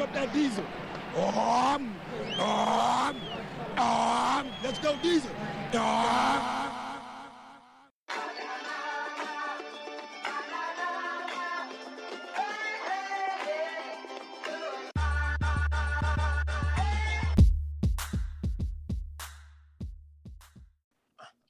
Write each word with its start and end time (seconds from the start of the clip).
up 0.00 0.12
that 0.14 0.32
diesel. 0.32 0.64
Um, 1.16 1.94
um, 2.38 3.16
um, 3.76 4.46
let's 4.62 4.78
go 4.78 4.96
diesel. 5.02 5.30
Um. 5.74 6.70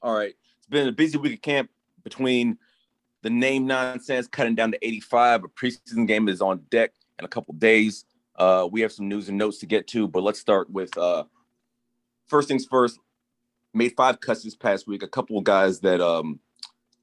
All 0.03 0.15
right. 0.15 0.33
It's 0.57 0.67
been 0.67 0.87
a 0.87 0.91
busy 0.91 1.17
week 1.17 1.35
of 1.35 1.41
camp 1.41 1.69
between 2.03 2.57
the 3.21 3.29
name 3.29 3.67
nonsense, 3.67 4.27
cutting 4.27 4.55
down 4.55 4.71
to 4.71 4.85
85. 4.85 5.43
A 5.43 5.47
preseason 5.47 6.07
game 6.07 6.27
is 6.27 6.41
on 6.41 6.65
deck 6.69 6.91
in 7.19 7.25
a 7.25 7.27
couple 7.27 7.53
days. 7.53 8.03
Uh, 8.35 8.67
we 8.71 8.81
have 8.81 8.91
some 8.91 9.07
news 9.07 9.29
and 9.29 9.37
notes 9.37 9.59
to 9.59 9.65
get 9.65 9.87
to, 9.87 10.07
but 10.07 10.23
let's 10.23 10.39
start 10.39 10.69
with 10.69 10.95
uh, 10.97 11.23
first 12.27 12.47
things 12.47 12.65
first. 12.65 12.99
Made 13.73 13.93
five 13.95 14.19
cuts 14.19 14.43
this 14.43 14.55
past 14.55 14.87
week. 14.87 15.03
A 15.03 15.07
couple 15.07 15.37
of 15.37 15.43
guys 15.43 15.79
that 15.81 16.01
um, 16.01 16.39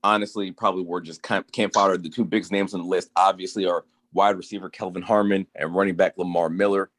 honestly 0.03 0.51
probably 0.53 0.83
were 0.83 1.01
just 1.01 1.23
camp, 1.23 1.51
camp 1.53 1.75
fodder. 1.75 1.97
The 1.97 2.09
two 2.09 2.25
biggest 2.25 2.53
names 2.53 2.75
on 2.75 2.81
the 2.81 2.87
list 2.87 3.11
obviously 3.17 3.67
are 3.67 3.85
wide 4.13 4.37
receiver 4.37 4.69
Kelvin 4.69 5.03
Harmon 5.03 5.47
and 5.55 5.75
running 5.75 5.97
back 5.97 6.15
Lamar 6.17 6.49
Miller. 6.49 6.91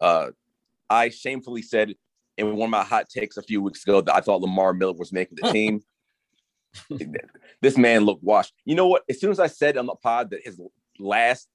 Uh, 0.00 0.28
I 0.88 1.08
shamefully 1.08 1.62
said 1.62 1.94
in 2.36 2.56
one 2.56 2.66
of 2.66 2.70
my 2.70 2.84
hot 2.84 3.08
takes 3.08 3.36
a 3.36 3.42
few 3.42 3.62
weeks 3.62 3.82
ago 3.82 4.00
that 4.00 4.14
I 4.14 4.20
thought 4.20 4.40
Lamar 4.40 4.72
Miller 4.72 4.92
was 4.92 5.12
making 5.12 5.38
the 5.40 5.52
team. 5.52 5.82
this 7.60 7.76
man 7.76 8.04
looked 8.04 8.22
washed. 8.22 8.52
You 8.64 8.74
know 8.74 8.86
what? 8.86 9.02
As 9.08 9.20
soon 9.20 9.30
as 9.30 9.40
I 9.40 9.46
said 9.46 9.76
on 9.76 9.86
the 9.86 9.94
pod 9.94 10.30
that 10.30 10.44
his 10.44 10.60
last 10.98 11.48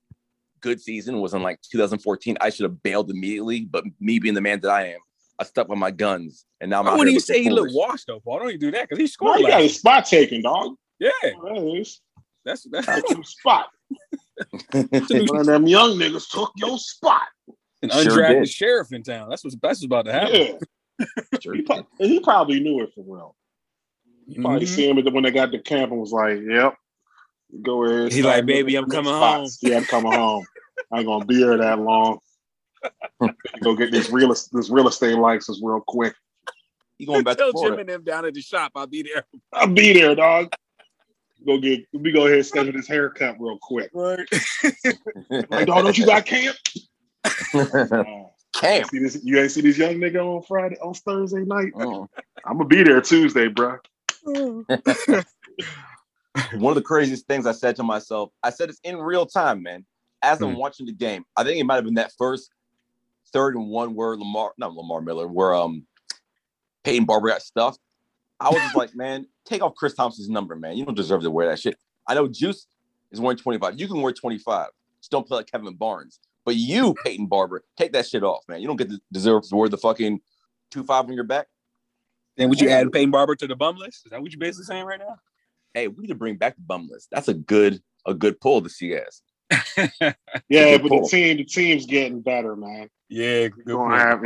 good 0.62 0.80
season 0.82 1.20
was 1.22 1.34
in 1.34 1.42
like 1.44 1.60
2014, 1.72 2.38
I 2.42 2.50
should 2.50 2.64
have 2.64 2.82
bailed 2.84 3.10
immediately. 3.12 3.62
But 3.62 3.84
me 4.00 4.20
being 4.20 4.34
the 4.36 4.42
man 4.42 4.60
that 4.62 4.72
I 4.72 4.88
am, 4.90 5.00
I 5.40 5.44
stuck 5.44 5.68
with 5.68 5.80
my 5.80 5.92
guns. 5.92 6.46
And 6.62 6.70
now 6.70 6.80
I'm 6.80 6.86
Why 6.86 6.92
out 6.94 6.98
would 7.00 7.08
you 7.08 7.14
looking 7.16 7.20
say 7.22 7.44
he 7.44 7.50
foolish. 7.50 7.74
looked 7.74 7.76
washed 7.90 8.08
though? 8.08 8.22
Why 8.24 8.40
don't 8.40 8.52
you 8.52 8.58
do 8.58 8.72
that? 8.72 8.84
Because 8.90 8.98
he 9.00 9.04
No, 9.04 9.08
scored 9.08 9.38
he 9.38 9.44
got 9.44 9.52
last. 9.54 9.62
his 9.64 9.78
spot 9.80 10.06
taken, 10.06 10.42
dog. 10.42 10.76
Yeah, 11.00 11.10
That 11.24 11.74
is. 11.78 12.00
that's 12.46 12.64
that's 12.72 12.86
Took 12.86 13.10
your 13.10 13.24
spot. 13.24 13.68
an 14.74 14.88
One 15.28 15.40
of 15.42 15.46
them 15.48 15.68
young 15.68 15.92
niggas 15.98 16.30
took 16.30 16.52
your 16.58 16.78
spot. 16.78 17.24
Sure 17.84 17.90
undrafted 17.90 18.40
did. 18.42 18.50
sheriff 18.50 18.94
in 18.94 19.02
town. 19.02 19.30
That's 19.30 19.44
what's 19.44 19.56
that's 19.56 19.80
what's 19.80 19.86
about 19.86 20.06
to 20.06 20.14
happen. 20.14 20.36
Yeah. 21.00 21.06
Sure 21.42 21.56
He, 21.56 21.64
pro- 21.64 21.88
he 21.98 22.20
probably 22.20 22.60
knew 22.60 22.82
it 22.82 22.92
for 22.94 23.04
real. 23.08 23.36
He 24.28 24.36
probably 24.36 24.68
Mhm. 24.68 24.70
see 24.70 24.88
him 24.88 25.14
when 25.14 25.24
they 25.24 25.32
got 25.32 25.52
to 25.52 25.58
camp 25.60 25.92
and 25.92 26.00
was 26.00 26.12
like, 26.12 26.40
"Yep, 26.48 26.76
go 27.64 27.84
ahead." 27.86 28.12
He's 28.14 28.24
like, 28.24 28.46
"Baby, 28.46 28.76
I'm 28.76 28.88
coming 28.88 29.12
spots." 29.12 29.58
Yeah, 29.64 29.78
I'm 29.78 29.86
coming 29.86 30.12
home. 30.12 30.46
I 30.92 30.98
ain't 30.98 31.06
gonna 31.06 31.26
be 31.26 31.36
here 31.36 31.58
that 31.58 31.80
long. 31.80 32.20
go 33.62 33.76
get 33.76 33.92
this 33.92 34.10
real 34.10 34.30
this 34.30 34.70
real 34.70 34.88
estate 34.88 35.18
license 35.18 35.62
real 35.64 35.84
quick. 35.86 36.16
You 36.98 37.08
going 37.08 37.24
back 37.24 37.38
to 37.38 37.52
Tell 37.52 37.64
Jim 37.64 37.80
and 37.80 37.90
them 37.90 38.04
down 38.04 38.26
at 38.26 38.34
the 38.34 38.42
shop. 38.42 38.74
I'll 38.76 38.88
be 38.88 39.04
there. 39.04 39.24
I'll 39.54 39.68
be 39.68 39.94
there, 39.94 40.16
dog. 40.16 40.54
Go 41.46 41.58
get. 41.58 41.86
We 41.94 42.12
go 42.12 42.26
ahead 42.26 42.38
and 42.38 42.46
schedule 42.46 42.74
this 42.74 42.88
haircut 42.88 43.38
real 43.40 43.58
quick. 43.62 43.90
Right. 43.94 44.28
Like, 45.50 45.66
dog, 45.66 45.84
don't 45.84 45.98
you 45.98 46.06
got 46.06 46.26
camp? 46.26 46.56
Uh, 47.54 48.24
Camp. 48.54 48.90
see 48.90 49.00
this, 49.00 49.20
you 49.24 49.40
ain't 49.40 49.52
see 49.52 49.62
this 49.62 49.78
young 49.78 49.96
nigga 49.96 50.18
on 50.18 50.44
Friday 50.44 50.78
on 50.82 50.94
Thursday 50.94 51.44
night. 51.44 51.72
Oh. 51.76 52.08
I'm 52.46 52.58
gonna 52.58 52.68
be 52.68 52.84
there 52.84 53.02
Tuesday, 53.02 53.48
bro. 53.48 53.78
One 54.26 54.66
of 56.72 56.76
the 56.76 56.82
craziest 56.84 57.28
things 57.28 57.46
I 57.46 57.52
said 57.54 57.76
to 57.78 57.84
myself, 57.84 58.32
I 58.44 58.50
said 58.50 58.70
it's 58.70 58.80
in 58.84 58.98
real 58.98 59.26
time, 59.26 59.64
man. 59.64 59.86
As 60.24 60.42
I'm 60.42 60.52
Hmm. 60.54 60.58
watching 60.58 60.86
the 60.86 60.94
game, 60.94 61.26
I 61.36 61.44
think 61.44 61.60
it 61.60 61.64
might 61.64 61.76
have 61.76 61.86
been 61.86 61.96
that 61.96 62.14
first 62.18 62.50
third 63.34 63.56
and 63.56 63.70
one 63.70 63.96
where 63.96 64.16
Lamar, 64.18 64.54
not 64.58 64.74
Lamar 64.74 65.02
Miller, 65.02 65.28
where 65.28 65.54
um 65.56 65.86
Peyton 66.84 67.06
Barber 67.06 67.30
got 67.30 67.42
stuffed. 67.42 67.80
I 68.40 68.50
was 68.50 68.64
just 68.64 68.76
like, 68.76 68.96
man, 68.96 69.28
take 69.46 69.62
off 69.62 69.76
Chris 69.76 69.94
Thompson's 69.94 70.30
number, 70.30 70.56
man. 70.56 70.78
You 70.78 70.86
don't 70.86 70.96
deserve 70.96 71.22
to 71.24 71.32
wear 71.32 71.48
that 71.48 71.60
shit. 71.60 71.78
I 72.08 72.14
know 72.14 72.28
Juice 72.28 72.68
is 73.12 73.20
wearing 73.20 73.38
25. 73.38 73.80
You 73.80 73.88
can 73.88 74.02
wear 74.02 74.14
25. 74.14 74.68
Just 75.00 75.12
don't 75.12 75.28
play 75.28 75.38
like 75.38 75.48
Kevin 75.52 75.76
Barnes. 75.76 76.20
But 76.44 76.56
you, 76.56 76.96
Peyton 77.04 77.28
Barber, 77.28 77.64
take 77.78 77.94
that 77.94 78.08
shit 78.08 78.24
off, 78.24 78.44
man. 78.48 78.62
You 78.62 78.68
don't 78.68 78.76
get 78.78 78.90
to 78.90 79.00
deserve 79.12 79.48
to 79.50 79.56
wear 79.56 79.70
the 79.70 79.78
fucking 79.78 80.22
two 80.72 80.84
five 80.84 81.06
on 81.06 81.14
your 81.14 81.24
back. 81.24 81.48
Then 82.36 82.50
would 82.50 82.60
you 82.60 82.70
add 82.70 82.92
Peyton 82.92 83.12
Barber 83.12 83.36
to 83.36 83.46
the 83.48 83.56
bum 83.56 83.76
list? 83.78 84.06
Is 84.06 84.12
that 84.12 84.22
what 84.22 84.32
you're 84.32 84.40
basically 84.40 84.66
saying 84.66 84.86
right 84.86 85.00
now? 85.00 85.18
Hey, 85.74 85.88
we 85.88 86.02
need 86.02 86.08
to 86.08 86.16
bring 86.16 86.38
back 86.38 86.56
the 86.56 86.64
bum 86.64 86.88
list. 86.92 87.10
That's 87.12 87.28
a 87.28 87.34
good 87.34 87.82
a 88.06 88.14
good 88.16 88.42
pull 88.42 88.62
to 88.64 88.70
see 88.70 88.96
as. 88.96 89.22
Yeah, 90.50 90.78
but 90.78 90.90
pull. 90.90 91.02
the 91.02 91.08
team, 91.10 91.38
the 91.38 91.46
team's 91.46 91.86
getting 91.86 92.22
better, 92.22 92.56
man. 92.56 92.90
yeah, 93.10 93.48
good 93.48 93.76
point. 93.76 93.94
have. 93.94 94.22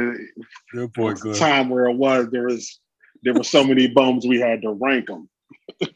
Good 0.71 0.93
point. 0.93 1.19
Good. 1.19 1.35
time 1.35 1.69
where 1.69 1.85
it 1.85 1.95
was 1.95 2.29
there 2.31 2.43
was 2.43 2.79
there 3.23 3.33
were 3.33 3.43
so 3.43 3.63
many 3.63 3.87
bums 3.87 4.25
we 4.25 4.39
had 4.39 4.61
to 4.61 4.71
rank 4.71 5.07
them. 5.07 5.29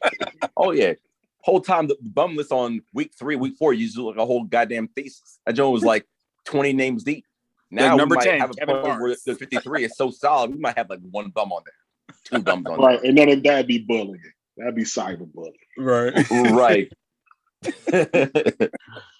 Oh 0.57 0.72
yeah. 0.72 0.94
Whole 1.41 1.62
time 1.62 1.88
the 1.88 1.95
bum 2.01 2.35
list 2.35 2.51
on 2.51 2.81
week 2.94 3.13
three, 3.17 3.38
week 3.38 3.56
four, 3.57 3.73
you 3.73 3.90
do 3.90 4.09
like 4.09 4.17
a 4.17 4.25
whole 4.25 4.44
goddamn 4.44 4.90
thesis. 4.90 5.40
I 5.47 5.51
That 5.51 5.57
joint 5.57 5.72
was 5.72 5.84
like 5.85 6.06
20 6.46 6.73
names 6.73 7.03
deep. 7.03 7.25
Now 7.72 7.96
number 7.96 8.16
we 8.16 8.17
might 8.17 8.25
10, 8.25 8.40
have 8.41 8.51
a 8.51 8.53
Kevin 8.56 9.00
where 9.00 9.16
the 9.25 9.35
53 9.35 9.85
is 9.85 9.96
so 9.96 10.11
solid, 10.11 10.51
we 10.51 10.57
might 10.57 10.78
have 10.78 10.90
like 10.90 11.00
one 11.11 11.29
bum 11.29 11.53
on 11.53 11.61
there. 11.66 12.16
Two 12.25 12.44
bums 12.44 12.66
on 12.66 12.78
there. 12.78 12.88
Right, 12.88 13.03
and 13.03 13.17
then 13.17 13.41
that'd 13.41 13.67
be 13.67 13.79
bullying. 13.79 14.22
That'd 14.57 14.75
be 14.75 14.84
cyberbullying. 14.84 15.53
Right. 15.78 16.29
Right. 16.29 16.91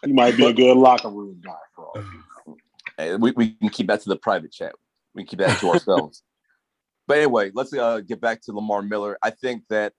You 0.06 0.14
might 0.14 0.38
be 0.38 0.46
a 0.46 0.54
good 0.54 0.78
locker 0.78 1.10
room 1.10 1.42
guy 1.44 1.52
for 1.76 1.88
all. 1.88 2.04
you. 2.48 2.58
Hey, 2.98 3.16
we, 3.16 3.32
we 3.32 3.52
can 3.52 3.70
keep 3.70 3.88
that 3.88 4.02
to 4.02 4.10
the 4.10 4.16
private 4.16 4.52
chat. 4.52 4.74
We 5.14 5.24
can 5.24 5.30
keep 5.30 5.40
that 5.40 5.60
to 5.60 5.70
ourselves. 5.70 6.24
but 7.08 7.18
anyway, 7.18 7.52
let's 7.54 7.74
uh, 7.74 8.00
get 8.00 8.22
back 8.22 8.42
to 8.44 8.54
Lamar 8.54 8.82
Miller. 8.82 9.18
I 9.22 9.32
think 9.32 9.64
that 9.70 9.94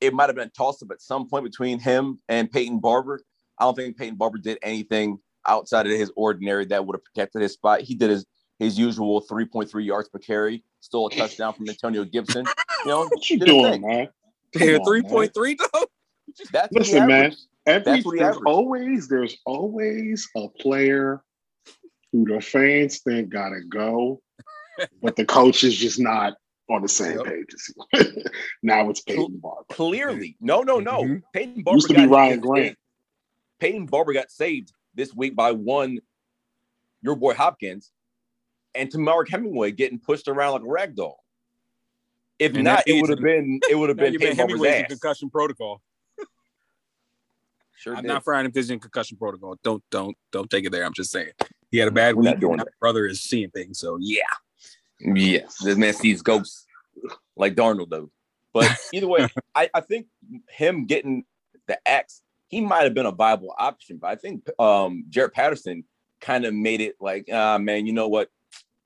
it 0.00 0.14
might 0.14 0.28
have 0.28 0.36
been 0.36 0.48
a 0.48 0.50
toss 0.50 0.82
up 0.82 0.90
at 0.90 1.00
some 1.00 1.28
point 1.28 1.44
between 1.44 1.78
him 1.78 2.18
and 2.28 2.50
Peyton 2.50 2.78
Barber. 2.80 3.20
I 3.58 3.64
don't 3.64 3.74
think 3.74 3.96
Peyton 3.96 4.16
Barber 4.16 4.38
did 4.38 4.58
anything 4.62 5.18
outside 5.48 5.86
of 5.86 5.92
his 5.92 6.12
ordinary 6.16 6.64
that 6.66 6.84
would 6.86 6.94
have 6.94 7.04
protected 7.04 7.42
his 7.42 7.52
spot. 7.52 7.80
He 7.80 7.94
did 7.94 8.10
his 8.10 8.26
his 8.58 8.78
usual 8.78 9.20
3.3 9.20 9.84
yards 9.84 10.08
per 10.08 10.18
carry, 10.18 10.64
stole 10.80 11.08
a 11.08 11.14
touchdown 11.14 11.52
from 11.52 11.68
Antonio 11.68 12.04
Gibson. 12.04 12.46
You 12.84 12.90
know, 12.90 13.00
What 13.10 13.28
you 13.28 13.38
did 13.38 13.48
his 13.48 13.54
doing, 13.54 13.72
thing. 13.72 13.82
man? 13.82 14.08
Come 14.54 14.68
Yeah, 14.68 14.76
on, 14.78 14.84
three 14.86 15.02
man. 15.02 15.10
point 15.10 15.34
three 15.34 15.54
though. 15.56 15.86
That's 16.52 16.72
what 16.72 16.86
he 16.86 16.92
Listen, 16.92 17.06
man. 17.08 17.34
Every 17.66 17.92
That's 17.92 18.04
there's 18.04 18.20
averaged. 18.20 18.46
always 18.46 19.08
there's 19.08 19.36
always 19.44 20.28
a 20.36 20.48
player 20.60 21.22
who 22.12 22.24
the 22.24 22.40
fans 22.40 23.00
think 23.00 23.30
gotta 23.30 23.60
go, 23.68 24.20
but 25.02 25.16
the 25.16 25.24
coach 25.24 25.64
is 25.64 25.76
just 25.76 25.98
not 25.98 26.34
on 26.70 26.82
the 26.82 26.88
same 26.88 27.16
Yep. 27.18 27.24
page 27.26 27.46
as 27.54 28.04
you. 28.14 28.22
now 28.62 28.88
it's 28.90 29.00
Peyton 29.00 29.38
Barber. 29.42 29.64
Clearly, 29.70 30.36
no, 30.40 30.62
no, 30.62 30.78
no. 30.80 31.02
Mhm. 31.02 31.22
Peyton 31.32 31.62
Barber 31.62 31.76
Used 31.76 31.88
to 31.88 31.94
be 31.94 32.00
got 32.02 32.10
Ryan 32.10 32.30
his- 32.32 32.40
Grant. 32.40 32.78
Peyton 33.58 33.86
Barber 33.86 34.12
got 34.12 34.30
saved 34.30 34.72
this 34.94 35.14
week 35.14 35.34
by 35.34 35.50
one, 35.52 35.98
your 37.02 37.16
boy 37.16 37.34
Hopkins, 37.34 37.90
and 38.74 38.90
to 38.90 38.98
Mark 38.98 39.28
Hemingway 39.30 39.72
getting 39.72 39.98
pushed 39.98 40.28
around 40.28 40.52
like 40.52 40.62
a 40.62 40.68
rag 40.68 40.94
doll. 40.94 41.22
If 42.38 42.54
And 42.54 42.64
not, 42.64 42.82
it 42.86 43.00
would 43.00 43.10
have 43.10 43.20
been 43.20 43.60
it 43.70 43.74
would 43.76 43.88
have 43.88 43.96
been 43.98 44.12
you 44.12 44.18
been 44.18 44.28
Peyton 44.30 44.36
Barber's 44.46 44.60
Hemingway's 44.60 44.82
ass. 44.82 44.88
concussion 44.88 45.30
protocol. 45.30 45.82
Sure 47.86 47.94
I'm 47.94 48.02
did. 48.02 48.08
not 48.08 48.24
frying 48.24 48.46
if 48.46 48.52
there's 48.52 48.68
in 48.68 48.80
concussion 48.80 49.16
protocol. 49.16 49.56
Don't 49.62 49.82
don't 49.92 50.16
don't 50.32 50.50
take 50.50 50.64
it 50.64 50.72
there. 50.72 50.84
I'm 50.84 50.92
just 50.92 51.12
saying 51.12 51.30
he 51.70 51.78
had 51.78 51.86
a 51.86 51.92
bad 51.92 52.16
We're 52.16 52.32
week. 52.32 52.42
My 52.42 52.56
that. 52.56 52.68
brother 52.80 53.06
is 53.06 53.22
seeing 53.22 53.50
things, 53.50 53.78
so 53.78 53.96
yeah. 54.00 54.22
Yes, 54.98 55.58
this 55.62 55.76
man 55.76 55.94
sees 55.94 56.20
ghosts 56.20 56.66
like 57.36 57.54
Darnold 57.54 57.90
though. 57.90 58.10
But 58.52 58.76
either 58.92 59.06
way, 59.06 59.28
I, 59.54 59.70
I 59.72 59.82
think 59.82 60.06
him 60.50 60.86
getting 60.86 61.26
the 61.68 61.78
axe, 61.86 62.22
he 62.48 62.60
might 62.60 62.82
have 62.82 62.94
been 62.94 63.06
a 63.06 63.12
viable 63.12 63.54
option. 63.56 63.98
But 63.98 64.08
I 64.08 64.16
think 64.16 64.48
um 64.58 65.04
Jaret 65.08 65.32
Patterson 65.32 65.84
kind 66.20 66.44
of 66.44 66.54
made 66.54 66.80
it 66.80 66.96
like, 67.00 67.28
ah 67.32 67.56
man, 67.58 67.86
you 67.86 67.92
know 67.92 68.08
what? 68.08 68.30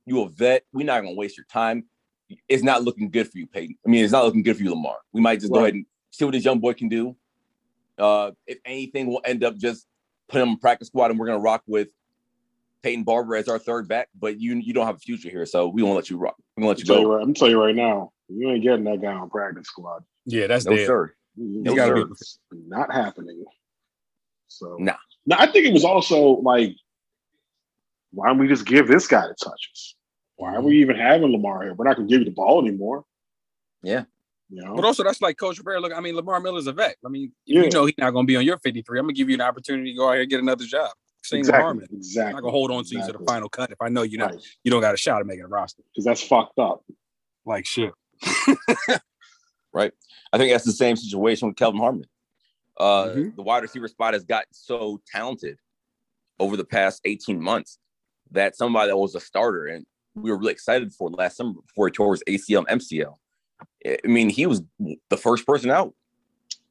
You 0.05 0.25
a 0.25 0.29
vet. 0.29 0.65
We're 0.75 0.85
not 0.85 1.01
gonna 1.01 1.15
waste 1.15 1.39
your 1.39 1.47
time. 1.51 1.87
It's 2.51 2.63
not 2.63 2.85
looking 2.85 3.11
good 3.11 3.31
for 3.31 3.39
you, 3.39 3.47
Peyton. 3.47 3.79
I 3.87 3.89
mean, 3.89 4.05
it's 4.05 4.13
not 4.13 4.27
looking 4.27 4.43
good 4.43 4.59
for 4.59 4.63
you, 4.63 4.71
Lamar. 4.71 4.99
We 5.15 5.23
might 5.23 5.41
just 5.41 5.53
go 5.53 5.61
ahead 5.61 5.73
and 5.73 5.87
see 6.11 6.27
what 6.27 6.33
this 6.33 6.45
young 6.45 6.59
boy 6.59 6.75
can 6.75 6.91
do. 6.91 7.17
Uh, 8.01 8.33
if 8.47 8.59
anything, 8.65 9.07
we'll 9.07 9.21
end 9.25 9.45
up 9.45 9.57
just 9.57 9.87
putting 10.29 10.47
him 10.47 10.53
in 10.55 10.59
practice 10.59 10.89
squad, 10.89 11.11
and 11.11 11.21
we're 11.21 11.27
gonna 11.27 11.39
rock 11.39 11.63
with 11.67 11.89
Peyton 12.83 13.05
Barber 13.05 13.37
as 13.37 13.49
our 13.49 13.59
third 13.59 13.87
back. 13.89 14.09
But 14.19 14.41
you 14.41 14.57
you 14.57 14.73
don't 14.73 14.87
have 14.87 14.97
a 14.97 15.01
future 15.01 15.29
here, 15.31 15.47
so 15.47 15.69
we 15.69 15.83
won't 15.83 15.97
let 15.97 16.11
you 16.11 16.17
rock. 16.17 16.37
We're 16.57 16.63
gonna 16.63 16.69
let 16.71 16.79
I'm 16.79 16.81
you 16.81 16.85
tell 16.87 16.97
you 17.01 17.07
go. 17.07 17.15
right, 17.17 17.23
I'm 17.23 17.35
tell 17.35 17.51
you 17.51 17.63
right 17.63 17.75
now, 17.75 18.13
you 18.29 18.51
ain't 18.51 18.63
getting 18.63 18.85
that 18.85 19.01
guy 19.03 19.13
on 19.13 19.29
practice 19.31 19.67
squad. 19.67 20.03
Yeah, 20.27 20.47
that's 20.47 20.65
No 20.65 20.77
dead. 20.77 20.87
sir. 20.87 21.15
No, 21.37 21.75
gotta 21.75 21.97
sir. 21.97 22.05
be- 22.07 22.13
It's 22.13 22.39
not 22.51 22.93
happening. 22.93 23.45
So 24.49 24.77
Nah. 24.79 24.97
Now 25.27 25.37
I 25.39 25.47
think 25.51 25.67
it 25.67 25.73
was 25.73 25.85
also 25.85 26.41
like, 26.41 26.75
why 28.13 28.29
don't 28.29 28.39
we 28.39 28.49
just 28.49 28.67
give 28.67 28.89
this 28.89 29.07
guy 29.07 29.27
the 29.29 29.35
touches? 29.35 29.97
Why 30.37 30.55
are 30.55 30.63
we 30.63 30.81
even 30.81 30.97
having 30.97 31.31
Lamar 31.31 31.63
here? 31.63 31.75
We're 31.75 31.85
not 31.85 31.97
gonna 31.97 32.09
give 32.09 32.21
you 32.21 32.25
the 32.25 32.31
ball 32.33 32.61
anymore. 32.67 33.05
Yeah. 33.83 34.05
You 34.53 34.63
know? 34.65 34.75
But 34.75 34.85
also, 34.85 35.05
that's 35.05 35.21
like 35.23 35.37
Coach 35.39 35.59
Rivera. 35.59 35.81
Look, 35.81 35.93
I 35.95 36.01
mean, 36.01 36.17
Lamar 36.17 36.41
Miller's 36.41 36.67
a 36.67 36.73
vet. 36.73 36.97
I 37.07 37.09
mean, 37.09 37.33
Yeah. 37.47 37.63
you 37.63 37.71
know 37.71 37.85
he's 37.87 37.95
not 37.99 38.11
going 38.11 38.27
to 38.27 38.31
be 38.31 38.37
on 38.37 38.45
your 38.45 38.59
53, 38.59 38.99
I'm 38.99 39.05
going 39.07 39.15
to 39.15 39.19
give 39.19 39.29
you 39.29 39.35
an 39.37 39.41
opportunity 39.41 39.93
to 39.93 39.97
go 39.97 40.09
out 40.09 40.13
here 40.15 40.23
and 40.23 40.31
get 40.31 40.41
another 40.41 40.65
job. 40.65 40.91
Same 41.23 41.39
exactly. 41.41 41.63
Harmon. 41.63 41.87
I'm 41.91 41.97
Exactly. 41.99 42.33
not 42.33 42.41
gonna 42.41 42.51
hold 42.51 42.71
on 42.71 42.83
to 42.83 42.97
you 42.97 43.07
to 43.07 43.13
the 43.13 43.19
final 43.27 43.51
cut 43.51 43.71
if 43.71 43.77
I 43.83 43.91
know 43.91 44.03
you're 44.03 44.19
not 44.19 44.31
Right. 44.37 44.43
you 44.65 44.71
don't 44.71 44.81
got 44.81 44.95
a 44.95 44.97
shot 44.97 45.21
at 45.21 45.27
making 45.27 45.45
a 45.45 45.49
roster. 45.49 45.83
Because 45.93 46.07
that's 46.07 46.23
fucked 46.23 46.59
up. 46.59 46.83
Like 47.45 47.67
shit. 47.67 47.93
right? 49.75 49.93
I 50.33 50.39
think 50.39 50.51
that's 50.51 50.65
the 50.65 50.73
same 50.73 50.97
situation 50.97 51.49
with 51.49 51.57
Kelvin 51.59 51.79
Harmon. 51.81 52.05
Uh, 52.79 53.09
Mhm. 53.09 53.37
The 53.37 53.43
wide 53.43 53.63
receiver 53.63 53.87
spot 53.89 54.15
has 54.15 54.25
gotten 54.25 54.53
so 54.53 55.01
talented 55.13 55.59
over 56.39 56.57
the 56.57 56.65
past 56.65 57.03
18 57.05 57.39
months 57.39 57.79
that 58.31 58.57
somebody 58.57 58.89
that 58.89 58.97
was 58.97 59.15
a 59.15 59.21
starter 59.21 59.67
and 59.67 59.85
we 60.15 60.31
were 60.31 60.39
really 60.39 60.53
excited 60.53 60.91
for 60.95 61.11
last 61.11 61.37
summer 61.37 61.53
before 61.67 61.89
he 61.89 61.93
tore 61.93 62.15
his 62.15 62.23
ACL 62.27 62.65
and 62.67 62.81
MCL. 62.81 63.20
I 63.87 63.99
mean, 64.05 64.29
he 64.29 64.47
was 64.47 64.63
the 64.79 65.17
first 65.17 65.47
person 65.47 65.71
out. 65.71 65.95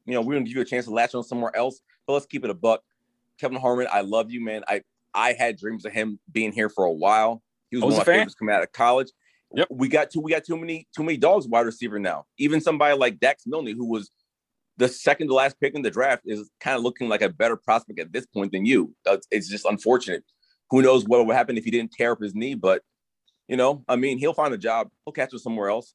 You 0.06 0.14
know, 0.14 0.22
we're 0.22 0.34
gonna 0.34 0.46
give 0.46 0.56
you 0.56 0.62
a 0.62 0.66
chance 0.66 0.86
to 0.86 0.92
latch 0.92 1.14
on 1.14 1.22
somewhere 1.22 1.54
else, 1.56 1.80
but 2.06 2.14
let's 2.14 2.26
keep 2.26 2.44
it 2.44 2.50
a 2.50 2.54
buck. 2.54 2.82
Kevin 3.40 3.60
Harmon, 3.60 3.86
I 3.90 4.02
love 4.02 4.30
you, 4.30 4.42
man. 4.44 4.62
I 4.68 4.82
I 5.14 5.32
had 5.32 5.58
dreams 5.58 5.84
of 5.84 5.92
him 5.92 6.18
being 6.30 6.52
here 6.52 6.68
for 6.68 6.84
a 6.84 6.92
while. 6.92 7.42
He 7.70 7.76
was 7.76 7.84
oh, 7.84 7.86
was 7.86 7.94
one 7.94 8.00
of 8.02 8.06
my 8.06 8.12
fan. 8.12 8.20
favorites 8.20 8.34
coming 8.34 8.54
out 8.54 8.62
of 8.62 8.72
college. 8.72 9.08
Yep. 9.54 9.68
We 9.70 9.88
got 9.88 10.10
too 10.10 10.20
we 10.20 10.30
got 10.30 10.44
too 10.44 10.56
many 10.56 10.86
too 10.96 11.02
many 11.02 11.16
dogs 11.16 11.46
wide 11.48 11.66
receiver 11.66 11.98
now. 11.98 12.26
Even 12.38 12.60
somebody 12.60 12.96
like 12.96 13.18
Dax 13.18 13.44
Milne, 13.46 13.66
who 13.66 13.86
was 13.86 14.10
the 14.76 14.88
second 14.88 15.28
to 15.28 15.34
last 15.34 15.58
pick 15.60 15.74
in 15.74 15.82
the 15.82 15.90
draft, 15.90 16.22
is 16.24 16.50
kind 16.60 16.76
of 16.76 16.82
looking 16.82 17.08
like 17.08 17.22
a 17.22 17.28
better 17.28 17.56
prospect 17.56 17.98
at 17.98 18.12
this 18.12 18.26
point 18.26 18.52
than 18.52 18.64
you. 18.64 18.94
It's 19.30 19.48
just 19.48 19.64
unfortunate. 19.64 20.24
Who 20.70 20.82
knows 20.82 21.04
what 21.04 21.26
would 21.26 21.34
happen 21.34 21.58
if 21.58 21.64
he 21.64 21.70
didn't 21.70 21.92
tear 21.92 22.12
up 22.12 22.20
his 22.22 22.34
knee? 22.34 22.54
But 22.54 22.82
you 23.48 23.56
know, 23.56 23.84
I 23.88 23.96
mean, 23.96 24.18
he'll 24.18 24.34
find 24.34 24.54
a 24.54 24.58
job. 24.58 24.88
He'll 25.04 25.12
catch 25.12 25.34
it 25.34 25.40
somewhere 25.40 25.68
else. 25.68 25.94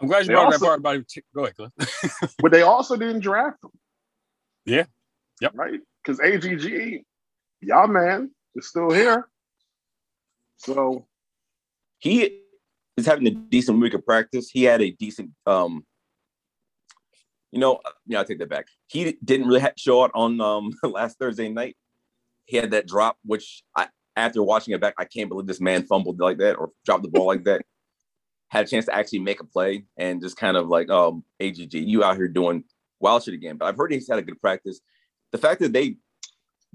I'm 0.00 0.08
glad 0.08 0.20
you 0.20 0.28
They 0.28 0.34
brought 0.34 0.46
also- 0.46 0.58
that 0.58 0.66
part 0.66 0.78
about 0.80 0.94
him. 0.96 1.06
Go 1.34 1.44
ahead, 1.44 1.56
Cliff. 1.56 2.34
But 2.38 2.52
they 2.52 2.62
also 2.62 2.96
didn't 2.96 3.20
draft 3.20 3.62
him. 3.62 3.70
Yeah. 4.64 4.84
Yep. 5.40 5.52
Right? 5.54 5.80
Because 6.02 6.20
AGG, 6.20 7.02
y'all 7.60 7.88
man, 7.88 8.30
is 8.54 8.68
still 8.68 8.90
here. 8.90 9.28
So 10.56 11.06
he 11.98 12.42
is 12.96 13.06
having 13.06 13.26
a 13.26 13.30
decent 13.30 13.80
week 13.80 13.94
of 13.94 14.04
practice. 14.04 14.50
He 14.50 14.64
had 14.64 14.80
a 14.82 14.90
decent, 14.90 15.30
um, 15.46 15.84
you 17.52 17.58
know, 17.58 17.80
yeah, 18.06 18.20
I 18.20 18.24
take 18.24 18.38
that 18.38 18.48
back. 18.48 18.66
He 18.86 19.18
didn't 19.24 19.48
really 19.48 19.66
show 19.76 20.04
out 20.04 20.10
on 20.14 20.40
um 20.40 20.70
last 20.82 21.18
Thursday 21.18 21.48
night. 21.48 21.76
He 22.44 22.56
had 22.56 22.70
that 22.72 22.86
drop, 22.86 23.16
which 23.24 23.62
I, 23.76 23.88
after 24.16 24.42
watching 24.42 24.74
it 24.74 24.80
back, 24.80 24.94
I 24.98 25.04
can't 25.04 25.28
believe 25.28 25.46
this 25.46 25.60
man 25.60 25.86
fumbled 25.86 26.18
like 26.20 26.38
that 26.38 26.56
or 26.56 26.70
dropped 26.84 27.02
the 27.02 27.08
ball 27.08 27.26
like 27.26 27.44
that. 27.44 27.62
Had 28.50 28.66
a 28.66 28.68
chance 28.68 28.86
to 28.86 28.94
actually 28.94 29.20
make 29.20 29.40
a 29.40 29.44
play 29.44 29.84
and 29.96 30.20
just 30.20 30.36
kind 30.36 30.56
of 30.56 30.68
like, 30.68 30.90
um, 30.90 31.24
AGG, 31.40 31.74
you 31.74 32.04
out 32.04 32.16
here 32.16 32.28
doing 32.28 32.64
wild 33.00 33.24
shit 33.24 33.34
again. 33.34 33.56
But 33.56 33.66
I've 33.66 33.76
heard 33.76 33.92
he's 33.92 34.08
had 34.08 34.18
a 34.18 34.22
good 34.22 34.40
practice. 34.40 34.80
The 35.32 35.38
fact 35.38 35.60
that 35.60 35.72
they 35.72 35.96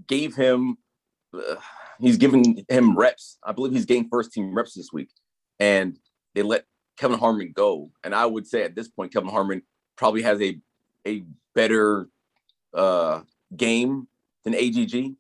gave 0.08 0.36
him, 0.36 0.78
uh, 1.34 1.56
he's 2.00 2.18
given 2.18 2.66
him 2.70 2.98
reps. 2.98 3.38
I 3.44 3.52
believe 3.52 3.74
he's 3.74 3.86
getting 3.86 4.10
first 4.10 4.32
team 4.32 4.54
reps 4.54 4.74
this 4.74 4.92
week, 4.92 5.10
and 5.60 5.98
they 6.34 6.42
let 6.42 6.66
Kevin 6.98 7.20
Harmon 7.20 7.52
go. 7.54 7.92
And 8.04 8.14
I 8.14 8.26
would 8.26 8.48
say 8.48 8.64
at 8.64 8.76
this 8.76 8.88
point, 8.88 9.14
Kevin 9.14 9.30
Harmon 9.30 9.62
probably 9.96 10.22
has 10.24 10.42
a 10.42 10.60
a 11.08 11.24
better 11.54 12.10
uh, 12.74 13.22
game 13.56 14.08
than 14.44 14.56
AGG. 14.56 15.16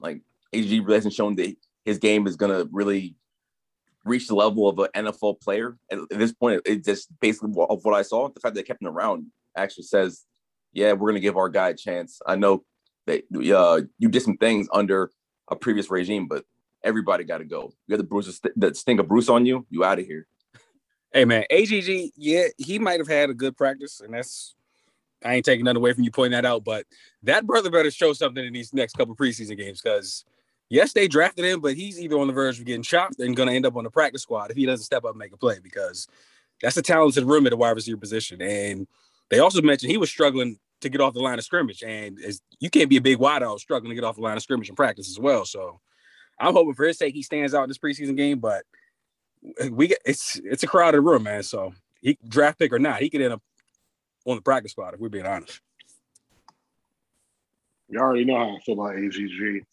Like 0.00 0.20
AGG 0.52 0.88
hasn't 0.88 1.14
shown 1.14 1.36
that 1.36 1.54
his 1.84 1.98
game 1.98 2.26
is 2.26 2.36
gonna 2.36 2.66
really 2.72 3.16
reach 4.04 4.28
the 4.28 4.34
level 4.34 4.68
of 4.68 4.78
an 4.78 5.06
NFL 5.06 5.40
player. 5.40 5.76
At, 5.90 5.98
this 6.10 6.32
point, 6.32 6.62
It 6.64 6.84
just 6.84 7.08
basically 7.20 7.52
of 7.68 7.84
what 7.84 7.94
I 7.94 8.02
saw. 8.02 8.28
The 8.28 8.40
fact 8.40 8.54
that 8.54 8.60
they 8.60 8.66
kept 8.66 8.82
him 8.82 8.88
around 8.88 9.26
actually 9.56 9.84
says, 9.84 10.24
yeah, 10.72 10.92
we're 10.92 11.10
gonna 11.10 11.20
give 11.20 11.36
our 11.36 11.48
guy 11.48 11.70
a 11.70 11.74
chance. 11.74 12.20
I 12.26 12.36
know 12.36 12.64
that 13.06 13.24
uh, 13.32 13.82
you 13.98 14.08
did 14.08 14.22
some 14.22 14.36
things 14.36 14.68
under 14.72 15.10
a 15.48 15.56
previous 15.56 15.90
regime, 15.90 16.26
but 16.26 16.44
everybody 16.82 17.24
got 17.24 17.38
to 17.38 17.44
go. 17.44 17.72
You 17.86 17.96
got 17.96 17.98
the 17.98 18.04
Bruce, 18.04 18.40
the 18.56 18.74
stink 18.74 19.00
of 19.00 19.08
Bruce 19.08 19.28
on 19.28 19.46
you. 19.46 19.66
You 19.70 19.84
out 19.84 19.98
of 19.98 20.06
here. 20.06 20.26
Hey 21.12 21.24
man, 21.24 21.44
AGG, 21.48 22.10
yeah, 22.16 22.46
he 22.58 22.78
might 22.80 22.98
have 22.98 23.06
had 23.06 23.30
a 23.30 23.34
good 23.34 23.56
practice, 23.56 24.00
and 24.00 24.12
that's 24.12 24.56
I 25.24 25.34
ain't 25.34 25.44
taking 25.44 25.64
nothing 25.64 25.76
away 25.76 25.92
from 25.92 26.04
you 26.04 26.10
pointing 26.10 26.32
that 26.32 26.44
out, 26.44 26.64
but 26.64 26.86
that 27.22 27.46
brother 27.46 27.70
better 27.70 27.90
show 27.90 28.12
something 28.12 28.44
in 28.44 28.52
these 28.52 28.74
next 28.74 28.96
couple 28.96 29.14
preseason 29.14 29.56
games 29.56 29.80
because 29.80 30.24
yes, 30.68 30.92
they 30.92 31.08
drafted 31.08 31.44
him, 31.44 31.60
but 31.60 31.74
he's 31.74 32.00
either 32.00 32.18
on 32.18 32.26
the 32.26 32.32
verge 32.32 32.58
of 32.58 32.64
getting 32.64 32.82
chopped 32.82 33.20
and 33.20 33.36
gonna 33.36 33.52
end 33.52 33.66
up 33.66 33.76
on 33.76 33.84
the 33.84 33.90
practice 33.90 34.22
squad 34.22 34.50
if 34.50 34.56
he 34.56 34.66
doesn't 34.66 34.84
step 34.84 35.04
up 35.04 35.10
and 35.10 35.18
make 35.18 35.32
a 35.32 35.36
play 35.36 35.58
because 35.62 36.06
that's 36.62 36.76
a 36.76 36.82
talented 36.82 37.24
room 37.24 37.46
at 37.46 37.50
the 37.50 37.56
wide 37.56 37.70
receiver 37.70 37.98
position. 37.98 38.40
And 38.40 38.86
they 39.30 39.38
also 39.38 39.62
mentioned 39.62 39.90
he 39.90 39.98
was 39.98 40.10
struggling 40.10 40.58
to 40.80 40.88
get 40.88 41.00
off 41.00 41.14
the 41.14 41.20
line 41.20 41.38
of 41.38 41.44
scrimmage, 41.44 41.82
and 41.82 42.18
you 42.60 42.70
can't 42.70 42.90
be 42.90 42.96
a 42.96 43.00
big 43.00 43.18
wideout 43.18 43.58
struggling 43.60 43.90
to 43.90 43.94
get 43.94 44.04
off 44.04 44.16
the 44.16 44.22
line 44.22 44.36
of 44.36 44.42
scrimmage 44.42 44.68
in 44.68 44.74
practice 44.74 45.08
as 45.08 45.18
well. 45.18 45.44
So 45.44 45.80
I'm 46.38 46.52
hoping 46.52 46.74
for 46.74 46.84
his 46.84 46.98
sake 46.98 47.14
he 47.14 47.22
stands 47.22 47.54
out 47.54 47.64
in 47.64 47.68
this 47.68 47.78
preseason 47.78 48.16
game, 48.16 48.38
but 48.38 48.64
we 49.70 49.88
get 49.88 49.98
it's 50.04 50.40
it's 50.44 50.62
a 50.62 50.66
crowded 50.66 51.00
room, 51.00 51.24
man. 51.24 51.42
So 51.42 51.74
he 52.00 52.18
draft 52.28 52.58
pick 52.58 52.72
or 52.72 52.78
not, 52.78 53.00
he 53.00 53.10
could 53.10 53.22
end 53.22 53.32
up 53.32 53.42
on 54.26 54.36
the 54.36 54.42
practice 54.42 54.72
squad 54.72 54.94
if 54.94 55.00
we're 55.00 55.08
being 55.08 55.26
honest. 55.26 55.60
you 57.88 57.98
already 57.98 58.24
know 58.24 58.36
how 58.36 58.56
I 58.56 58.60
feel 58.60 58.74
about 58.74 58.96
AGG. 58.96 59.64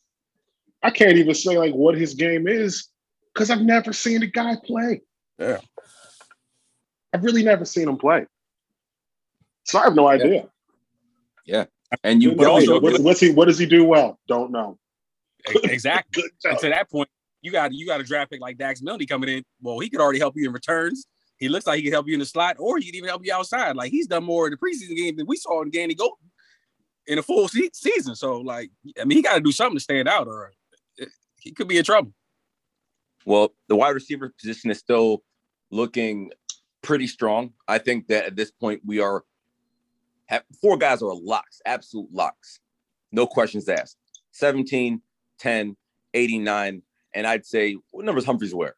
I 0.83 0.89
can't 0.91 1.17
even 1.17 1.35
say 1.35 1.57
like 1.57 1.73
what 1.73 1.95
his 1.95 2.13
game 2.13 2.47
is 2.47 2.87
because 3.33 3.49
I've 3.49 3.61
never 3.61 3.93
seen 3.93 4.21
the 4.21 4.27
guy 4.27 4.55
play. 4.63 5.01
Yeah. 5.37 5.59
I've 7.13 7.23
really 7.23 7.43
never 7.43 7.65
seen 7.65 7.87
him 7.87 7.97
play. 7.97 8.25
So 9.65 9.79
I 9.79 9.83
have 9.83 9.95
no 9.95 10.07
idea. 10.07 10.47
Yeah. 11.45 11.65
And 12.03 12.23
you 12.23 12.35
But 12.35 12.47
also- 12.47 12.79
what's, 12.79 12.99
what's 12.99 13.19
he, 13.19 13.31
what 13.31 13.45
does 13.47 13.59
he 13.59 13.65
do 13.65 13.83
well? 13.85 14.19
Don't 14.27 14.51
know. 14.51 14.77
Exactly. 15.63 16.23
And 16.43 16.57
to 16.59 16.69
that 16.69 16.89
point, 16.89 17.09
you 17.41 17.51
got 17.51 17.73
you 17.73 17.87
got 17.87 17.99
a 17.99 18.03
draft 18.03 18.29
pick 18.31 18.39
like 18.41 18.57
Dax 18.57 18.81
Milne 18.83 19.03
coming 19.07 19.29
in. 19.29 19.43
Well, 19.61 19.79
he 19.79 19.89
could 19.89 19.99
already 19.99 20.19
help 20.19 20.35
you 20.37 20.45
in 20.45 20.53
returns. 20.53 21.07
He 21.37 21.49
looks 21.49 21.65
like 21.65 21.77
he 21.77 21.83
could 21.83 21.93
help 21.93 22.07
you 22.07 22.13
in 22.13 22.19
the 22.19 22.25
slot, 22.25 22.57
or 22.59 22.77
he 22.77 22.85
could 22.85 22.93
even 22.95 23.09
help 23.09 23.25
you 23.25 23.33
outside. 23.33 23.75
Like 23.75 23.89
he's 23.91 24.05
done 24.05 24.23
more 24.23 24.45
in 24.45 24.51
the 24.51 24.57
preseason 24.57 24.95
game 24.95 25.15
than 25.17 25.25
we 25.25 25.37
saw 25.37 25.63
in 25.63 25.71
Gandy-Golden 25.71 26.29
in 27.07 27.17
a 27.17 27.23
full 27.23 27.47
se- 27.47 27.71
season. 27.73 28.15
So, 28.15 28.37
like, 28.37 28.69
I 28.99 29.05
mean, 29.05 29.17
he 29.17 29.23
got 29.23 29.33
to 29.33 29.41
do 29.41 29.51
something 29.51 29.77
to 29.77 29.83
stand 29.83 30.07
out, 30.07 30.27
or 30.27 30.51
he 31.41 31.51
could 31.51 31.67
be 31.67 31.77
in 31.77 31.83
trouble. 31.83 32.13
Well, 33.25 33.53
the 33.67 33.75
wide 33.75 33.89
receiver 33.89 34.33
position 34.39 34.71
is 34.71 34.79
still 34.79 35.23
looking 35.69 36.31
pretty 36.81 37.07
strong. 37.07 37.53
I 37.67 37.77
think 37.77 38.07
that 38.07 38.25
at 38.25 38.35
this 38.35 38.51
point 38.51 38.81
we 38.85 38.99
are 38.99 39.23
have, 40.27 40.43
four 40.61 40.77
guys 40.77 41.01
are 41.01 41.13
locks, 41.13 41.61
absolute 41.65 42.11
locks. 42.11 42.59
No 43.11 43.27
questions 43.27 43.67
asked. 43.67 43.97
17, 44.31 45.01
10, 45.39 45.75
89, 46.13 46.81
and 47.13 47.27
I'd 47.27 47.45
say 47.45 47.77
what 47.91 48.05
numbers 48.05 48.25
Humphries 48.25 48.55
wear? 48.55 48.75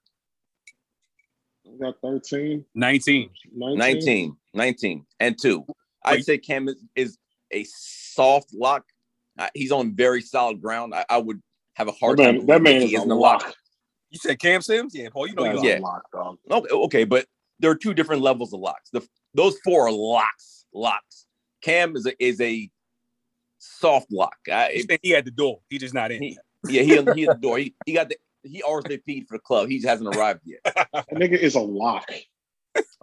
We 1.66 1.78
got 1.78 1.96
13, 2.02 2.66
19. 2.74 3.30
19. 3.56 3.78
19, 3.78 4.38
19, 4.54 5.06
and 5.20 5.40
two. 5.40 5.66
I'd 6.04 6.16
Wait. 6.16 6.26
say 6.26 6.38
Cam 6.38 6.68
is, 6.68 6.84
is 6.96 7.18
a 7.52 7.64
soft 7.66 8.54
lock. 8.54 8.86
Uh, 9.38 9.48
he's 9.54 9.72
on 9.72 9.96
very 9.96 10.22
solid 10.22 10.62
ground. 10.62 10.94
I, 10.94 11.06
I 11.10 11.18
would 11.18 11.42
have 11.74 11.88
a 11.88 11.92
That 11.92 11.98
hard 12.00 12.18
man, 12.20 12.38
time. 12.38 12.46
that 12.48 12.62
man 12.62 12.82
is 12.82 12.90
he 12.90 12.96
a 12.96 13.00
isn't 13.00 13.12
a 13.12 13.16
lock. 13.16 13.54
You 14.10 14.20
said 14.20 14.40
Cam 14.40 14.62
Sims? 14.62 14.94
Yeah, 14.96 15.10
Paul. 15.12 15.28
You 15.28 15.34
know 15.36 15.44
That 15.44 15.54
you 15.54 15.58
is 15.58 15.64
like 15.64 15.70
Yeah. 15.70 15.80
a 15.80 15.82
lock, 15.82 16.12
dog. 16.12 16.38
Okay, 16.52 16.70
okay, 16.76 17.04
but 17.04 17.26
there 17.60 17.72
are 17.72 17.76
two 17.76 17.94
different 17.94 18.22
levels 18.22 18.54
of 18.54 18.60
locks. 18.60 18.90
The 18.92 19.06
those 19.34 19.58
four 19.64 19.88
are 19.88 19.92
locks, 19.92 20.66
locks. 20.74 21.26
Cam 21.62 21.96
is 21.96 22.06
a 22.06 22.24
is 22.24 22.40
a 22.42 22.70
soft 23.58 24.12
lock. 24.12 24.36
I, 24.52 24.72
He 24.74 24.82
said 24.82 25.00
he 25.02 25.16
at 25.16 25.26
the 25.26 25.32
door. 25.32 25.60
He 25.70 25.78
just 25.78 25.94
not 25.94 26.12
in. 26.12 26.22
He- 26.22 26.38
yeah, 26.70 26.82
he 26.84 26.90
he 27.14 27.28
at 27.28 27.36
the 27.36 27.42
door. 27.42 27.58
He, 27.58 27.76
he 27.86 27.94
got 27.94 28.10
the 28.10 28.18
he 28.44 28.62
RSVP'd 28.62 29.28
for 29.28 29.38
the 29.38 29.42
club. 29.42 29.68
He 29.70 29.78
just 29.78 29.88
hasn't 29.88 30.16
arrived 30.16 30.42
yet. 30.46 30.60
That 30.94 31.08
nigga 31.12 31.38
is 31.38 31.56
a 31.56 31.60
lock. 31.60 32.10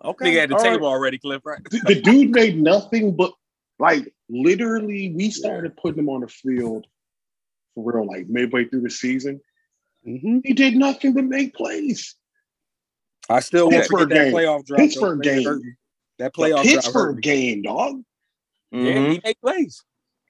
Okay, 0.04 0.24
Nigga 0.32 0.42
at 0.44 0.48
the 0.48 0.56
all 0.56 0.62
right. 0.62 0.70
table 0.72 0.86
already, 0.86 1.18
Cliff. 1.18 1.42
Right? 1.44 1.58
the, 1.70 1.80
the 1.94 2.00
dude 2.00 2.30
made 2.34 2.60
nothing 2.60 3.14
but 3.14 3.32
like 3.78 4.12
literally 4.28 5.12
we 5.14 5.30
started 5.30 5.76
putting 5.76 5.98
him 5.98 6.08
on 6.08 6.20
the 6.22 6.28
field 6.28 6.86
for 7.74 7.92
real 7.92 8.06
like 8.06 8.28
midway 8.28 8.64
through 8.64 8.80
the 8.82 8.90
season 8.90 9.40
he 10.04 10.52
did 10.54 10.76
nothing 10.76 11.12
but 11.12 11.24
make 11.24 11.54
plays 11.54 12.16
I 13.28 13.40
still 13.40 13.66
want 13.66 13.74
to 13.74 13.80
Pittsburgh 13.80 14.08
that 14.08 14.14
game. 14.24 14.32
playoff 14.34 14.64
drop. 14.66 14.78
Pittsburgh 14.80 15.22
though. 15.22 15.30
Game. 15.54 15.76
That 16.18 16.32
the 16.34 16.42
playoff 16.42 16.54
drop 16.54 16.64
pittsburgh 16.64 17.16
me. 17.16 17.22
game 17.22 17.62
dog 17.62 18.02
Yeah, 18.72 18.78
Mhm. 18.80 19.12
he 19.12 19.20
made 19.24 19.40
plays. 19.40 19.84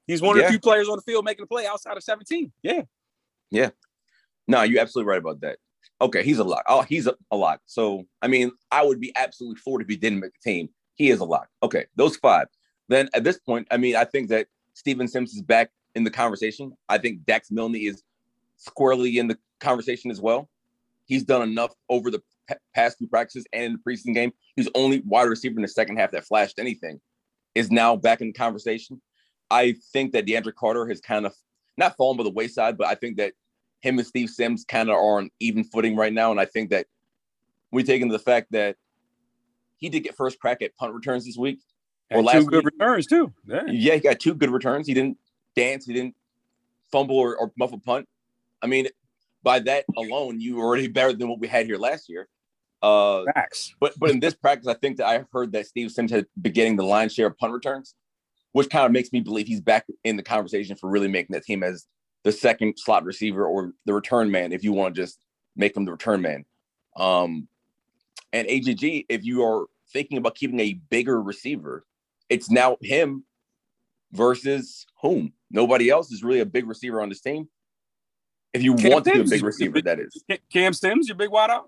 He's 0.07 0.21
one 0.21 0.37
of 0.37 0.41
Yeah. 0.43 0.49
the 0.49 0.53
few 0.53 0.61
players 0.61 0.89
on 0.89 0.97
the 0.97 1.03
field 1.03 1.25
making 1.25 1.45
a 1.45 1.47
play 1.47 1.67
outside 1.67 1.97
of 1.97 2.03
17. 2.03 2.53
Yeah. 2.63 2.83
Yeah. 3.51 3.71
No, 4.49 4.63
you're 4.63 4.81
absolutely 4.81 5.09
right 5.11 5.19
about 5.19 5.41
that. 5.43 5.59
Okay, 6.01 6.23
he's 6.25 6.39
a 6.39 6.45
lock. 6.45 6.65
Oh, 6.67 6.83
he's 6.83 7.07
a, 7.07 7.15
a 7.31 7.37
lock. 7.37 7.61
So, 7.67 8.07
I 8.21 8.27
mean, 8.29 8.51
I 8.71 8.85
would 8.85 8.99
be 9.01 9.13
absolutely 9.15 9.61
floored 9.61 9.83
if 9.83 9.89
he 9.89 9.97
didn't 9.97 10.21
make 10.21 10.33
the 10.33 10.51
team. 10.51 10.69
He 10.97 11.11
is 11.11 11.21
a 11.21 11.25
lock. 11.25 11.49
Okay, 11.63 11.87
those 11.97 12.17
five. 12.17 12.49
Then 12.89 13.09
at 13.15 13.23
this 13.25 13.39
point, 13.39 13.69
I 13.71 13.77
mean, 13.77 13.95
I 13.97 14.05
think 14.05 14.29
that 14.31 14.49
Steven 14.75 15.07
Sims 15.07 15.33
is 15.35 15.43
back 15.43 15.71
in 15.95 16.05
the 16.05 16.11
conversation. 16.11 16.73
I 16.89 16.99
think 16.99 17.25
Dax 17.25 17.51
Milne 17.51 17.75
is 17.75 18.03
squarely 18.57 19.19
in 19.19 19.29
the 19.29 19.39
conversation 19.59 20.11
as 20.11 20.21
well. 20.21 20.49
He's 21.07 21.25
done 21.25 21.43
enough 21.43 21.75
over 21.89 22.11
the 22.11 22.23
past 22.75 22.99
few 22.99 23.09
practices 23.09 23.47
and 23.53 23.65
in 23.65 23.73
the 23.73 23.79
preseason 23.79 24.15
game. 24.15 24.33
He's 24.57 24.69
only 24.75 25.03
wide 25.05 25.25
receiver 25.25 25.57
in 25.57 25.63
the 25.63 25.69
second 25.69 25.97
half 25.97 26.13
that 26.13 26.25
flashed 26.25 26.59
anything. 26.59 27.01
Is 27.55 27.71
now 27.71 27.97
back 27.97 28.21
in 28.21 28.29
the 28.29 28.33
conversation. 28.33 29.01
I 29.51 29.75
think 29.93 30.13
that 30.13 30.27
DeAndre 30.27 30.55
Carter 30.55 30.87
has 30.87 31.01
kind 31.01 31.27
of 31.27 31.35
not 31.77 31.97
fallen 31.97 32.17
by 32.17 32.23
the 32.23 32.31
wayside, 32.31 32.79
but 32.79 32.87
I 32.87 32.95
think 32.95 33.17
that 33.17 33.33
him 33.81 33.99
and 33.99 34.07
Steve 34.07 34.31
Sims 34.31 34.65
kind 34.65 34.89
of 34.89 34.95
are 34.95 35.19
on 35.19 35.31
even 35.41 35.65
footing 35.65 35.97
right 35.97 36.13
now. 36.13 36.31
And 36.31 36.39
I 36.39 36.45
think 36.45 36.71
that 36.71 36.87
we 37.73 37.83
take 37.83 38.03
into 38.03 38.13
the 38.13 38.21
fact 38.21 38.53
that 38.53 38.77
he 39.79 39.89
did 39.89 40.01
get 40.01 40.17
first 40.17 40.39
crack 40.39 40.63
at 40.63 40.77
punt 40.77 40.95
returns 40.95 41.25
this 41.25 41.37
week. 41.37 41.59
Or 42.13 42.23
last 42.23 42.45
two 42.45 42.47
good 42.47 42.65
week. 42.65 42.75
returns 42.79 43.07
too. 43.07 43.33
Yeah. 43.47 43.63
yeah, 43.67 43.95
he 43.95 44.01
got 44.01 44.21
two 44.21 44.35
good 44.35 44.51
returns. 44.51 44.87
He 44.87 44.95
didn't 44.95 45.17
dance. 45.55 45.87
He 45.87 45.93
didn't 45.93 46.15
fumble 46.91 47.17
or, 47.17 47.37
or 47.37 47.53
muffle 47.59 47.81
punt. 47.81 48.09
I 48.63 48.67
mean, 48.67 48.89
by 49.43 49.61
that 49.61 49.85
alone, 49.97 50.41
you 50.41 50.57
were 50.57 50.65
already 50.65 50.89
better 50.89 51.13
than 51.13 51.29
what 51.29 51.41
we 51.41 51.49
had 51.49 51.67
here 51.67 51.79
last 51.79 52.09
year. 52.09 52.29
Uh, 52.83 53.25
Facts. 53.35 53.75
But 53.81 53.95
but 53.99 54.11
in 54.11 54.21
this 54.21 54.35
practice, 54.35 54.67
I 54.67 54.75
think 54.75 54.99
that 54.99 55.07
I 55.07 55.25
heard 55.33 55.53
that 55.53 55.67
Steve 55.67 55.91
Sims 55.91 56.11
had 56.11 56.27
been 56.41 56.53
getting 56.53 56.77
the 56.77 56.85
line 56.85 57.09
share 57.09 57.27
of 57.27 57.39
punt 57.39 57.53
returns, 57.53 57.95
which 58.53 58.71
kind 58.71 58.87
of 58.87 58.93
makes 58.93 59.13
me 59.13 59.21
believe 59.21 59.47
he's 59.47 59.61
back 59.61 59.87
in 60.05 60.17
the 60.17 60.23
conversation 60.23 60.77
for 60.77 60.89
really 60.89 61.09
making 61.09 61.35
that 61.35 61.45
team 61.45 61.63
as 61.63 61.87
the 62.23 62.33
second 62.33 62.75
slot 62.79 63.05
receiver 63.05 63.47
or 63.47 63.73
the 63.87 63.95
return 63.95 64.31
man, 64.31 64.53
if 64.53 64.63
you 64.63 64.73
want 64.73 64.95
to 64.95 65.01
just 65.01 65.19
make 65.57 65.77
him 65.77 65.85
the 65.85 65.93
return 65.93 66.21
man. 66.21 66.45
Um, 66.97 67.49
and 68.33 68.49
AGG, 68.49 69.07
if 69.09 69.25
you 69.25 69.43
are 69.45 69.67
thinking 69.93 70.19
about 70.19 70.35
keeping 70.35 70.61
a 70.61 70.75
bigger 70.91 71.21
receiver, 71.21 71.85
it's 72.29 72.51
now 72.51 72.77
him 72.81 73.25
versus 74.13 74.87
whom? 75.01 75.33
Nobody 75.51 75.91
else 75.91 76.11
is 76.11 76.23
really 76.23 76.41
a 76.41 76.47
big 76.47 76.67
receiver 76.67 77.01
on 77.01 77.09
this 77.09 77.21
team. 77.21 77.49
If 78.53 78.63
you 78.63 78.75
Cam 78.75 78.93
want 78.93 79.05
to 79.05 79.13
be 79.13 79.21
a 79.21 79.25
big 79.25 79.43
receiver, 79.43 79.81
that 79.83 80.01
is. 80.01 80.25
Cam 80.53 80.73
Sims, 80.73 81.09
your 81.09 81.17
big 81.17 81.31
wideout? 81.31 81.65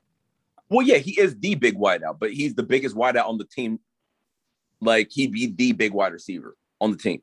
Well, 0.68 0.86
yeah, 0.86 0.96
he 0.96 1.18
is 1.20 1.38
the 1.38 1.54
big 1.54 1.76
wideout, 1.76 2.18
but 2.18 2.32
he's 2.32 2.54
the 2.54 2.62
biggest 2.62 2.96
wideout 2.96 3.28
on 3.28 3.38
the 3.38 3.44
team. 3.44 3.78
Like 4.80 5.10
he'd 5.12 5.32
be 5.32 5.46
the 5.46 5.72
big 5.72 5.92
wide 5.92 6.12
receiver 6.12 6.56
on 6.80 6.90
the 6.90 6.96
team. 6.96 7.22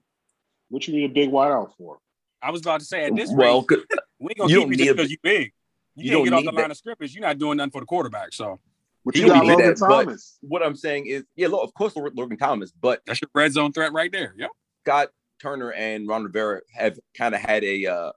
What 0.69 0.87
you 0.87 0.93
need 0.93 1.11
a 1.11 1.13
big 1.13 1.31
wideout 1.31 1.75
for? 1.77 1.99
I 2.41 2.51
was 2.51 2.61
about 2.61 2.79
to 2.79 2.85
say 2.85 3.05
at 3.05 3.15
this 3.15 3.31
well, 3.33 3.65
rate, 3.67 3.79
we 4.19 4.31
ain't 4.31 4.37
gonna 4.37 4.51
you 4.51 4.59
keep 4.61 4.69
you 4.69 4.77
just 4.77 4.95
because 4.95 5.11
you 5.11 5.17
big. 5.21 5.51
You, 5.95 6.03
you 6.05 6.11
can't 6.11 6.23
get 6.25 6.33
off 6.33 6.43
the 6.43 6.51
line 6.51 6.55
that. 6.55 6.71
of 6.71 6.77
scrimmage. 6.77 7.13
You're 7.13 7.23
not 7.23 7.37
doing 7.37 7.57
nothing 7.57 7.71
for 7.71 7.81
the 7.81 7.85
quarterback. 7.85 8.31
So 8.33 8.59
what 9.03 9.15
you, 9.15 9.27
got 9.27 9.45
Logan 9.45 9.67
that, 9.67 9.77
Thomas. 9.77 10.37
What 10.41 10.63
I'm 10.63 10.75
saying 10.75 11.07
is, 11.07 11.23
yeah, 11.35 11.47
of 11.47 11.73
course, 11.73 11.95
Logan 11.95 12.37
Thomas, 12.37 12.71
but 12.71 13.01
that's 13.05 13.21
your 13.21 13.29
red 13.33 13.51
zone 13.51 13.73
threat 13.73 13.91
right 13.91 14.11
there. 14.11 14.33
Yep. 14.37 14.51
Scott 14.89 15.09
Turner 15.39 15.71
and 15.71 16.07
Ron 16.07 16.23
Rivera 16.23 16.61
have 16.73 16.97
kind 17.15 17.35
of 17.35 17.41
had 17.41 17.63
a 17.63 17.85
uh, 17.85 18.11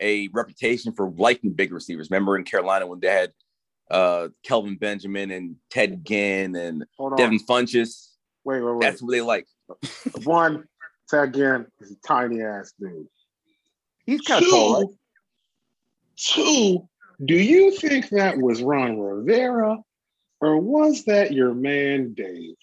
a 0.00 0.28
reputation 0.34 0.92
for 0.92 1.10
liking 1.10 1.54
big 1.54 1.72
receivers. 1.72 2.10
Remember 2.10 2.36
in 2.36 2.44
Carolina 2.44 2.86
when 2.86 3.00
they 3.00 3.08
had 3.08 3.32
uh, 3.90 4.28
Kelvin 4.42 4.76
Benjamin 4.76 5.30
and 5.30 5.56
Ted 5.70 6.04
Ginn 6.04 6.56
and 6.56 6.84
Devin 7.16 7.38
Funchess. 7.38 8.10
Wait, 8.44 8.60
wait, 8.60 8.72
wait. 8.72 8.82
That's 8.82 9.00
what 9.00 9.12
they 9.12 9.22
like. 9.22 9.46
One, 10.24 10.64
Ted 11.08 11.32
Ginn 11.32 11.66
is 11.80 11.92
a 11.92 12.06
tiny 12.06 12.42
ass 12.42 12.74
dude. 12.78 13.06
He's 14.04 14.20
kind 14.20 14.44
of 14.44 14.50
tall, 14.50 14.80
right? 14.82 14.94
Two, 16.18 16.86
do 17.24 17.34
you 17.34 17.70
think 17.70 18.10
that 18.10 18.36
was 18.36 18.62
Ron 18.62 18.98
Rivera 18.98 19.78
or 20.42 20.58
was 20.58 21.04
that 21.06 21.32
your 21.32 21.54
man 21.54 22.12
Dave? 22.12 22.56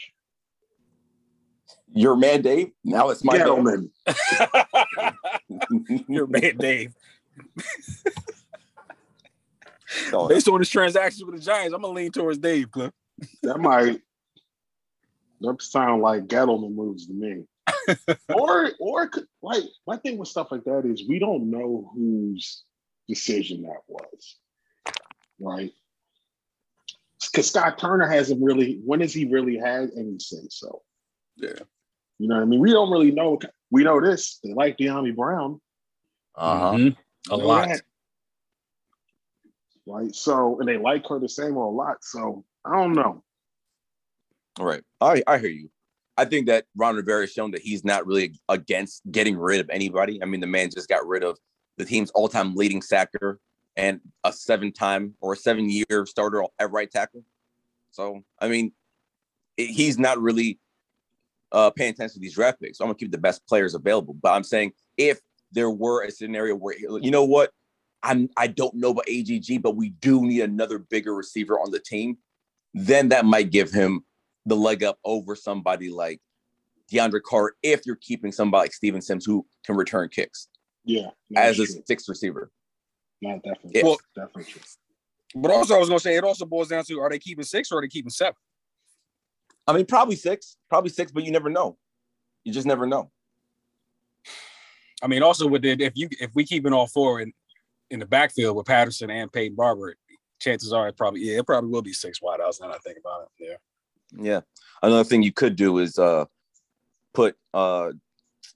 Your 1.94 2.16
man 2.16 2.42
Dave? 2.42 2.72
Now 2.84 3.10
it's 3.10 3.24
my 3.24 3.38
gentleman. 3.38 3.92
your 6.08 6.28
man 6.28 6.58
Dave. 6.58 6.94
Based 10.30 10.48
on 10.48 10.60
his 10.60 10.70
transactions 10.70 11.24
with 11.24 11.36
the 11.36 11.42
Giants, 11.42 11.74
I'm 11.74 11.82
gonna 11.82 11.94
lean 11.94 12.12
towards 12.12 12.38
Dave, 12.38 12.72
Cliff. 12.72 12.92
That 13.44 13.60
might 13.60 14.02
that 15.42 15.62
sound 15.62 16.02
like 16.02 16.28
Gettleman 16.28 16.76
moves 16.76 17.08
to 17.08 17.14
me. 17.14 17.44
or 18.34 18.72
or 18.80 19.10
like 19.42 19.64
my 19.88 19.98
thing 19.98 20.18
with 20.18 20.28
stuff 20.28 20.52
like 20.52 20.64
that 20.64 20.86
is 20.86 21.08
we 21.08 21.20
don't 21.20 21.50
know 21.50 21.92
whose 21.94 22.64
decision 23.08 23.64
that 23.64 23.82
was, 23.88 24.38
right? 25.40 25.72
Because 27.32 27.48
Scott 27.48 27.78
Turner 27.78 28.08
hasn't 28.08 28.42
really. 28.42 28.80
When 28.84 29.02
has 29.02 29.14
he 29.14 29.26
really 29.26 29.58
had 29.58 29.92
any 29.98 30.18
say 30.20 30.48
so? 30.50 30.82
Yeah, 31.38 31.60
you 32.22 32.28
know 32.28 32.36
what 32.36 32.44
I 32.44 32.46
mean. 32.46 32.60
We 32.60 32.72
don't 32.72 32.92
really 32.92 33.10
know. 33.10 33.40
We 33.72 33.84
know 33.84 34.00
this. 34.00 34.38
They 34.44 34.54
like 34.54 34.78
Dyami 34.78 35.16
Brown. 35.16 35.60
Uh 36.36 36.60
huh. 36.60 36.72
Mm-hmm. 36.74 37.34
A 37.34 37.36
lot. 37.36 37.68
That. 37.70 37.82
Right. 39.88 40.14
So, 40.14 40.60
and 40.60 40.70
they 40.70 40.78
like 40.78 41.02
her 41.04 41.16
Curtis 41.16 41.36
Samuel 41.36 41.70
a 41.70 41.72
lot. 41.72 41.98
So 42.02 42.46
I 42.64 42.76
don't 42.76 42.94
know. 42.94 43.24
All 44.60 44.66
right. 44.68 44.84
I 45.02 45.24
I 45.26 45.40
hear 45.40 45.50
you. 45.50 45.72
I 46.16 46.26
think 46.26 46.46
that 46.46 46.66
Ron 46.76 46.96
Rivera 46.96 47.22
has 47.22 47.32
shown 47.32 47.50
that 47.52 47.62
he's 47.62 47.84
not 47.84 48.06
really 48.06 48.36
against 48.48 49.02
getting 49.10 49.36
rid 49.36 49.60
of 49.60 49.70
anybody. 49.72 50.22
I 50.22 50.26
mean, 50.26 50.42
the 50.42 50.48
man 50.48 50.70
just 50.70 50.90
got 50.90 51.08
rid 51.08 51.24
of 51.24 51.40
the 51.78 51.86
team's 51.86 52.12
all-time 52.12 52.54
leading 52.54 52.84
sacker 52.84 53.40
and 53.76 54.00
a 54.24 54.32
seven-time 54.32 55.16
or 55.22 55.34
a 55.34 55.38
seven-year 55.38 56.06
starter 56.06 56.44
at 56.60 56.70
right 56.70 56.92
tackle. 56.92 57.24
So, 57.90 58.24
I 58.40 58.50
mean, 58.50 58.74
he's 59.58 59.98
not 59.98 60.22
really 60.22 60.60
uh, 61.52 61.70
paying 61.72 61.92
attention 61.92 62.16
to 62.16 62.20
these 62.20 62.34
draft 62.34 62.62
picks. 62.62 62.78
So 62.78 62.84
I'm 62.84 62.90
gonna 62.90 62.98
keep 62.98 63.12
the 63.12 63.18
best 63.18 63.46
players 63.48 63.76
available. 63.76 64.14
But 64.14 64.34
I'm 64.34 64.44
saying 64.44 64.74
if 64.98 65.20
there 65.52 65.70
were 65.70 66.04
a 66.04 66.12
scenario 66.12 66.56
where 66.56 66.76
you 66.78 67.12
know 67.12 67.26
what, 67.26 67.52
I'm 68.04 68.30
I 68.38 68.48
don't 68.48 68.76
know 68.76 68.92
about 68.92 69.10
AGG, 69.10 69.62
but 69.62 69.76
we 69.76 69.90
do 69.90 70.22
need 70.26 70.42
another 70.42 70.80
bigger 70.80 71.14
receiver 71.14 71.60
on 71.60 71.72
the 71.72 71.80
team, 71.80 72.18
then 72.74 73.10
that 73.10 73.26
might 73.26 73.52
give 73.52 73.72
him 73.72 74.06
the 74.46 74.56
leg 74.56 74.84
up 74.84 74.98
over 75.04 75.36
somebody 75.36 75.90
like 75.90 76.20
DeAndre 76.92 77.22
Carr 77.22 77.54
if 77.62 77.86
you're 77.86 77.96
keeping 77.98 78.32
somebody 78.32 78.64
like 78.64 78.74
Steven 78.74 79.02
Sims 79.02 79.26
who 79.26 79.46
can 79.66 79.76
return 79.76 80.10
kicks. 80.10 80.48
Yeah, 80.84 81.10
as 81.36 81.60
a 81.60 81.66
true. 81.66 81.84
sixth 81.86 82.10
receiver. 82.10 82.52
No, 83.22 83.36
definitely. 83.36 83.72
If. 83.76 83.84
Well, 83.84 83.98
definitely 84.16 84.52
true. 84.52 84.62
But 85.36 85.52
also, 85.52 85.76
I 85.76 85.78
was 85.78 85.88
going 85.88 86.00
to 86.00 86.04
say 86.04 86.18
it 86.18 86.24
also 86.24 86.46
boils 86.46 86.70
down 86.70 86.84
to 86.86 87.00
are 87.00 87.10
they 87.10 87.20
keeping 87.20 87.46
six 87.46 87.72
or 87.72 87.78
are 87.78 87.82
they 87.82 87.88
keeping 87.88 88.10
seven? 88.10 88.34
I 89.68 89.74
mean, 89.74 89.86
probably 89.86 90.16
six, 90.16 90.58
probably 90.70 90.90
six, 90.90 91.12
but 91.12 91.24
you 91.24 91.32
never 91.32 91.50
know. 91.50 91.78
You 92.44 92.52
just 92.54 92.68
never 92.68 92.86
know. 92.86 93.12
I 95.04 95.08
mean, 95.08 95.24
also 95.24 95.48
with 95.48 95.66
it, 95.66 95.82
if 95.82 95.94
you 95.96 96.08
if 96.20 96.32
we 96.36 96.46
keep 96.46 96.66
it 96.66 96.74
all 96.74 96.88
four 96.88 97.22
in 97.22 97.34
in 97.90 98.00
the 98.00 98.06
backfield 98.06 98.56
with 98.56 98.66
Patterson 98.66 99.10
and 99.10 99.32
Peyton 99.32 99.56
Barber, 99.56 99.96
chances 100.40 100.74
are 100.74 100.88
it 100.88 100.98
probably 100.98 101.22
yeah, 101.22 101.40
it 101.40 101.46
probably 101.46 101.70
will 101.70 101.82
be 101.82 101.94
six 101.94 102.20
wideouts. 102.20 102.62
Now 102.62 102.72
I 102.72 102.78
think 102.80 102.98
about 103.00 103.24
it. 103.24 103.28
Yeah. 103.40 103.56
Yeah. 104.24 104.42
Another 104.84 105.04
thing 105.04 105.24
you 105.24 105.32
could 105.32 105.56
do 105.56 105.80
is 105.80 105.98
uh 105.98 106.26
put 107.14 107.36
uh 107.54 107.92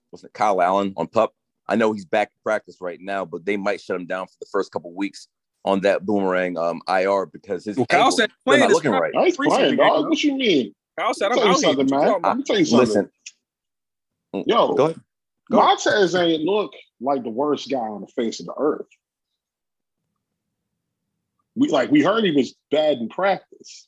what's 0.10 0.24
it, 0.24 0.34
Kyle 0.34 0.62
Allen 0.62 0.94
on 0.98 1.08
pup. 1.08 1.34
I 1.68 1.76
know 1.76 1.94
he's 1.94 2.06
back 2.06 2.30
in 2.30 2.40
practice 2.44 2.78
right 2.80 3.00
now, 3.02 3.26
but 3.26 3.46
they 3.46 3.58
might 3.58 3.82
shut 3.82 4.00
him 4.00 4.06
down 4.06 4.28
for 4.28 4.36
the 4.40 4.48
first 4.52 4.72
couple 4.72 4.94
weeks 4.94 5.28
on 5.64 5.82
that 5.82 6.06
boomerang 6.06 6.58
um 6.58 6.82
IR 6.88 7.26
because 7.28 7.66
his 7.66 7.78
well, 7.78 7.88
Kyle 7.88 8.12
said 8.12 8.32
playing 8.46 8.62
not 8.62 8.72
looking 8.72 8.92
right. 8.92 9.14
He's 9.24 9.38
playing, 9.38 9.78
dog. 9.78 10.10
What 10.10 10.24
you 10.24 10.36
mean? 10.36 10.74
Kyle 10.98 11.14
said 11.14 11.32
I'm 11.32 11.40
out 11.40 11.58
something, 11.58 11.90
man. 11.90 12.22
Let 12.24 12.38
me 12.38 12.44
tell 12.44 12.60
you 12.60 12.66
something. 12.66 12.88
Listen. 14.34 14.44
Yo, 14.48 14.74
go 14.74 14.86
ahead. 14.86 15.02
Go 15.52 15.58
Montez 15.58 16.16
ain't 16.16 16.44
look 16.44 16.74
like 17.00 17.24
the 17.24 17.30
worst 17.30 17.70
guy 17.70 17.78
on 17.78 18.02
the 18.02 18.08
face 18.08 18.40
of 18.40 18.48
the 18.48 18.54
earth. 18.58 18.88
We 21.56 21.70
like 21.70 21.92
we 21.92 22.02
heard 22.02 22.24
he 22.24 22.32
was 22.32 22.56
bad 22.72 22.98
in 22.98 23.10
practice 23.10 23.88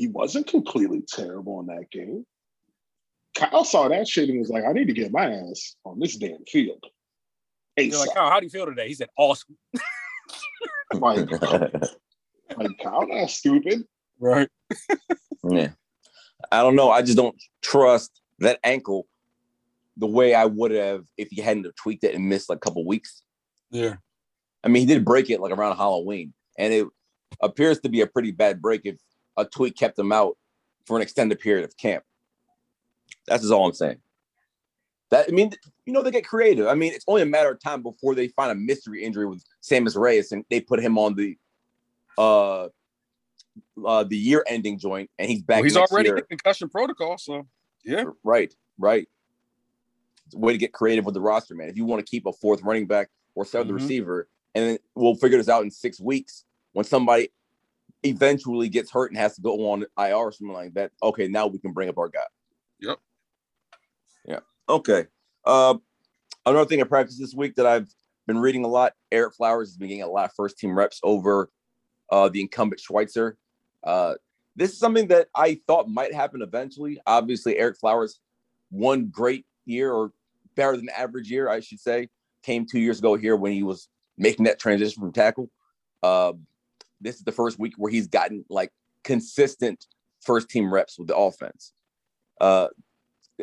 he 0.00 0.08
wasn't 0.08 0.46
completely 0.46 1.02
terrible 1.06 1.60
in 1.60 1.66
that 1.66 1.90
game. 1.90 2.24
Kyle 3.36 3.64
saw 3.64 3.86
that 3.88 4.08
shit 4.08 4.30
and 4.30 4.38
was 4.38 4.48
like, 4.48 4.64
I 4.64 4.72
need 4.72 4.86
to 4.86 4.94
get 4.94 5.12
my 5.12 5.30
ass 5.30 5.76
on 5.84 5.98
this 5.98 6.16
damn 6.16 6.42
field. 6.50 6.82
You're 7.76 7.98
like, 7.98 8.14
Kyle, 8.14 8.30
how 8.30 8.40
do 8.40 8.46
you 8.46 8.50
feel 8.50 8.64
today? 8.64 8.88
He 8.88 8.94
said, 8.94 9.10
awesome. 9.18 9.58
like, 10.94 11.30
um, 11.42 11.70
like, 12.56 12.70
Kyle, 12.82 13.06
not 13.06 13.28
stupid. 13.30 13.84
Right. 14.22 14.50
yeah. 15.48 15.70
I 16.50 16.62
don't 16.62 16.76
know. 16.76 16.90
I 16.90 17.02
just 17.02 17.16
don't 17.16 17.36
trust 17.62 18.20
that 18.38 18.58
ankle 18.64 19.06
the 19.96 20.06
way 20.06 20.34
I 20.34 20.46
would 20.46 20.70
have 20.70 21.04
if 21.16 21.28
he 21.30 21.40
hadn't 21.40 21.64
have 21.64 21.74
tweaked 21.74 22.04
it 22.04 22.14
and 22.14 22.28
missed 22.28 22.48
like 22.48 22.56
a 22.56 22.60
couple 22.60 22.84
weeks. 22.86 23.22
Yeah. 23.70 23.96
I 24.64 24.68
mean, 24.68 24.86
he 24.86 24.94
did 24.94 25.04
break 25.04 25.30
it 25.30 25.40
like 25.40 25.52
around 25.52 25.76
Halloween, 25.76 26.32
and 26.58 26.72
it 26.72 26.86
appears 27.40 27.80
to 27.80 27.88
be 27.88 28.00
a 28.00 28.06
pretty 28.06 28.30
bad 28.30 28.60
break 28.60 28.82
if 28.84 28.96
a 29.36 29.44
tweak 29.44 29.76
kept 29.76 29.98
him 29.98 30.12
out 30.12 30.36
for 30.86 30.96
an 30.96 31.02
extended 31.02 31.38
period 31.40 31.64
of 31.64 31.76
camp. 31.76 32.04
That's 33.26 33.42
just 33.42 33.52
all 33.52 33.66
I'm 33.66 33.72
saying. 33.72 33.98
That 35.10 35.26
I 35.28 35.32
mean, 35.32 35.52
you 35.86 35.92
know, 35.92 36.02
they 36.02 36.10
get 36.10 36.26
creative. 36.26 36.66
I 36.66 36.74
mean, 36.74 36.92
it's 36.92 37.04
only 37.08 37.22
a 37.22 37.26
matter 37.26 37.50
of 37.50 37.60
time 37.60 37.82
before 37.82 38.14
they 38.14 38.28
find 38.28 38.50
a 38.50 38.54
mystery 38.54 39.02
injury 39.02 39.26
with 39.26 39.44
Sammis 39.62 39.96
Reyes 39.96 40.32
and 40.32 40.44
they 40.50 40.60
put 40.60 40.80
him 40.80 40.98
on 40.98 41.14
the 41.14 41.36
uh 42.18 42.68
uh 43.84 44.04
the 44.04 44.16
year 44.16 44.44
ending 44.46 44.78
joint 44.78 45.10
and 45.18 45.28
he's 45.28 45.42
back. 45.42 45.56
Well, 45.56 45.64
he's 45.64 45.76
already 45.76 46.10
in 46.10 46.20
concussion 46.28 46.68
protocol, 46.68 47.18
so 47.18 47.46
yeah. 47.84 48.04
Right, 48.22 48.54
right. 48.78 49.08
It's 50.26 50.34
a 50.34 50.38
way 50.38 50.52
to 50.52 50.58
get 50.58 50.72
creative 50.72 51.04
with 51.04 51.14
the 51.14 51.20
roster, 51.20 51.54
man. 51.54 51.68
If 51.68 51.76
you 51.76 51.84
want 51.84 52.04
to 52.04 52.08
keep 52.08 52.26
a 52.26 52.32
fourth 52.32 52.62
running 52.62 52.86
back 52.86 53.08
or 53.34 53.44
seventh 53.44 53.68
mm-hmm. 53.68 53.82
receiver, 53.82 54.28
and 54.54 54.64
then 54.64 54.78
we'll 54.94 55.14
figure 55.14 55.38
this 55.38 55.48
out 55.48 55.64
in 55.64 55.70
six 55.70 56.00
weeks 56.00 56.44
when 56.72 56.84
somebody 56.84 57.30
eventually 58.02 58.68
gets 58.68 58.90
hurt 58.90 59.10
and 59.10 59.18
has 59.18 59.34
to 59.34 59.40
go 59.40 59.70
on 59.70 59.84
IR 59.98 60.14
or 60.14 60.32
something 60.32 60.54
like 60.54 60.74
that, 60.74 60.92
okay, 61.02 61.28
now 61.28 61.46
we 61.46 61.58
can 61.58 61.72
bring 61.72 61.88
up 61.88 61.98
our 61.98 62.08
guy. 62.08 62.20
Yep. 62.80 62.98
Yeah. 64.26 64.40
Okay. 64.68 65.06
Uh, 65.44 65.74
another 66.46 66.68
thing 66.68 66.80
I 66.80 66.84
practiced 66.84 67.20
this 67.20 67.34
week 67.34 67.56
that 67.56 67.66
I've 67.66 67.88
been 68.26 68.38
reading 68.38 68.64
a 68.64 68.68
lot. 68.68 68.92
Ereck 69.12 69.34
Flowers 69.34 69.68
has 69.70 69.76
been 69.76 69.88
getting 69.88 70.02
a 70.02 70.08
lot 70.08 70.24
of 70.26 70.32
first 70.34 70.58
team 70.58 70.76
reps 70.76 71.00
over 71.02 71.50
uh, 72.10 72.28
the 72.28 72.40
incumbent 72.40 72.80
Schweitzer. 72.80 73.36
Uh, 73.82 74.14
this 74.56 74.72
is 74.72 74.78
something 74.78 75.08
that 75.08 75.28
I 75.34 75.60
thought 75.66 75.88
might 75.88 76.12
happen 76.12 76.42
eventually. 76.42 77.00
Obviously, 77.06 77.54
Ereck 77.54 77.78
Flowers, 77.78 78.20
one 78.70 79.06
great 79.06 79.46
year 79.64 79.92
or 79.92 80.12
better 80.54 80.76
than 80.76 80.88
average 80.90 81.30
year, 81.30 81.48
I 81.48 81.60
should 81.60 81.80
say, 81.80 82.08
came 82.42 82.66
two 82.66 82.80
years 82.80 82.98
ago 82.98 83.14
here 83.14 83.36
when 83.36 83.52
he 83.52 83.62
was 83.62 83.88
making 84.18 84.44
that 84.44 84.58
transition 84.58 85.00
from 85.00 85.12
tackle. 85.12 85.50
Uh, 86.02 86.32
this 87.00 87.16
is 87.16 87.22
the 87.22 87.32
first 87.32 87.58
week 87.58 87.74
where 87.76 87.90
he's 87.90 88.08
gotten 88.08 88.44
like 88.50 88.72
consistent 89.04 89.86
first 90.20 90.48
team 90.50 90.72
reps 90.72 90.98
with 90.98 91.08
the 91.08 91.16
offense. 91.16 91.72
Uh, 92.40 92.68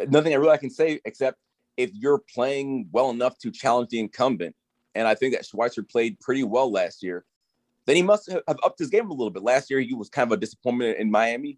nothing 0.07 0.33
I 0.33 0.35
really 0.35 0.51
I 0.51 0.57
can 0.57 0.69
say 0.69 0.99
except 1.05 1.37
if 1.77 1.91
you're 1.93 2.19
playing 2.19 2.89
well 2.91 3.09
enough 3.09 3.37
to 3.39 3.51
challenge 3.51 3.89
the 3.89 3.99
incumbent, 3.99 4.55
and 4.95 5.07
I 5.07 5.15
think 5.15 5.33
that 5.33 5.45
Schweitzer 5.45 5.83
played 5.83 6.19
pretty 6.19 6.43
well 6.43 6.71
last 6.71 7.03
year, 7.03 7.25
then 7.87 7.95
he 7.95 8.03
must 8.03 8.29
have 8.29 8.59
upped 8.63 8.77
his 8.77 8.89
game 8.89 9.09
a 9.09 9.13
little 9.13 9.31
bit. 9.31 9.41
Last 9.41 9.69
year, 9.69 9.79
he 9.79 9.93
was 9.93 10.09
kind 10.09 10.27
of 10.27 10.37
a 10.37 10.39
disappointment 10.39 10.99
in 10.99 11.09
Miami. 11.09 11.57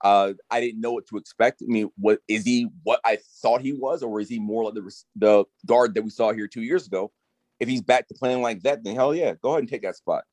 Uh, 0.00 0.32
I 0.50 0.60
didn't 0.60 0.80
know 0.80 0.92
what 0.92 1.06
to 1.08 1.18
expect. 1.18 1.62
I 1.62 1.66
mean, 1.66 1.90
what 1.98 2.20
is 2.26 2.44
he? 2.44 2.68
What 2.84 3.00
I 3.04 3.18
thought 3.42 3.60
he 3.60 3.72
was, 3.72 4.02
or 4.02 4.20
is 4.20 4.28
he 4.28 4.38
more 4.38 4.64
like 4.64 4.74
the 4.74 5.04
the 5.16 5.44
guard 5.66 5.94
that 5.94 6.02
we 6.02 6.10
saw 6.10 6.32
here 6.32 6.48
two 6.48 6.62
years 6.62 6.86
ago? 6.86 7.12
If 7.60 7.68
he's 7.68 7.82
back 7.82 8.08
to 8.08 8.14
playing 8.14 8.40
like 8.40 8.62
that, 8.62 8.82
then 8.82 8.94
hell 8.94 9.14
yeah, 9.14 9.34
go 9.42 9.50
ahead 9.50 9.60
and 9.60 9.68
take 9.68 9.82
that 9.82 9.96
spot. 9.96 10.24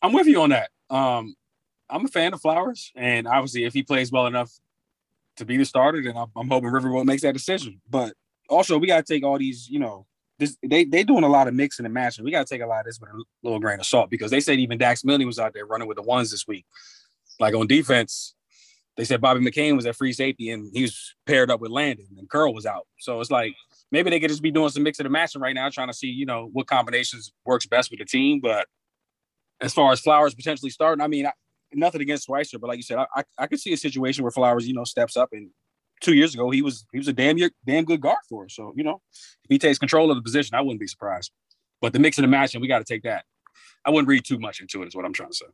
I'm 0.00 0.12
with 0.12 0.26
you 0.26 0.40
on 0.42 0.50
that. 0.50 0.70
Um, 0.88 1.34
I'm 1.90 2.04
a 2.04 2.08
fan 2.08 2.34
of 2.34 2.40
Flowers, 2.40 2.92
and 2.94 3.26
obviously, 3.26 3.64
if 3.64 3.72
he 3.72 3.82
plays 3.82 4.12
well 4.12 4.26
enough 4.26 4.52
to 5.36 5.44
be 5.44 5.56
the 5.56 5.64
starter, 5.64 6.02
then 6.02 6.16
I'm, 6.16 6.28
I'm 6.36 6.48
hoping 6.48 6.70
Riverboat 6.70 7.06
makes 7.06 7.22
that 7.22 7.32
decision. 7.32 7.80
But 7.90 8.14
also, 8.48 8.78
we 8.78 8.86
got 8.86 9.04
to 9.04 9.14
take 9.14 9.24
all 9.24 9.38
these, 9.38 9.68
you 9.68 9.78
know, 9.78 10.06
this 10.38 10.56
they 10.62 10.84
they 10.84 11.04
doing 11.04 11.24
a 11.24 11.28
lot 11.28 11.48
of 11.48 11.54
mixing 11.54 11.84
and 11.84 11.94
matching. 11.94 12.24
We 12.24 12.30
got 12.30 12.46
to 12.46 12.54
take 12.54 12.62
a 12.62 12.66
lot 12.66 12.80
of 12.80 12.86
this 12.86 12.98
with 12.98 13.10
a 13.10 13.22
little 13.42 13.60
grain 13.60 13.80
of 13.80 13.86
salt 13.86 14.10
because 14.10 14.30
they 14.30 14.40
said 14.40 14.58
even 14.58 14.78
Dax 14.78 15.04
Milne 15.04 15.26
was 15.26 15.38
out 15.38 15.54
there 15.54 15.66
running 15.66 15.88
with 15.88 15.96
the 15.96 16.02
ones 16.02 16.30
this 16.30 16.46
week. 16.46 16.66
Like 17.38 17.54
on 17.54 17.66
defense, 17.66 18.34
they 18.96 19.04
said 19.04 19.20
Bobby 19.20 19.40
McCain 19.40 19.76
was 19.76 19.86
at 19.86 19.96
free 19.96 20.12
safety 20.12 20.50
and 20.50 20.70
he 20.74 20.82
was 20.82 21.14
paired 21.26 21.50
up 21.50 21.60
with 21.60 21.70
Landon 21.70 22.06
and 22.18 22.28
Curl 22.28 22.52
was 22.52 22.66
out. 22.66 22.86
So 22.98 23.20
it's 23.20 23.30
like 23.30 23.54
maybe 23.90 24.10
they 24.10 24.20
could 24.20 24.30
just 24.30 24.42
be 24.42 24.50
doing 24.50 24.68
some 24.70 24.82
mixing 24.82 25.06
and 25.06 25.12
matching 25.12 25.40
right 25.40 25.54
now, 25.54 25.68
trying 25.70 25.88
to 25.88 25.94
see 25.94 26.08
you 26.08 26.26
know 26.26 26.48
what 26.52 26.66
combinations 26.66 27.32
works 27.44 27.66
best 27.66 27.90
with 27.90 28.00
the 28.00 28.04
team. 28.04 28.40
But 28.40 28.66
as 29.60 29.72
far 29.72 29.92
as 29.92 30.00
Flowers 30.00 30.34
potentially 30.34 30.70
starting, 30.70 31.02
I 31.02 31.06
mean, 31.06 31.26
I, 31.26 31.32
nothing 31.72 32.00
against 32.00 32.26
Schweitzer, 32.26 32.58
but 32.58 32.68
like 32.68 32.76
you 32.76 32.82
said, 32.82 32.98
I, 32.98 33.06
I, 33.16 33.22
I 33.38 33.46
could 33.46 33.60
see 33.60 33.72
a 33.72 33.76
situation 33.76 34.24
where 34.24 34.30
Flowers 34.30 34.66
you 34.66 34.74
know 34.74 34.84
steps 34.84 35.16
up 35.16 35.30
and 35.32 35.50
two 36.02 36.14
years 36.14 36.34
ago, 36.34 36.50
he 36.50 36.60
was 36.60 36.84
he 36.92 36.98
was 36.98 37.08
a 37.08 37.12
damn 37.12 37.38
damn 37.66 37.84
good 37.84 38.00
guard 38.00 38.18
for 38.28 38.44
us. 38.44 38.54
So 38.54 38.74
you 38.76 38.84
know, 38.84 39.00
if 39.44 39.48
he 39.48 39.58
takes 39.58 39.78
control 39.78 40.10
of 40.10 40.16
the 40.16 40.22
position, 40.22 40.54
I 40.54 40.60
wouldn't 40.60 40.80
be 40.80 40.86
surprised. 40.86 41.30
But 41.80 41.92
the 41.92 41.98
mix 41.98 42.18
and 42.18 42.24
the 42.24 42.28
match, 42.28 42.54
and 42.54 42.60
we 42.60 42.68
got 42.68 42.78
to 42.78 42.84
take 42.84 43.04
that. 43.04 43.24
I 43.84 43.90
wouldn't 43.90 44.08
read 44.08 44.24
too 44.24 44.38
much 44.38 44.60
into 44.60 44.82
it. 44.82 44.88
Is 44.88 44.94
what 44.94 45.04
I'm 45.04 45.12
trying 45.12 45.30
to 45.30 45.36
say. 45.36 45.46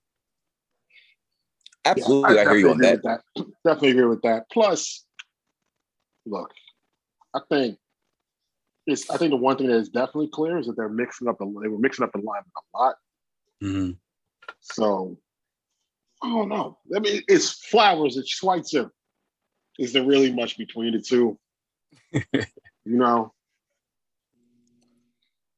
Absolutely, 1.84 2.34
yeah, 2.34 2.40
I, 2.40 2.44
I, 2.44 2.48
hear 2.48 2.58
you 2.58 2.70
on 2.70 2.78
that. 2.78 3.02
that. 3.04 3.20
Definitely 3.64 3.90
agree 3.90 4.06
with 4.06 4.22
that. 4.22 4.44
Plus, 4.52 5.04
look, 6.26 6.50
I 7.34 7.40
think 7.48 7.78
it's. 8.86 9.08
I 9.10 9.16
think 9.16 9.30
the 9.30 9.36
one 9.36 9.56
thing 9.56 9.68
that 9.68 9.76
is 9.76 9.88
definitely 9.88 10.28
clear 10.28 10.58
is 10.58 10.66
that 10.66 10.76
they're 10.76 10.88
mixing 10.88 11.28
up 11.28 11.38
the. 11.38 11.46
They 11.62 11.68
were 11.68 11.78
mixing 11.78 12.04
up 12.04 12.12
the 12.12 12.18
line 12.18 12.42
a 12.42 12.78
lot. 12.78 12.96
Mm-hmm. 13.62 13.90
So 14.60 15.18
I 16.22 16.28
don't 16.28 16.48
know. 16.48 16.78
I 16.94 16.98
mean, 16.98 17.22
it's 17.28 17.52
Flowers, 17.52 18.16
it's 18.16 18.30
Schweitzer 18.30 18.90
is 19.78 19.92
there 19.92 20.04
really 20.04 20.32
much 20.32 20.58
between 20.58 20.92
the 20.92 21.00
two? 21.00 21.38
you 22.12 22.44
know. 22.84 23.32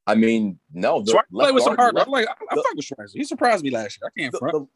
I 0.06 0.14
mean, 0.14 0.58
no. 0.72 1.02
The 1.02 1.22
play 1.32 1.52
with 1.52 1.62
some 1.62 1.76
heart. 1.76 1.94
I'm 1.98 2.10
like, 2.10 2.28
I, 2.28 2.32
I 2.50 2.54
fuck 2.54 2.74
with 2.74 2.84
Schweitzer. 2.84 3.16
He 3.16 3.24
surprised 3.24 3.64
me 3.64 3.70
last 3.70 3.98
year. 4.00 4.10
I 4.14 4.20
can't 4.20 4.36
front. 4.36 4.52
The, 4.52 4.66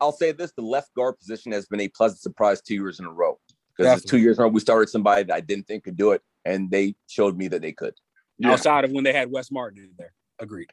I'll 0.00 0.12
say 0.12 0.32
this: 0.32 0.52
the 0.52 0.62
left 0.62 0.92
guard 0.94 1.18
position 1.18 1.52
has 1.52 1.66
been 1.66 1.80
a 1.80 1.88
pleasant 1.88 2.20
surprise 2.20 2.60
two 2.60 2.74
years 2.74 2.98
in 3.00 3.06
a 3.06 3.12
row. 3.12 3.38
Because 3.76 4.02
two 4.04 4.18
years 4.18 4.38
in 4.38 4.42
a 4.42 4.44
row, 4.44 4.50
we 4.50 4.60
started 4.60 4.88
somebody 4.90 5.22
that 5.24 5.34
I 5.34 5.40
didn't 5.40 5.66
think 5.66 5.84
could 5.84 5.96
do 5.96 6.12
it, 6.12 6.22
and 6.44 6.70
they 6.70 6.96
showed 7.06 7.36
me 7.36 7.48
that 7.48 7.62
they 7.62 7.72
could. 7.72 7.94
Yeah. 8.38 8.52
Outside 8.52 8.84
of 8.84 8.90
when 8.90 9.04
they 9.04 9.12
had 9.12 9.30
Wes 9.30 9.50
Martin 9.50 9.84
in 9.84 9.90
there, 9.96 10.12
agreed. 10.38 10.70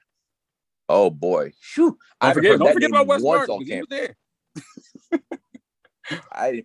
Oh 0.89 1.09
boy, 1.09 1.51
Shoo. 1.59 1.97
Don't 2.21 2.33
forget, 2.33 2.59
don't 2.59 2.73
forget 2.73 2.89
about 2.89 3.07
Wes 3.07 3.21
Martin. 3.21 3.61
He 3.61 3.77
was 3.77 3.87
there. 3.89 4.15
I 6.31 6.63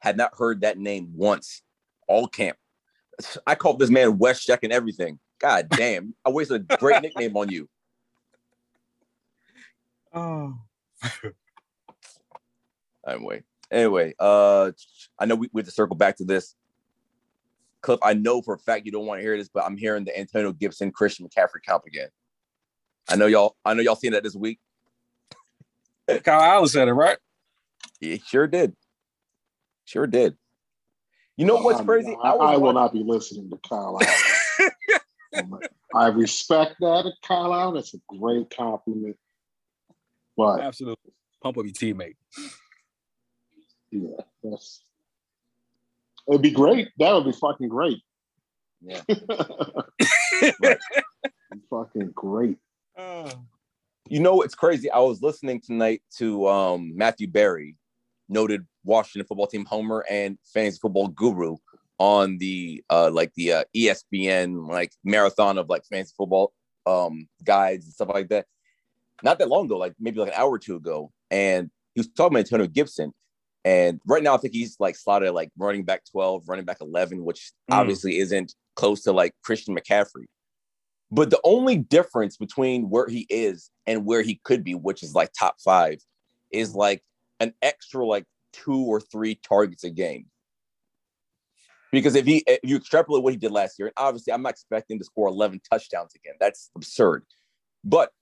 had 0.00 0.16
not 0.16 0.36
heard 0.36 0.62
that 0.62 0.78
name 0.78 1.12
once 1.14 1.62
all 2.08 2.26
camp. 2.26 2.56
I 3.46 3.54
called 3.54 3.78
this 3.78 3.90
man 3.90 4.18
West 4.18 4.46
Check 4.46 4.64
and 4.64 4.72
everything. 4.72 5.18
God 5.38 5.68
damn. 5.70 6.14
I 6.24 6.30
wasted 6.30 6.66
a 6.68 6.76
great 6.76 7.02
nickname 7.02 7.36
on 7.36 7.50
you. 7.50 7.68
Oh. 10.12 10.56
anyway. 13.06 13.42
Anyway, 13.70 14.14
uh 14.18 14.72
I 15.18 15.26
know 15.26 15.36
we, 15.36 15.48
we 15.52 15.60
have 15.60 15.66
to 15.66 15.72
circle 15.72 15.96
back 15.96 16.16
to 16.16 16.24
this. 16.24 16.56
Cliff, 17.82 18.00
I 18.02 18.14
know 18.14 18.42
for 18.42 18.54
a 18.54 18.58
fact 18.58 18.84
you 18.84 18.92
don't 18.92 19.06
want 19.06 19.20
to 19.20 19.22
hear 19.22 19.38
this, 19.38 19.48
but 19.48 19.64
I'm 19.64 19.76
hearing 19.76 20.04
the 20.04 20.18
Antonio 20.18 20.52
Gibson 20.52 20.90
Christian 20.90 21.26
McCaffrey 21.26 21.64
comp 21.66 21.84
again. 21.86 22.08
I 23.08 23.16
know 23.16 23.26
y'all, 23.26 23.56
I 23.64 23.74
know 23.74 23.82
y'all 23.82 23.96
seen 23.96 24.12
that 24.12 24.22
this 24.22 24.34
week. 24.34 24.58
Kyle 26.24 26.40
Allen 26.40 26.68
said 26.68 26.88
it, 26.88 26.92
right? 26.92 27.16
He 28.00 28.20
sure 28.26 28.46
did. 28.46 28.74
Sure 29.90 30.06
did. 30.06 30.36
You 31.36 31.46
know 31.46 31.56
what's 31.56 31.80
crazy? 31.80 32.16
I, 32.22 32.30
I, 32.30 32.52
I 32.52 32.56
will 32.58 32.72
not 32.72 32.92
be 32.92 33.02
listening 33.04 33.50
to 33.50 33.58
Kyle 33.68 33.98
Allen. 35.34 35.60
I 35.94 36.06
respect 36.06 36.76
that, 36.78 37.12
Kyle 37.26 37.52
Allen. 37.52 37.76
It's 37.76 37.92
a 37.92 37.98
great 38.06 38.54
compliment. 38.56 39.16
But 40.36 40.60
absolutely, 40.60 41.12
pump 41.42 41.58
up 41.58 41.64
your 41.64 41.74
teammate. 41.74 42.14
Yeah, 43.90 44.22
that's. 44.44 44.84
It'd 46.28 46.40
be 46.40 46.52
great. 46.52 46.90
That 47.00 47.12
would 47.12 47.24
be 47.24 47.32
fucking 47.32 47.68
great. 47.68 48.00
Yeah. 48.80 49.00
fucking 51.68 52.12
great. 52.14 52.58
Uh, 52.96 53.32
you 54.08 54.20
know, 54.20 54.42
it's 54.42 54.54
crazy. 54.54 54.88
I 54.88 55.00
was 55.00 55.20
listening 55.20 55.60
tonight 55.60 56.02
to 56.18 56.46
um, 56.46 56.96
Matthew 56.96 57.26
Berry, 57.26 57.74
noted 58.30 58.66
Washington 58.84 59.26
football 59.26 59.46
team 59.46 59.64
homer 59.64 60.04
and 60.08 60.38
fantasy 60.54 60.78
football 60.80 61.08
guru 61.08 61.56
on 61.98 62.38
the 62.38 62.82
uh 62.88 63.10
like 63.12 63.32
the 63.34 63.52
uh, 63.52 63.64
ESPN 63.76 64.66
like 64.68 64.92
marathon 65.04 65.58
of 65.58 65.68
like 65.68 65.84
fantasy 65.84 66.14
football 66.16 66.52
um 66.86 67.28
guides 67.44 67.84
and 67.84 67.94
stuff 67.94 68.08
like 68.08 68.28
that. 68.28 68.46
Not 69.22 69.38
that 69.38 69.48
long 69.48 69.66
ago, 69.66 69.76
like 69.76 69.94
maybe 70.00 70.18
like 70.18 70.32
an 70.32 70.40
hour 70.40 70.50
or 70.50 70.58
two 70.58 70.76
ago, 70.76 71.12
and 71.30 71.70
he 71.94 72.00
was 72.00 72.08
talking 72.08 72.34
about 72.34 72.46
Antonio 72.46 72.66
Gibson. 72.66 73.12
And 73.62 74.00
right 74.06 74.22
now, 74.22 74.34
I 74.34 74.38
think 74.38 74.54
he's 74.54 74.76
like 74.80 74.96
slotted 74.96 75.34
like 75.34 75.50
running 75.58 75.84
back 75.84 76.02
12, 76.10 76.44
running 76.48 76.64
back 76.64 76.78
11, 76.80 77.22
which 77.22 77.52
mm. 77.70 77.76
obviously 77.76 78.16
isn't 78.18 78.54
close 78.74 79.02
to 79.02 79.12
like 79.12 79.34
Christian 79.44 79.76
McCaffrey. 79.76 80.24
But 81.10 81.28
the 81.28 81.40
only 81.44 81.76
difference 81.76 82.38
between 82.38 82.88
where 82.88 83.08
he 83.08 83.26
is 83.28 83.70
and 83.86 84.06
where 84.06 84.22
he 84.22 84.40
could 84.44 84.64
be, 84.64 84.74
which 84.74 85.02
is 85.02 85.14
like 85.14 85.30
top 85.38 85.56
five, 85.62 85.98
is 86.50 86.74
like 86.74 87.02
an 87.40 87.54
extra 87.62 88.04
like 88.04 88.24
two 88.52 88.84
or 88.84 89.00
three 89.00 89.34
targets 89.34 89.84
a 89.84 89.90
game. 89.90 90.26
Because 91.90 92.14
if 92.14 92.24
he 92.24 92.44
if 92.46 92.60
you 92.62 92.76
extrapolate 92.76 93.24
what 93.24 93.32
he 93.32 93.36
did 93.36 93.50
last 93.50 93.78
year, 93.78 93.88
and 93.88 93.94
obviously 93.96 94.32
I'm 94.32 94.42
not 94.42 94.50
expecting 94.50 94.98
to 94.98 95.04
score 95.04 95.28
11 95.28 95.60
touchdowns 95.68 96.14
again. 96.14 96.34
That's 96.38 96.70
absurd. 96.76 97.24
But 97.84 98.12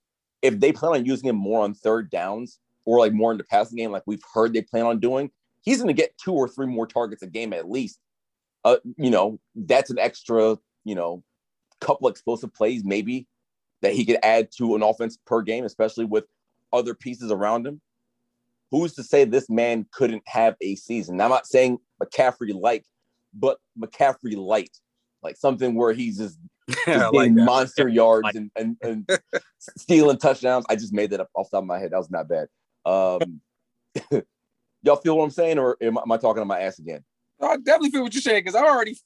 if 0.41 0.59
they 0.59 0.71
plan 0.71 0.93
on 0.93 1.05
using 1.05 1.29
him 1.29 1.35
more 1.35 1.63
on 1.63 1.73
third 1.73 2.09
downs 2.09 2.59
or 2.85 2.99
like 2.99 3.13
more 3.13 3.31
in 3.31 3.37
the 3.37 3.43
passing 3.43 3.77
game, 3.77 3.91
like 3.91 4.03
we've 4.07 4.23
heard 4.33 4.53
they 4.53 4.61
plan 4.61 4.85
on 4.85 4.99
doing, 4.99 5.29
he's 5.61 5.77
going 5.77 5.93
to 5.95 6.01
get 6.01 6.17
two 6.17 6.33
or 6.33 6.47
three 6.47 6.65
more 6.65 6.87
targets 6.87 7.21
a 7.21 7.27
game 7.27 7.53
at 7.53 7.69
least. 7.69 7.99
Uh, 8.65 8.77
you 8.97 9.11
know, 9.11 9.39
that's 9.55 9.89
an 9.89 9.99
extra, 9.99 10.57
you 10.83 10.95
know, 10.95 11.23
couple 11.79 12.09
explosive 12.09 12.53
plays 12.53 12.83
maybe 12.83 13.27
that 13.81 13.93
he 13.93 14.05
could 14.05 14.19
add 14.23 14.49
to 14.57 14.75
an 14.75 14.83
offense 14.83 15.17
per 15.25 15.41
game, 15.41 15.63
especially 15.63 16.05
with 16.05 16.25
other 16.73 16.93
pieces 16.93 17.31
around 17.31 17.65
him 17.65 17.79
who's 18.71 18.93
to 18.95 19.03
say 19.03 19.25
this 19.25 19.49
man 19.49 19.85
couldn't 19.91 20.23
have 20.25 20.55
a 20.61 20.75
season? 20.75 21.19
I'm 21.21 21.29
not 21.29 21.47
saying 21.47 21.79
McCaffrey 22.01 22.53
like, 22.53 22.85
but 23.33 23.57
McCaffrey 23.79 24.35
light, 24.35 24.75
like 25.21 25.37
something 25.37 25.75
where 25.75 25.93
he's 25.93 26.17
just, 26.17 26.37
just 26.85 27.13
like 27.13 27.31
monster 27.31 27.87
yards 27.87 28.23
like 28.23 28.35
and, 28.35 28.51
and, 28.55 28.77
and 28.81 29.09
stealing 29.59 30.17
touchdowns. 30.17 30.65
I 30.69 30.75
just 30.75 30.93
made 30.93 31.09
that 31.11 31.19
up 31.19 31.29
off 31.33 31.49
the 31.49 31.57
top 31.57 31.63
of 31.63 31.67
my 31.67 31.79
head. 31.79 31.91
That 31.91 31.97
was 31.97 32.11
not 32.11 32.27
bad. 32.27 32.47
Um, 32.85 33.41
y'all 34.83 34.95
feel 34.97 35.17
what 35.17 35.23
I'm 35.23 35.31
saying, 35.31 35.57
or 35.57 35.77
am, 35.81 35.97
am 35.97 36.11
I 36.11 36.17
talking 36.17 36.41
on 36.41 36.47
my 36.47 36.59
ass 36.59 36.79
again? 36.79 37.03
I 37.41 37.57
definitely 37.57 37.91
feel 37.91 38.03
what 38.03 38.13
you're 38.13 38.21
saying 38.21 38.43
because 38.43 38.55
I 38.55 38.65
already 38.65 38.97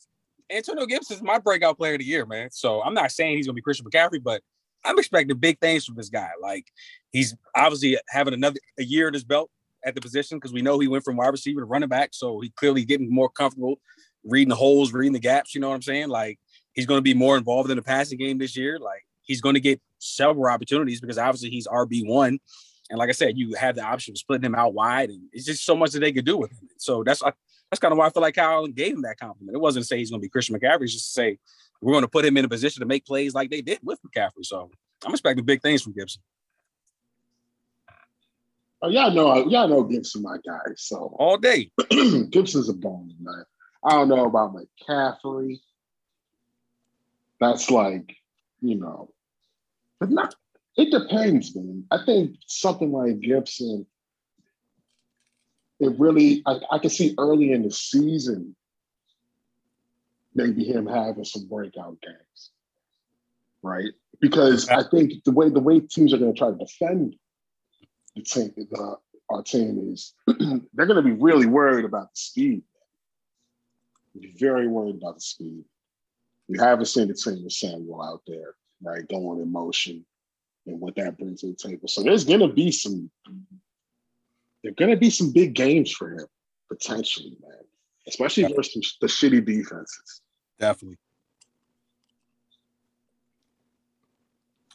Antonio 0.49 0.85
Gibson 0.85 1.17
is 1.17 1.23
my 1.23 1.39
breakout 1.39 1.77
player 1.77 1.93
of 1.93 1.99
the 1.99 2.05
year, 2.05 2.25
man. 2.25 2.49
So 2.51 2.81
I'm 2.83 2.93
not 2.93 3.11
saying 3.11 3.37
he's 3.37 3.45
gonna 3.45 3.55
be 3.55 3.61
Christian 3.61 3.85
McCaffrey, 3.85 4.21
but 4.21 4.41
I'm 4.85 4.99
expecting 4.99 5.37
big 5.37 5.59
things 5.59 5.85
from 5.85 5.95
this 5.95 6.09
guy. 6.09 6.29
Like 6.41 6.67
he's 7.11 7.35
obviously 7.55 7.97
having 8.09 8.33
another 8.33 8.59
a 8.79 8.83
year 8.83 9.07
in 9.07 9.13
his 9.13 9.23
belt 9.23 9.49
at 9.85 9.95
the 9.95 10.01
position 10.01 10.37
because 10.37 10.53
we 10.53 10.61
know 10.61 10.79
he 10.79 10.87
went 10.87 11.03
from 11.03 11.17
wide 11.17 11.27
receiver 11.27 11.61
to 11.61 11.65
running 11.65 11.89
back. 11.89 12.09
So 12.13 12.39
he 12.39 12.49
clearly 12.49 12.85
getting 12.85 13.13
more 13.13 13.29
comfortable 13.29 13.79
reading 14.23 14.49
the 14.49 14.55
holes, 14.55 14.93
reading 14.93 15.13
the 15.13 15.19
gaps. 15.19 15.53
You 15.53 15.61
know 15.61 15.69
what 15.69 15.75
I'm 15.75 15.81
saying? 15.81 16.09
Like 16.09 16.39
He's 16.73 16.85
going 16.85 16.97
to 16.97 17.03
be 17.03 17.13
more 17.13 17.37
involved 17.37 17.69
in 17.69 17.77
the 17.77 17.83
passing 17.83 18.17
game 18.17 18.37
this 18.37 18.57
year. 18.57 18.79
Like 18.79 19.05
he's 19.21 19.41
going 19.41 19.53
to 19.53 19.61
get 19.61 19.79
several 19.99 20.51
opportunities 20.51 20.99
because 20.99 21.17
obviously 21.17 21.49
he's 21.49 21.67
RB 21.67 22.05
one, 22.05 22.39
and 22.89 22.99
like 22.99 23.09
I 23.09 23.13
said, 23.13 23.37
you 23.37 23.53
have 23.55 23.75
the 23.75 23.83
option 23.83 24.13
of 24.13 24.17
splitting 24.17 24.45
him 24.45 24.55
out 24.55 24.73
wide, 24.73 25.09
and 25.09 25.21
it's 25.31 25.45
just 25.45 25.65
so 25.65 25.75
much 25.75 25.91
that 25.91 25.99
they 25.99 26.11
could 26.11 26.25
do 26.25 26.37
with 26.37 26.51
him. 26.51 26.67
So 26.77 27.03
that's 27.03 27.21
that's 27.21 27.79
kind 27.79 27.91
of 27.91 27.97
why 27.97 28.07
I 28.07 28.09
feel 28.09 28.21
like 28.21 28.35
Kyle 28.35 28.67
gave 28.67 28.95
him 28.95 29.03
that 29.03 29.19
compliment. 29.19 29.55
It 29.55 29.61
wasn't 29.61 29.83
to 29.83 29.87
say 29.87 29.97
he's 29.97 30.09
going 30.09 30.19
to 30.21 30.25
be 30.25 30.29
Christian 30.29 30.59
McCaffrey, 30.59 30.83
it's 30.83 30.93
just 30.93 31.07
to 31.07 31.11
say 31.13 31.37
we're 31.83 31.91
going 31.91 32.03
to 32.03 32.07
put 32.07 32.23
him 32.23 32.37
in 32.37 32.45
a 32.45 32.49
position 32.49 32.79
to 32.79 32.85
make 32.85 33.05
plays 33.05 33.33
like 33.33 33.49
they 33.49 33.61
did 33.61 33.79
with 33.83 33.99
McCaffrey. 34.03 34.43
So 34.43 34.71
I'm 35.05 35.11
expecting 35.11 35.43
big 35.43 35.61
things 35.61 35.81
from 35.81 35.93
Gibson. 35.93 36.21
Oh, 38.81 38.89
y'all 38.89 39.11
know, 39.11 39.47
y'all 39.47 39.67
know 39.67 39.83
Gibson, 39.83 40.21
my 40.23 40.37
guy. 40.45 40.59
So 40.77 41.15
all 41.19 41.37
day, 41.37 41.71
Gibson's 42.29 42.69
a 42.69 42.73
bone, 42.73 43.13
man. 43.19 43.43
I 43.83 43.91
don't 43.91 44.07
know 44.07 44.25
about 44.25 44.55
McCaffrey. 44.55 45.59
That's 47.39 47.69
like, 47.69 48.15
you 48.61 48.75
know, 48.75 49.09
but 49.99 50.09
not. 50.09 50.35
It 50.77 50.89
depends, 50.89 51.55
man. 51.55 51.85
I 51.91 51.99
think 52.05 52.37
something 52.47 52.91
like 52.91 53.19
Gibson, 53.19 53.85
it 55.79 55.99
really, 55.99 56.41
I, 56.45 56.59
I 56.71 56.79
can 56.79 56.89
see 56.89 57.13
early 57.17 57.51
in 57.51 57.63
the 57.63 57.71
season, 57.71 58.55
maybe 60.35 60.63
him 60.63 60.85
having 60.85 61.25
some 61.25 61.47
breakout 61.47 62.01
games, 62.01 62.51
right? 63.61 63.91
Because 64.19 64.69
I 64.69 64.83
think 64.89 65.23
the 65.23 65.31
way 65.31 65.49
the 65.49 65.59
way 65.59 65.79
teams 65.79 66.13
are 66.13 66.17
going 66.17 66.33
to 66.33 66.37
try 66.37 66.49
to 66.49 66.57
defend 66.57 67.15
the 68.15 68.21
team, 68.21 68.53
the, 68.55 68.97
our 69.29 69.43
team 69.43 69.91
is 69.91 70.13
they're 70.27 70.85
going 70.85 70.95
to 70.95 71.01
be 71.01 71.11
really 71.11 71.47
worried 71.47 71.85
about 71.85 72.13
the 72.13 72.19
speed. 72.19 72.63
Be 74.19 74.33
very 74.37 74.67
worried 74.67 74.95
about 74.95 75.15
the 75.15 75.21
speed. 75.21 75.65
We 76.47 76.59
haven't 76.59 76.85
seen 76.85 77.07
the 77.07 77.15
team 77.15 77.43
with 77.43 77.53
Samuel 77.53 78.01
out 78.01 78.21
there, 78.27 78.55
right, 78.81 79.07
going 79.07 79.41
in 79.41 79.51
motion 79.51 80.05
and 80.67 80.79
what 80.79 80.95
that 80.95 81.17
brings 81.17 81.41
to 81.41 81.47
the 81.47 81.55
table. 81.55 81.87
So 81.87 82.03
there's 82.03 82.25
going 82.25 82.41
to 82.41 82.47
be 82.47 82.71
some, 82.71 83.09
there're 84.63 84.73
going 84.73 84.91
to 84.91 84.97
be 84.97 85.09
some 85.09 85.31
big 85.31 85.55
games 85.55 85.91
for 85.91 86.11
him 86.11 86.27
potentially, 86.69 87.37
man, 87.41 87.59
especially 88.07 88.51
versus 88.53 88.97
the 88.99 89.07
shitty 89.07 89.45
defenses. 89.45 90.21
Definitely. 90.63 90.97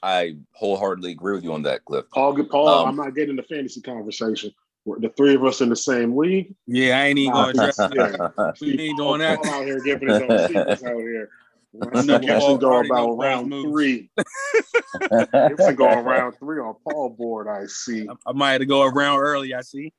I 0.02 0.36
wholeheartedly 0.52 1.12
agree 1.12 1.32
with 1.32 1.44
you 1.44 1.54
on 1.54 1.62
that, 1.62 1.82
Cliff. 1.86 2.04
Paul, 2.12 2.44
Paul, 2.44 2.68
um, 2.68 2.88
I'm 2.88 2.96
not 2.96 3.14
getting 3.14 3.36
the 3.36 3.42
fantasy 3.42 3.80
conversation. 3.80 4.52
We're 4.84 5.00
the 5.00 5.08
three 5.08 5.34
of 5.34 5.44
us 5.46 5.62
in 5.62 5.70
the 5.70 5.76
same 5.76 6.14
league. 6.14 6.54
Yeah, 6.66 6.98
I 6.98 7.06
ain't 7.06 7.18
even 7.18 7.32
gonna 7.32 7.48
address 7.48 7.76
that. 7.76 8.54
we 8.60 8.78
ain't 8.78 8.98
doing 8.98 9.20
that. 9.20 9.38
Paul 9.38 9.50
out 9.50 9.64
here 9.64 9.80
giving 9.80 10.08
his 10.08 10.20
own 10.20 10.38
secrets 10.46 10.84
out 10.84 11.00
here. 11.00 11.30
Gibson 11.72 12.58
go 12.58 12.80
about 12.80 13.16
round 13.16 13.50
three. 13.50 14.10
Gibson 15.48 15.74
go 15.74 16.00
around 16.00 16.34
three 16.34 16.60
on 16.60 16.74
Paul 16.84 17.08
board. 17.16 17.48
I 17.48 17.64
see. 17.64 18.06
I, 18.06 18.12
I 18.26 18.32
might 18.32 18.52
have 18.52 18.60
to 18.60 18.66
go 18.66 18.82
around 18.82 19.20
early. 19.20 19.54
I 19.54 19.62
see. 19.62 19.94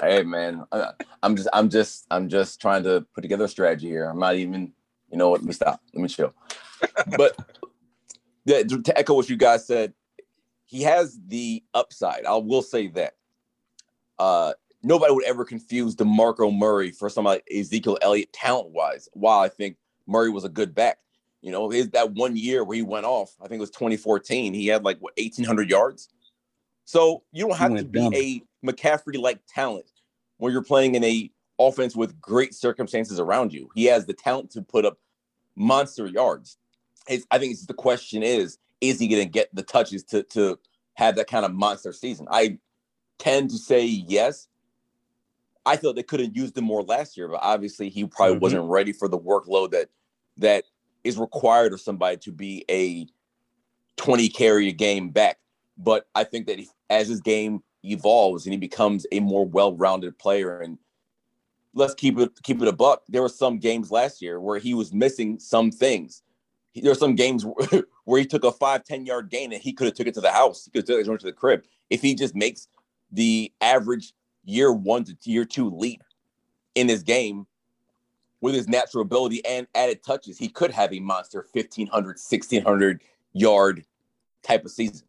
hey 0.00 0.22
man, 0.22 0.64
I, 0.72 0.92
I'm 1.22 1.36
just, 1.36 1.48
I'm 1.52 1.68
just, 1.68 2.06
I'm 2.10 2.28
just 2.30 2.62
trying 2.62 2.82
to 2.84 3.06
put 3.14 3.20
together 3.20 3.44
a 3.44 3.48
strategy 3.48 3.88
here. 3.88 4.06
I'm 4.06 4.18
not 4.18 4.36
even. 4.36 4.72
You 5.10 5.18
know 5.18 5.30
what? 5.30 5.40
Let 5.40 5.46
me 5.46 5.52
stop. 5.52 5.80
Let 5.94 6.02
me 6.02 6.08
chill. 6.08 6.34
But 7.16 7.36
to 8.46 8.92
echo 8.96 9.14
what 9.14 9.28
you 9.28 9.36
guys 9.36 9.66
said, 9.66 9.94
he 10.64 10.82
has 10.82 11.18
the 11.28 11.62
upside. 11.74 12.26
I 12.26 12.36
will 12.36 12.62
say 12.62 12.88
that. 12.88 13.14
Uh, 14.18 14.52
nobody 14.82 15.12
would 15.12 15.24
ever 15.24 15.44
confuse 15.44 15.94
DeMarco 15.96 16.56
Murray 16.56 16.90
for 16.90 17.08
somebody 17.08 17.36
like 17.36 17.60
Ezekiel 17.60 17.98
Elliott 18.02 18.32
talent 18.32 18.70
wise. 18.70 19.08
While 19.12 19.40
I 19.40 19.48
think 19.48 19.76
Murray 20.06 20.30
was 20.30 20.44
a 20.44 20.48
good 20.48 20.74
back, 20.74 20.98
you 21.40 21.52
know, 21.52 21.70
his 21.70 21.90
that 21.90 22.12
one 22.12 22.36
year 22.36 22.64
where 22.64 22.76
he 22.76 22.82
went 22.82 23.06
off, 23.06 23.34
I 23.40 23.48
think 23.48 23.58
it 23.58 23.60
was 23.60 23.70
2014. 23.70 24.54
He 24.54 24.66
had 24.66 24.84
like 24.84 24.98
what 24.98 25.14
1,800 25.16 25.70
yards. 25.70 26.08
So 26.84 27.22
you 27.32 27.46
don't 27.46 27.56
have 27.56 27.76
to 27.76 27.84
be 27.84 28.00
dumb. 28.00 28.14
a 28.14 28.42
McCaffrey 28.64 29.20
like 29.20 29.40
talent 29.46 29.86
when 30.38 30.52
you're 30.52 30.62
playing 30.62 30.94
in 30.94 31.04
a 31.04 31.30
offense 31.58 31.96
with 31.96 32.20
great 32.20 32.54
circumstances 32.54 33.18
around 33.18 33.52
you. 33.52 33.70
He 33.74 33.84
has 33.86 34.06
the 34.06 34.14
talent 34.14 34.50
to 34.52 34.62
put 34.62 34.84
up 34.84 34.98
monster 35.56 36.06
yards. 36.06 36.58
It's, 37.08 37.26
I 37.30 37.38
think 37.38 37.52
it's 37.52 37.66
the 37.66 37.74
question 37.74 38.22
is, 38.22 38.58
is 38.80 39.00
he 39.00 39.08
going 39.08 39.22
to 39.22 39.28
get 39.28 39.54
the 39.54 39.62
touches 39.62 40.04
to 40.04 40.22
to 40.24 40.58
have 40.94 41.16
that 41.16 41.28
kind 41.28 41.44
of 41.44 41.52
monster 41.52 41.92
season? 41.92 42.26
I 42.30 42.58
tend 43.18 43.50
to 43.50 43.58
say 43.58 43.84
yes. 43.84 44.48
I 45.66 45.76
thought 45.76 45.96
they 45.96 46.02
could 46.02 46.20
have 46.20 46.36
used 46.36 46.56
him 46.56 46.64
more 46.64 46.82
last 46.82 47.16
year, 47.16 47.28
but 47.28 47.40
obviously 47.42 47.88
he 47.90 48.06
probably 48.06 48.36
mm-hmm. 48.36 48.42
wasn't 48.42 48.70
ready 48.70 48.92
for 48.92 49.08
the 49.08 49.18
workload 49.18 49.72
that 49.72 49.88
that 50.38 50.64
is 51.04 51.18
required 51.18 51.72
of 51.72 51.80
somebody 51.80 52.16
to 52.18 52.32
be 52.32 52.64
a 52.70 53.06
20 53.96 54.28
carry 54.28 54.68
a 54.68 54.72
game 54.72 55.10
back. 55.10 55.38
But 55.76 56.08
I 56.14 56.24
think 56.24 56.46
that 56.46 56.58
he, 56.58 56.68
as 56.88 57.08
his 57.08 57.20
game 57.20 57.62
evolves 57.84 58.46
and 58.46 58.52
he 58.52 58.58
becomes 58.58 59.06
a 59.12 59.20
more 59.20 59.46
well-rounded 59.46 60.18
player 60.18 60.60
and 60.60 60.78
let's 61.78 61.94
keep 61.94 62.18
it 62.18 62.30
keep 62.42 62.60
it 62.60 62.68
a 62.68 62.72
buck. 62.72 63.02
There 63.08 63.22
were 63.22 63.28
some 63.28 63.58
games 63.58 63.90
last 63.90 64.20
year 64.20 64.40
where 64.40 64.58
he 64.58 64.74
was 64.74 64.92
missing 64.92 65.38
some 65.38 65.70
things. 65.70 66.22
There 66.74 66.90
were 66.90 66.96
some 66.96 67.14
games 67.14 67.46
where 68.04 68.20
he 68.20 68.26
took 68.26 68.44
a 68.44 68.52
five, 68.52 68.84
10 68.84 69.06
yard 69.06 69.30
gain 69.30 69.52
and 69.52 69.62
he 69.62 69.72
could 69.72 69.86
have 69.86 69.94
took 69.94 70.06
it 70.06 70.14
to 70.14 70.20
the 70.20 70.30
house. 70.30 70.64
He 70.64 70.70
could 70.70 70.88
have 70.88 71.04
took 71.04 71.14
it 71.14 71.20
to 71.20 71.26
the 71.26 71.32
crib. 71.32 71.64
If 71.88 72.02
he 72.02 72.14
just 72.14 72.34
makes 72.34 72.68
the 73.10 73.52
average 73.60 74.12
year 74.44 74.72
one 74.72 75.04
to 75.04 75.16
year 75.24 75.44
two 75.44 75.70
leap 75.70 76.02
in 76.74 76.88
his 76.88 77.02
game 77.02 77.46
with 78.40 78.54
his 78.54 78.68
natural 78.68 79.02
ability 79.02 79.44
and 79.44 79.66
added 79.74 80.04
touches, 80.04 80.38
he 80.38 80.48
could 80.48 80.70
have 80.70 80.92
a 80.92 81.00
monster 81.00 81.46
1,500, 81.52 82.06
1,600 82.06 83.00
yard 83.32 83.84
type 84.42 84.64
of 84.64 84.70
season. 84.70 85.06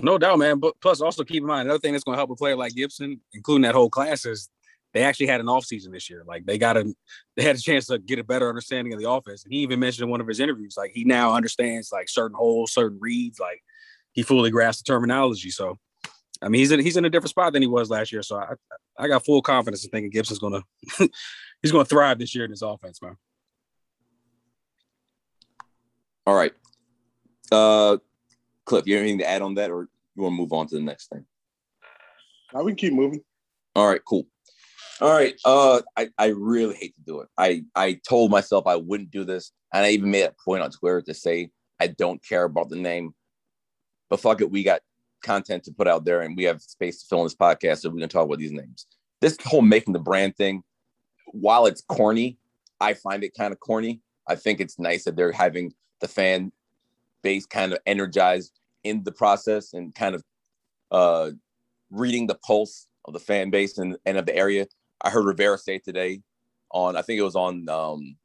No 0.00 0.16
doubt, 0.16 0.38
man. 0.38 0.58
But 0.58 0.74
plus, 0.80 1.00
also 1.00 1.22
keep 1.22 1.42
in 1.42 1.46
mind 1.46 1.68
another 1.68 1.78
thing 1.78 1.92
that's 1.92 2.04
going 2.04 2.14
to 2.16 2.18
help 2.18 2.30
a 2.30 2.34
player 2.34 2.56
like 2.56 2.74
Gibson, 2.74 3.20
including 3.34 3.62
that 3.62 3.74
whole 3.74 3.90
class, 3.90 4.24
is 4.24 4.48
they 4.92 5.04
actually 5.04 5.26
had 5.26 5.40
an 5.40 5.46
offseason 5.46 5.92
this 5.92 6.10
year. 6.10 6.22
Like 6.26 6.44
they 6.44 6.58
got 6.58 6.76
a 6.76 6.94
they 7.36 7.42
had 7.42 7.56
a 7.56 7.60
chance 7.60 7.86
to 7.86 7.98
get 7.98 8.18
a 8.18 8.24
better 8.24 8.48
understanding 8.48 8.92
of 8.92 9.00
the 9.00 9.10
offense. 9.10 9.44
And 9.44 9.52
he 9.52 9.60
even 9.60 9.80
mentioned 9.80 10.04
in 10.04 10.10
one 10.10 10.20
of 10.20 10.26
his 10.26 10.40
interviews, 10.40 10.74
like 10.76 10.92
he 10.94 11.04
now 11.04 11.34
understands 11.34 11.90
like 11.92 12.08
certain 12.08 12.36
holes, 12.36 12.72
certain 12.72 12.98
reads, 13.00 13.40
like 13.40 13.62
he 14.12 14.22
fully 14.22 14.50
grasps 14.50 14.82
the 14.82 14.92
terminology. 14.92 15.50
So 15.50 15.78
I 16.42 16.48
mean 16.48 16.60
he's 16.60 16.72
in 16.72 16.80
he's 16.80 16.96
in 16.96 17.04
a 17.04 17.10
different 17.10 17.30
spot 17.30 17.52
than 17.52 17.62
he 17.62 17.68
was 17.68 17.90
last 17.90 18.12
year. 18.12 18.22
So 18.22 18.36
I 18.36 18.54
I 18.98 19.08
got 19.08 19.24
full 19.24 19.42
confidence 19.42 19.84
in 19.84 19.90
thinking 19.90 20.10
Gibson's 20.10 20.38
gonna 20.38 20.62
he's 21.62 21.72
gonna 21.72 21.84
thrive 21.84 22.18
this 22.18 22.34
year 22.34 22.44
in 22.44 22.50
his 22.50 22.62
offense, 22.62 23.00
man. 23.00 23.16
All 26.26 26.34
right. 26.34 26.52
Uh 27.50 27.96
Cliff, 28.64 28.86
you 28.86 28.94
have 28.94 29.02
anything 29.02 29.18
to 29.18 29.28
add 29.28 29.42
on 29.42 29.54
that 29.54 29.70
or 29.70 29.88
you 30.14 30.22
want 30.22 30.34
to 30.34 30.36
move 30.36 30.52
on 30.52 30.66
to 30.68 30.76
the 30.76 30.82
next 30.82 31.08
thing? 31.08 31.24
Now 32.52 32.62
we 32.62 32.72
can 32.72 32.76
keep 32.76 32.92
moving. 32.92 33.22
All 33.74 33.88
right, 33.88 34.00
cool. 34.04 34.26
All 35.02 35.12
right. 35.12 35.34
Uh, 35.44 35.80
I, 35.96 36.10
I 36.16 36.26
really 36.26 36.76
hate 36.76 36.94
to 36.94 37.02
do 37.04 37.20
it. 37.22 37.28
I, 37.36 37.64
I 37.74 37.98
told 38.08 38.30
myself 38.30 38.68
I 38.68 38.76
wouldn't 38.76 39.10
do 39.10 39.24
this. 39.24 39.50
And 39.74 39.84
I 39.84 39.90
even 39.90 40.12
made 40.12 40.22
a 40.22 40.34
point 40.44 40.62
on 40.62 40.70
Twitter 40.70 41.02
to 41.02 41.12
say 41.12 41.50
I 41.80 41.88
don't 41.88 42.24
care 42.24 42.44
about 42.44 42.68
the 42.68 42.76
name. 42.76 43.12
But 44.08 44.20
fuck 44.20 44.40
it, 44.40 44.50
we 44.52 44.62
got 44.62 44.80
content 45.24 45.64
to 45.64 45.72
put 45.72 45.88
out 45.88 46.04
there 46.04 46.20
and 46.20 46.36
we 46.36 46.44
have 46.44 46.62
space 46.62 47.00
to 47.00 47.06
fill 47.08 47.18
in 47.18 47.24
this 47.24 47.34
podcast 47.34 47.78
so 47.78 47.90
we 47.90 47.98
can 47.98 48.08
talk 48.08 48.26
about 48.26 48.38
these 48.38 48.52
names. 48.52 48.86
This 49.20 49.36
whole 49.44 49.60
making 49.60 49.92
the 49.92 49.98
brand 49.98 50.36
thing, 50.36 50.62
while 51.32 51.66
it's 51.66 51.82
corny, 51.82 52.38
I 52.80 52.94
find 52.94 53.24
it 53.24 53.34
kind 53.36 53.52
of 53.52 53.58
corny. 53.58 54.00
I 54.28 54.36
think 54.36 54.60
it's 54.60 54.78
nice 54.78 55.02
that 55.02 55.16
they're 55.16 55.32
having 55.32 55.72
the 56.00 56.06
fan 56.06 56.52
base 57.22 57.44
kind 57.44 57.72
of 57.72 57.80
energized 57.86 58.60
in 58.84 59.02
the 59.02 59.10
process 59.10 59.72
and 59.72 59.92
kind 59.92 60.14
of 60.14 60.22
uh, 60.92 61.30
reading 61.90 62.28
the 62.28 62.38
pulse 62.46 62.86
of 63.04 63.14
the 63.14 63.18
fan 63.18 63.50
base 63.50 63.78
and, 63.78 63.96
and 64.06 64.16
of 64.16 64.26
the 64.26 64.36
area. 64.36 64.66
I 65.02 65.10
heard 65.10 65.24
Rivera 65.24 65.58
say 65.58 65.78
today 65.78 66.22
on 66.70 66.96
I 66.96 67.02
think 67.02 67.18
it 67.18 67.24
was 67.24 67.36
on 67.36 67.68
um, 67.68 68.16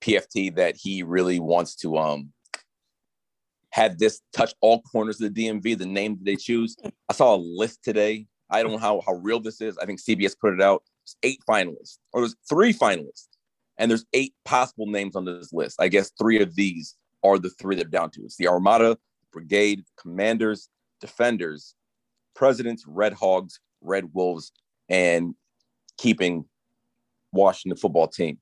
PFT 0.00 0.54
that 0.56 0.76
he 0.76 1.02
really 1.02 1.40
wants 1.40 1.74
to 1.76 1.96
um, 1.98 2.32
have 3.70 3.98
this 3.98 4.20
touch 4.32 4.54
all 4.60 4.82
corners 4.82 5.20
of 5.20 5.34
the 5.34 5.46
DMV. 5.46 5.78
The 5.78 5.86
name 5.86 6.16
that 6.16 6.24
they 6.24 6.36
choose. 6.36 6.76
I 7.08 7.12
saw 7.12 7.34
a 7.34 7.36
list 7.36 7.82
today. 7.82 8.26
I 8.50 8.62
don't 8.62 8.72
know 8.72 8.78
how 8.78 9.02
how 9.06 9.14
real 9.14 9.40
this 9.40 9.60
is. 9.60 9.78
I 9.78 9.86
think 9.86 10.00
CBS 10.00 10.38
put 10.38 10.54
it 10.54 10.60
out. 10.60 10.82
It's 11.04 11.16
eight 11.22 11.40
finalists, 11.48 11.98
or 12.12 12.22
there's 12.22 12.36
three 12.48 12.72
finalists, 12.72 13.28
and 13.78 13.90
there's 13.90 14.04
eight 14.12 14.34
possible 14.44 14.86
names 14.86 15.16
on 15.16 15.24
this 15.24 15.52
list. 15.52 15.80
I 15.80 15.88
guess 15.88 16.10
three 16.18 16.40
of 16.40 16.54
these 16.56 16.96
are 17.22 17.38
the 17.38 17.50
three 17.50 17.76
that 17.76 17.86
are 17.86 17.90
down 17.90 18.10
to. 18.12 18.22
It's 18.22 18.36
the 18.36 18.48
Armada, 18.48 18.98
Brigade, 19.32 19.84
Commanders, 20.00 20.68
Defenders, 21.00 21.74
Presidents, 22.34 22.84
Red 22.86 23.12
Hogs, 23.12 23.60
Red 23.80 24.12
Wolves, 24.12 24.52
and 24.88 25.34
keeping 25.98 26.44
Washington 27.32 27.76
football 27.76 28.08
team. 28.08 28.38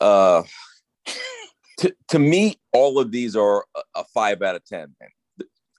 Uh, 0.00 0.42
to, 1.78 1.94
to 2.08 2.18
me, 2.18 2.56
all 2.72 2.98
of 2.98 3.10
these 3.10 3.36
are 3.36 3.64
a, 3.94 4.04
five 4.14 4.42
out 4.42 4.56
of 4.56 4.64
10. 4.64 4.94
Man. 5.00 5.10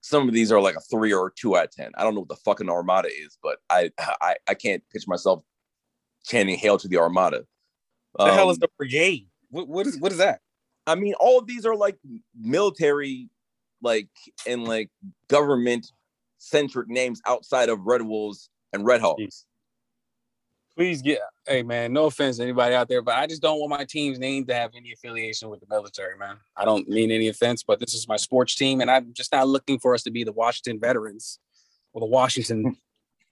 Some 0.02 0.28
of 0.28 0.34
these 0.34 0.52
are 0.52 0.62
like 0.62 0.76
a 0.76 0.82
three 0.82 1.14
or 1.14 1.28
a 1.28 1.32
two 1.34 1.56
out 1.56 1.66
of 1.66 1.72
10. 1.72 1.92
I 1.96 2.04
don't 2.04 2.14
know 2.14 2.22
what 2.22 2.30
the 2.30 2.36
fucking 2.36 2.70
Armada 2.70 3.10
is, 3.10 3.38
but 3.42 3.60
I, 3.70 3.92
I, 4.00 4.36
I 4.48 4.54
can't 4.54 4.84
picture 4.92 5.10
myself 5.10 5.44
chanting 6.26 6.58
hail 6.58 6.78
to 6.78 6.88
the 6.88 6.98
Armada. 6.98 7.46
Um, 8.20 8.28
the 8.28 8.34
hell 8.34 8.50
is 8.50 8.58
um, 8.58 8.62
the 8.62 8.70
brigade? 8.78 9.28
What, 9.50 9.68
what 9.68 9.88
is 9.88 10.00
what 10.00 10.12
is 10.12 10.18
that? 10.18 10.40
I 10.86 10.96
mean, 10.96 11.14
all 11.20 11.40
of 11.40 11.48
these 11.48 11.66
are 11.66 11.76
like 11.76 11.98
military, 12.38 13.30
like 13.82 14.10
and 14.46 14.68
like 14.68 14.90
government 15.30 15.92
centric 16.38 16.90
names 16.90 17.22
outside 17.26 17.70
of 17.70 17.80
Red 17.86 18.02
Wolves 18.02 18.50
and 18.74 18.86
Red 18.86 19.02
Hawks. 19.02 19.46
Please 20.76 21.04
get 21.04 21.20
hey 21.48 21.62
man, 21.62 21.94
no 21.94 22.06
offense 22.06 22.38
to 22.38 22.44
anybody 22.44 22.74
out 22.74 22.88
there, 22.88 23.02
but 23.02 23.16
I 23.16 23.28
just 23.28 23.42
don't 23.42 23.60
want 23.60 23.70
my 23.70 23.86
team's 23.86 24.18
name 24.18 24.46
to 24.46 24.56
have 24.56 24.72
any 24.76 24.92
affiliation 24.92 25.50
with 25.50 25.60
the 25.60 25.68
military, 25.70 26.18
man. 26.18 26.38
I 26.58 26.66
don't 26.66 26.88
mean 26.90 27.12
any 27.12 27.28
offense, 27.28 27.64
but 27.64 27.80
this 27.80 27.94
is 27.94 28.08
my 28.08 28.16
sports 28.16 28.56
team, 28.56 28.82
and 28.82 28.90
I'm 28.90 29.14
just 29.14 29.32
not 29.32 29.48
looking 29.48 29.78
for 29.78 29.94
us 29.94 30.04
to 30.04 30.12
be 30.12 30.24
the 30.24 30.32
Washington 30.32 30.80
veterans 30.80 31.40
or 31.94 32.00
the 32.00 32.08
Washington 32.08 32.78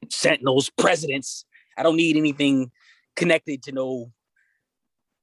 Sentinels 0.10 0.70
presidents. 0.78 1.46
I 1.78 1.84
don't 1.84 1.96
need 1.96 2.16
anything 2.16 2.72
connected 3.16 3.64
to 3.64 3.72
no 3.72 4.12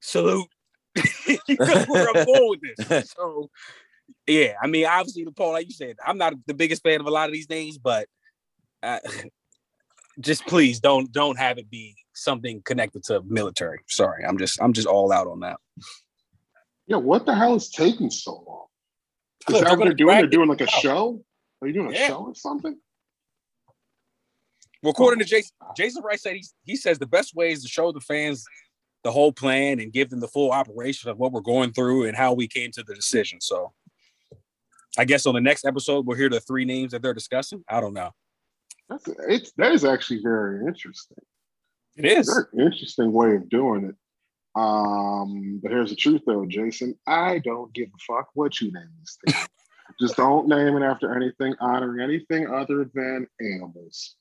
salute. 0.00 0.48
you 1.26 1.38
know 1.48 1.84
where 1.86 2.08
I'm 2.08 2.26
going 2.26 2.48
with 2.48 2.88
this. 2.88 3.12
So 3.16 3.48
yeah, 4.26 4.54
I 4.62 4.66
mean, 4.66 4.86
obviously, 4.86 5.24
the 5.24 5.32
Paul, 5.32 5.52
like 5.52 5.66
you 5.66 5.74
said, 5.74 5.96
I'm 6.04 6.18
not 6.18 6.34
the 6.46 6.54
biggest 6.54 6.82
fan 6.82 7.00
of 7.00 7.06
a 7.06 7.10
lot 7.10 7.28
of 7.28 7.32
these 7.32 7.48
names, 7.48 7.78
but 7.78 8.08
uh, 8.82 8.98
just 10.20 10.46
please 10.46 10.80
don't 10.80 11.10
don't 11.12 11.38
have 11.38 11.58
it 11.58 11.70
be 11.70 11.96
something 12.18 12.62
connected 12.62 13.04
to 13.04 13.22
military. 13.22 13.80
Sorry, 13.88 14.24
I'm 14.24 14.38
just 14.38 14.60
I'm 14.60 14.72
just 14.72 14.86
all 14.86 15.12
out 15.12 15.26
on 15.26 15.40
that. 15.40 15.58
Yeah, 16.86 16.96
what 16.96 17.26
the 17.26 17.34
hell 17.34 17.54
is 17.54 17.68
taking 17.68 18.10
so 18.10 18.42
long? 18.46 18.66
Is 19.48 19.54
Look, 19.54 19.62
that 19.62 19.68
they're 19.68 19.78
what 19.78 19.84
they're 19.84 19.94
doing? 19.94 20.16
They're 20.16 20.26
doing 20.26 20.48
like 20.48 20.60
a 20.60 20.66
show? 20.66 21.22
Are 21.60 21.66
you 21.68 21.74
doing 21.74 21.88
a 21.88 21.98
Yeah. 21.98 22.08
show 22.08 22.26
or 22.26 22.34
something? 22.34 22.78
Well, 24.82 24.92
according 24.92 25.18
to 25.18 25.24
Jason, 25.24 25.50
Jason 25.76 26.02
Wright 26.04 26.20
said 26.20 26.36
he, 26.36 26.44
he 26.64 26.76
says 26.76 26.98
the 26.98 27.06
best 27.06 27.34
way 27.34 27.50
is 27.50 27.62
to 27.62 27.68
show 27.68 27.90
the 27.90 28.00
fans 28.00 28.44
the 29.02 29.10
whole 29.10 29.32
plan 29.32 29.80
and 29.80 29.92
give 29.92 30.10
them 30.10 30.20
the 30.20 30.28
full 30.28 30.52
operation 30.52 31.10
of 31.10 31.18
what 31.18 31.32
we're 31.32 31.40
going 31.40 31.72
through 31.72 32.06
and 32.06 32.16
how 32.16 32.32
we 32.32 32.46
came 32.46 32.70
to 32.72 32.82
the 32.82 32.94
decision. 32.94 33.40
So 33.40 33.72
I 34.96 35.04
guess 35.04 35.26
on 35.26 35.34
the 35.34 35.40
next 35.40 35.64
episode 35.64 36.06
we'll 36.06 36.16
hear 36.16 36.28
the 36.28 36.40
three 36.40 36.64
names 36.64 36.92
that 36.92 37.02
they're 37.02 37.14
discussing. 37.14 37.64
I 37.68 37.80
don't 37.80 37.94
know. 37.94 38.10
That's 38.88 39.04
it's 39.28 39.52
that 39.56 39.72
is 39.72 39.84
actually 39.84 40.20
very 40.22 40.64
interesting. 40.66 41.18
It 41.98 42.04
is. 42.04 42.46
Interesting 42.58 43.12
way 43.12 43.34
of 43.34 43.48
doing 43.48 43.84
it. 43.86 43.94
Um, 44.58 45.60
but 45.62 45.70
here's 45.70 45.90
the 45.90 45.96
truth 45.96 46.22
though, 46.26 46.46
Jason. 46.46 46.98
I 47.06 47.38
don't 47.40 47.72
give 47.74 47.88
a 47.88 47.98
fuck 48.12 48.28
what 48.34 48.60
you 48.60 48.72
name 48.72 48.88
this 49.00 49.18
thing. 49.26 49.46
Just 50.00 50.16
don't 50.16 50.48
name 50.48 50.76
it 50.76 50.82
after 50.82 51.14
anything 51.16 51.54
honoring 51.60 52.00
anything 52.00 52.46
other 52.48 52.88
than 52.94 53.26
animals. 53.40 54.14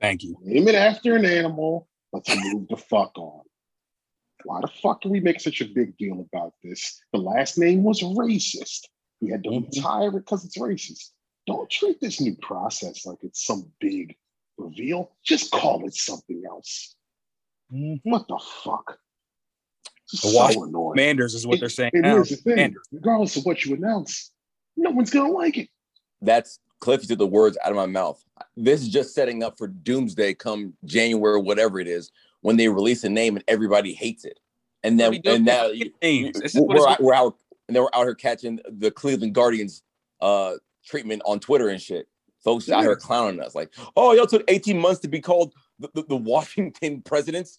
Thank 0.00 0.22
you. 0.24 0.36
Name 0.42 0.66
it 0.68 0.74
after 0.74 1.14
an 1.14 1.24
animal. 1.24 1.88
Let's 2.12 2.34
move 2.34 2.66
the 2.68 2.76
fuck 2.76 3.16
on. 3.16 3.42
Why 4.44 4.60
the 4.62 4.68
fuck 4.82 5.02
do 5.02 5.10
we 5.10 5.20
make 5.20 5.40
such 5.40 5.60
a 5.60 5.66
big 5.66 5.96
deal 5.98 6.26
about 6.32 6.54
this? 6.64 7.00
The 7.12 7.18
last 7.18 7.58
name 7.58 7.84
was 7.84 8.00
racist. 8.00 8.86
We 9.20 9.30
had 9.30 9.44
to 9.44 9.50
Mhm. 9.50 9.66
retire 9.74 10.08
it 10.08 10.12
because 10.12 10.44
it's 10.44 10.56
racist. 10.58 11.10
Don't 11.46 11.68
treat 11.70 12.00
this 12.00 12.20
new 12.20 12.34
process 12.36 13.04
like 13.04 13.18
it's 13.22 13.44
some 13.44 13.70
big 13.80 14.16
reveal. 14.56 15.12
Just 15.24 15.52
call 15.52 15.86
it 15.86 15.94
something 15.94 16.42
else. 16.48 16.96
What 17.70 18.26
the 18.28 18.38
fuck? 18.64 18.98
It's 20.12 20.22
The 20.22 20.28
so 20.28 20.36
Washington 20.36 20.68
annoying. 20.70 20.92
Commanders 20.96 21.34
is 21.34 21.46
what 21.46 21.60
they're 21.60 21.68
saying 21.68 21.90
And 21.94 22.02
now. 22.02 22.14
here's 22.14 22.30
the 22.30 22.36
thing: 22.36 22.54
Commanders. 22.54 22.88
regardless 22.92 23.36
of 23.36 23.44
what 23.44 23.64
you 23.64 23.74
announce, 23.76 24.32
no 24.76 24.90
one's 24.90 25.10
gonna 25.10 25.32
like 25.32 25.56
it. 25.56 25.68
That's 26.20 26.58
Cliff 26.80 27.06
took 27.06 27.18
the 27.18 27.26
words 27.26 27.56
out 27.64 27.70
of 27.70 27.76
my 27.76 27.86
mouth. 27.86 28.22
This 28.56 28.80
is 28.80 28.88
just 28.88 29.14
setting 29.14 29.42
up 29.42 29.58
for 29.58 29.68
doomsday 29.68 30.34
come 30.34 30.74
January, 30.84 31.40
whatever 31.40 31.78
it 31.78 31.86
is, 31.86 32.10
when 32.40 32.56
they 32.56 32.68
release 32.68 33.04
a 33.04 33.08
name 33.08 33.36
and 33.36 33.44
everybody 33.48 33.92
hates 33.92 34.24
it. 34.24 34.40
And 34.82 34.98
then 34.98 35.08
What 35.08 35.12
are 35.12 35.16
you 35.16 35.22
doing? 35.22 35.36
and 35.36 35.44
now 35.44 35.70
Names. 36.02 36.40
This 36.40 36.54
is 36.54 36.60
what 36.60 36.78
we're, 36.78 36.88
out, 36.88 37.02
we're 37.02 37.14
out 37.14 37.36
and 37.68 37.76
they 37.76 37.80
were 37.80 37.94
out 37.94 38.04
here 38.04 38.14
catching 38.14 38.58
the 38.68 38.90
Cleveland 38.90 39.34
Guardians 39.34 39.82
uh 40.20 40.54
treatment 40.84 41.22
on 41.26 41.38
Twitter 41.38 41.68
and 41.68 41.80
shit. 41.80 42.08
Folks 42.42 42.70
out 42.70 42.80
here 42.82 42.96
clowning 42.96 43.40
us 43.40 43.54
like, 43.54 43.70
oh, 43.96 44.12
y'all 44.14 44.26
took 44.26 44.42
18 44.48 44.78
months 44.78 45.00
to 45.00 45.08
be 45.08 45.20
called 45.20 45.52
the, 45.80 45.90
the, 45.94 46.02
the 46.02 46.16
Washington 46.16 47.02
presidents. 47.04 47.58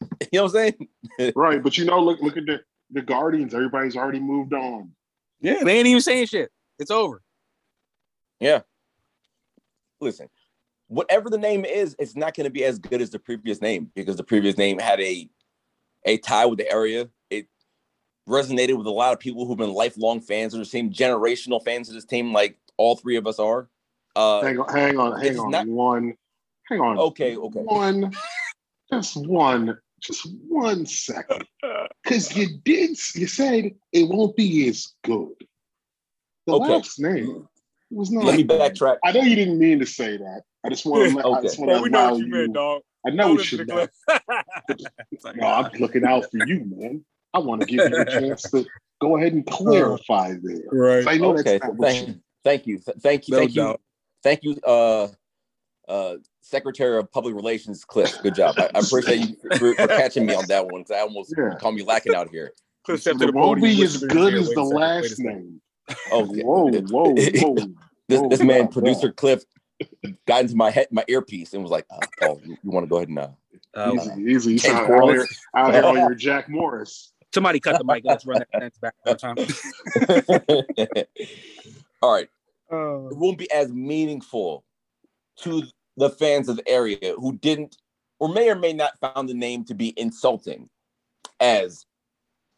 You 0.32 0.38
know 0.38 0.44
what 0.44 0.56
I'm 0.56 0.74
saying? 1.18 1.32
Right, 1.36 1.62
but 1.62 1.76
you 1.76 1.84
know, 1.84 2.00
look 2.00 2.20
look 2.20 2.36
at 2.38 2.46
the 2.46 2.60
the 2.90 3.02
Guardians. 3.02 3.54
Everybody's 3.54 3.96
already 3.96 4.20
moved 4.20 4.54
on. 4.54 4.92
Yeah, 5.40 5.62
they 5.62 5.78
ain't 5.78 5.86
even 5.86 6.00
saying 6.00 6.26
shit. 6.26 6.50
It's 6.78 6.90
over. 6.90 7.22
Yeah. 8.40 8.60
Listen, 10.00 10.28
whatever 10.88 11.28
the 11.28 11.36
name 11.38 11.64
is, 11.66 11.94
it's 11.98 12.16
not 12.16 12.34
going 12.34 12.44
to 12.44 12.50
be 12.50 12.64
as 12.64 12.78
good 12.78 13.02
as 13.02 13.10
the 13.10 13.18
previous 13.18 13.60
name 13.60 13.90
because 13.94 14.16
the 14.16 14.24
previous 14.24 14.56
name 14.56 14.78
had 14.78 15.00
a 15.00 15.28
a 16.06 16.16
tie 16.18 16.46
with 16.46 16.58
the 16.58 16.70
area. 16.72 17.08
It 17.28 17.46
resonated 18.28 18.76
with 18.78 18.86
a 18.86 18.90
lot 18.90 19.12
of 19.12 19.20
people 19.20 19.44
who've 19.46 19.58
been 19.58 19.72
lifelong 19.74 20.20
fans 20.20 20.54
or 20.54 20.58
the 20.58 20.64
same 20.64 20.90
generational 20.90 21.62
fans 21.62 21.88
of 21.88 21.94
this 21.94 22.06
team, 22.06 22.32
like 22.32 22.56
all 22.78 22.96
three 22.96 23.16
of 23.16 23.26
us 23.26 23.38
are. 23.38 23.68
Uh, 24.16 24.40
Hang 24.42 24.58
on, 24.58 24.68
hang 24.74 24.98
on, 24.98 25.20
hang 25.20 25.38
on. 25.38 25.50
not- 25.50 25.66
one, 25.66 26.14
hang 26.70 26.80
on. 26.80 26.98
okay, 26.98 27.36
okay. 27.36 27.60
One, 27.60 28.12
just 28.90 29.16
one, 29.16 29.76
just 30.00 30.26
one 30.48 30.86
second. 30.86 31.44
Because 32.02 32.34
you 32.36 32.58
did, 32.64 32.90
you 33.14 33.26
said 33.26 33.72
it 33.92 34.08
won't 34.08 34.36
be 34.36 34.68
as 34.68 34.94
good. 35.04 35.34
The 36.46 36.54
Okay. 36.54 36.72
last 36.74 36.98
name 36.98 37.46
was 37.90 38.10
not. 38.10 38.24
Let 38.24 38.36
me 38.36 38.44
backtrack. 38.44 38.96
I 39.04 39.12
know 39.12 39.20
you 39.20 39.36
didn't 39.36 39.58
mean 39.58 39.80
to 39.80 39.86
say 39.86 40.16
that. 40.16 40.42
I 40.64 40.70
just 40.70 40.86
want 40.86 41.10
to. 41.10 41.18
I 41.18 41.22
Okay. 41.22 41.42
just 41.42 41.58
want 41.58 41.70
to 41.70 41.78
allow 41.78 42.16
you. 42.16 42.48
dog. 42.48 42.82
I 43.06 43.10
know 43.10 43.34
what 43.34 43.52
you 43.52 43.64
meant. 43.64 43.90
No, 45.34 45.46
I'm 45.46 45.70
looking 45.80 46.04
out 46.04 46.30
for 46.30 46.38
you, 46.38 46.64
man. 46.64 47.04
I 47.32 47.38
want 47.38 47.60
to 47.60 47.66
give 47.66 47.86
you 47.86 48.00
a 48.00 48.04
chance 48.04 48.50
to 48.50 48.66
go 49.00 49.16
ahead 49.16 49.32
and 49.32 49.46
clarify 49.50 50.34
there. 50.42 50.62
right. 50.70 51.06
I 51.06 51.18
know 51.18 51.36
Okay, 51.38 51.58
that's 51.58 51.64
not 51.64 51.76
what 51.76 51.88
thank, 51.88 52.08
you. 52.08 52.14
thank 52.44 52.66
you, 52.66 52.78
Th- 52.78 52.96
thank 53.00 53.28
you, 53.28 53.32
No 53.32 53.38
thank 53.38 53.54
you, 53.54 53.76
thank 54.22 54.42
you, 54.44 54.56
uh, 54.66 55.08
uh, 55.90 56.16
Secretary 56.40 56.98
of 56.98 57.10
Public 57.12 57.34
Relations, 57.34 57.84
Cliff. 57.84 58.16
Good 58.22 58.34
job. 58.36 58.54
I, 58.58 58.70
I 58.74 58.78
appreciate 58.78 59.18
you 59.28 59.36
for, 59.58 59.74
for 59.74 59.86
catching 59.88 60.24
me 60.26 60.34
on 60.34 60.46
that 60.46 60.66
one 60.66 60.82
because 60.82 60.96
I 60.96 61.00
almost 61.00 61.34
Yeah. 61.36 61.56
called 61.58 61.74
me 61.74 61.82
lacking 61.82 62.14
out 62.14 62.30
here. 62.30 62.52
Cliff 62.84 63.00
stepped 63.00 63.18
to 63.20 63.28
It 63.28 63.32
the 63.32 63.38
won't 63.38 63.60
be 63.62 63.72
as 63.82 64.00
whispered 64.00 64.12
in 64.12 64.16
his 64.16 64.24
good 64.24 64.32
ear, 64.34 64.40
as 64.40 64.48
the 64.48 64.60
a 64.62 64.64
second, 64.64 64.70
wait 64.70 64.74
a 64.74 64.78
last 64.78 65.08
second. 65.16 65.24
name. 65.26 65.60
Okay. 66.12 66.42
Whoa, 66.42 66.70
whoa, 66.70 67.14
whoa. 67.14 67.54
This, 68.08 68.20
whoa, 68.20 68.28
this 68.28 68.42
man, 68.42 68.60
stop 68.62 68.72
producer. 68.72 69.12
Cliff, 69.12 69.42
got 70.26 70.42
into 70.42 70.54
my 70.56 70.70
head, 70.70 70.86
my 70.92 71.04
earpiece, 71.08 71.52
and 71.52 71.62
was 71.62 71.70
like, 71.72 71.84
uh, 71.90 71.98
"Oh, 72.22 72.40
you, 72.44 72.56
want 72.64 72.84
to 72.84 72.88
go 72.88 72.96
ahead 72.96 73.08
and 73.08 73.18
uh, 73.18 73.28
Uh, 73.74 73.92
Easy, 73.94 74.22
easy. 74.22 74.52
You 74.52 74.58
Change 74.60 74.72
sound 74.74 74.78
out 74.84 74.86
correlates. 74.86 75.28
here, 75.28 75.62
out 75.62 75.74
here 75.74 75.84
on 75.84 75.96
your 75.96 76.14
Jack 76.26 76.48
Morris. 76.48 77.12
somebody 77.34 77.58
cut 77.60 77.78
the 77.78 77.84
mic. 77.84 78.02
Let's 78.04 78.24
run 78.26 78.38
that 78.38 78.48
sentence 78.52 78.78
back 78.78 78.94
one 79.02 79.16
time. 79.16 79.36
All 82.02 82.12
right, 82.14 82.28
Uh, 82.72 83.08
it 83.08 83.16
won't 83.16 83.38
be 83.38 83.50
as 83.50 83.72
meaningful 83.72 84.64
to 85.38 85.62
the 85.96 86.10
fans 86.10 86.48
of 86.48 86.56
the 86.56 86.68
area 86.68 87.14
who 87.16 87.36
didn't, 87.38 87.76
or 88.18 88.28
may 88.28 88.48
or 88.50 88.56
may 88.56 88.72
not 88.72 88.98
found 89.00 89.28
the 89.28 89.34
name 89.34 89.64
to 89.64 89.74
be 89.74 89.98
insulting 89.98 90.68
as 91.40 91.86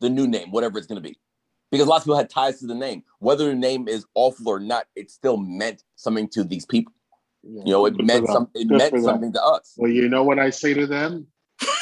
the 0.01 0.11
new 0.11 0.27
name, 0.27 0.51
whatever 0.51 0.79
it's 0.79 0.87
going 0.87 1.03
to 1.03 1.09
be, 1.09 1.18
because 1.71 1.87
lots 1.87 2.03
of 2.03 2.07
people 2.07 2.16
had 2.16 2.31
ties 2.31 2.61
to 2.61 2.66
the 2.66 2.75
name. 2.75 3.03
Whether 3.18 3.47
the 3.47 3.55
name 3.55 3.88
is 3.88 4.05
awful 4.14 4.49
or 4.49 4.61
not, 4.61 4.87
it 4.97 5.11
still 5.11 5.37
meant 5.37 5.83
something 5.97 6.29
to 6.29 6.45
these 6.45 6.66
people. 6.66 6.92
You 7.42 7.64
know, 7.64 7.87
it 7.87 7.97
Good 7.97 8.07
meant 8.07 8.27
for 8.27 8.33
some, 8.33 8.49
it 8.55 8.68
Good 8.68 8.79
meant 8.79 9.05
something 9.05 9.33
to 9.33 9.42
us. 9.42 9.75
Well, 9.77 9.90
you 9.90 10.09
know 10.09 10.23
what 10.23 10.38
I 10.38 10.51
say 10.51 10.75
to 10.75 10.87
them? 10.87 11.27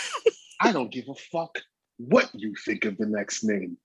I 0.61 0.73
don't 0.73 0.91
give 0.91 1.09
a 1.09 1.15
fuck 1.15 1.59
what 1.99 2.31
you 2.33 2.55
think 2.65 2.85
of 2.85 2.97
the 2.97 3.07
next 3.07 3.45
name. 3.45 3.77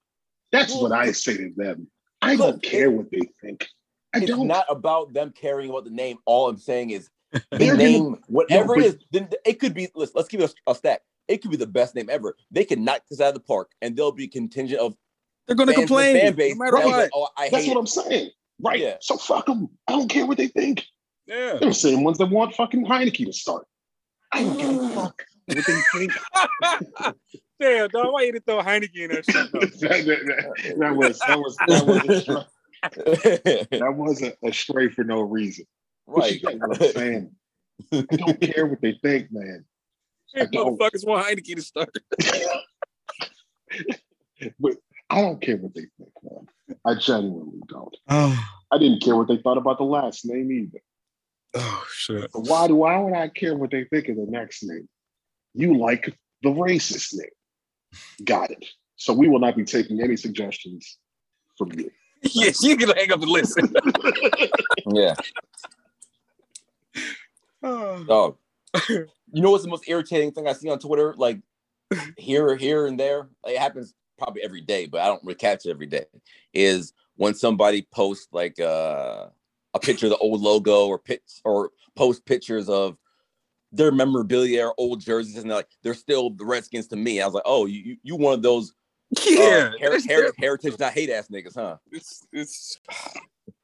That's 0.52 0.74
what 0.74 0.94
I 0.94 1.12
say 1.12 1.36
to 1.38 1.52
them. 1.56 1.88
I 2.22 2.38
don't 2.38 2.54
Look, 2.54 2.64
care 2.64 2.90
what 2.90 3.12
they 3.12 3.30
think. 3.42 3.68
I 4.14 4.20
it's 4.20 4.28
don't. 4.28 4.48
not 4.48 4.66
about 4.70 5.14
them 5.14 5.34
caring 5.36 5.70
about 5.70 5.84
the 5.84 5.90
name. 5.90 6.18
All 6.26 6.48
I'm 6.48 6.58
saying 6.58 6.92
is 6.92 7.10
the 7.32 7.42
They're 7.52 7.76
name, 7.76 8.18
whatever 8.28 8.76
No, 8.76 8.86
it 8.86 9.04
then 9.12 9.30
it 9.46 9.60
could 9.60 9.74
be. 9.74 9.90
Let's, 9.96 10.14
let's 10.16 10.28
give 10.28 10.42
it 10.42 10.54
a, 10.68 10.72
a 10.72 10.76
stack. 10.76 11.02
It 11.28 11.42
could 11.42 11.52
be 11.52 11.58
the 11.58 11.68
best 11.68 11.96
name 11.96 12.10
ever. 12.10 12.36
They 12.52 12.66
can 12.66 12.84
knock 12.84 13.02
this 13.10 13.20
out 13.20 13.30
of 13.30 13.34
the 13.34 13.40
park, 13.40 13.72
and 13.82 13.96
there'll 13.96 14.12
be 14.12 14.28
contingent 14.28 14.80
of 14.80 14.96
they're 15.48 15.56
going 15.56 15.70
to 15.70 15.76
complain 15.76 16.20
fan 16.20 16.36
base. 16.36 16.56
no 16.56 16.66
matter 16.66 16.78
what. 16.78 16.98
like, 16.98 17.12
oh, 17.14 17.28
I 17.38 17.50
That's 17.50 17.68
what 17.68 17.78
it. 17.78 17.80
I'm 17.80 17.88
saying. 17.88 18.30
Right. 18.60 18.80
Yeah. 18.80 18.98
So 19.02 19.18
fuck 19.18 19.46
them. 19.46 19.70
I 19.88 19.94
don't 19.94 20.10
care 20.10 20.26
what 20.26 20.38
they 20.38 20.48
think. 20.48 20.84
Yeah. 21.28 21.58
They're 21.60 21.70
the 21.70 21.74
same 21.74 22.04
ones 22.04 22.18
that 22.20 22.28
want 22.28 22.56
fucking 22.56 22.86
Heinicke 22.86 23.26
to 23.26 23.34
start. 23.34 23.66
I 24.32 24.44
don't 24.44 24.58
give 24.58 24.70
a 24.70 24.74
mm. 24.74 24.94
fuck 24.94 25.24
what 25.46 25.58
they 25.58 25.62
think. 25.62 26.12
Damn, 27.60 27.90
dog. 27.90 28.14
Why 28.14 28.24
you 28.24 28.32
didn't 28.34 28.46
throw 28.46 28.62
Heinicke 28.62 28.96
in 28.96 29.12
that 29.12 29.26
shit? 29.26 29.52
that, 29.52 29.80
that- 29.80 30.76
that 30.80 30.96
was 30.96 31.20
that 31.20 31.40
was 31.40 31.56
that 31.68 31.86
was 31.86 32.10
a 32.10 32.22
stray, 32.22 33.80
that 33.80 33.96
was 33.96 34.22
a, 34.22 34.34
a 34.44 34.52
stray 34.52 34.90
for 34.90 35.04
no 35.04 35.22
reason. 35.22 35.66
But 36.08 36.18
right. 36.18 36.34
you 36.34 36.40
get 36.40 36.60
what 36.60 36.82
I'm 36.82 36.92
saying. 36.92 37.32
I 37.92 38.02
don't 38.02 38.42
care 38.42 38.68
what 38.68 38.82
they 38.82 38.98
think, 39.02 39.32
man. 39.32 39.66
I 40.36 40.46
don't. 40.46 40.56
Oh. 40.56 40.78
Motherfuckers 40.78 41.06
want 41.06 41.26
Heinicke 41.26 41.56
to 41.56 41.62
start. 41.62 41.90
But 44.60 44.74
I 45.10 45.22
don't 45.22 45.42
care 45.42 45.58
what 45.58 45.74
they 45.74 45.88
think, 45.98 46.12
man. 46.24 46.78
I 46.86 46.96
genuinely 46.96 47.60
don't. 47.68 47.96
Oh, 48.10 48.50
I 48.72 48.78
didn't 48.78 49.02
care 49.02 49.16
what 49.16 49.28
they 49.28 49.38
thought 49.38 49.58
about 49.58 49.78
the 49.78 49.86
last 49.86 50.26
name 50.26 50.52
either. 50.52 50.82
oh 51.54 51.86
shit. 51.94 52.32
But 52.34 52.42
why 52.42 52.68
do 52.68 52.76
why 52.76 52.98
would 52.98 53.14
I 53.14 53.30
care 53.30 53.56
what 53.56 53.72
they 53.72 53.86
think 53.86 54.10
of 54.10 54.18
the 54.18 54.26
next 54.28 54.64
name? 54.64 54.90
You 55.54 55.78
like 55.78 56.18
the 56.42 56.50
racist 56.50 57.14
name. 57.14 58.26
Got 58.26 58.52
it. 58.52 58.66
So 58.98 59.14
we 59.14 59.28
will 59.28 59.40
not 59.40 59.56
be 59.56 59.64
taking 59.64 60.02
any 60.02 60.18
suggestions 60.18 60.98
from 61.58 61.72
you. 61.78 61.90
yes, 62.22 62.64
you 62.64 62.76
can 62.76 62.90
hang 62.90 63.12
up 63.12 63.22
and 63.22 63.30
listen. 63.30 63.74
Yeah. 64.88 65.14
Dog. 68.08 68.38
you 68.90 69.08
know 69.42 69.52
what's 69.52 69.64
the 69.64 69.70
most 69.70 69.88
irritating 69.88 70.32
thing 70.32 70.48
I 70.48 70.54
see 70.54 70.70
on 70.70 70.80
Twitter? 70.80 71.14
Like 71.18 71.40
here, 72.18 72.56
here, 72.56 72.88
and 72.88 73.00
there. 73.00 73.30
Like, 73.44 73.56
it 73.56 73.60
happens 73.60 73.94
probably 74.18 74.44
every 74.44 74.62
day, 74.62 74.86
but 74.86 75.02
I 75.02 75.08
don't 75.08 75.24
really 75.24 75.36
catch 75.36 75.66
it 75.66 75.72
every 75.72 75.86
day. 75.88 76.06
Is 76.54 76.94
when 77.16 77.34
somebody 77.34 77.88
posts 77.94 78.28
like 78.32 78.60
uh, 78.60 79.28
a 79.74 79.80
picture 79.80 80.08
of 80.08 80.12
the 80.12 80.18
old 80.18 80.42
logo 80.42 80.88
or 80.88 81.00
pitch 81.00 81.22
or 81.44 81.72
post 81.96 82.26
pictures 82.26 82.70
of 82.70 82.98
their 83.72 83.92
memorabilia 83.92 84.66
or 84.68 84.74
old 84.78 85.00
jerseys, 85.02 85.38
and 85.38 85.50
they're 85.50 85.58
like 85.58 85.68
they're 85.84 85.94
still 85.94 86.30
the 86.30 86.46
Redskins 86.46 86.88
to 86.88 86.96
me. 86.96 87.22
I 87.22 87.26
was 87.26 87.34
like, 87.34 87.44
oh, 87.46 87.66
you 87.66 87.82
you- 87.82 87.98
you 88.04 88.16
one 88.16 88.34
of 88.34 88.42
those 88.42 88.74
uh, 89.18 89.22
yeah, 89.28 89.72
her- 89.82 90.00
her- 90.10 90.34
heritage 90.38 90.80
not 90.80 90.94
hate 90.94 91.10
ass 91.10 91.28
niggas, 91.28 91.56
huh? 91.56 91.78
it's, 91.92 92.26
it's 92.34 92.80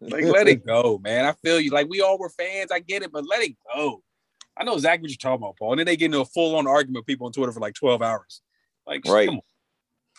like 0.02 0.24
let 0.26 0.48
it 0.48 0.66
go, 0.68 1.00
man. 1.04 1.26
I 1.26 1.34
feel 1.34 1.60
you. 1.60 1.72
Like 1.72 1.88
we 1.90 2.02
all 2.02 2.18
were 2.18 2.30
fans. 2.30 2.72
I 2.72 2.80
get 2.80 3.04
it, 3.04 3.12
but 3.12 3.26
let 3.28 3.42
it 3.44 3.56
go. 3.74 4.02
I 4.58 4.64
know 4.64 4.74
exactly 4.74 5.04
what 5.06 5.12
you're 5.12 5.18
talking 5.18 5.44
about, 5.44 5.58
Paul. 5.58 5.72
And 5.74 5.80
then 5.80 5.86
they 5.86 5.96
get 5.98 6.06
into 6.08 6.20
a 6.22 6.26
full 6.26 6.56
on 6.58 6.68
argument 6.68 7.02
with 7.02 7.08
people 7.08 7.26
on 7.28 7.34
Twitter 7.34 7.52
for 7.52 7.60
like 7.62 7.74
12 7.74 8.02
hours. 8.02 8.42
Like, 8.86 9.06
Right. 9.08 9.28
come 9.28 9.36
on. 9.36 9.42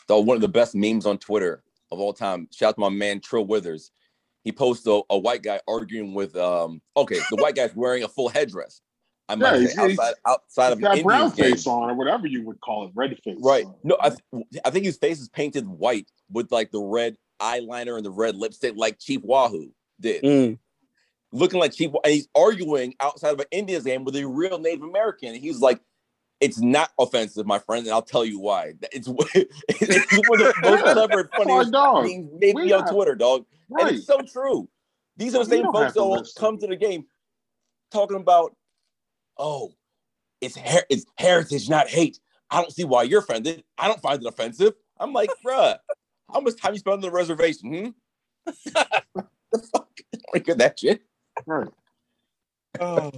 So 0.08 0.20
one 0.20 0.36
of 0.36 0.40
the 0.40 0.48
best 0.48 0.74
memes 0.74 1.06
on 1.06 1.18
Twitter 1.18 1.62
of 1.90 2.00
all 2.00 2.12
time. 2.12 2.48
Shout 2.52 2.70
out 2.70 2.74
to 2.76 2.80
my 2.80 2.88
man 2.88 3.20
Trill 3.20 3.44
Withers. 3.44 3.90
He 4.44 4.50
posts 4.52 4.86
a, 4.86 5.00
a 5.10 5.18
white 5.18 5.42
guy 5.42 5.60
arguing 5.68 6.14
with 6.14 6.34
um 6.36 6.80
okay, 6.96 7.18
the 7.30 7.36
white 7.36 7.54
guy's 7.54 7.74
wearing 7.76 8.02
a 8.02 8.08
full 8.08 8.28
headdress. 8.28 8.80
I 9.28 9.36
might 9.36 9.44
Yeah, 9.44 9.52
say 9.52 9.60
he's- 9.60 9.74
he's- 9.76 9.98
outside 9.98 10.14
outside 10.26 10.72
of 10.72 10.78
He's 10.80 10.86
an 10.88 10.94
got 10.96 11.02
brown 11.04 11.30
game. 11.30 11.52
face 11.52 11.66
on 11.66 11.90
or 11.90 11.94
whatever 11.94 12.26
you 12.26 12.44
would 12.46 12.60
call 12.60 12.86
it, 12.86 12.92
red 12.94 13.16
face. 13.22 13.38
Right. 13.40 13.64
on. 13.64 13.74
No, 13.84 13.96
I, 14.00 14.08
th- 14.10 14.44
I 14.64 14.70
think 14.70 14.84
his 14.84 14.96
face 14.96 15.20
is 15.20 15.28
painted 15.28 15.68
white 15.68 16.10
with 16.30 16.50
like 16.50 16.70
the 16.72 16.80
red 16.82 17.16
eyeliner 17.42 17.96
and 17.96 18.04
the 18.06 18.10
red 18.10 18.36
lipstick, 18.36 18.74
like 18.76 18.98
Chief 18.98 19.22
Wahoo 19.22 19.70
did, 20.00 20.22
Mm. 20.22 20.58
looking 21.32 21.60
like 21.60 21.72
Chief. 21.72 21.90
And 22.04 22.12
he's 22.12 22.28
arguing 22.34 22.94
outside 23.00 23.32
of 23.34 23.40
an 23.40 23.46
Indians 23.50 23.84
game 23.84 24.04
with 24.04 24.16
a 24.16 24.24
real 24.26 24.58
Native 24.58 24.82
American. 24.82 25.28
And 25.30 25.36
he's 25.38 25.60
like, 25.60 25.80
"It's 26.40 26.58
not 26.60 26.90
offensive, 26.98 27.46
my 27.46 27.58
friend, 27.58 27.84
and 27.86 27.92
I'll 27.94 28.02
tell 28.02 28.24
you 28.24 28.38
why. 28.40 28.74
It's, 28.92 29.08
it's 29.34 30.28
one 30.28 30.40
of 30.40 30.54
the 30.54 30.60
most 30.62 30.82
clever 30.82 31.20
and 31.20 31.30
funniest 31.30 31.72
dog. 31.72 32.04
memes 32.04 32.30
maybe 32.38 32.62
We 32.62 32.72
on 32.72 32.84
not- 32.84 32.92
Twitter, 32.92 33.14
dog. 33.14 33.44
And 33.70 33.88
it's 33.90 34.06
so 34.06 34.18
true. 34.20 34.68
These 35.16 35.34
are 35.34 35.44
the 35.44 35.50
We 35.50 35.56
same 35.62 35.64
folks 35.66 35.78
have 35.78 35.94
that 35.94 36.04
will 36.04 36.24
come 36.36 36.58
to 36.58 36.66
the 36.66 36.76
game 36.76 37.06
talking 37.90 38.16
about, 38.16 38.54
oh, 39.38 39.72
it's 40.40 40.56
her- 40.56 40.84
it's 40.90 41.04
heritage, 41.16 41.68
not 41.68 41.88
hate. 41.88 42.18
I 42.50 42.60
don't 42.60 42.72
see 42.72 42.84
why 42.84 43.04
you're 43.04 43.20
offended. 43.20 43.64
I 43.78 43.88
don't 43.88 44.00
find 44.02 44.20
it 44.22 44.26
offensive. 44.28 44.74
I'm 44.98 45.12
like, 45.14 45.30
bruh, 45.44 45.78
how 46.32 46.40
much 46.40 46.56
time 46.60 46.72
you 46.72 46.78
spend 46.78 46.94
on 46.94 47.00
the 47.00 47.10
reservation? 47.10 47.94
Hmm? 48.44 48.52
the 49.52 49.58
fuck? 49.72 49.88
Like 50.32 50.46
that 50.46 50.78
shit. 50.78 51.02
Right. 51.46 51.68
Oh, 52.80 53.10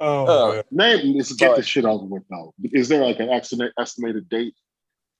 oh 0.00 0.26
Uh, 0.58 0.62
man. 0.70 0.98
Name 0.98 1.16
let's 1.16 1.32
get 1.32 1.50
But- 1.50 1.56
this 1.56 1.66
shit 1.66 1.84
over 1.84 2.04
with 2.04 2.22
though. 2.30 2.54
Is 2.72 2.88
there 2.88 3.02
like 3.04 3.20
an 3.20 3.30
estimate, 3.30 3.72
estimated 3.78 4.28
date? 4.28 4.54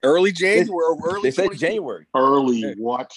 early 0.03 0.31
January. 0.31 0.69
or 0.71 1.11
early 1.11 1.23
They 1.23 1.31
said 1.31 1.49
January. 1.59 2.07
Early 2.15 2.65
Okay. 2.65 2.75
what? 2.79 3.11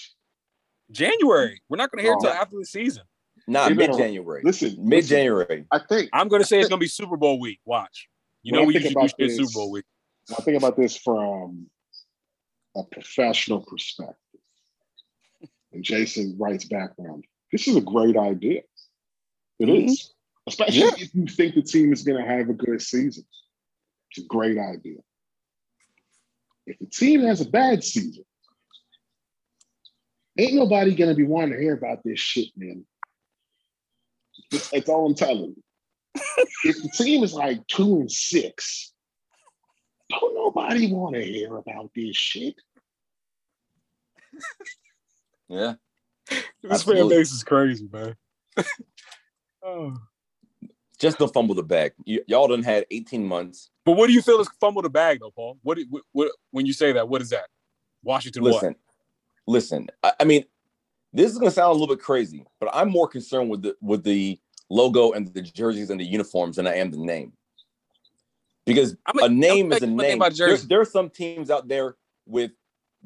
January. 0.90 1.60
We're 1.68 1.76
not 1.76 1.90
going 1.92 1.98
to 1.98 2.02
hear 2.02 2.12
it 2.12 2.16
until 2.16 2.30
Oh. 2.30 2.34
after 2.42 2.56
the 2.58 2.64
season. 2.64 3.04
Nah, 3.46 3.68
mid 3.68 3.92
January. 3.92 4.42
Listen, 4.44 4.76
mid 4.80 5.04
January. 5.04 5.66
I 5.70 5.78
think 5.78 6.08
I'm 6.12 6.28
going 6.28 6.42
to 6.42 6.46
say 6.48 6.58
it's 6.58 6.68
going 6.68 6.80
to 6.80 6.84
be 6.84 6.88
Super 6.88 7.16
Bowl 7.16 7.38
week. 7.38 7.60
Watch. 7.64 8.08
You 8.42 8.52
know 8.52 8.64
we 8.64 8.72
think 8.72 8.84
usually 8.86 9.08
do 9.18 9.28
shit 9.28 9.36
Super 9.36 9.52
Bowl 9.54 9.70
week. 9.70 9.84
I 10.30 10.42
think 10.42 10.56
about 10.56 10.76
this 10.76 10.96
from 10.96 11.68
a 12.76 12.84
professional 12.84 13.60
perspective. 13.60 14.16
And 15.72 15.84
Jason 15.84 16.36
writes 16.38 16.64
background. 16.64 17.24
This 17.52 17.68
is 17.68 17.76
a 17.76 17.80
great 17.80 18.16
idea. 18.16 18.62
It 19.58 19.68
is, 19.68 20.00
Mhm. 20.00 20.14
Especially 20.46 20.78
Yeah. 20.80 20.94
if 20.98 21.14
you 21.14 21.26
think 21.26 21.54
the 21.54 21.62
team 21.62 21.92
is 21.92 22.02
going 22.02 22.20
to 22.22 22.28
have 22.28 22.48
a 22.48 22.54
good 22.54 22.80
season. 22.82 23.24
It's 24.10 24.24
a 24.24 24.26
great 24.26 24.58
idea. 24.58 25.00
If 26.66 26.78
the 26.78 26.86
team 26.86 27.20
has 27.22 27.40
a 27.40 27.48
bad 27.48 27.84
season, 27.84 28.24
ain't 30.38 30.54
nobody 30.54 30.94
going 30.94 31.10
to 31.10 31.16
be 31.16 31.24
wanting 31.24 31.52
to 31.52 31.60
hear 31.60 31.74
about 31.74 32.02
this 32.04 32.18
shit, 32.18 32.48
man. 32.56 32.86
That's 34.50 34.88
all 34.88 35.06
I'm 35.06 35.14
telling 35.14 35.54
you. 35.56 35.62
if 36.64 36.82
the 36.82 36.90
team 36.96 37.22
is 37.22 37.34
like 37.34 37.64
two 37.66 38.00
and 38.00 38.10
six, 38.10 38.92
don't 40.10 40.34
nobody 40.34 40.92
want 40.92 41.14
to 41.14 41.22
hear 41.22 41.56
about 41.56 41.90
this 41.94 42.16
shit. 42.16 42.54
Yeah. 45.48 45.74
This 46.62 46.84
fan 46.84 47.08
base 47.08 47.32
is 47.32 47.42
crazy, 47.42 47.88
man. 47.92 48.14
oh. 49.64 49.96
Just 51.00 51.18
don't 51.18 51.34
fumble 51.34 51.56
the 51.56 51.64
bag. 51.64 51.92
Y- 52.06 52.20
y'all 52.28 52.46
done 52.46 52.62
had 52.62 52.86
18 52.92 53.26
months. 53.26 53.68
But 53.84 53.96
what 53.96 54.06
do 54.06 54.12
you 54.12 54.22
feel 54.22 54.38
is 54.40 54.48
fumble 54.60 54.82
the 54.82 54.88
bag, 54.88 55.18
though, 55.20 55.32
Paul? 55.32 55.58
What, 55.62 55.78
what, 55.88 56.02
what 56.12 56.30
when 56.52 56.66
you 56.66 56.72
say 56.72 56.92
that? 56.92 57.08
What 57.08 57.20
is 57.20 57.30
that? 57.30 57.48
Washington 58.04 58.44
Listen, 58.44 58.76
listen. 59.48 59.88
I, 60.04 60.12
I 60.20 60.24
mean, 60.24 60.44
this 61.12 61.32
is 61.32 61.38
gonna 61.38 61.50
sound 61.50 61.70
a 61.70 61.72
little 61.72 61.94
bit 61.94 62.02
crazy, 62.02 62.44
but 62.60 62.70
I'm 62.72 62.90
more 62.90 63.08
concerned 63.08 63.50
with 63.50 63.62
the 63.62 63.76
with 63.80 64.04
the 64.04 64.38
logo 64.70 65.12
and 65.12 65.26
the 65.34 65.42
jerseys 65.42 65.90
and 65.90 65.98
the 65.98 66.04
uniforms 66.04 66.56
than 66.56 66.66
I 66.66 66.76
am 66.76 66.90
the 66.90 66.98
name. 66.98 67.32
Because 68.74 68.96
I'm 69.06 69.18
a 69.18 69.28
name 69.28 69.72
is 69.72 69.82
a 69.82 69.86
name. 69.86 70.18
about 70.18 70.34
There, 70.36 70.80
are 70.80 70.84
some 70.84 71.10
teams 71.10 71.50
out 71.50 71.68
there 71.68 71.96
with 72.26 72.52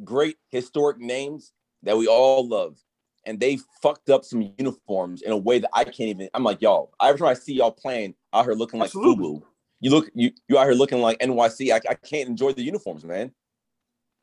great 0.02 0.36
historic 0.50 0.98
names 0.98 1.52
that 1.82 1.96
we 1.96 2.06
all 2.06 2.46
love, 2.46 2.78
and 3.24 3.40
they 3.40 3.58
fucked 3.82 4.10
up 4.10 4.24
some 4.24 4.52
uniforms 4.58 5.22
in 5.22 5.32
a 5.32 5.36
way 5.36 5.58
that 5.58 5.70
I 5.72 5.84
can't 5.84 6.10
even. 6.10 6.28
I'm 6.34 6.44
like, 6.44 6.60
y'all. 6.60 6.92
Every 7.00 7.18
time 7.18 7.28
I 7.28 7.34
see 7.34 7.54
y'all 7.54 7.70
playing 7.70 8.14
out 8.32 8.44
here 8.44 8.54
looking 8.54 8.78
like 8.78 8.88
Absolutely. 8.88 9.24
FUBU, 9.24 9.42
you 9.80 9.90
look 9.90 10.10
you 10.14 10.32
you 10.48 10.58
out 10.58 10.64
here 10.64 10.74
looking 10.74 11.00
like 11.00 11.18
NYC. 11.20 11.72
I, 11.72 11.80
I 11.88 11.94
can't 11.94 12.28
enjoy 12.28 12.52
the 12.52 12.62
uniforms, 12.62 13.04
man. 13.04 13.32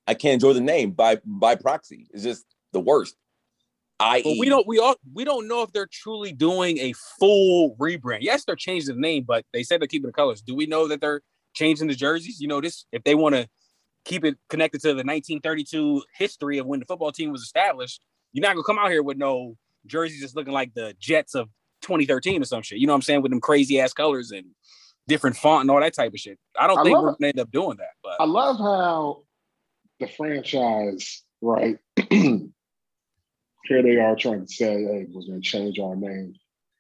I 0.08 0.14
can't 0.14 0.36
enjoy 0.36 0.54
the 0.54 0.62
name 0.62 0.92
by 0.92 1.20
by 1.26 1.56
proxy. 1.56 2.08
It's 2.12 2.24
just 2.24 2.46
the 2.74 2.80
worst. 2.80 3.16
I 4.02 4.24
But 4.24 4.38
we 4.40 4.50
don't 4.50 4.66
we 4.66 4.80
all 4.80 4.96
we 5.14 5.24
don't 5.24 5.48
know 5.48 5.62
if 5.62 5.72
they're 5.72 5.90
truly 5.90 6.32
doing 6.32 6.80
a 6.80 6.94
full 7.20 7.76
rebrand. 7.76 8.20
Yes, 8.22 8.44
they're 8.44 8.56
changing 8.56 8.96
the 8.96 9.02
name, 9.02 9.24
but 9.28 9.46
they 9.54 9.62
said 9.62 9.80
they're 9.80 9.88
keeping 9.88 10.08
the 10.08 10.14
colors. 10.14 10.42
Do 10.42 10.56
we 10.56 10.66
know 10.66 10.88
that 10.88 11.02
they're 11.02 11.22
changing 11.54 11.88
the 11.88 11.96
jerseys? 11.96 12.40
You 12.40 12.48
know, 12.48 12.62
this 12.62 12.86
if 12.92 13.04
they 13.04 13.16
want 13.16 13.36
to 13.36 13.48
keep 14.06 14.26
it 14.26 14.38
connected 14.50 14.82
to 14.82 14.88
the 14.90 15.04
1932 15.04 16.04
history 16.18 16.58
of 16.58 16.66
when 16.66 16.80
the 16.80 16.86
football 16.86 17.12
team 17.12 17.32
was 17.32 17.42
established, 17.42 18.02
you're 18.34 18.42
not 18.42 18.56
gonna 18.56 18.64
come 18.64 18.80
out 18.80 18.90
here 18.90 19.04
with 19.04 19.18
no 19.18 19.58
jerseys 19.86 20.22
just 20.22 20.36
looking 20.36 20.54
like 20.54 20.74
the 20.74 20.96
Jets 21.00 21.36
of 21.36 21.50
2013 21.82 22.42
or 22.42 22.46
some 22.46 22.62
shit. 22.62 22.80
You 22.80 22.88
know 22.88 22.94
what 22.94 22.98
I'm 22.98 23.02
saying? 23.04 23.22
With 23.22 23.32
them 23.32 23.42
crazy 23.42 23.80
ass 23.80 23.94
colors 23.94 24.32
and 24.32 24.46
different 25.08 25.36
font 25.36 25.62
and 25.62 25.72
all 25.72 25.80
that 25.80 25.94
type 25.94 26.14
of 26.14 26.20
shit. 26.20 26.40
I 26.60 26.68
don't 26.68 26.80
I 26.80 26.84
think 26.84 26.98
we're 26.98 27.12
gonna 27.12 27.28
end 27.28 27.40
up 27.40 27.52
doing 27.52 27.78
that. 27.78 27.94
But 28.04 28.16
I 28.20 28.26
love 28.26 28.58
how 28.58 29.24
the 30.02 30.08
franchise, 30.08 31.24
right? 31.42 31.78
Here 32.10 33.84
they 33.84 33.98
are 33.98 34.16
trying 34.16 34.46
to 34.46 34.54
say, 34.54 34.84
hey, 34.84 35.06
we're 35.10 35.22
going 35.22 35.42
to 35.42 35.48
change 35.48 35.80
our 35.80 35.96
name. 35.96 36.34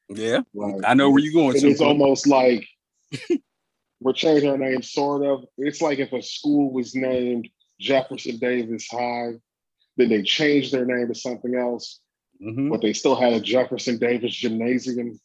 yeah, 0.10 0.42
Right? 0.54 0.82
I 0.84 0.94
know 0.94 1.10
where 1.10 1.20
you're 1.24 1.32
going. 1.32 1.56
It's 1.56 1.80
almost 1.80 2.28
like 2.28 2.68
we're 4.02 4.14
changing 4.14 4.50
our 4.50 4.58
name, 4.58 4.82
sort 4.82 5.24
of. 5.24 5.46
It's 5.58 5.82
like 5.82 6.00
if 6.00 6.12
a 6.12 6.22
school 6.22 6.72
was 6.74 6.96
named 6.96 7.48
Jefferson 7.80 8.38
Davis 8.38 8.88
High, 8.92 9.34
then 9.98 10.10
they 10.10 10.24
changed 10.24 10.74
their 10.74 10.86
name 10.86 11.08
to 11.08 11.16
something 11.16 11.56
else, 11.56 12.00
Mhm. 12.42 12.70
but 12.72 12.82
they 12.82 12.94
still 12.94 13.16
had 13.16 13.34
a 13.34 13.40
Jefferson 13.40 13.98
Davis 14.00 14.34
Gymnasium 14.36 15.20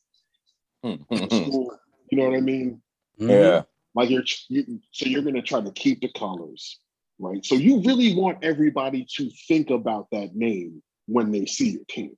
school. 0.83 1.73
You 2.09 2.19
know 2.19 2.27
what 2.31 2.37
I 2.37 2.41
mean? 2.41 2.81
Mhm. 3.19 3.29
yeah. 3.31 3.63
Like 3.97 4.11
you're, 4.11 4.23
you, 4.49 4.81
so 4.93 5.07
you're 5.07 5.23
going 5.23 5.35
to 5.35 5.43
try 5.43 5.61
to 5.61 5.73
keep 5.73 6.01
the 6.01 6.09
colors, 6.13 6.79
right? 7.19 7.45
So 7.45 7.57
you 7.57 7.81
really 7.83 8.15
want 8.15 8.45
everybody 8.45 9.05
to 9.17 9.29
think 9.49 9.71
about 9.71 10.07
that 10.13 10.37
name 10.37 10.85
when 11.07 11.33
they 11.33 11.47
see 11.47 11.71
your 11.71 11.85
team. 11.89 12.17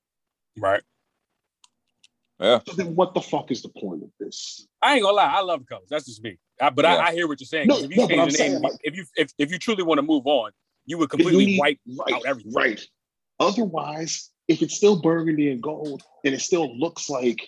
right. 0.58 0.82
Yeah. 2.40 2.60
So 2.68 2.74
then, 2.74 2.94
what 2.94 3.14
the 3.14 3.20
fuck 3.20 3.50
is 3.50 3.62
the 3.62 3.68
point 3.68 4.02
of 4.04 4.10
this? 4.20 4.66
I 4.80 4.94
ain't 4.94 5.02
gonna 5.02 5.16
lie, 5.16 5.24
I 5.36 5.40
love 5.40 5.60
the 5.60 5.66
colors. 5.66 5.88
That's 5.90 6.06
just 6.06 6.22
me. 6.22 6.38
I, 6.60 6.70
but 6.70 6.84
Yeah. 6.84 6.94
I, 6.96 7.06
I 7.08 7.12
hear 7.12 7.26
what 7.26 7.40
you're 7.40 7.46
saying. 7.46 7.66
No, 7.68 7.74
'cause 7.74 7.84
if 7.84 7.90
you 7.90 7.96
no, 7.96 8.06
change 8.08 8.20
I'm 8.20 8.28
the 8.30 8.38
name, 8.38 8.50
saying, 8.50 8.62
like- 8.62 8.72
if 8.82 8.96
you 8.96 9.04
if, 9.16 9.30
if 9.38 9.50
you 9.50 9.58
truly 9.58 9.82
want 9.82 9.98
to 9.98 10.02
move 10.02 10.26
on, 10.26 10.52
you 10.86 10.98
would 10.98 11.04
You 11.12 11.18
completely 11.18 11.46
need- 11.46 11.58
wipe 11.60 11.78
right, 11.98 12.14
out 12.14 12.22
everything. 12.26 12.52
right. 12.54 12.80
Otherwise, 13.40 14.30
if 14.48 14.62
it's 14.62 14.74
still 14.74 15.00
burgundy 15.00 15.50
and 15.50 15.62
gold 15.62 16.02
and 16.24 16.34
it 16.34 16.40
still 16.40 16.76
looks 16.78 17.08
like 17.10 17.40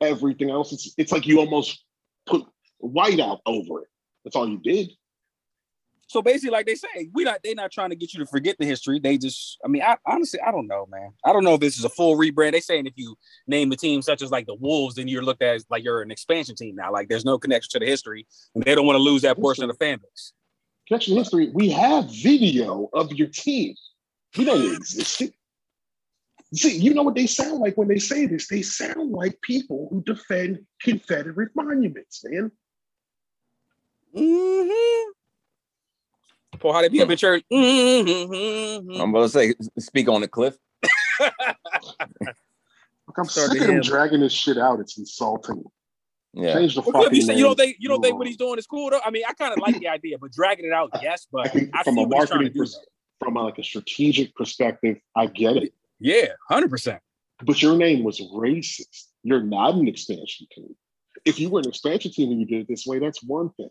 everything 0.00 0.50
else, 0.50 0.72
it's 0.72 0.94
it's 0.98 1.12
like 1.12 1.26
you 1.26 1.40
almost 1.40 1.84
put 2.26 2.42
white 2.78 3.20
out 3.20 3.40
over 3.46 3.82
it. 3.82 3.88
That's 4.24 4.36
all 4.36 4.48
you 4.48 4.58
did. 4.58 4.90
So 6.10 6.20
basically, 6.20 6.50
like 6.50 6.66
they 6.66 6.74
say, 6.74 7.08
we 7.12 7.22
not 7.22 7.40
they 7.44 7.54
not 7.54 7.70
trying 7.70 7.90
to 7.90 7.94
get 7.94 8.12
you 8.12 8.18
to 8.18 8.26
forget 8.26 8.56
the 8.58 8.66
history. 8.66 8.98
They 8.98 9.16
just, 9.16 9.58
I 9.64 9.68
mean, 9.68 9.82
I 9.82 9.96
honestly, 10.04 10.40
I 10.40 10.50
don't 10.50 10.66
know, 10.66 10.84
man. 10.90 11.12
I 11.24 11.32
don't 11.32 11.44
know 11.44 11.54
if 11.54 11.60
this 11.60 11.78
is 11.78 11.84
a 11.84 11.88
full 11.88 12.18
rebrand. 12.18 12.50
They 12.50 12.58
saying 12.58 12.86
if 12.86 12.94
you 12.96 13.16
name 13.46 13.70
a 13.70 13.76
team 13.76 14.02
such 14.02 14.20
as 14.20 14.32
like 14.32 14.48
the 14.48 14.56
Wolves, 14.56 14.96
then 14.96 15.06
you're 15.06 15.22
looked 15.22 15.40
at 15.40 15.54
as 15.54 15.66
like 15.70 15.84
you're 15.84 16.02
an 16.02 16.10
expansion 16.10 16.56
team 16.56 16.74
now. 16.74 16.92
Like 16.92 17.08
there's 17.08 17.24
no 17.24 17.38
connection 17.38 17.70
to 17.70 17.78
the 17.78 17.86
history, 17.86 18.26
and 18.56 18.64
they 18.64 18.74
don't 18.74 18.86
want 18.86 18.96
to 18.96 19.02
lose 19.02 19.22
that 19.22 19.38
portion 19.38 19.62
of 19.62 19.68
the 19.68 19.76
fan 19.76 19.98
base. 19.98 20.32
Connection 20.88 21.16
history. 21.16 21.52
We 21.54 21.68
have 21.68 22.10
video 22.10 22.90
of 22.92 23.12
your 23.12 23.28
team. 23.28 23.76
We 24.36 24.46
know 24.46 24.56
it 24.56 24.78
existed. 24.78 25.32
See, 26.52 26.76
you 26.76 26.92
know 26.92 27.04
what 27.04 27.14
they 27.14 27.28
sound 27.28 27.60
like 27.60 27.76
when 27.76 27.86
they 27.86 28.00
say 28.00 28.26
this? 28.26 28.48
They 28.48 28.62
sound 28.62 29.12
like 29.12 29.40
people 29.42 29.86
who 29.92 30.02
defend 30.02 30.66
Confederate 30.82 31.50
monuments, 31.54 32.24
man. 32.24 32.50
Mm-hmm. 34.16 35.10
For 36.58 36.74
how 36.74 36.82
they 36.82 36.88
be 36.88 37.00
up 37.00 37.10
in 37.10 37.16
church. 37.16 37.44
Mm-hmm. 37.52 39.00
I'm 39.00 39.10
about 39.10 39.22
to 39.22 39.28
say, 39.28 39.54
speak 39.78 40.08
on 40.08 40.20
the 40.20 40.28
Cliff. 40.28 40.56
Like, 43.08 43.18
I'm 43.18 43.24
Started 43.24 43.52
sick 43.54 43.60
of 43.62 43.66
them 43.66 43.76
him. 43.78 43.82
dragging 43.82 44.20
this 44.20 44.32
shit 44.32 44.56
out. 44.56 44.78
It's 44.78 44.96
insulting. 44.96 45.64
Yeah. 46.32 46.54
Change 46.54 46.76
the 46.76 46.82
Well, 46.82 47.02
fucking 47.02 47.16
you, 47.16 47.22
say, 47.22 47.34
you 47.36 47.42
don't 47.42 47.56
think 47.58 47.76
you 47.80 47.88
don't 47.88 48.00
think 48.00 48.16
what 48.16 48.28
he's 48.28 48.36
doing 48.36 48.56
is 48.56 48.66
cool 48.68 48.88
though? 48.90 49.00
I 49.04 49.10
mean, 49.10 49.24
I 49.28 49.32
kind 49.32 49.52
of 49.52 49.58
like 49.58 49.80
the 49.80 49.88
idea, 49.88 50.16
but 50.16 50.30
dragging 50.30 50.64
it 50.64 50.72
out, 50.72 50.90
yes. 51.02 51.26
I 51.36 51.42
But 51.42 51.52
think 51.52 51.70
I 51.74 51.82
from 51.82 51.98
a 51.98 52.04
what 52.04 52.20
he's 52.20 52.28
trying 52.28 52.38
to 52.38 52.44
marketing 52.44 52.62
pers- 52.62 52.80
from 53.18 53.36
a, 53.36 53.42
like 53.42 53.58
a 53.58 53.64
strategic 53.64 54.32
perspective, 54.36 54.98
I 55.16 55.26
get 55.26 55.56
it. 55.56 55.74
Yeah, 55.98 56.26
hundred 56.48 56.70
percent. 56.70 57.00
But 57.44 57.60
your 57.60 57.74
name 57.76 58.04
was 58.04 58.20
racist. 58.20 59.06
You're 59.24 59.42
not 59.42 59.74
an 59.74 59.88
expansion 59.88 60.46
team. 60.54 60.76
If 61.24 61.40
you 61.40 61.50
were 61.50 61.58
an 61.60 61.68
expansion 61.68 62.12
team 62.12 62.30
and 62.30 62.38
you 62.38 62.46
did 62.46 62.60
it 62.60 62.68
this 62.68 62.86
way, 62.86 63.00
that's 63.00 63.24
one 63.24 63.50
thing. 63.56 63.70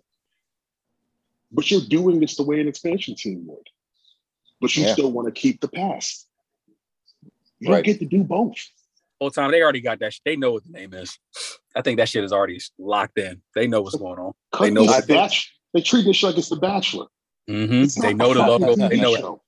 But 1.52 1.70
you're 1.72 1.82
doing 1.82 2.20
this 2.20 2.36
the 2.36 2.44
way 2.44 2.60
an 2.62 2.68
expansion 2.68 3.16
team 3.16 3.46
would. 3.48 3.68
But 4.62 4.76
you 4.76 4.84
Yeah. 4.84 4.94
still 4.94 5.12
want 5.12 5.28
to 5.28 5.32
keep 5.32 5.62
the 5.62 5.68
past. 5.68 6.28
You 7.60 7.70
Right. 7.72 7.78
don't 7.78 7.84
get 7.86 8.00
to 8.00 8.06
do 8.06 8.24
both. 8.24 8.56
Whole 9.20 9.32
time 9.32 9.52
they 9.52 9.62
already 9.62 9.82
got 9.82 10.00
that. 10.00 10.14
Shit. 10.14 10.22
They 10.26 10.36
know 10.36 10.52
what 10.54 10.64
the 10.66 10.72
name 10.72 10.94
is. 10.94 11.18
I 11.76 11.82
think 11.82 11.98
that 11.98 12.08
shit 12.10 12.24
is 12.24 12.32
already 12.32 12.60
locked 12.78 13.18
in. 13.18 13.42
They 13.56 13.68
know 13.68 13.82
what's 13.82 13.96
going 13.98 14.20
on. 14.20 14.34
Cut 14.52 14.64
They 14.66 14.72
know 14.72 14.82
this 14.84 14.92
what- 14.92 15.08
the 15.08 15.14
Bach- 15.14 15.32
They 15.74 15.82
treat 15.82 16.04
this 16.06 16.24
like 16.24 16.38
it's 16.38 16.50
the 16.50 16.56
Bachelor. 16.56 17.08
Mhm. 17.50 17.84
It's 17.84 17.96
They 17.96 18.14
know 18.14 18.34
the 18.34 18.42
a 18.42 18.48
fucking 18.48 18.66
logo. 18.68 18.88
They 18.90 18.98
know 19.00 19.14
it. 19.16 19.20
show. 19.20 19.42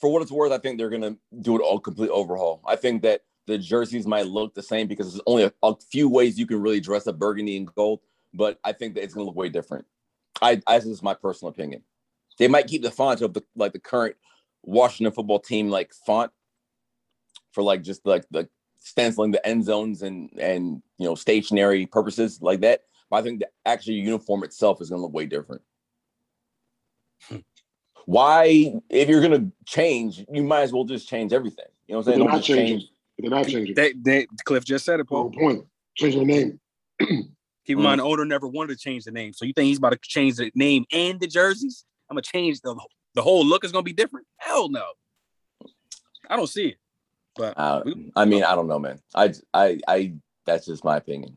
For 0.00 0.10
what 0.12 0.22
it's 0.22 0.32
worth, 0.32 0.50
I 0.52 0.58
think 0.58 0.78
they're 0.78 0.90
gonna 0.90 1.16
do 1.40 1.56
it 1.56 1.60
all 1.62 1.78
complete 1.78 2.10
overhaul. 2.10 2.60
I 2.66 2.76
think 2.76 3.02
that 3.02 3.22
the 3.46 3.56
jerseys 3.58 4.06
might 4.06 4.26
look 4.26 4.54
the 4.54 4.62
same 4.62 4.88
because 4.88 5.12
there's 5.12 5.22
only 5.26 5.44
a, 5.44 5.52
a 5.62 5.74
few 5.90 6.08
ways 6.08 6.38
you 6.38 6.46
can 6.46 6.60
really 6.60 6.80
dress 6.80 7.06
up 7.06 7.18
burgundy 7.18 7.56
and 7.56 7.72
gold, 7.74 8.00
but 8.34 8.58
I 8.64 8.72
think 8.72 8.94
that 8.94 9.04
it's 9.04 9.14
gonna 9.14 9.26
look 9.26 9.36
way 9.36 9.48
different. 9.48 9.86
I, 10.40 10.60
I 10.66 10.78
this 10.78 10.86
is 10.86 11.02
my 11.02 11.14
personal 11.14 11.50
opinion. 11.50 11.82
They 12.38 12.48
might 12.48 12.66
keep 12.66 12.82
the 12.82 12.90
font 12.90 13.20
of 13.20 13.34
the 13.34 13.42
like 13.54 13.72
the 13.72 13.78
current 13.78 14.16
Washington 14.62 15.12
football 15.12 15.40
team 15.40 15.68
like 15.68 15.92
font 16.06 16.30
for 17.52 17.62
like 17.62 17.82
just 17.82 18.06
like 18.06 18.24
the 18.30 18.48
stenciling 18.78 19.30
the 19.30 19.46
end 19.46 19.64
zones 19.64 20.02
and 20.02 20.30
and 20.38 20.82
you 20.98 21.06
know 21.06 21.14
stationary 21.14 21.86
purposes 21.86 22.40
like 22.42 22.60
that. 22.60 22.82
But 23.10 23.18
I 23.18 23.22
think 23.22 23.40
the 23.40 23.48
actual 23.66 23.94
uniform 23.94 24.44
itself 24.44 24.80
is 24.80 24.90
gonna 24.90 25.02
look 25.02 25.12
way 25.12 25.26
different. 25.26 25.62
Hmm. 27.28 27.38
Why, 28.06 28.74
if 28.88 29.08
you're 29.08 29.20
gonna 29.20 29.50
change, 29.66 30.24
you 30.32 30.42
might 30.42 30.62
as 30.62 30.72
well 30.72 30.84
just 30.84 31.08
change 31.08 31.32
everything. 31.32 31.66
You 31.86 31.94
know 31.94 31.98
what 31.98 32.08
I'm 32.08 32.14
saying? 32.14 32.18
they're 32.18 32.26
saying? 32.26 32.28
Don't 32.28 32.36
not 32.36 32.42
change. 32.42 32.68
changing. 32.70 32.88
They're 33.18 33.30
not 33.30 33.46
changing. 33.46 33.74
They, 33.74 33.92
they, 33.92 34.26
Cliff 34.44 34.64
just 34.64 34.84
said 34.84 34.98
it, 34.98 35.06
Whole 35.08 35.30
Paul. 35.30 35.40
point. 35.40 35.66
Change 35.94 36.14
their 36.14 36.24
name. 36.24 36.60
Keep 37.66 37.78
in 37.78 37.84
mind, 37.84 38.00
the 38.00 38.04
owner 38.04 38.24
never 38.24 38.48
wanted 38.48 38.76
to 38.76 38.78
change 38.78 39.04
the 39.04 39.12
name. 39.12 39.32
So 39.32 39.44
you 39.44 39.52
think 39.52 39.66
he's 39.66 39.78
about 39.78 39.92
to 39.92 39.98
change 40.02 40.36
the 40.36 40.50
name 40.54 40.84
and 40.92 41.20
the 41.20 41.28
jerseys? 41.28 41.84
I'm 42.10 42.14
gonna 42.14 42.22
change 42.22 42.60
the 42.60 42.78
the 43.14 43.22
whole 43.22 43.44
look 43.44 43.64
is 43.64 43.72
gonna 43.72 43.82
be 43.82 43.92
different. 43.92 44.26
Hell 44.36 44.68
no. 44.68 44.84
I 46.28 46.36
don't 46.36 46.48
see 46.48 46.68
it. 46.68 46.76
But 47.36 47.54
Uh, 47.56 47.82
I 48.16 48.24
mean, 48.24 48.44
I 48.44 48.54
don't 48.54 48.68
know, 48.68 48.78
man. 48.78 49.00
I, 49.14 49.32
I, 49.54 49.78
I. 49.88 50.14
That's 50.44 50.66
just 50.66 50.84
my 50.84 50.96
opinion. 50.96 51.36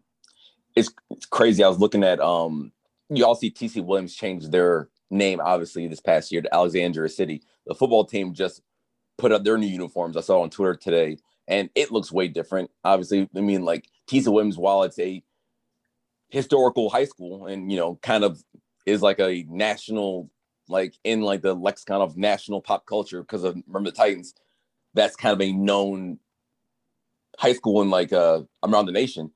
It's, 0.75 0.89
it's 1.11 1.25
crazy. 1.25 1.63
I 1.63 1.69
was 1.69 1.79
looking 1.79 2.03
at 2.03 2.19
um. 2.19 2.71
You 3.09 3.25
all 3.25 3.35
see 3.35 3.51
TC 3.51 3.85
Williams 3.85 4.15
change 4.15 4.49
their 4.49 4.89
name, 5.11 5.39
obviously, 5.39 5.87
this 5.87 5.99
past 5.99 6.31
year 6.31 6.41
to 6.41 6.53
Alexandria 6.53 7.07
City. 7.07 7.43
The 7.67 7.75
football 7.75 8.03
team 8.03 8.33
just 8.33 8.61
put 9.17 9.31
up 9.31 9.43
their 9.43 9.57
new 9.57 9.67
uniforms. 9.67 10.17
I 10.17 10.21
saw 10.21 10.41
on 10.41 10.49
Twitter 10.49 10.75
today, 10.75 11.17
and 11.47 11.69
it 11.75 11.91
looks 11.91 12.11
way 12.11 12.27
different. 12.27 12.71
Obviously, 12.83 13.29
I 13.35 13.41
mean, 13.41 13.63
like 13.63 13.87
TC 14.07 14.27
Williams, 14.27 14.57
while 14.57 14.83
it's 14.83 14.99
a 14.99 15.23
historical 16.29 16.89
high 16.89 17.05
school, 17.05 17.47
and 17.47 17.71
you 17.71 17.77
know, 17.77 17.95
kind 18.01 18.23
of 18.23 18.43
is 18.85 19.01
like 19.01 19.19
a 19.19 19.45
national, 19.49 20.29
like 20.67 20.95
in 21.03 21.21
like 21.21 21.41
the 21.41 21.53
lexicon 21.53 22.01
of 22.01 22.17
national 22.17 22.61
pop 22.61 22.85
culture 22.85 23.21
because 23.21 23.43
of 23.43 23.55
remember 23.67 23.91
the 23.91 23.95
Titans 23.95 24.33
that's 24.95 25.15
kind 25.15 25.33
of 25.33 25.41
a 25.41 25.51
known 25.51 26.17
high 27.37 27.53
school 27.53 27.81
in 27.81 27.89
like 27.89 28.11
uh 28.11 28.41
around 28.63 28.87
the 28.87 28.91
nation. 28.91 29.31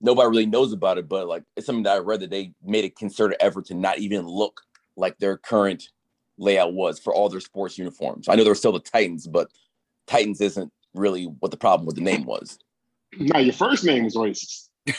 Nobody 0.00 0.28
really 0.28 0.46
knows 0.46 0.72
about 0.72 0.98
it, 0.98 1.08
but 1.08 1.26
like 1.26 1.42
it's 1.56 1.66
something 1.66 1.82
that 1.84 1.96
I 1.96 1.98
read 1.98 2.20
that 2.20 2.30
they 2.30 2.52
made 2.64 2.84
a 2.84 2.90
concerted 2.90 3.36
effort 3.40 3.66
to 3.66 3.74
not 3.74 3.98
even 3.98 4.26
look 4.26 4.62
like 4.96 5.18
their 5.18 5.36
current 5.36 5.90
layout 6.38 6.72
was 6.72 6.98
for 6.98 7.14
all 7.14 7.28
their 7.28 7.40
sports 7.40 7.78
uniforms. 7.78 8.28
I 8.28 8.34
know 8.34 8.44
they're 8.44 8.54
still 8.54 8.72
the 8.72 8.80
Titans, 8.80 9.26
but 9.26 9.50
Titans 10.06 10.40
isn't 10.40 10.72
really 10.94 11.24
what 11.40 11.50
the 11.50 11.56
problem 11.56 11.86
with 11.86 11.96
the 11.96 12.02
name 12.02 12.24
was. 12.24 12.58
Now 13.18 13.38
your 13.38 13.52
first 13.52 13.84
name 13.84 14.04
was 14.04 14.16
racist. 14.16 14.68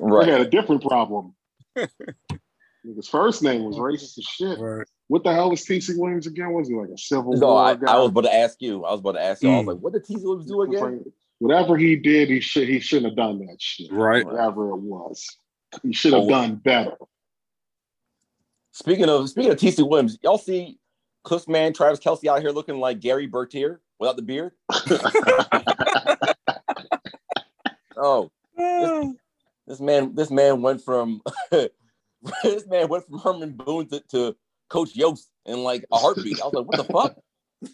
We 0.00 0.26
had 0.28 0.40
a 0.40 0.48
different 0.48 0.82
problem. 0.82 1.34
His 1.76 3.08
first 3.08 3.42
name 3.42 3.64
was 3.64 3.76
racist 3.76 4.16
as 4.18 4.24
shit. 4.24 4.58
Right. 4.58 4.86
What 5.08 5.24
the 5.24 5.32
hell 5.34 5.50
was 5.50 5.64
TC 5.64 5.98
Williams 5.98 6.26
again? 6.26 6.52
Was 6.52 6.68
he 6.68 6.74
like 6.74 6.88
a 6.90 6.96
Civil 6.98 7.34
No, 7.34 7.48
War 7.48 7.64
I, 7.64 7.74
guy? 7.74 7.92
I 7.92 7.98
was 7.98 8.08
about 8.10 8.22
to 8.24 8.34
ask 8.34 8.60
you. 8.60 8.84
I 8.84 8.92
was 8.92 9.00
about 9.00 9.12
to 9.12 9.22
ask 9.22 9.42
you. 9.42 9.50
I 9.50 9.56
was 9.56 9.64
Mm. 9.64 9.68
like, 9.68 9.78
what 9.78 9.92
did 9.92 10.04
T. 10.04 10.16
Williams 10.16 10.46
do 10.46 10.62
again? 10.62 11.04
Whatever 11.40 11.76
he 11.76 11.96
did, 11.96 12.28
he 12.30 12.40
should 12.40 12.68
he 12.68 12.80
shouldn't 12.80 13.06
have 13.06 13.16
done 13.16 13.38
that 13.46 13.60
shit. 13.60 13.92
Right. 13.92 14.24
Whatever 14.24 14.70
it 14.70 14.76
was, 14.80 15.26
he 15.82 15.92
should 15.92 16.12
have 16.12 16.22
Oh. 16.24 16.28
done 16.28 16.56
better. 16.56 16.96
Speaking 18.72 19.08
of 19.08 19.28
speaking 19.28 19.50
of 19.52 19.58
TC 19.58 19.82
Williams, 19.88 20.18
y'all 20.22 20.38
see 20.38 20.78
Cliff 21.24 21.46
Man, 21.48 21.72
Travis 21.72 21.98
Kelce 22.00 22.26
out 22.28 22.40
here 22.40 22.50
looking 22.50 22.78
like 22.78 23.00
Gerry 23.00 23.26
Bertier 23.26 23.80
without 23.98 24.16
the 24.16 24.22
beard. 24.22 24.52
Oh, 28.00 28.30
this 29.66 29.80
man, 29.80 30.14
this 30.14 30.30
man 30.30 30.62
went 30.62 30.82
from 30.82 31.20
this 31.50 32.66
man 32.66 32.88
went 32.88 33.06
from 33.06 33.18
Herman 33.18 33.52
Boone 33.52 33.88
to, 33.88 34.00
to 34.10 34.36
Coach 34.68 34.94
Yoast 34.94 35.26
in 35.46 35.62
like 35.62 35.84
a 35.92 35.96
heartbeat. 35.98 36.40
I 36.42 36.46
was 36.46 36.54
like, 36.54 36.66
what 36.66 36.76
the 36.76 36.92
fuck? 36.92 37.16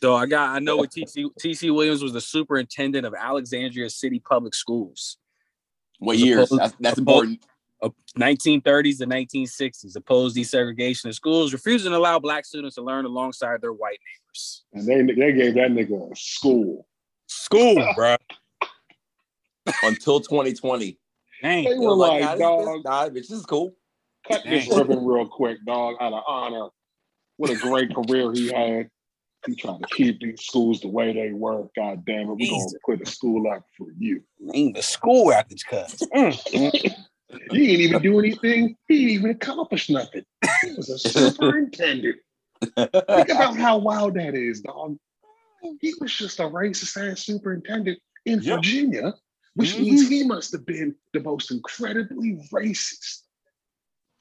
So 0.01 0.15
I 0.15 0.27
got 0.27 0.51
I 0.51 0.59
know 0.61 0.77
what 0.77 0.91
TC 0.91 1.27
TC 1.41 1.75
Williams 1.75 2.03
was 2.03 2.13
the 2.13 2.21
superintendent 2.21 3.05
of 3.07 3.15
Alexandria 3.15 3.91
City 3.91 4.19
Public 4.19 4.55
Schools. 4.55 5.19
What 5.99 6.17
As 6.17 6.23
years? 6.23 6.39
opposed- 6.53 6.61
That's, 6.63 6.75
that's 6.81 6.99
opposed- 6.99 7.09
important. 7.25 7.45
Uh, 7.83 7.91
1930s 8.19 8.99
to 8.99 9.07
1960s, 9.07 9.95
opposed 9.97 10.35
desegregation 10.37 11.07
in 11.07 11.13
schools, 11.13 11.53
refusing 11.53 11.91
to 11.93 11.99
allow 11.99 12.19
black 12.19 12.47
students 12.47 12.77
to 12.77 12.83
learn 12.83 13.05
alongside 13.05 13.61
their 13.61 13.75
white 13.75 13.99
neighbors. 14.07 14.65
And 14.73 14.87
they 14.87 15.03
they 15.15 15.33
gave 15.33 15.55
that 15.55 15.71
nigga 15.71 16.11
a 16.11 16.17
school. 16.17 16.87
School, 17.27 17.87
bro. 17.97 18.17
Until 19.87 20.21
2020. 20.21 20.99
Dang. 21.43 21.65
They 21.65 21.71
It 21.71 21.79
were 21.79 21.91
was 21.91 21.99
like, 21.99 22.21
nah, 22.21 22.31
this, 22.33 22.41
dog, 22.41 22.61
this, 22.61 22.85
nah, 22.85 23.09
bitch, 23.09 23.15
this 23.15 23.31
is 23.31 23.47
cool. 23.47 23.77
cut 24.27 24.43
this 24.45 24.69
ribbon 24.69 25.05
real 25.05 25.27
quick, 25.29 25.59
dog, 25.67 25.97
out 26.01 26.13
of 26.13 26.23
honor. 26.27 26.69
What 27.37 27.51
a 27.51 27.57
great 27.57 27.95
career 27.95 28.33
he 28.33 28.49
had. 28.49 28.91
He 29.47 29.55
tried 29.57 29.81
to 29.81 29.87
keep 29.89 30.21
these 30.21 30.41
schools 30.43 30.81
the 30.81 30.89
way 30.89 31.13
they 31.13 31.33
were. 31.33 31.69
God 31.77 32.05
damn 32.07 32.21
it, 32.21 32.27
we're 32.29 32.37
gonna 32.37 32.47
Jesus. 32.65 32.79
put 32.87 33.03
a 33.03 33.07
school 33.07 33.51
up 33.51 33.65
for 33.77 33.89
you. 33.99 34.23
Name 34.41 34.73
the 34.73 34.83
school 34.83 35.33
after 35.33 35.55
cuts. 35.69 36.03
Mm-hmm. 36.15 37.03
He 37.51 37.67
didn't 37.67 37.81
even 37.81 38.03
do 38.03 38.19
anything. 38.19 38.77
He 38.89 38.99
didn't 38.99 39.11
even 39.11 39.31
accomplish 39.33 39.91
nothing. 39.91 40.25
He 40.63 40.73
was 40.75 40.89
a 40.89 40.99
superintendent. 40.99 42.17
Think 42.75 43.29
about 43.29 43.57
how 43.57 43.79
wild 43.79 44.15
that 44.15 44.35
is, 44.35 44.61
dog. 44.63 44.97
He 45.81 45.95
was 46.01 46.15
just 46.15 46.41
a 46.41 46.45
racist 46.45 46.97
ass 47.11 47.21
superintendent 47.21 47.99
in 48.25 48.41
Yep. 48.41 48.57
Virginia, 48.57 49.15
which 49.55 49.75
Mhm. 49.75 49.81
means 49.81 50.09
he 50.09 50.25
must 50.25 50.53
have 50.53 50.67
been 50.67 50.95
the 51.13 51.21
most 51.21 51.51
incredibly 51.51 52.39
racist. 52.53 53.21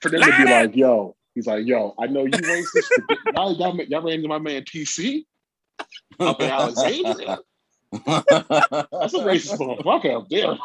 For 0.01 0.09
them 0.09 0.21
to 0.21 0.27
be 0.27 0.43
it. 0.43 0.49
like, 0.49 0.75
yo, 0.75 1.15
he's 1.33 1.47
like, 1.47 1.65
yo, 1.65 1.95
I 1.99 2.07
know 2.07 2.23
you 2.25 2.31
racist, 2.31 2.89
y'all, 3.33 3.53
y'all, 3.57 3.75
y'all 3.83 4.01
ran 4.01 4.15
into 4.15 4.27
my 4.27 4.37
man 4.39 4.63
TC 4.63 5.25
up 6.19 6.41
in 6.41 6.49
Alexandria. 6.49 7.39
That's 7.91 9.13
a 9.13 9.19
racist 9.23 9.57
motherfucker 9.59 10.17
up 10.17 10.29
there. 10.29 10.57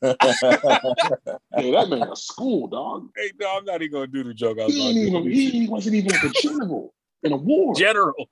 That 0.00 1.86
man 1.90 2.02
a 2.10 2.16
school 2.16 2.66
dog. 2.68 3.08
hey, 3.16 3.30
no, 3.40 3.56
I'm 3.56 3.64
not 3.64 3.82
even 3.82 3.92
gonna 3.92 4.06
do 4.08 4.24
the 4.24 4.34
joke. 4.34 4.58
I 4.60 4.64
was 4.66 4.74
he, 4.74 4.88
ain't 4.88 4.98
even, 4.98 5.30
he 5.30 5.68
wasn't 5.68 5.94
even 5.96 6.12
like 6.12 6.22
a 6.24 6.30
general 6.30 6.92
in 7.22 7.32
a 7.32 7.36
war. 7.36 7.74
General. 7.74 8.28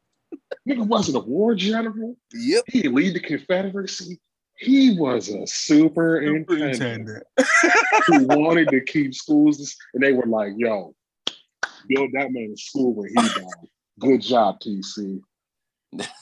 Nigga 0.68 0.86
wasn't 0.86 1.16
a 1.16 1.20
war 1.20 1.54
general. 1.54 2.16
Yep. 2.34 2.64
He 2.68 2.88
lead 2.88 3.14
the 3.14 3.20
Confederacy. 3.20 4.18
He 4.58 4.96
was 4.98 5.28
a 5.28 5.46
superintendent 5.46 7.24
who 8.06 8.24
wanted 8.26 8.68
to 8.70 8.80
keep 8.80 9.14
schools, 9.14 9.76
and 9.94 10.02
they 10.02 10.12
were 10.12 10.26
like, 10.26 10.52
"Yo, 10.56 10.94
build 11.88 12.10
that 12.14 12.32
man 12.32 12.52
a 12.54 12.56
school 12.56 12.94
when 12.94 13.08
he 13.08 13.14
died. 13.14 13.68
Good 13.98 14.22
job, 14.22 14.60
TC. 14.60 15.20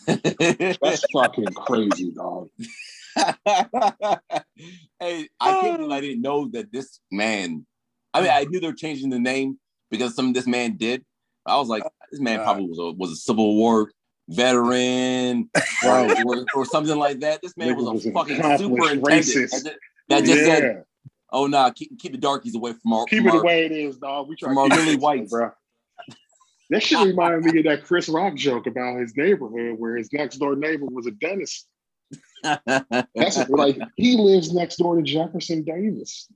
That's 0.07 1.05
fucking 1.13 1.53
crazy, 1.55 2.13
dog. 2.13 2.49
hey, 3.17 3.35
I 5.41 5.41
can't 5.41 5.79
believe 5.79 5.93
I 5.93 6.01
didn't 6.01 6.23
know 6.23 6.49
that 6.53 6.73
this 6.73 7.01
man. 7.11 7.67
I 8.15 8.21
mean, 8.21 8.31
I 8.31 8.45
knew 8.45 8.61
they 8.61 8.69
were 8.69 8.73
changing 8.75 9.11
the 9.11 9.19
name, 9.19 9.59
because 9.91 10.15
some 10.15 10.33
this 10.33 10.47
man 10.47 10.77
did. 10.77 11.05
I 11.45 11.57
was 11.57 11.69
like, 11.69 11.83
this 12.11 12.21
man 12.21 12.41
Uh, 12.41 12.45
probably 12.45 12.67
was 12.67 12.79
a 12.79 12.93
was 12.93 13.13
a 13.13 13.17
Civil 13.17 13.57
War 13.57 13.91
veteran 14.29 15.49
or, 15.85 16.25
or, 16.25 16.45
or 16.55 16.65
something 16.65 16.99
like 16.99 17.21
that. 17.21 17.41
This 17.43 17.57
man 17.57 17.75
Nigga 17.75 17.93
was 17.93 18.07
a 18.07 18.13
fucking 18.13 18.37
superintendent 18.37 19.05
racist. 19.05 19.51
that, 19.51 19.65
just- 19.65 19.79
that 20.09 20.25
just 20.25 20.39
yeah. 20.39 20.45
said, 20.45 20.85
"Oh 21.33 21.47
nah, 21.47 21.71
keep 21.71 21.99
keep 21.99 22.13
the 22.13 22.19
darkies 22.19 22.55
away 22.55 22.73
from 22.75 22.93
our 22.93 23.05
keep 23.07 23.25
from 23.25 23.29
it 23.29 23.39
the 23.39 23.45
way 23.45 23.67
it 23.67 23.73
is, 23.73 23.97
dog. 23.99 24.29
We 24.29 24.37
try 24.37 24.49
from 24.49 24.57
to 24.57 24.61
our 24.61 24.69
keep 24.69 24.79
lily 24.79 24.93
it 24.93 25.01
whites. 25.01 25.31
bro. 25.31 25.51
That 26.71 26.83
should 26.83 27.07
remind 27.07 27.45
me 27.45 27.59
of 27.61 27.65
that 27.67 27.85
Chris 27.85 28.09
Rock 28.09 28.35
joke 28.35 28.67
about 28.67 28.99
his 28.99 29.17
neighborhood 29.17 29.79
where 29.79 29.97
his 29.97 30.13
next 30.13 30.39
door 30.39 30.57
neighbor 30.57 30.87
was 30.87 31.07
a 31.07 31.13
dentist. 31.13 31.69
That's 32.43 33.37
like 33.49 33.79
he 33.97 34.17
lives 34.17 34.53
next 34.53 34.77
door 34.77 34.97
to 34.97 35.03
Jefferson 35.03 35.63
Davis. 35.63 36.29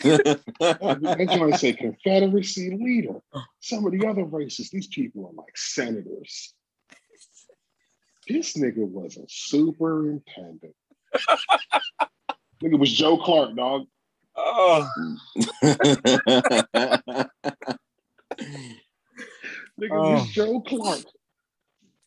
That 0.00 1.28
joint 1.32 1.56
say 1.56 1.72
Confederacy 1.72 2.76
leader. 2.76 3.20
Some 3.60 3.86
of 3.86 3.92
the 3.92 4.06
other 4.06 4.24
races, 4.24 4.70
these 4.70 4.86
people 4.88 5.26
are 5.26 5.32
like 5.32 5.56
senators. 5.56 6.54
This 8.28 8.54
nigga 8.56 8.88
was 8.88 9.16
a 9.16 9.24
superintendent. 9.28 10.74
nigga 12.62 12.78
was 12.78 12.92
Joe 12.92 13.18
Clark, 13.18 13.56
dog. 13.56 13.86
Oh, 14.36 14.88
Nigga 15.62 17.28
Oh. 19.92 20.12
was 20.14 20.28
Joe 20.30 20.60
Clark. 20.60 21.02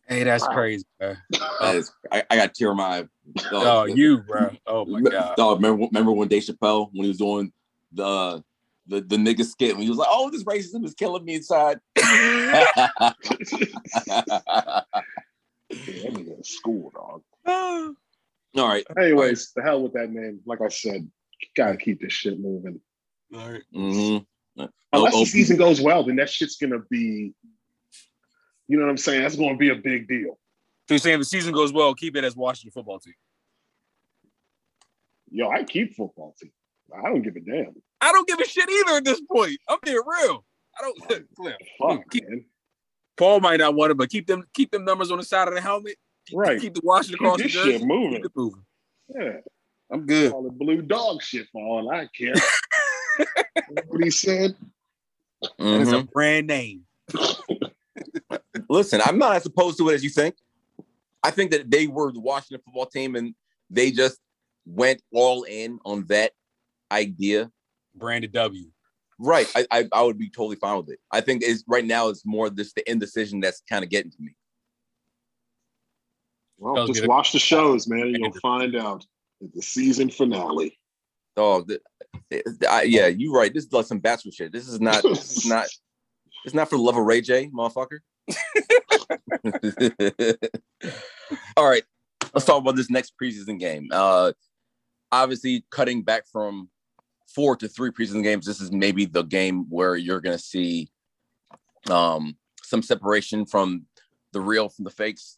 hey, 0.08 0.24
that's 0.24 0.46
Wow. 0.48 0.54
crazy, 0.54 0.86
bro. 1.00 1.16
That 1.62 1.76
is- 1.76 1.92
I, 2.12 2.24
I 2.30 2.36
got 2.36 2.54
tear 2.54 2.72
in 2.72 2.78
my 2.78 3.00
eye. 3.00 3.08
Oh, 3.52 3.86
you, 3.86 4.20
bro. 4.20 4.52
Oh 4.66 4.86
my 4.86 5.02
god. 5.02 5.36
Dog, 5.38 5.58
remember, 5.62 5.86
remember 5.86 6.12
when 6.12 6.28
Dave 6.28 6.44
Chappelle 6.44 6.90
when 6.94 7.04
he 7.04 7.08
was 7.10 7.18
doing 7.18 7.52
the 7.92 8.44
the 8.88 9.02
the 9.02 9.18
nigga 9.18 9.44
skit 9.46 9.74
when 9.76 9.84
he 9.84 9.90
was 9.90 9.98
like, 9.98 10.08
"Oh, 10.10 10.30
this 10.30 10.44
racism 10.46 10.86
is 10.86 10.94
killing 10.94 11.26
me 11.26 11.36
inside." 11.36 11.80
Yeah, 15.86 16.04
that 16.04 16.14
nigga 16.14 16.38
in 16.38 16.44
school, 16.44 16.92
dog. 16.94 17.24
All 18.56 18.68
right. 18.68 18.86
Anyways, 18.98 19.52
the 19.56 19.62
hell 19.62 19.84
with 19.84 19.94
that 19.94 20.12
name. 20.12 20.40
Like 20.46 20.62
I 20.62 20.70
said, 20.70 21.10
gotta 21.56 21.78
keep 21.78 22.02
this 22.02 22.14
shit 22.14 22.40
moving. 22.40 22.80
All 23.36 23.52
right. 23.52 23.64
Mhm. 23.74 24.26
Unless 24.94 25.14
the 25.14 25.26
season 25.26 25.58
goes 25.58 25.82
well, 25.82 26.04
then 26.04 26.16
that 26.16 26.30
shit's 26.30 26.56
gonna 26.56 26.80
be, 26.90 27.34
you 28.68 28.78
know 28.78 28.86
what 28.86 28.90
I'm 28.90 28.98
saying? 28.98 29.22
That's 29.22 29.36
gonna 29.36 29.58
be 29.58 29.70
a 29.70 29.76
big 29.76 30.08
deal. 30.08 30.40
So 30.88 30.94
you're 30.94 31.00
saying 31.00 31.16
if 31.16 31.22
the 31.22 31.26
season 31.26 31.54
goes 31.54 31.74
well, 31.74 31.94
keep 31.94 32.16
it 32.16 32.24
as 32.24 32.36
Washington 32.36 32.72
football 32.72 33.00
team. 33.00 33.14
Yo, 35.30 35.50
I 35.50 35.64
keep 35.64 35.94
football 35.96 36.34
team. 36.42 36.52
I 36.98 37.10
don't 37.10 37.22
give 37.22 37.36
a 37.36 37.42
damn. 37.42 37.76
I 38.00 38.12
don't 38.14 38.28
give 38.28 38.40
a 38.40 38.46
shit 38.46 38.70
either 38.70 38.98
at 38.98 39.04
this 39.04 39.22
point. 39.30 39.58
I'm 39.68 39.80
being 39.84 39.98
real. 40.06 40.46
I 40.80 40.82
don't. 40.82 40.98
Cliff, 41.36 41.58
Fuck, 41.80 42.10
Keep- 42.12 42.30
man. 42.30 42.46
Paul 43.18 43.40
might 43.40 43.58
not 43.58 43.76
want 43.76 43.92
it, 43.92 43.96
but 43.98 44.10
keep 44.10 44.28
them 44.28 44.44
keep 44.54 44.72
them 44.72 44.86
numbers 44.86 45.12
on 45.12 45.18
the 45.18 45.24
side 45.24 45.48
of 45.48 45.54
the 45.54 45.62
helmet. 45.62 45.96
Keep, 46.28 46.38
Right. 46.38 46.62
Keep 46.62 46.76
the 46.76 46.82
Washington 46.84 47.20
Keep 47.20 47.26
across 47.26 47.38
the 47.38 47.44
this 47.44 47.54
jersey. 47.54 47.72
shit 47.72 47.84
moving. 47.84 48.16
Keep 48.18 48.26
it 48.26 48.32
moving. 48.36 48.64
Yeah. 49.16 49.38
I'm 49.92 50.06
good. 50.06 50.32
All 50.34 50.44
the 50.44 50.52
blue 50.52 50.82
dog 50.82 51.22
shit 51.22 51.48
for 51.52 51.66
all 51.66 51.90
I 51.90 52.08
care. 52.16 52.34
what 53.88 54.04
he 54.04 54.10
said? 54.10 54.56
It's 55.42 55.52
a 55.60 55.64
mm-hmm. 55.64 56.06
brand 56.12 56.48
name. 56.48 56.82
Listen, 58.70 59.02
I'm 59.06 59.18
not 59.18 59.36
as 59.36 59.46
opposed 59.46 59.78
to 59.78 59.90
it 59.90 59.96
as 59.96 60.04
you 60.04 60.10
think. 60.10 60.36
I 61.24 61.32
think 61.32 61.52
that 61.52 61.72
they 61.72 61.88
were 61.88 62.12
the 62.12 62.20
Washington 62.20 62.62
football 62.66 62.86
team 62.86 63.16
and 63.16 63.34
they 63.70 63.92
just 63.92 64.20
went 64.66 65.02
all 65.14 65.44
in 65.44 65.80
on 65.86 66.06
that 66.08 66.34
idea. 66.92 67.50
Branded 67.96 68.32
W. 68.34 68.66
Right. 69.20 69.52
I, 69.56 69.66
I, 69.72 69.90
I 69.92 70.02
would 70.04 70.18
be 70.18 70.30
totally 70.30 70.58
fine 70.58 70.78
with 70.78 70.90
it. 70.90 71.00
I 71.12 71.22
think 71.22 71.44
is 71.44 71.64
right 71.68 71.86
now 71.86 72.10
it's 72.10 72.26
more 72.26 72.50
just 72.50 72.76
the 72.76 72.90
indecision 72.90 73.40
that's 73.40 73.62
kind 73.70 73.84
of 73.84 73.90
getting 73.90 74.12
to 74.12 74.18
me. 74.20 74.36
Well, 76.60 76.76
Tells 76.76 76.90
just 76.90 77.02
that- 77.02 77.10
watch 77.10 77.32
the 77.32 77.40
shows, 77.40 77.88
man, 77.88 78.02
and 78.02 78.18
you'll 78.18 78.32
find 78.34 78.76
out 78.76 79.06
at 79.44 79.54
the 79.54 79.62
season 79.62 80.10
finale. 80.10 80.80
Dog, 81.36 81.68
th- 81.68 81.82
th- 82.32 82.44
I, 82.68 82.84
yeah, 82.84 83.08
you're 83.08 83.34
right. 83.34 83.54
This 83.54 83.66
is 83.66 83.74
like 83.74 83.86
some 83.86 84.00
bachelor 84.00 84.32
shit. 84.32 84.52
This 84.52 84.68
is 84.68 84.82
not. 84.82 85.04
This 85.04 85.38
is 85.38 85.46
not. 85.46 85.68
It's 86.46 86.54
not 86.54 86.70
for 86.70 86.78
the 86.78 86.82
love 86.82 86.96
of 86.96 87.04
Ray 87.04 87.20
J, 87.20 87.50
motherfucker. 87.50 88.00
All 91.58 91.70
right, 91.70 91.84
let's 92.34 92.46
talk 92.46 92.62
about 92.62 92.78
this 92.78 92.90
next 92.90 93.14
preseason 93.22 93.60
game. 93.60 93.90
Uh, 93.92 94.32
obviously, 95.12 95.66
cutting 95.72 96.04
back 96.04 96.24
from 96.32 96.70
four 97.28 97.56
to 97.58 97.68
three 97.68 97.92
preseason 97.92 98.24
games, 98.24 98.46
this 98.46 98.62
is 98.62 98.72
maybe 98.72 99.06
the 99.06 99.24
game 99.24 99.66
where 99.70 99.96
you're 99.96 100.22
going 100.22 100.38
to 100.38 100.44
see 100.44 100.90
um, 101.90 102.38
some 102.64 102.82
separation 102.82 103.46
from 103.46 103.86
the 104.34 104.42
real 104.42 104.70
from 104.70 104.86
the 104.86 104.92
fakes, 104.92 105.38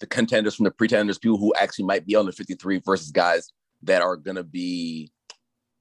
the 0.00 0.06
contenders 0.06 0.54
from 0.54 0.64
the 0.64 0.70
pretenders, 0.70 1.18
people 1.18 1.38
who 1.38 1.54
actually 1.54 1.84
might 1.84 2.06
be 2.06 2.14
on 2.14 2.26
the 2.26 2.32
53 2.32 2.80
versus 2.84 3.10
guys 3.10 3.52
that 3.82 4.02
are 4.02 4.16
going 4.16 4.36
to 4.36 4.44
be 4.44 5.12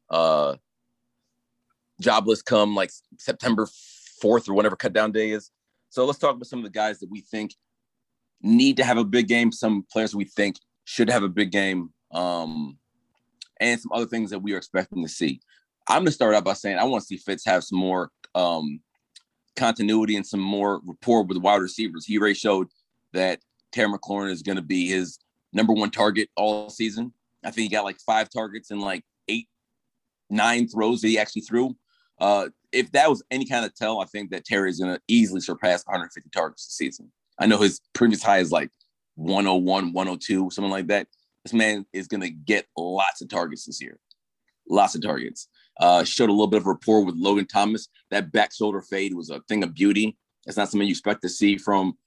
uh, 0.10 0.56
jobless 2.00 2.42
come 2.42 2.76
like 2.76 2.92
September 3.18 3.68
4th 4.24 4.48
or 4.50 4.54
whatever 4.54 4.76
cut 4.76 4.94
down 4.94 5.12
day 5.12 5.32
is. 5.32 5.50
So 5.90 6.06
let's 6.06 6.20
talk 6.20 6.36
about 6.36 6.48
some 6.48 6.60
of 6.60 6.66
the 6.66 6.72
guys 6.72 7.00
that 7.00 7.10
we 7.10 7.22
think 7.22 7.56
need 8.42 8.78
to 8.78 8.84
have 8.84 8.98
a 8.98 9.04
big 9.04 9.28
game, 9.28 9.52
some 9.52 9.86
players 9.92 10.16
we 10.16 10.26
think 10.26 10.58
should 10.86 11.10
have 11.10 11.24
a 11.24 11.30
big 11.30 11.52
game, 11.52 11.92
um, 12.12 12.78
and 13.64 13.80
some 13.80 13.92
other 13.94 14.06
things 14.06 14.30
that 14.30 14.40
we 14.40 14.54
are 14.54 14.58
expecting 14.58 15.02
to 15.02 15.10
see. 15.10 15.40
I'm 15.88 16.00
going 16.00 16.08
to 16.08 16.12
start 16.12 16.36
out 16.36 16.44
by 16.44 16.54
saying 16.54 16.78
I 16.78 16.84
want 16.84 17.02
to 17.02 17.08
see 17.08 17.18
Fitz 17.18 17.46
have 17.46 17.64
some 17.64 17.80
more 17.80 18.10
um, 18.36 18.82
continuity 19.56 20.18
and 20.18 20.28
some 20.28 20.42
more 20.42 20.82
rapport 20.86 21.24
with 21.24 21.38
wide 21.38 21.62
receivers. 21.62 22.06
He 22.06 22.18
already 22.18 22.36
showed 22.36 22.68
that 23.14 23.40
Terry 23.72 23.90
McLaurin 23.90 24.32
is 24.32 24.42
going 24.42 24.58
to 24.58 24.62
be 24.62 24.88
his 24.88 25.18
number 25.54 25.74
one 25.74 25.92
target 25.92 26.30
all 26.36 26.70
season. 26.70 27.14
I 27.44 27.52
think 27.52 27.70
he 27.70 27.76
got 27.76 27.86
like 27.86 28.00
five 28.06 28.30
targets 28.30 28.70
and 28.70 28.82
like 28.82 29.04
eight, 29.30 29.48
nine 30.30 30.68
throws 30.68 31.02
that 31.02 31.08
he 31.08 31.18
actually 31.18 31.44
threw. 31.44 31.76
Uh, 32.20 32.50
if 32.72 32.92
that 32.92 33.10
was 33.10 33.24
any 33.32 33.46
kind 33.46 33.66
of 33.66 33.74
tell, 33.76 34.02
I 34.02 34.06
think 34.06 34.32
that 34.32 34.46
Terry 34.46 34.70
is 34.70 34.80
going 34.80 34.94
to 34.94 35.02
easily 35.08 35.42
surpass 35.42 35.86
150 35.86 36.30
targets 36.32 36.68
this 36.68 36.76
season. 36.76 37.12
I 37.40 37.46
know 37.46 37.58
his 37.58 37.80
previous 37.94 38.24
high 38.24 38.40
is 38.40 38.52
like 38.52 38.72
101, 39.16 39.94
102, 39.94 40.50
something 40.52 40.72
like 40.72 40.88
that. 40.88 41.08
This 41.44 41.54
man 41.54 41.86
is 41.94 42.08
going 42.08 42.22
to 42.22 42.30
get 42.30 42.68
lots 42.78 43.22
of 43.22 43.30
targets 43.30 43.66
this 43.66 43.82
year. 43.82 44.00
Lots 44.70 44.96
of 44.96 45.02
targets. 45.02 45.50
Uh, 45.80 46.04
showed 46.04 46.30
a 46.30 46.32
little 46.32 46.48
bit 46.48 46.62
of 46.62 46.68
rapport 46.68 47.04
with 47.04 47.16
Logan 47.16 47.48
Thomas. 47.48 47.90
That 48.12 48.32
back 48.32 48.54
shoulder 48.54 48.82
fade 48.82 49.14
was 49.14 49.30
a 49.30 49.42
thing 49.42 49.64
of 49.64 49.74
beauty. 49.74 50.18
It's 50.46 50.58
not 50.58 50.70
something 50.70 50.88
you 50.88 50.92
expect 50.92 51.22
to 51.24 51.30
see 51.30 51.58
from 51.58 51.98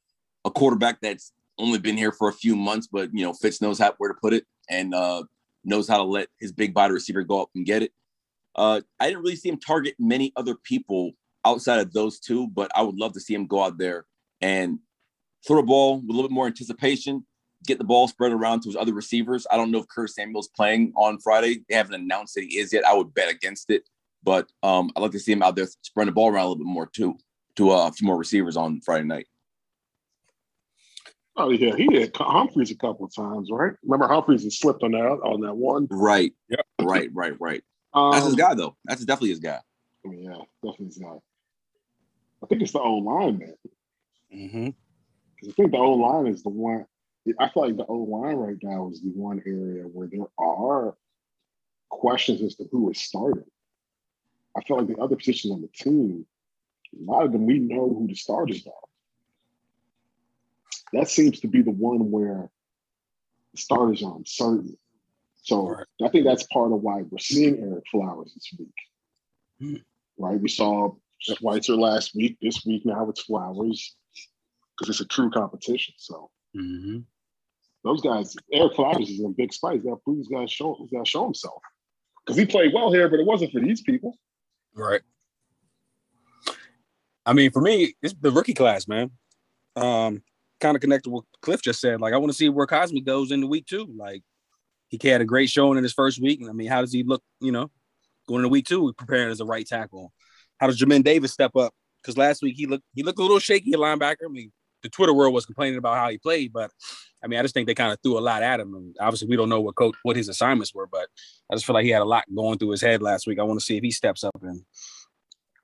a 0.45 0.51
quarterback 0.51 1.01
that's 1.01 1.33
only 1.59 1.79
been 1.79 1.97
here 1.97 2.13
for 2.13 2.29
a 2.29 2.33
few 2.33 2.55
months, 2.55 2.87
but 2.87 3.11
you 3.13 3.25
know, 3.25 3.33
Fitz 3.33 3.61
knows 3.61 3.79
how 3.79 3.95
where 3.99 4.13
to 4.13 4.19
put 4.21 4.33
it 4.33 4.45
and 4.71 4.95
uh, 4.95 5.23
knows 5.65 5.89
how 5.89 5.99
to 5.99 6.05
let 6.05 6.29
his 6.39 6.53
big 6.53 6.73
body 6.73 6.95
receiver 6.95 7.23
go 7.23 7.43
up 7.43 7.51
and 7.55 7.67
get 7.67 7.83
it. 7.83 7.93
Uh, 8.55 8.81
I 9.01 9.07
didn't 9.07 9.23
really 9.23 9.37
see 9.37 9.51
him 9.51 9.59
target 9.59 9.95
many 9.99 10.33
other 10.37 10.55
people 10.55 11.13
outside 11.45 11.79
of 11.79 11.93
those 11.93 12.19
two, 12.19 12.49
but 12.49 12.71
I 12.75 12.83
would 12.83 12.97
love 12.97 13.13
to 13.15 13.21
see 13.21 13.35
him 13.35 13.47
go 13.47 13.63
out 13.63 13.79
there 13.79 14.07
and 14.41 14.79
throw 15.47 15.59
a 15.59 15.63
ball 15.63 16.01
with 16.01 16.11
a 16.11 16.13
little 16.13 16.29
bit 16.29 16.35
more 16.35 16.47
anticipation, 16.47 17.27
get 17.67 17.79
the 17.79 17.85
ball 17.85 18.09
spread 18.09 18.33
around 18.33 18.61
to 18.63 18.69
his 18.69 18.77
other 18.77 18.95
receivers. 18.95 19.47
I 19.51 19.57
don't 19.57 19.71
know 19.71 19.79
if 19.79 19.89
Curtis 19.89 20.15
Samuel's 20.15 20.49
playing 20.49 20.93
on 20.97 21.19
Friday. 21.19 21.63
They 21.69 21.75
haven't 21.75 21.95
announced 21.95 22.35
that 22.35 22.45
he 22.45 22.59
is 22.59 22.73
yet. 22.73 22.87
I 22.87 22.95
would 22.95 23.13
bet 23.15 23.31
against 23.31 23.71
it, 23.71 23.83
but 24.23 24.51
um, 24.63 24.91
I'd 24.97 25.01
like 25.01 25.13
to 25.13 25.19
see 25.19 25.33
him 25.33 25.43
out 25.43 25.57
there 25.57 25.67
spreading 25.83 26.11
the 26.11 26.15
ball 26.15 26.29
around 26.29 26.45
a 26.47 26.49
little 26.49 26.65
bit 26.65 26.71
more 26.71 26.87
too, 26.87 27.17
to 27.57 27.71
uh, 27.73 27.89
a 27.89 27.93
few 27.93 28.07
more 28.07 28.17
receivers 28.17 28.57
on 28.57 28.81
Friday 28.81 29.05
night. 29.05 29.27
Oh 31.39 31.51
yeah, 31.51 31.77
he 31.77 31.87
had 31.95 32.17
Humphries 32.17 32.71
a 32.71 32.77
couple 32.77 33.05
of 33.05 33.15
times, 33.15 33.49
right? 33.51 33.75
Remember 33.83 34.09
Humphries 34.09 34.43
had 34.45 34.53
slipped 34.53 34.83
on 34.83 34.93
that 34.93 34.99
on 35.05 35.43
that 35.43 35.55
one. 35.55 35.87
Right. 35.91 36.33
Yeah. 36.49 36.57
Right. 36.81 37.11
Right. 37.13 37.35
Right. 37.39 37.63
Um, 37.93 38.13
That's 38.13 38.25
his 38.27 38.35
guy, 38.37 38.55
though. 38.55 38.77
That's 38.87 39.05
definitely 39.05 39.31
his 39.31 39.41
guy. 39.41 39.61
I 40.05 40.09
mean, 40.09 40.23
yeah, 40.23 40.39
definitely 40.63 40.87
his 40.87 40.99
guy. 40.99 41.17
I 42.43 42.47
think 42.47 42.63
it's 42.63 42.73
the 42.73 42.81
old 42.81 43.05
line, 43.05 43.39
man. 43.39 43.55
Mm-hmm. 44.35 44.67
'Cause 44.67 45.49
I 45.51 45.53
think 45.53 45.73
the 45.73 45.79
old 45.79 46.01
line 46.01 46.27
is 46.33 46.43
the 46.43 46.49
one. 46.49 46.87
I 47.39 47.49
feel 47.49 47.65
like 47.65 47.77
the 47.77 47.87
O 47.87 47.95
line 47.95 48.37
right 48.37 48.59
now 48.63 48.89
is 48.91 49.03
the 49.03 49.11
one 49.11 49.43
area 49.47 49.85
where 49.85 50.07
there 50.07 50.27
are 50.39 50.97
questions 51.89 52.43
as 52.43 52.55
to 52.57 52.65
who 52.71 52.91
is 52.91 53.01
starting. 53.01 53.45
I 54.57 54.63
feel 54.63 54.79
like 54.79 54.89
the 54.89 55.03
other 55.03 55.17
positions 55.17 55.53
on 55.53 55.63
the 55.63 55.69
team, 55.69 56.25
a 56.95 57.11
lot 57.11 57.25
of 57.25 57.33
them 57.33 57.47
we 57.47 57.59
know 57.59 57.89
who 57.89 58.07
the 58.07 58.15
starters 58.15 58.67
are. 58.67 58.73
That 60.93 61.09
seems 61.09 61.41
to 61.41 61.49
be 61.49 61.63
the 61.63 61.73
one 61.73 62.11
where 62.11 62.51
the 63.53 63.61
starters 63.61 64.03
are 64.03 64.17
uncertain. 64.17 64.77
So 65.43 65.69
Right. 65.69 65.87
I 66.05 66.09
think 66.09 66.25
that's 66.25 66.45
part 66.45 66.73
of 66.73 66.81
why 66.81 67.03
we're 67.03 67.19
seeing 67.19 67.57
Ereck 67.57 67.83
Flowers 67.91 68.33
this 68.35 68.51
week. 68.59 68.75
Hmm. 69.61 69.77
Right? 70.19 70.41
We 70.41 70.49
saw 70.49 70.95
Schweitzer 71.19 71.77
last 71.77 72.15
week. 72.15 72.39
This 72.41 72.65
week 72.65 72.87
now 72.87 73.09
it's 73.11 73.23
Flowers 73.23 73.97
because 74.77 74.91
it's 74.91 75.01
a 75.01 75.07
true 75.09 75.31
competition. 75.31 75.95
So 75.99 76.31
Mm-hmm. 76.57 77.01
Those 77.87 78.01
guys, 78.01 78.35
Ereck 78.53 78.75
Flowers 78.75 79.09
is 79.09 79.21
in 79.21 79.33
big 79.33 79.53
spice. 79.53 79.81
That 79.85 79.99
he's 80.07 80.27
got 80.27 80.41
to 80.41 80.49
show, 80.49 80.77
he's 80.81 80.91
got 80.91 81.05
to 81.05 81.11
show 81.11 81.25
himself 81.25 81.63
because 82.25 82.37
he 82.37 82.45
played 82.45 82.73
well 82.75 82.93
here, 82.93 83.09
but 83.09 83.21
it 83.21 83.27
wasn't 83.27 83.53
for 83.53 83.61
these 83.61 83.81
people. 83.81 84.19
Right. 84.75 85.03
I 87.25 87.33
mean, 87.33 87.53
for 87.53 87.63
me, 87.63 87.95
it's 88.03 88.15
the 88.21 88.33
rookie 88.33 88.55
class, 88.55 88.89
man. 88.89 89.13
Um, 89.77 90.23
kind 90.61 90.75
of 90.75 90.81
connected 90.81 91.11
with 91.11 91.25
Cliff 91.43 91.63
just 91.63 91.81
said. 91.81 92.01
Like, 92.01 92.13
I 92.13 92.17
want 92.17 92.33
to 92.33 92.37
see 92.37 92.49
where 92.49 92.67
Cosmi 92.67 93.05
goes 93.05 93.31
in 93.31 93.41
the 93.41 93.47
week 93.47 93.67
two. 93.67 93.89
Like, 93.97 94.23
he 94.89 94.99
had 95.09 95.21
a 95.21 95.25
great 95.25 95.49
showing 95.49 95.79
in 95.79 95.85
his 95.85 95.93
first 95.93 96.21
week. 96.21 96.41
And 96.41 96.51
I 96.51 96.53
mean, 96.53 96.69
how 96.69 96.81
does 96.81 96.93
he 96.93 97.05
look, 97.05 97.23
you 97.41 97.53
know, 97.53 97.71
going 98.29 98.41
into 98.41 98.49
week 98.49 98.67
two, 98.67 98.93
preparing 98.95 99.31
as 99.31 99.41
a 99.41 99.45
right 99.45 99.67
tackle? 99.67 100.13
How 100.59 100.67
does 100.67 100.81
Jamin 100.81 101.05
Davis 101.05 101.33
step 101.33 101.55
up? 101.55 101.73
Because 102.03 102.17
last 102.17 102.43
week 102.43 102.57
he 102.57 102.67
looked 102.67 102.85
he 102.95 103.03
looked 103.03 103.19
a 103.19 103.23
little 103.23 103.39
shaky 103.39 103.73
at 103.73 103.79
linebacker. 103.79 104.25
I 104.25 104.29
mean, 104.29 104.53
the 104.83 104.89
Twitter 104.89 105.13
world 105.13 105.35
was 105.35 105.47
complaining 105.47 105.79
about 105.79 105.97
how 105.97 106.09
he 106.09 106.19
played, 106.19 106.53
but 106.53 106.71
I 107.27 107.29
mean, 107.29 107.41
I 107.41 107.43
just 107.43 107.55
think 107.55 107.67
they 107.67 107.75
kind 107.75 107.93
of 107.93 107.99
threw 108.05 108.19
a 108.19 108.21
lot 108.21 108.45
at 108.45 108.61
him. 108.61 108.73
And 108.77 108.97
obviously, 109.01 109.27
we 109.27 109.35
don't 109.35 109.49
know 109.49 109.61
what 109.61 109.75
coach 109.75 109.97
what 110.05 110.15
his 110.15 110.29
assignments 110.29 110.73
were, 110.73 110.87
but 110.87 111.09
I 111.51 111.57
just 111.57 111.67
feel 111.67 111.75
like 111.75 111.83
he 111.85 111.91
had 111.91 112.03
a 112.03 112.05
lot 112.05 112.25
going 112.33 112.57
through 112.57 112.71
his 112.71 112.81
head 112.81 113.03
last 113.03 113.27
week. 113.27 113.41
I 113.41 113.43
want 113.43 113.59
to 113.59 113.67
see 113.67 113.77
if 113.77 113.83
he 113.83 113.91
steps 113.91 114.23
up 114.23 114.37
and 114.43 114.63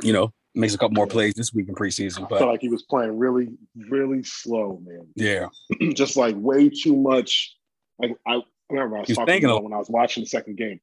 you 0.02 0.12
know 0.12 0.32
makes 0.56 0.74
a 0.74 0.78
couple 0.78 0.96
more 0.96 1.06
plays 1.06 1.34
this 1.34 1.54
week 1.54 1.68
in 1.68 1.74
preseason. 1.76 2.28
But 2.28 2.36
I 2.36 2.38
feel 2.40 2.48
like 2.48 2.60
he 2.62 2.68
was 2.68 2.82
playing 2.82 3.16
really, 3.16 3.46
really 3.88 4.24
slow, 4.24 4.82
man. 4.84 5.06
Yeah, 5.14 5.46
just 5.94 6.16
like 6.16 6.34
way 6.36 6.68
too 6.68 6.96
much. 6.96 7.56
Like 8.00 8.16
I 8.26 8.40
remember 8.68 8.96
I 8.96 9.00
was 9.00 9.08
He's 9.08 9.16
talking 9.16 9.44
about 9.44 9.62
when 9.62 9.72
I 9.72 9.78
was 9.78 9.88
watching 9.88 10.24
the 10.24 10.28
second 10.28 10.56
game. 10.56 10.80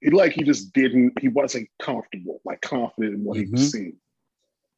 He 0.00 0.08
like 0.08 0.32
he 0.32 0.42
just 0.42 0.72
didn't. 0.72 1.12
He 1.20 1.28
wasn't 1.28 1.68
comfortable, 1.82 2.40
like 2.46 2.62
confident 2.62 3.14
in 3.16 3.24
what 3.24 3.36
he 3.36 3.44
Mhm. 3.44 3.52
was 3.52 3.72
seeing. 3.72 3.96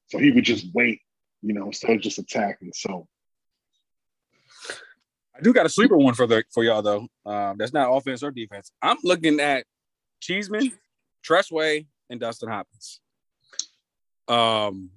So 0.09 0.18
he 0.18 0.32
would 0.32 0.44
just 0.44 0.66
wait, 0.74 1.03
you 1.42 1.55
know, 1.55 1.66
instead 1.66 1.90
of 1.92 2.01
just 2.01 2.18
attacking. 2.18 2.72
So 2.74 3.07
I 5.37 5.43
do 5.43 5.53
got 5.53 5.66
a 5.66 5.68
sleeper 5.68 5.97
one 5.97 6.14
for 6.14 6.26
the 6.26 6.45
for 6.53 6.64
y'all 6.64 6.82
though. 6.82 7.09
Um, 7.24 7.57
that's 7.59 7.72
not 7.72 7.95
offense 7.95 8.22
or 8.22 8.30
defense. 8.30 8.72
I'm 8.80 8.97
looking 9.05 9.41
at 9.41 9.66
Cheeseman, 10.20 10.72
Tress 11.22 11.51
Way, 11.51 11.87
and 12.09 12.18
Dustin 12.18 12.49
Hopkins. 12.49 13.01
Um, 14.28 14.91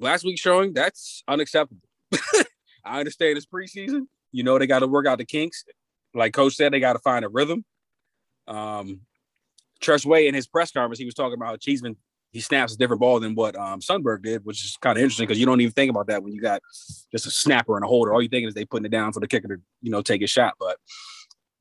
last 0.00 0.24
week's 0.24 0.40
showing 0.40 0.72
that's 0.72 1.22
unacceptable. 1.28 1.88
I 2.84 2.98
understand 2.98 3.36
it's 3.36 3.46
preseason. 3.46 4.06
You 4.32 4.42
know 4.42 4.58
they 4.58 4.66
got 4.66 4.80
to 4.80 4.88
work 4.88 5.06
out 5.06 5.18
the 5.18 5.24
kinks. 5.24 5.64
Like 6.14 6.32
Coach 6.32 6.54
said, 6.54 6.72
they 6.72 6.80
got 6.80 6.94
to 6.94 6.98
find 6.98 7.24
a 7.24 7.28
rhythm. 7.28 7.64
Um, 8.48 9.00
Tress 9.80 10.04
Way 10.04 10.26
in 10.26 10.34
his 10.34 10.46
press 10.46 10.72
conference, 10.72 10.98
he 10.98 11.04
was 11.04 11.14
talking 11.14 11.34
about 11.34 11.60
Cheeseman 11.60 11.96
he 12.34 12.40
snaps 12.40 12.74
a 12.74 12.76
different 12.76 13.00
ball 13.00 13.20
than 13.20 13.36
what 13.36 13.54
um, 13.54 13.78
Sundberg 13.78 14.24
did, 14.24 14.44
which 14.44 14.64
is 14.64 14.76
kind 14.80 14.98
of 14.98 15.02
interesting 15.02 15.24
because 15.24 15.38
you 15.38 15.46
don't 15.46 15.60
even 15.60 15.72
think 15.72 15.88
about 15.88 16.08
that 16.08 16.20
when 16.20 16.32
you 16.32 16.40
got 16.40 16.60
just 17.12 17.26
a 17.26 17.30
snapper 17.30 17.76
and 17.76 17.84
a 17.84 17.88
holder. 17.88 18.12
All 18.12 18.20
you 18.20 18.28
thinking 18.28 18.48
is 18.48 18.54
they 18.54 18.64
putting 18.64 18.84
it 18.84 18.90
down 18.90 19.12
for 19.12 19.20
the 19.20 19.28
kicker 19.28 19.46
to 19.46 19.62
you 19.80 19.90
know 19.92 20.02
take 20.02 20.20
a 20.20 20.26
shot, 20.26 20.54
but 20.58 20.76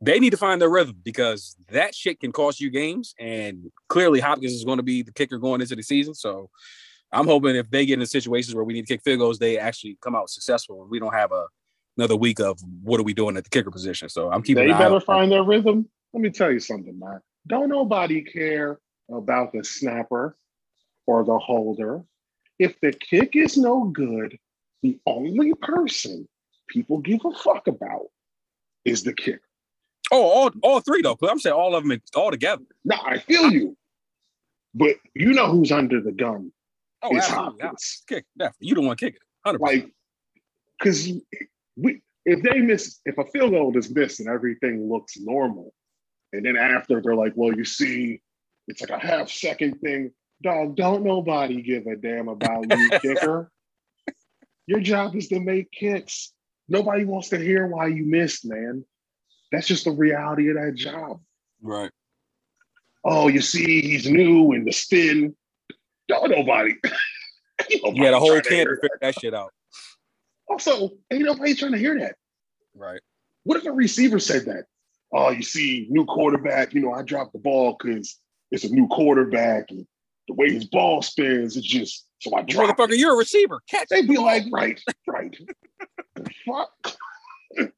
they 0.01 0.19
need 0.19 0.32
to 0.32 0.38
find 0.38 0.59
their 0.59 0.71
rhythm 0.71 0.97
because 1.03 1.55
that 1.69 1.93
shit 1.93 2.19
can 2.19 2.32
cost 2.32 2.59
you 2.59 2.71
games. 2.71 3.13
And 3.19 3.71
clearly, 3.88 4.19
Hopkins 4.19 4.53
is 4.53 4.65
going 4.65 4.78
to 4.78 4.84
be 4.84 5.03
the 5.03 5.13
kicker 5.13 5.38
going 5.38 5.61
into 5.61 5.76
the 5.76 5.84
season. 5.84 6.15
So 6.15 6.49
I'm 7.11 7.28
hoping 7.28 7.55
if 7.55 7.69
they 7.69 7.86
get 7.86 7.99
in 7.99 8.05
situations 8.07 8.55
where 8.55 8.63
we 8.63 8.74
need 8.74 8.88
to 8.88 8.93
kick 8.95 9.03
field 9.03 9.19
goals, 9.19 9.38
they 9.38 9.59
actually 9.59 9.99
come 10.01 10.15
out 10.15 10.32
successful 10.32 10.82
and 10.82 10.89
we 10.89 10.99
don't 10.99 11.13
have 11.13 11.32
a 11.32 11.45
another 11.97 12.15
week 12.15 12.39
of 12.39 12.59
what 12.82 12.99
are 12.99 13.03
we 13.03 13.13
doing 13.13 13.38
at 13.38 13.43
the 13.43 13.51
kicker 13.51 13.69
position. 13.69 14.09
So 14.09 14.32
I'm 14.32 14.41
keeping 14.41 14.65
they 14.65 14.74
better 14.74 14.99
find 14.99 15.32
their 15.32 15.43
rhythm. 15.43 15.88
Let 16.13 16.21
me 16.21 16.32
tell 16.32 16.51
you 16.51 16.59
something, 16.59 16.97
man. 16.97 17.19
Don't 17.45 17.69
nobody 17.69 18.24
care 18.24 18.80
about 19.11 19.51
the 19.53 19.63
snapper 19.63 20.36
or 21.08 21.24
the 21.24 21.38
holder. 21.38 22.04
If 22.60 22.80
the 22.82 22.93
kick 22.93 23.36
is 23.36 23.58
no 23.58 23.86
good, 23.86 24.38
the 24.82 24.97
only 25.06 25.54
person 25.62 26.28
people 26.68 26.99
give 26.99 27.22
a 27.26 27.32
fuck 27.32 27.68
about 27.68 28.08
is 28.86 29.04
the 29.04 29.14
kicker. 29.14 29.41
Oh, 30.12 30.24
all, 30.24 30.51
all 30.62 30.80
three 30.82 31.01
though. 31.01 31.18
I'm 31.28 31.39
saying 31.39 31.56
all 31.56 31.76
of 31.76 31.88
them 31.88 31.99
all 32.16 32.32
together. 32.32 32.64
Now 32.86 33.01
I 33.06 33.20
feel 33.20 33.51
you, 33.51 33.76
but 34.74 34.97
you 35.14 35.34
know 35.34 35.47
who's 35.47 35.72
under 35.72 36.01
the 36.01 36.12
gun 36.12 36.51
Oh, 37.04 37.16
is 37.16 37.26
absolutely. 37.26 37.62
Hopkins. 37.62 38.04
Kick. 38.08 38.26
Definitely. 38.38 38.68
You 38.68 38.76
don't 38.76 38.86
want 38.86 38.99
to 38.99 39.06
kick 39.06 39.16
it. 39.16 39.22
100%. 39.45 39.60
Like, 39.60 39.91
because 40.80 41.12
we 41.76 42.01
if 42.26 42.41
they 42.41 42.60
miss 42.60 43.01
if 43.06 43.18
a 43.18 43.26
field 43.26 43.51
goal 43.51 43.78
is 43.78 43.93
missed 43.93 44.22
and 44.22 44.30
everything 44.30 44.89
looks 44.89 45.18
normal, 45.18 45.74
and 46.32 46.45
then 46.45 46.56
after 46.56 47.01
they're 47.01 47.16
like, 47.16 47.34
well, 47.36 47.54
you 47.54 47.66
see, 47.66 48.22
it's 48.68 48.82
like 48.82 48.89
a 48.89 48.97
half 48.97 49.30
second 49.30 49.80
thing. 49.82 50.12
Dog, 50.44 50.76
don't 50.76 51.04
nobody 51.04 51.62
give 51.62 51.88
a 51.88 51.96
damn 51.96 52.28
about 52.28 52.66
you, 52.70 52.89
kicker. 53.02 53.50
Your 54.68 54.82
job 54.82 55.16
is 55.16 55.30
to 55.30 55.39
make 55.39 55.72
kicks. 55.72 56.34
Nobody 56.68 57.06
wants 57.06 57.30
to 57.30 57.38
hear 57.38 57.68
why 57.68 57.88
you 57.88 58.06
missed, 58.06 58.46
man. 58.46 58.84
That's 59.52 59.68
just 59.68 59.86
the 59.86 59.91
reality 59.91 60.50
of 60.50 60.56
that 60.56 60.76
job. 60.76 61.22
right. 61.62 61.91
Oh, 63.06 63.28
you 63.28 63.41
see, 63.41 63.82
he's 63.82 64.10
new 64.10 64.54
and 64.54 64.66
the 64.66 64.72
spin. 64.72 65.36
Don't 66.08 66.32
nobody. 66.32 66.74
Ain't 67.72 67.98
You 67.98 68.04
had 68.06 68.14
a 68.14 68.18
nobody 68.18 68.20
whole 68.20 68.30
trying 68.30 68.44
to 68.44 68.50
camp 68.50 68.70
to 68.70 68.76
that. 68.76 68.82
figure 68.82 68.98
that 69.02 69.16
shit 69.20 69.34
out. 69.34 69.52
Also, 70.50 70.91
ain't 71.12 71.24
nobody 71.24 71.54
trying 71.56 71.72
to 71.74 71.78
hear 71.78 71.98
that. 72.00 72.16
Right. 72.76 73.00
What 73.44 73.58
if 73.58 73.66
a 73.66 73.72
receiver 73.72 74.20
said 74.20 74.46
that? 74.46 74.66
Oh, 75.14 75.30
you 75.32 75.41
see, 75.44 75.88
new 75.89 76.06
quarterback, 76.06 76.74
you 76.74 76.82
know, 76.82 76.94
I 76.94 77.02
dropped 77.04 77.34
the 77.34 77.39
ball 77.39 77.76
because 77.78 78.20
it's 78.52 78.64
a 78.64 78.70
new 78.70 78.88
quarterback 78.88 79.66
and 79.70 79.86
the 80.28 80.34
way 80.34 80.51
his 80.51 80.65
ball 80.65 81.01
spins, 81.01 81.57
it's 81.57 81.67
just 81.67 82.05
so 82.21 82.36
I 82.36 82.41
dropped. 82.43 82.78
Motherfucker, 82.80 82.97
you're 82.97 83.13
a 83.13 83.17
receiver. 83.17 83.61
Catch 83.69 83.89
They'd 83.89 84.07
be 84.07 84.17
like, 84.17 84.43
right, 84.51 84.80
right. 85.07 85.36
Fuck? 86.45 86.71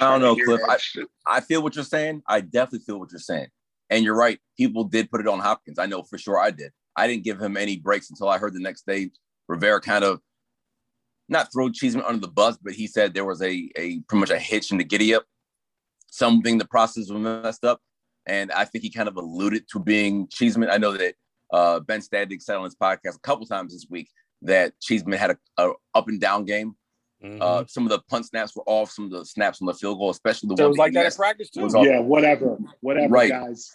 I 0.00 0.10
don't 0.10 0.20
know, 0.20 0.34
Trying 0.34 0.36
to 0.36 0.44
hear 0.46 0.46
Cliff. 0.58 1.08
I- 1.26 1.36
I 1.36 1.40
feel 1.40 1.62
what 1.62 1.76
you're 1.76 1.84
saying. 1.84 2.22
I 2.28 2.40
definitely 2.40 2.80
feel 2.80 2.98
what 2.98 3.12
you're 3.12 3.20
saying. 3.20 3.46
And 3.90 4.04
you're 4.04 4.16
right. 4.16 4.38
People 4.56 4.84
did 4.84 5.10
put 5.10 5.20
it 5.20 5.28
on 5.28 5.38
Hopkins. 5.38 5.78
I 5.78 5.86
know 5.86 6.02
for 6.02 6.18
sure 6.18 6.38
I 6.38 6.50
did. 6.50 6.72
I 6.96 7.06
didn't 7.06 7.24
give 7.24 7.40
him 7.40 7.56
any 7.56 7.76
breaks 7.76 8.10
until 8.10 8.28
I 8.28 8.38
heard 8.38 8.54
the 8.54 8.60
next 8.60 8.86
day 8.86 9.10
Rivera 9.48 9.80
kind 9.80 10.04
of 10.04 10.20
not 11.28 11.52
throw 11.52 11.70
Cheeseman 11.70 12.04
under 12.06 12.20
the 12.20 12.28
bus, 12.32 12.56
but 12.62 12.72
he 12.72 12.86
said 12.86 13.14
there 13.14 13.24
was 13.24 13.40
a 13.42 13.70
a 13.76 14.00
pretty 14.08 14.20
much 14.20 14.30
a 14.30 14.38
hitch 14.38 14.70
in 14.72 14.78
the 14.78 14.84
giddy 14.84 15.14
up. 15.14 15.24
Something 16.10 16.58
the 16.58 16.66
process 16.66 17.10
was 17.10 17.20
messed 17.20 17.64
up. 17.64 17.80
And 18.26 18.50
I 18.52 18.64
think 18.64 18.82
he 18.84 18.90
kind 18.90 19.08
of 19.08 19.16
alluded 19.16 19.68
to 19.72 19.80
being 19.80 20.28
Cheeseman. 20.28 20.70
I 20.70 20.78
know 20.78 20.96
that 20.96 21.14
uh, 21.54 21.80
Ben 21.80 22.00
Standig 22.00 22.42
said 22.42 22.56
on 22.56 22.64
his 22.64 22.74
podcast 22.74 23.16
a 23.16 23.20
couple 23.20 23.46
times 23.46 23.72
this 23.72 23.86
week 23.88 24.10
that 24.42 24.72
Cheeseman 24.80 25.18
had 25.18 25.30
a, 25.30 25.36
a 25.58 25.72
up 25.94 26.08
and 26.08 26.20
down 26.20 26.44
game. 26.44 26.74
Mm-hmm. 27.22 27.38
Uh, 27.40 27.64
some 27.68 27.84
of 27.84 27.90
the 27.90 28.00
punt 28.10 28.26
snaps 28.26 28.54
were 28.54 28.64
off, 28.66 28.90
some 28.90 29.06
of 29.06 29.10
the 29.12 29.24
snaps 29.24 29.62
on 29.62 29.66
the 29.66 29.74
field 29.74 29.98
goal, 29.98 30.10
especially 30.10 30.48
the 30.50 30.56
so 30.58 30.66
it 30.66 30.68
was 30.68 30.78
like 30.78 30.92
that 30.94 31.06
in 31.06 31.12
practice 31.12 31.48
too. 31.50 31.62
was 31.62 31.74
Yeah, 31.74 32.00
whatever, 32.00 32.58
whatever, 32.80 33.12
Right. 33.12 33.30
guys. 33.30 33.70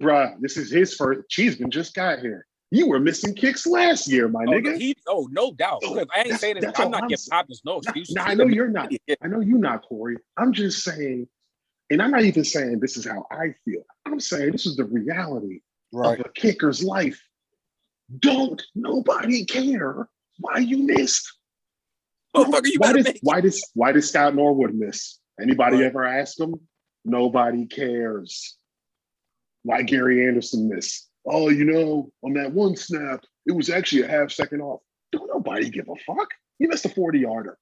Bruh, 0.00 0.34
this 0.40 0.56
is 0.56 0.70
his 0.70 0.94
first. 0.94 1.28
Cheeseman 1.28 1.70
just 1.70 1.94
got 1.94 2.20
here. 2.20 2.46
You 2.70 2.86
were 2.88 3.00
missing 3.00 3.34
kicks 3.34 3.66
last 3.66 4.06
year, 4.08 4.28
my 4.28 4.44
Oh, 4.46 4.52
nigga. 4.52 4.78
he, 4.78 4.94
oh, 5.08 5.28
no 5.32 5.52
doubt. 5.52 5.80
Cliff, 5.82 6.06
I 6.14 6.20
ain't 6.20 6.26
that's- 6.28 6.40
saying 6.40 6.54
this. 6.56 6.64
that's 6.66 6.78
I'm 6.80 6.90
not 6.92 7.02
I'm 7.02 7.08
giving 7.08 7.16
saying. 7.18 7.36
Hopkins 7.36 7.62
no 7.64 7.72
Now, 7.72 7.78
excuses. 7.78 8.14
now, 8.14 8.24
I 8.24 8.34
know 8.34 8.46
you're 8.46 8.68
not. 8.68 8.92
I 9.22 9.26
know 9.26 9.40
you're 9.40 9.58
not, 9.58 9.82
Corey. 9.82 10.16
I'm 10.36 10.52
just 10.52 10.84
saying, 10.84 11.26
and 11.90 12.00
I'm 12.00 12.12
not 12.12 12.22
even 12.24 12.44
saying 12.44 12.78
this 12.80 12.96
is 12.96 13.04
how 13.04 13.26
I 13.32 13.54
feel. 13.64 13.82
I'm 14.06 14.20
saying 14.20 14.52
this 14.52 14.66
is 14.66 14.76
the 14.76 14.84
reality 14.84 15.60
Right. 15.92 16.20
of 16.20 16.26
a 16.26 16.32
kicker's 16.32 16.82
life. 16.82 17.20
Don't 18.18 18.62
nobody 18.74 19.44
care 19.44 20.08
why 20.38 20.58
you 20.58 20.78
missed. 20.84 21.30
Motherfucker, 22.36 22.66
you 22.66 22.78
why 22.78 22.86
better 22.88 22.98
does, 22.98 23.04
make 23.06 23.18
why 23.22 23.40
does 23.40 23.70
why 23.74 23.92
does 23.92 24.08
Scott 24.08 24.34
Norwood 24.34 24.74
miss? 24.74 25.18
Anybody 25.40 25.76
Right. 25.78 25.86
ever 25.86 26.04
ask 26.04 26.38
him? 26.38 26.54
Nobody 27.04 27.66
cares. 27.66 28.56
Why 29.62 29.82
Gary 29.82 30.26
Anderson 30.26 30.68
miss? 30.68 31.06
Oh, 31.26 31.48
you 31.50 31.64
know, 31.64 32.12
on 32.22 32.32
that 32.34 32.52
one 32.52 32.76
snap, 32.76 33.24
it 33.46 33.52
was 33.52 33.68
actually 33.68 34.02
a 34.02 34.08
half 34.08 34.30
second 34.30 34.60
off. 34.60 34.80
Don't 35.12 35.28
nobody 35.28 35.68
give 35.70 35.88
a 35.88 35.94
fuck. 36.06 36.28
You 36.58 36.68
missed 36.68 36.84
a 36.84 36.88
40 36.88 37.20
yarder. 37.20 37.58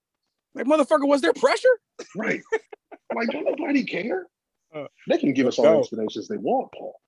Like, 0.54 0.66
motherfucker, 0.66 1.06
was 1.08 1.20
there 1.22 1.32
pressure? 1.32 1.78
Right. 2.16 2.42
like, 3.14 3.28
don't 3.30 3.44
nobody 3.44 3.84
care. 3.84 4.26
Uh, 4.74 4.86
They 5.08 5.18
can 5.18 5.32
give 5.32 5.46
us 5.46 5.58
all 5.58 5.64
the 5.72 5.78
explanations 5.78 6.28
they 6.28 6.36
want, 6.36 6.70
Paul. 6.72 7.00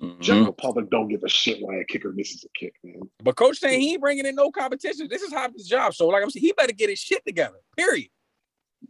The 0.00 0.06
Mhm. 0.06 0.20
general 0.20 0.52
public 0.52 0.90
don't 0.90 1.08
give 1.08 1.22
a 1.24 1.28
shit 1.28 1.60
why 1.60 1.76
a 1.76 1.84
kicker 1.84 2.12
misses 2.12 2.44
a 2.44 2.48
kick, 2.58 2.74
man. 2.82 3.02
But 3.22 3.36
coach 3.36 3.58
saying 3.58 3.80
he 3.80 3.92
ain't 3.92 4.00
bringing 4.00 4.26
in 4.26 4.34
no 4.34 4.50
competition. 4.50 5.08
This 5.08 5.22
is 5.22 5.32
Hopkins' 5.32 5.68
job. 5.68 5.94
So, 5.94 6.08
like 6.08 6.22
I'm 6.22 6.30
saying, 6.30 6.44
he 6.44 6.52
better 6.52 6.72
get 6.72 6.90
his 6.90 6.98
shit 6.98 7.24
together. 7.26 7.58
Period. 7.76 8.08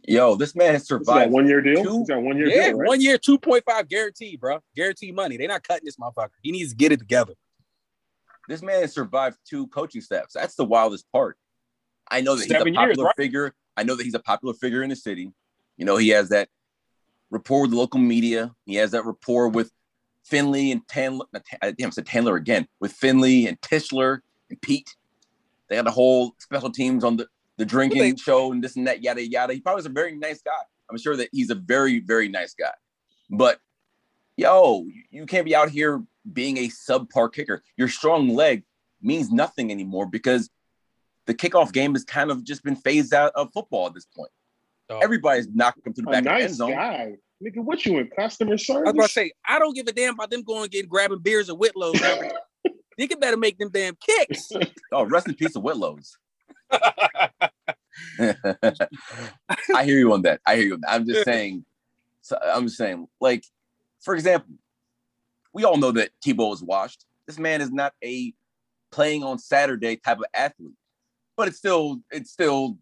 Yo, 0.07 0.35
this 0.35 0.55
man 0.55 0.73
has 0.73 0.85
survived. 0.85 1.31
one 1.31 1.47
year 1.47 1.61
deal? 1.61 1.81
two- 1.83 2.13
one 2.21 2.37
year 2.37 2.47
Yeah, 2.47 2.69
deal? 2.69 2.77
Right? 2.77 2.87
one 2.87 3.01
year, 3.01 3.17
two 3.17 3.37
point 3.39 3.63
five 3.65 3.87
guaranteed, 3.87 4.39
bro. 4.39 4.59
Guaranteed 4.75 5.15
money. 5.15 5.37
They're 5.37 5.47
not 5.47 5.63
cutting 5.63 5.85
this 5.85 5.97
motherfucker. 5.97 6.31
He 6.41 6.51
needs 6.51 6.71
to 6.71 6.75
get 6.75 6.91
it 6.91 6.99
together. 6.99 7.33
This 8.47 8.61
man 8.61 8.81
has 8.81 8.93
survived 8.93 9.37
two 9.49 9.67
coaching 9.67 10.01
staffs. 10.01 10.33
That's 10.33 10.55
the 10.55 10.65
wildest 10.65 11.09
part. 11.11 11.37
I 12.09 12.21
know 12.21 12.35
that 12.35 12.43
he's 12.43 12.51
Seven 12.51 12.67
a 12.75 12.79
years, 12.81 12.89
popular 12.89 13.05
right? 13.05 13.15
figure. 13.17 13.55
I 13.77 13.83
know 13.83 13.95
that 13.95 14.03
he's 14.03 14.13
a 14.13 14.19
popular 14.19 14.53
figure 14.53 14.83
in 14.83 14.89
the 14.89 14.95
city. 14.95 15.31
You 15.77 15.85
know, 15.85 15.97
he 15.97 16.09
has 16.09 16.29
that 16.29 16.49
rapport 17.31 17.61
with 17.63 17.71
the 17.71 17.77
local 17.77 17.99
media. 17.99 18.53
He 18.65 18.75
has 18.75 18.91
that 18.91 19.03
rapport 19.05 19.47
with 19.49 19.71
Finlay 20.25 20.71
and 20.71 20.85
Tandler. 20.87 21.25
not 21.31 21.35
uh, 21.35 21.39
Tan- 21.49 21.59
I 21.61 21.71
damn, 21.71 21.87
I 21.87 21.91
said 21.91 22.05
Tandler 22.05 22.35
again. 22.37 22.67
With 22.79 22.91
Finlay 22.91 23.45
and 23.45 23.59
Tischler 23.61 24.19
and 24.49 24.59
Pete. 24.61 24.95
They 25.69 25.75
had 25.75 25.87
a 25.87 25.91
whole 25.91 26.35
special 26.39 26.69
teams 26.71 27.03
on 27.03 27.17
the, 27.17 27.27
the 27.57 27.65
drinking 27.65 28.01
They- 28.01 28.15
show 28.17 28.51
and 28.51 28.63
this 28.63 28.75
and 28.75 28.87
that, 28.87 29.01
yada, 29.03 29.25
yada. 29.27 29.53
He 29.53 29.61
probably 29.61 29.79
was 29.79 29.85
a 29.85 29.89
very 29.89 30.15
nice 30.15 30.41
guy. 30.41 30.51
I'm 30.89 30.97
sure 30.97 31.15
that 31.17 31.29
he's 31.31 31.49
a 31.49 31.55
very, 31.55 31.99
very 31.99 32.27
nice 32.27 32.53
guy. 32.53 32.73
But 33.29 33.59
yo, 34.37 34.85
you 35.09 35.25
can't 35.25 35.45
be 35.45 35.55
out 35.55 35.69
here 35.69 36.03
being 36.31 36.57
a 36.57 36.67
subpar 36.67 37.31
kicker. 37.33 37.63
Your 37.77 37.87
strong 37.87 38.29
leg 38.29 38.63
means 39.01 39.31
nothing 39.31 39.71
anymore 39.71 40.05
because 40.07 40.49
the 41.25 41.33
kickoff 41.33 41.71
game 41.71 41.93
has 41.93 42.03
kind 42.03 42.29
of 42.29 42.43
just 42.43 42.63
been 42.63 42.75
phased 42.75 43.13
out 43.13 43.31
of 43.35 43.51
football 43.53 43.87
at 43.87 43.93
this 43.95 44.05
point. 44.05 44.29
Oh. 44.89 44.99
Everybody's 44.99 45.47
knocking 45.51 45.81
them 45.83 45.93
to 45.93 46.01
the 46.03 46.09
A 46.09 46.11
back 46.11 46.19
of 46.19 46.25
the 46.25 46.43
end 46.43 46.53
zone. 46.55 46.71
guy. 46.71 47.15
Nigga, 47.43 47.63
what 47.63 47.85
you 47.85 47.97
in 47.97 48.07
customer 48.07 48.57
service? 48.57 48.87
I 48.87 48.91
was 48.91 48.95
about 48.95 49.07
to 49.07 49.13
say, 49.13 49.31
I 49.47 49.59
don't 49.59 49.75
give 49.75 49.87
a 49.87 49.91
damn 49.91 50.13
about 50.13 50.31
them 50.31 50.43
going 50.43 50.63
and 50.63 50.71
getting 50.71 50.89
grabbing 50.89 51.19
beers 51.19 51.49
at 51.49 51.55
Whitlow's. 51.55 51.99
Nigga 52.99 53.19
better 53.19 53.35
make 53.35 53.57
them 53.57 53.69
damn 53.71 53.95
kicks. 53.95 54.51
Oh, 54.91 55.03
rest 55.03 55.27
in 55.27 55.35
peace 55.35 55.55
of 55.55 55.63
Whitlow's. 55.63 56.17
I 56.71 57.51
hear 59.83 59.99
you 59.99 60.13
on 60.13 60.21
that. 60.21 60.39
I 60.45 60.55
hear 60.55 60.65
you. 60.65 60.75
On 60.75 60.81
that. 60.81 60.91
I'm 60.91 61.05
just 61.05 61.25
saying. 61.25 61.65
So 62.21 62.37
I'm 62.41 62.63
just 62.63 62.77
saying, 62.77 63.07
like, 63.19 63.43
for 64.01 64.15
example, 64.15 64.55
we 65.53 65.65
all 65.65 65.77
know 65.77 65.91
that 65.91 66.11
Tebow 66.25 66.53
is 66.53 66.63
washed. 66.63 67.05
This 67.27 67.37
man 67.37 67.61
is 67.61 67.71
not 67.71 67.93
a 68.03 68.33
playing 68.91 69.23
on 69.23 69.39
Saturday 69.39 69.97
type 69.97 70.19
of 70.19 70.25
athlete, 70.33 70.75
but 71.35 71.49
it's 71.49 71.57
still 71.57 71.99
it's 72.11 72.31
still 72.31 72.77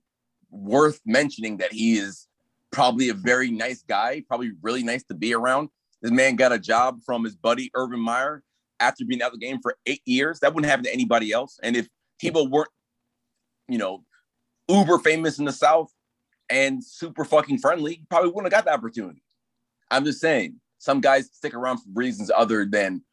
worth 0.52 1.02
mentioning 1.06 1.58
that 1.58 1.74
he 1.74 1.98
is 1.98 2.28
probably 2.74 3.10
a 3.10 3.14
very 3.14 3.52
nice 3.52 3.84
guy, 3.84 4.24
probably 4.28 4.52
really 4.62 4.84
nice 4.84 5.04
to 5.06 5.14
be 5.14 5.34
around. 5.34 5.70
This 6.02 6.12
man 6.12 6.36
got 6.36 6.52
a 6.52 6.60
job 6.60 7.00
from 7.06 7.24
his 7.24 7.36
buddy 7.36 7.72
Urban 7.76 8.00
Meyer 8.00 8.44
after 8.82 9.06
being 9.06 9.22
out 9.22 9.34
of 9.34 9.40
the 9.40 9.46
game 9.46 9.60
for 9.62 9.78
eight 9.86 10.02
years. 10.06 10.40
That 10.42 10.54
wouldn't 10.54 10.70
happen 10.70 10.84
to 10.84 10.94
anybody 10.94 11.32
else. 11.32 11.60
And 11.64 11.78
if 11.78 11.88
people 12.20 12.50
weren't, 12.50 12.70
you 13.70 13.78
know, 13.78 14.04
uber 14.68 15.00
famous 15.00 15.40
in 15.40 15.46
the 15.46 15.54
South 15.54 15.90
and 16.50 16.84
super 16.84 17.24
fucking 17.24 17.60
friendly, 17.60 18.04
probably 18.10 18.32
wouldn't 18.32 18.52
have 18.52 18.66
got 18.66 18.70
the 18.70 18.78
opportunity. 18.78 19.24
I'm 19.90 20.04
just 20.04 20.20
saying, 20.20 20.60
some 20.80 21.00
guys 21.00 21.30
stick 21.32 21.54
around 21.54 21.78
for 21.78 21.90
reasons 21.94 22.30
other 22.36 22.66
than 22.66 23.04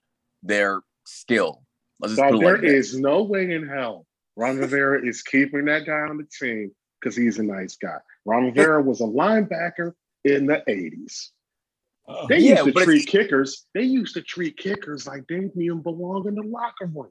their 0.42 0.80
skill. 1.04 1.62
Let's 2.00 2.16
just 2.16 2.22
Dog, 2.22 2.32
put 2.32 2.40
it 2.40 2.44
there 2.44 2.56
like 2.56 2.64
is 2.64 2.98
no 2.98 3.22
way 3.22 3.52
in 3.52 3.68
hell 3.68 4.06
Ron 4.36 4.56
Rivera 4.56 5.06
is 5.06 5.22
keeping 5.22 5.66
that 5.66 5.86
guy 5.86 6.00
on 6.00 6.16
the 6.16 6.24
team 6.24 6.72
because 7.00 7.16
he's 7.16 7.38
a 7.38 7.42
nice 7.42 7.76
guy. 7.76 7.98
Ron 8.24 8.44
Rivera 8.46 8.82
was 8.82 9.00
a 9.00 9.04
linebacker 9.04 9.92
in 10.24 10.46
the 10.46 10.62
80s. 10.68 11.28
They 12.28 12.38
Yeah, 12.38 12.64
used 12.64 12.76
to 12.76 12.84
treat 12.84 13.06
kickers. 13.06 13.66
They 13.74 13.82
used 13.82 14.14
to 14.14 14.22
treat 14.22 14.56
kickers 14.56 15.06
like 15.06 15.26
they 15.28 15.36
didn't 15.36 15.60
even 15.62 15.80
belong 15.80 16.26
in 16.26 16.34
the 16.34 16.42
locker 16.42 16.86
room. 16.86 17.10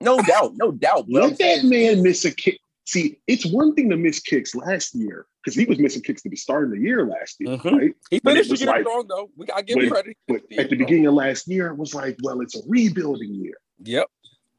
No 0.00 0.20
doubt, 0.22 0.52
no 0.56 0.70
doubt. 0.72 1.06
But 1.10 1.22
I'm 1.24 1.28
Let 1.30 1.38
that 1.38 1.60
saying, 1.60 1.68
man 1.68 2.02
miss 2.02 2.24
a 2.24 2.30
kick. 2.34 2.58
See, 2.86 3.20
it's 3.26 3.44
one 3.44 3.74
thing 3.74 3.90
to 3.90 3.96
miss 3.96 4.20
kicks 4.20 4.54
last 4.54 4.94
year 4.94 5.26
because 5.44 5.54
he 5.56 5.64
was 5.64 5.78
missing 5.78 6.02
kicks 6.02 6.22
to 6.22 6.28
be 6.30 6.36
starting 6.36 6.70
the 6.70 6.80
year 6.80 7.06
last 7.06 7.36
year, 7.40 7.56
Mhm. 7.56 7.72
right? 7.72 7.94
He 8.10 8.20
But 8.20 8.32
finished 8.32 8.48
the 8.48 8.52
was 8.54 8.60
year 8.62 8.70
like- 8.70 8.82
strong 8.82 9.06
though. 9.08 9.30
We 9.36 9.46
gotta 9.46 9.62
give 9.64 9.78
him 9.78 9.88
but- 9.88 9.94
credit. 9.94 10.16
But 10.28 10.42
at 10.58 10.70
the 10.70 10.76
beginning 10.76 11.06
of 11.06 11.14
last 11.14 11.46
year, 11.48 11.68
it 11.68 11.76
was 11.76 11.94
like, 11.94 12.16
well, 12.22 12.40
it's 12.40 12.56
a 12.56 12.60
rebuilding 12.66 13.34
year. 13.34 13.54
Yep. 13.84 14.06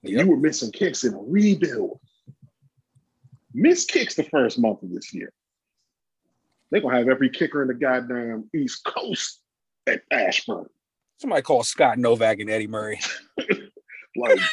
Yep. 0.03 0.25
you 0.25 0.31
were 0.31 0.37
missing 0.37 0.71
kicks 0.71 1.03
in 1.03 1.13
a 1.13 1.19
rebuild. 1.21 1.99
Miss 3.53 3.85
kicks 3.85 4.15
the 4.15 4.23
first 4.23 4.59
month 4.59 4.83
of 4.83 4.91
this 4.91 5.13
year. 5.13 5.31
They're 6.69 6.81
gonna 6.81 6.97
have 6.97 7.09
every 7.09 7.29
kicker 7.29 7.61
in 7.61 7.67
the 7.67 7.73
goddamn 7.73 8.49
East 8.55 8.83
Coast 8.85 9.41
at 9.87 10.01
Ashburn. 10.11 10.67
Somebody 11.19 11.41
call 11.41 11.63
Scott 11.63 11.97
Novak 11.97 12.39
and 12.39 12.49
Eddie 12.49 12.67
Murray. 12.67 12.99
Like 14.15 14.39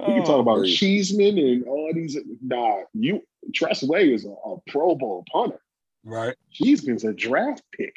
You 0.00 0.14
can 0.14 0.24
talk 0.24 0.30
oh, 0.30 0.40
about 0.40 0.56
Agreed. 0.58 0.74
Cheeseman 0.74 1.38
and 1.38 1.64
all 1.64 1.92
these. 1.94 2.18
Nah, 2.42 2.80
you 2.92 3.22
Tress 3.54 3.84
Way 3.84 4.12
is 4.12 4.24
a, 4.24 4.30
a 4.30 4.56
Pro 4.66 4.96
Bowl 4.96 5.24
punter. 5.30 5.60
right. 6.04 6.34
Cheeseman's 6.50 7.04
a 7.04 7.12
draft 7.12 7.62
pick, 7.72 7.94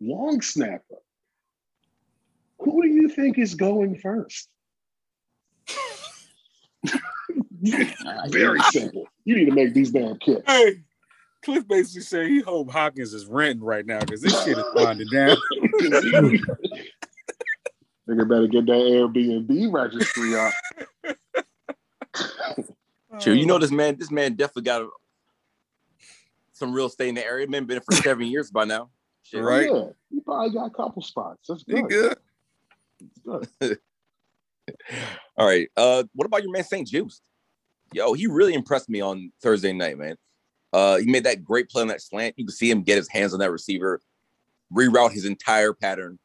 long 0.00 0.40
snapper. 0.40 0.96
Who 2.58 2.82
do 2.82 2.88
you 2.88 3.08
think 3.08 3.38
is 3.38 3.54
going 3.54 3.98
first? 3.98 4.48
Very 8.28 8.60
simple. 8.70 9.06
You 9.24 9.36
need 9.36 9.46
to 9.46 9.52
make 9.52 9.74
these 9.74 9.90
damn 9.90 10.18
kicks. 10.18 10.42
Hey, 10.46 10.82
Cliff 11.42 11.66
basically 11.68 12.02
said 12.02 12.26
he 12.26 12.40
hope 12.40 12.70
Hawkins 12.70 13.14
is 13.14 13.26
renting 13.26 13.64
right 13.64 13.86
now 13.86 14.00
because 14.00 14.22
this 14.22 14.44
shit 14.44 14.58
is 14.58 14.64
winding 14.74 15.08
down. 15.12 15.36
Nigga 18.08 18.26
better 18.26 18.46
get 18.46 18.66
that 18.66 18.72
Airbnb 18.72 19.72
registry 19.72 20.34
up. 20.36 20.52
Sure, 23.20 23.34
you 23.34 23.46
know 23.46 23.58
this 23.58 23.70
man. 23.70 23.96
This 23.96 24.10
man 24.10 24.34
definitely 24.34 24.62
got 24.62 24.82
a, 24.82 24.88
some 26.52 26.72
real 26.72 26.86
estate 26.86 27.08
in 27.08 27.14
the 27.16 27.24
area. 27.24 27.48
Man, 27.48 27.64
been 27.64 27.76
there 27.76 27.80
for 27.80 27.96
seven 28.02 28.26
years 28.26 28.50
by 28.50 28.64
now. 28.64 28.90
Shit. 29.22 29.42
Right. 29.42 29.68
Yeah, 29.72 29.86
he 30.10 30.20
probably 30.20 30.50
got 30.50 30.66
a 30.66 30.70
couple 30.70 31.02
spots. 31.02 31.46
That's 31.48 31.64
He 31.66 31.74
good. 31.74 31.88
good. 31.88 32.16
That's 33.24 33.48
good. 33.60 33.78
All 35.36 35.46
right. 35.46 35.68
Uh, 35.76 36.04
what 36.14 36.26
about 36.26 36.42
your 36.42 36.52
man 36.52 36.64
St-Juste? 36.64 37.22
Yo, 37.92 38.12
he 38.12 38.26
really 38.26 38.54
impressed 38.54 38.88
me 38.88 39.00
on 39.00 39.32
Thursday 39.42 39.72
night, 39.72 39.98
man. 39.98 40.16
Uh, 40.72 40.98
he 40.98 41.06
made 41.06 41.24
that 41.24 41.42
great 41.42 41.70
play 41.70 41.82
on 41.82 41.88
that 41.88 42.02
slant. 42.02 42.34
You 42.36 42.44
could 42.44 42.54
see 42.54 42.70
him 42.70 42.82
get 42.82 42.96
his 42.96 43.08
hands 43.08 43.32
on 43.32 43.40
that 43.40 43.50
receiver, 43.50 44.00
reroute 44.72 45.12
his 45.12 45.24
entire 45.24 45.72
pattern, 45.72 46.18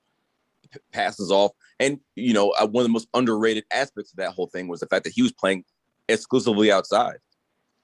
p- 0.70 0.80
passes 0.92 1.32
off. 1.32 1.52
And 1.80 2.00
you 2.16 2.34
know, 2.34 2.50
uh, 2.52 2.68
one 2.68 2.82
of 2.82 2.88
the 2.88 2.94
most 2.94 3.08
underrated 3.14 3.64
aspects 3.72 4.12
of 4.12 4.18
that 4.18 4.32
whole 4.32 4.48
thing 4.48 4.68
was 4.68 4.82
the 4.82 4.88
fact 4.88 5.06
that 5.06 5.14
he 5.14 5.22
was 5.22 5.32
playing 5.32 5.64
exclusively 6.10 6.72
outside, 6.72 7.18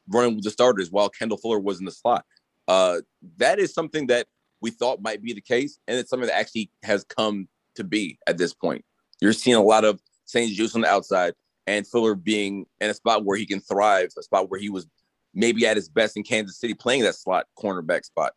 running 0.09 0.36
with 0.36 0.43
the 0.43 0.51
starters 0.51 0.91
while 0.91 1.09
Kendall 1.09 1.38
Fuller 1.38 1.59
was 1.59 1.80
in 1.80 1.86
the 1.86 1.91
slot. 1.91 2.25
Uh, 2.67 2.99
that 3.38 3.59
is 3.59 3.73
something 3.73 4.07
that 4.07 4.27
we 4.61 4.71
thought 4.71 5.01
might 5.01 5.23
be 5.23 5.34
the 5.34 5.41
case, 5.41 5.80
and 5.88 5.97
it's 5.97 6.09
something 6.09 6.27
that 6.27 6.38
actually 6.38 6.69
has 6.84 7.05
come 7.05 7.47
to 7.75 7.86
be 7.86 8.19
at 8.27 8.38
this 8.38 8.53
point. 8.53 8.84
You're 9.21 9.34
seeing 9.34 9.55
a 9.55 9.63
lot 9.63 9.86
of 9.86 10.01
St-Juste 10.25 10.75
on 10.75 10.82
the 10.82 10.89
outside 10.89 11.34
and 11.70 11.86
Fuller 11.86 12.15
being 12.15 12.65
in 12.82 12.89
a 12.89 12.93
spot 12.95 13.24
where 13.24 13.38
he 13.38 13.45
can 13.45 13.59
thrive, 13.59 14.09
a 14.17 14.24
spot 14.24 14.49
where 14.49 14.59
he 14.59 14.72
was 14.72 14.88
maybe 15.36 15.67
at 15.67 15.76
his 15.76 15.88
best 15.88 16.17
in 16.17 16.24
Kansas 16.24 16.59
City 16.59 16.74
playing 16.74 17.03
that 17.03 17.13
slot 17.13 17.45
cornerback 17.55 18.03
spot. 18.05 18.34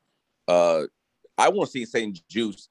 Uh, 0.46 0.82
I 1.38 1.48
want 1.48 1.68
to 1.68 1.72
see 1.72 1.86
St-Juste 1.86 2.68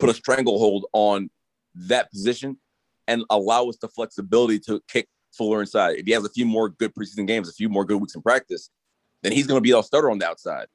put 0.00 0.10
a 0.10 0.14
stranglehold 0.14 0.86
on 0.92 1.30
that 1.76 2.10
position 2.10 2.58
and 3.06 3.22
allow 3.30 3.68
us 3.68 3.76
the 3.80 3.86
flexibility 3.86 4.58
to 4.58 4.82
kick 4.88 5.06
Fuller 5.32 5.60
inside. 5.60 5.98
If 5.98 6.06
he 6.06 6.12
has 6.12 6.24
a 6.24 6.28
few 6.28 6.44
more 6.44 6.70
good 6.70 6.92
preseason 6.92 7.28
games, 7.28 7.48
a 7.48 7.52
few 7.52 7.68
more 7.68 7.84
good 7.84 8.00
weeks 8.00 8.16
in 8.16 8.22
practice, 8.22 8.68
then 9.22 9.30
he's 9.30 9.46
going 9.46 9.58
to 9.58 9.62
be 9.62 9.72
our 9.72 9.84
starter 9.84 10.10
on 10.10 10.18
the 10.18 10.26
outside. 10.26 10.66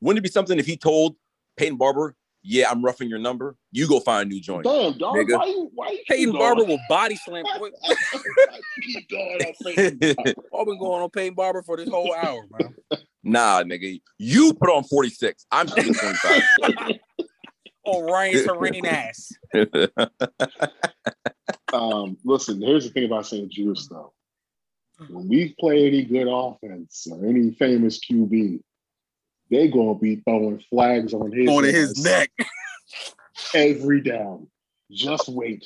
Wouldn't 0.00 0.24
it 0.24 0.26
be 0.26 0.32
something 0.32 0.58
if 0.58 0.64
he 0.64 0.78
told 0.78 1.16
Peyton 1.58 1.76
Barber, 1.76 2.14
"Yeah, 2.42 2.70
I'm 2.70 2.84
roughing 2.84 3.08
your 3.08 3.18
number. 3.18 3.56
You 3.70 3.88
go 3.88 4.00
find 4.00 4.30
a 4.30 4.34
new 4.34 4.40
joint." 4.40 4.64
Damn, 4.64 4.96
dog. 4.98 5.16
Nigga. 5.16 5.38
Why 5.38 5.46
you, 5.46 5.70
why 5.74 5.90
you 5.90 5.96
keep 5.98 6.06
Peyton 6.08 6.32
going? 6.32 6.38
Barber 6.38 6.64
will 6.64 6.80
body 6.88 7.16
slam. 7.16 7.44
Boy, 7.58 7.70
keep 8.82 9.08
going 9.08 9.40
on 9.42 9.52
Peyton 9.64 9.98
I've 10.58 10.66
been 10.66 10.78
going 10.78 11.02
on 11.02 11.10
Peyton 11.10 11.34
Barber 11.34 11.62
for 11.62 11.76
this 11.76 11.88
whole 11.88 12.14
hour, 12.14 12.44
man. 12.50 12.74
Nah, 13.24 13.62
nigga, 13.62 14.00
you 14.18 14.54
put 14.54 14.70
on 14.70 14.84
46. 14.84 15.46
I'm 15.50 15.66
25. 15.68 16.42
On 17.84 18.04
Ryan 18.04 18.36
Serene 18.44 18.86
ass. 18.86 19.32
Um, 21.72 22.16
listen, 22.24 22.60
here's 22.60 22.84
the 22.84 22.90
thing 22.90 23.04
about 23.04 23.26
St-Juste, 23.26 23.90
though. 23.90 24.12
When 25.08 25.28
we 25.28 25.54
play 25.58 25.86
any 25.86 26.04
good 26.04 26.28
offense 26.28 27.06
or 27.10 27.26
any 27.26 27.52
famous 27.52 27.98
QB, 27.98 28.60
they 29.52 29.68
gonna 29.68 29.94
be 29.94 30.16
throwing 30.16 30.58
flags 30.70 31.12
on 31.14 31.30
his 31.30 31.48
On 31.48 31.62
his 31.62 32.02
neck. 32.02 32.30
every 33.54 34.00
down. 34.00 34.48
Just 34.90 35.28
wait. 35.28 35.64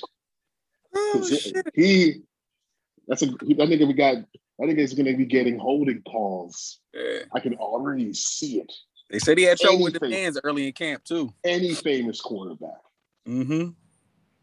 Oh, 0.95 1.27
he, 1.75 2.23
that's 3.07 3.23
a 3.23 3.27
he, 3.45 3.55
that 3.55 3.69
nigga 3.69 3.87
we 3.87 3.93
got. 3.95 4.17
That 4.59 4.69
nigga 4.69 4.79
is 4.79 4.95
gonna 4.95 5.17
be 5.17 5.27
getting 5.27 5.59
holding 5.59 6.03
calls. 6.03 6.81
Yeah. 6.95 7.21
I 7.35 7.41
can 7.41 7.55
already 7.55 8.13
see 8.15 8.59
it. 8.61 8.73
They 9.11 9.19
said 9.21 9.39
he 9.39 9.45
had 9.45 9.59
trouble 9.59 9.83
with 9.85 9.99
the 10.01 10.11
hands 10.11 10.39
early 10.43 10.67
in 10.67 10.73
camp 10.73 11.05
too. 11.05 11.33
Any 11.45 11.75
famous 11.75 12.21
quarterback, 12.21 12.81
Mm-hmm. 13.29 13.69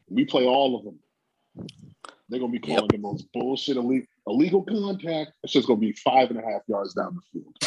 we 0.09 0.25
play 0.25 0.45
all 0.45 0.77
of 0.77 0.85
them. 0.85 0.99
They're 2.29 2.39
gonna 2.39 2.51
be 2.51 2.59
calling 2.59 2.87
the 2.89 2.97
most 2.97 3.25
bullshit 3.33 3.75
illegal, 3.77 4.07
illegal 4.27 4.63
contact. 4.63 5.31
It's 5.43 5.51
just 5.53 5.67
gonna 5.67 5.79
be 5.79 5.91
five 5.93 6.29
and 6.29 6.39
a 6.39 6.43
half 6.43 6.61
yards 6.67 6.93
down 6.93 7.15
the 7.15 7.39
field. 7.41 7.57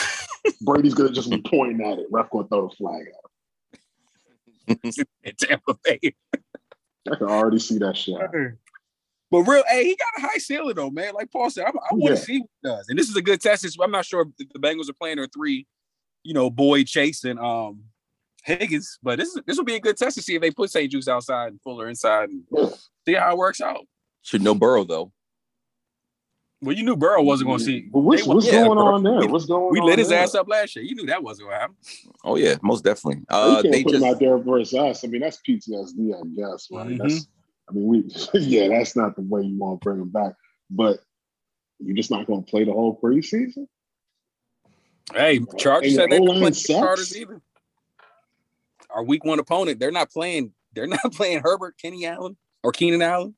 Brady's 0.63 0.95
gonna 0.95 1.11
just 1.13 1.31
be 1.31 1.41
pointing 1.43 1.87
at 1.87 1.99
it. 1.99 2.07
Ref 2.11 2.31
gonna 2.31 2.47
throw 2.49 2.69
the 2.69 2.75
flag 2.77 3.05
out. 3.17 3.31
In 5.25 5.35
Tampa 5.37 5.77
Bay. 5.85 6.01
I 7.11 7.15
can 7.17 7.29
already 7.29 7.59
see 7.59 7.79
that 7.79 7.97
shit. 7.97 8.17
But 9.31 9.41
real, 9.41 9.63
hey, 9.69 9.85
he 9.85 9.97
got 9.97 10.19
a 10.25 10.29
high 10.29 10.39
ceiling 10.39 10.75
though, 10.77 10.91
man. 10.91 11.15
Like 11.15 11.31
Paul 11.31 11.51
said, 11.51 11.65
I, 11.65 11.69
I 11.71 11.73
want 11.95 12.05
to 12.05 12.11
Yeah. 12.11 12.15
see 12.17 12.39
what 12.41 12.51
he 12.63 12.69
does. 12.69 12.89
And 12.89 12.99
this 12.99 13.09
is 13.09 13.17
a 13.17 13.23
good 13.23 13.41
test. 13.41 13.67
I'm 13.83 13.91
not 13.91 14.05
sure 14.05 14.23
if 14.39 14.49
the 14.53 14.59
Bengals 14.59 14.89
are 14.89 14.95
playing 14.95 15.19
or 15.19 15.27
three, 15.27 15.67
you 16.23 16.35
know, 16.35 16.51
Boyd, 16.51 16.87
Chase, 16.87 17.25
and 17.25 17.39
um 17.39 17.85
Higgins. 18.45 18.99
But 19.03 19.19
this 19.19 19.29
is 19.29 19.41
this 19.47 19.57
will 19.57 19.65
be 19.65 19.75
a 19.77 19.81
good 19.81 19.97
test 19.97 20.17
to 20.17 20.23
see 20.23 20.35
if 20.37 20.43
they 20.43 20.51
put 20.51 20.71
St-Juste 20.71 21.09
outside 21.09 21.49
and 21.49 21.61
Fuller 21.63 21.89
inside 21.89 22.31
and 22.31 22.43
Yeah. 22.57 22.69
see 23.07 23.15
how 23.15 23.33
it 23.33 23.39
works 23.39 23.61
out. 23.61 23.87
Should 24.23 24.43
know 24.43 24.55
Burrow 24.55 24.85
though. 24.85 25.13
Well, 26.63 26.75
you 26.75 26.85
knew 26.85 26.97
Burrow 26.97 27.23
wasn't 27.23 27.49
going 27.49 27.59
to 27.59 27.65
see. 27.65 27.81
But 27.83 28.01
what's, 28.01 28.25
what's 28.27 28.47
yeah, 28.47 28.65
going 28.65 28.79
bro. 28.79 28.95
on 28.95 29.03
there? 29.03 29.29
What's 29.29 29.45
going 29.45 29.71
we 29.73 29.79
on? 29.79 29.85
We 29.85 29.91
lit 29.91 29.99
his 29.99 30.09
there? 30.09 30.21
ass 30.23 30.35
up 30.35 30.49
last 30.49 30.75
year. 30.75 30.85
You 30.85 30.95
knew 30.95 31.07
that 31.07 31.23
wasn't 31.23 31.49
going 31.49 31.57
to 31.57 31.61
happen. 31.61 31.77
Oh 32.25 32.37
yeah, 32.37 32.57
most 32.63 32.83
definitely. 32.83 33.21
you 33.21 33.27
Uh, 33.29 33.61
can't 33.63 33.73
they 33.73 33.83
put 33.85 33.93
just 33.93 34.03
him 34.05 34.11
out 34.11 34.19
there 34.19 34.39
versus 34.39 34.75
us. 34.79 35.05
I 35.05 35.09
mean, 35.09 35.21
that's 35.21 35.39
PTSD, 35.47 36.15
I 36.15 36.23
guess, 36.35 36.69
right? 36.73 36.87
Mhm. 36.89 36.99
That's 36.99 37.29
I 37.69 37.73
mean, 37.73 37.87
we 37.87 38.05
yeah, 38.41 38.69
that's 38.69 38.97
not 38.97 39.17
the 39.17 39.23
way 39.23 39.43
you 39.43 39.59
want 39.59 39.81
to 39.81 39.85
bring 39.85 40.01
him 40.01 40.09
back. 40.09 40.33
But 40.71 41.01
you're 41.79 41.95
just 41.97 42.11
not 42.11 42.27
going 42.27 42.43
to 42.43 42.51
play 42.51 42.65
the 42.65 42.73
whole 42.73 42.99
preseason. 42.99 43.67
Hey, 45.13 45.41
Chargers 45.59 45.93
And 45.93 45.97
said 46.01 46.11
they 46.11 46.17
your 46.17 46.27
don't 46.27 46.39
play 46.39 46.49
the 46.51 46.55
starters 46.57 47.09
sucks. 47.11 47.21
either. 47.21 47.41
Our 48.91 49.05
week 49.05 49.25
one 49.25 49.39
opponent, 49.39 49.79
they're 49.79 49.93
not 49.93 50.11
playing. 50.11 50.53
They're 50.73 50.87
not 50.89 51.13
playing 51.13 51.41
Herbert, 51.45 51.77
Kenny 51.81 52.07
Allen, 52.07 52.37
or 52.65 52.73
Keenan 52.73 53.03
Allen, 53.03 53.35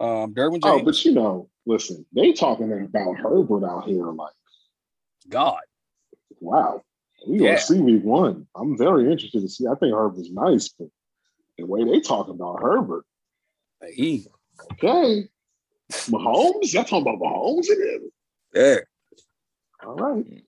um, 0.00 0.32
Derwin 0.34 0.62
James. 0.62 0.64
Oh, 0.64 0.82
but 0.82 1.04
you 1.04 1.12
know, 1.12 1.48
listen, 1.66 2.04
they 2.12 2.32
talking 2.32 2.72
about 2.72 3.16
Herbert 3.16 3.64
out 3.64 3.84
here 3.84 4.06
like, 4.06 4.32
God, 5.28 5.60
wow, 6.40 6.82
we 7.26 7.38
gonna 7.38 7.58
see 7.58 7.80
week 7.80 8.04
one. 8.04 8.46
I'm 8.54 8.76
very 8.76 9.10
interested 9.10 9.40
to 9.40 9.48
see. 9.48 9.66
I 9.66 9.74
think 9.74 9.94
Herbert's 9.94 10.30
nice, 10.30 10.68
but 10.68 10.88
the 11.56 11.64
way 11.64 11.84
they 11.84 12.00
talk 12.00 12.28
about 12.28 12.62
Herbert, 12.62 13.04
he, 13.92 14.26
okay, 14.72 15.28
Mahomes, 15.92 16.72
y'all 16.72 16.84
talking 16.84 17.02
about 17.02 17.18
Mahomes 17.18 17.68
in 17.70 17.76
it? 17.78 18.02
yeah, 18.54 19.86
All 19.86 19.94
right, 19.94 20.44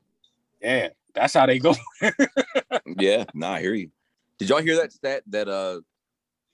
yeah, 0.60 0.88
that's 1.14 1.34
how 1.34 1.46
they 1.46 1.58
go. 1.58 1.74
Yeah, 2.98 3.24
nah, 3.34 3.54
I 3.54 3.60
hear 3.60 3.74
you. 3.74 3.90
Did 4.38 4.48
y'all 4.48 4.62
hear 4.62 4.76
that 4.76 4.92
stat 4.92 5.22
that 5.28 5.48
uh 5.48 5.80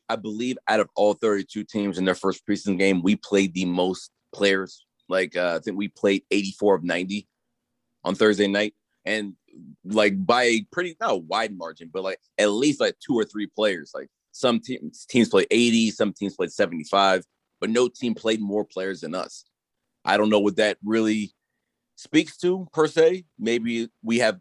I 0.09 0.17
believe 0.17 0.59
out 0.69 0.81
of 0.81 0.89
all 0.95 1.15
32 1.15 1.65
teams 1.65 1.99
in 1.99 2.05
their 2.05 2.15
first 2.15 2.47
preseason 2.47 2.79
game, 2.79 3.03
we 3.03 3.17
played 3.17 3.55
the 3.55 3.65
most 3.65 4.11
players. 4.33 4.85
Like 5.09 5.37
uh, 5.37 5.57
I 5.57 5.59
think 5.61 5.77
we 5.77 5.89
played 5.89 6.23
84 6.31 6.77
of 6.77 6.85
90 6.85 7.27
on 8.05 8.15
Thursday 8.15 8.47
night. 8.47 8.75
And 9.05 9.35
like 9.85 10.25
by 10.25 10.45
a 10.45 10.67
pretty 10.71 10.97
not 11.01 11.13
a 11.13 11.17
wide 11.17 11.57
margin, 11.57 11.91
but 11.93 12.03
like 12.03 12.19
at 12.39 12.51
least 12.51 12.81
like 12.81 12.97
two 13.05 13.15
or 13.15 13.25
three 13.25 13.47
players. 13.47 13.93
Like 13.95 14.09
some 14.33 14.61
teams 14.61 15.05
teams 15.07 15.29
played 15.29 15.49
80, 15.51 15.91
some 15.91 16.13
teams 16.13 16.37
played 16.37 16.53
75, 16.53 17.25
but 17.61 17.71
no 17.71 17.89
team 17.89 18.15
played 18.15 18.41
more 18.41 18.65
players 18.65 19.01
than 19.01 19.15
us. 19.15 19.45
I 20.05 20.17
don't 20.17 20.31
know 20.31 20.41
what 20.41 20.57
that 20.57 20.79
really 20.85 21.33
speaks 21.97 22.37
to 22.39 22.69
per 22.73 22.87
se. 22.87 23.25
Maybe 23.39 23.89
we 24.03 24.19
have 24.19 24.39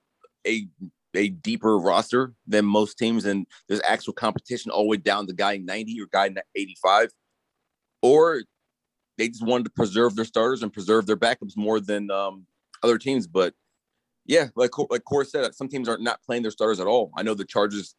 a 0.47 0.67
a 1.13 1.29
deeper 1.29 1.77
roster 1.77 2.33
than 2.47 2.65
most 2.65 2.97
teams, 2.97 3.25
and 3.25 3.45
there's 3.67 3.81
actual 3.87 4.13
competition 4.13 4.71
all 4.71 4.83
the 4.83 4.89
way 4.89 4.97
down 4.97 5.27
to 5.27 5.33
guy 5.33 5.57
90 5.57 5.99
or 6.01 6.07
guy 6.11 6.33
85, 6.55 7.09
or 8.01 8.43
they 9.17 9.27
just 9.27 9.45
wanted 9.45 9.65
to 9.65 9.69
preserve 9.71 10.15
their 10.15 10.25
starters 10.25 10.63
and 10.63 10.71
preserve 10.73 11.05
their 11.05 11.17
backups 11.17 11.55
more 11.57 11.79
than 11.79 12.09
um, 12.11 12.45
other 12.83 12.97
teams. 12.97 13.27
But 13.27 13.53
yeah, 14.25 14.47
like 14.55 14.71
like 14.89 15.03
Core 15.03 15.25
said, 15.25 15.53
some 15.55 15.67
teams 15.67 15.89
are 15.89 15.97
not 15.97 16.21
playing 16.23 16.41
their 16.43 16.51
starters 16.51 16.79
at 16.79 16.87
all. 16.87 17.11
I 17.17 17.23
know 17.23 17.33
the 17.33 17.45
Chargers 17.45 17.95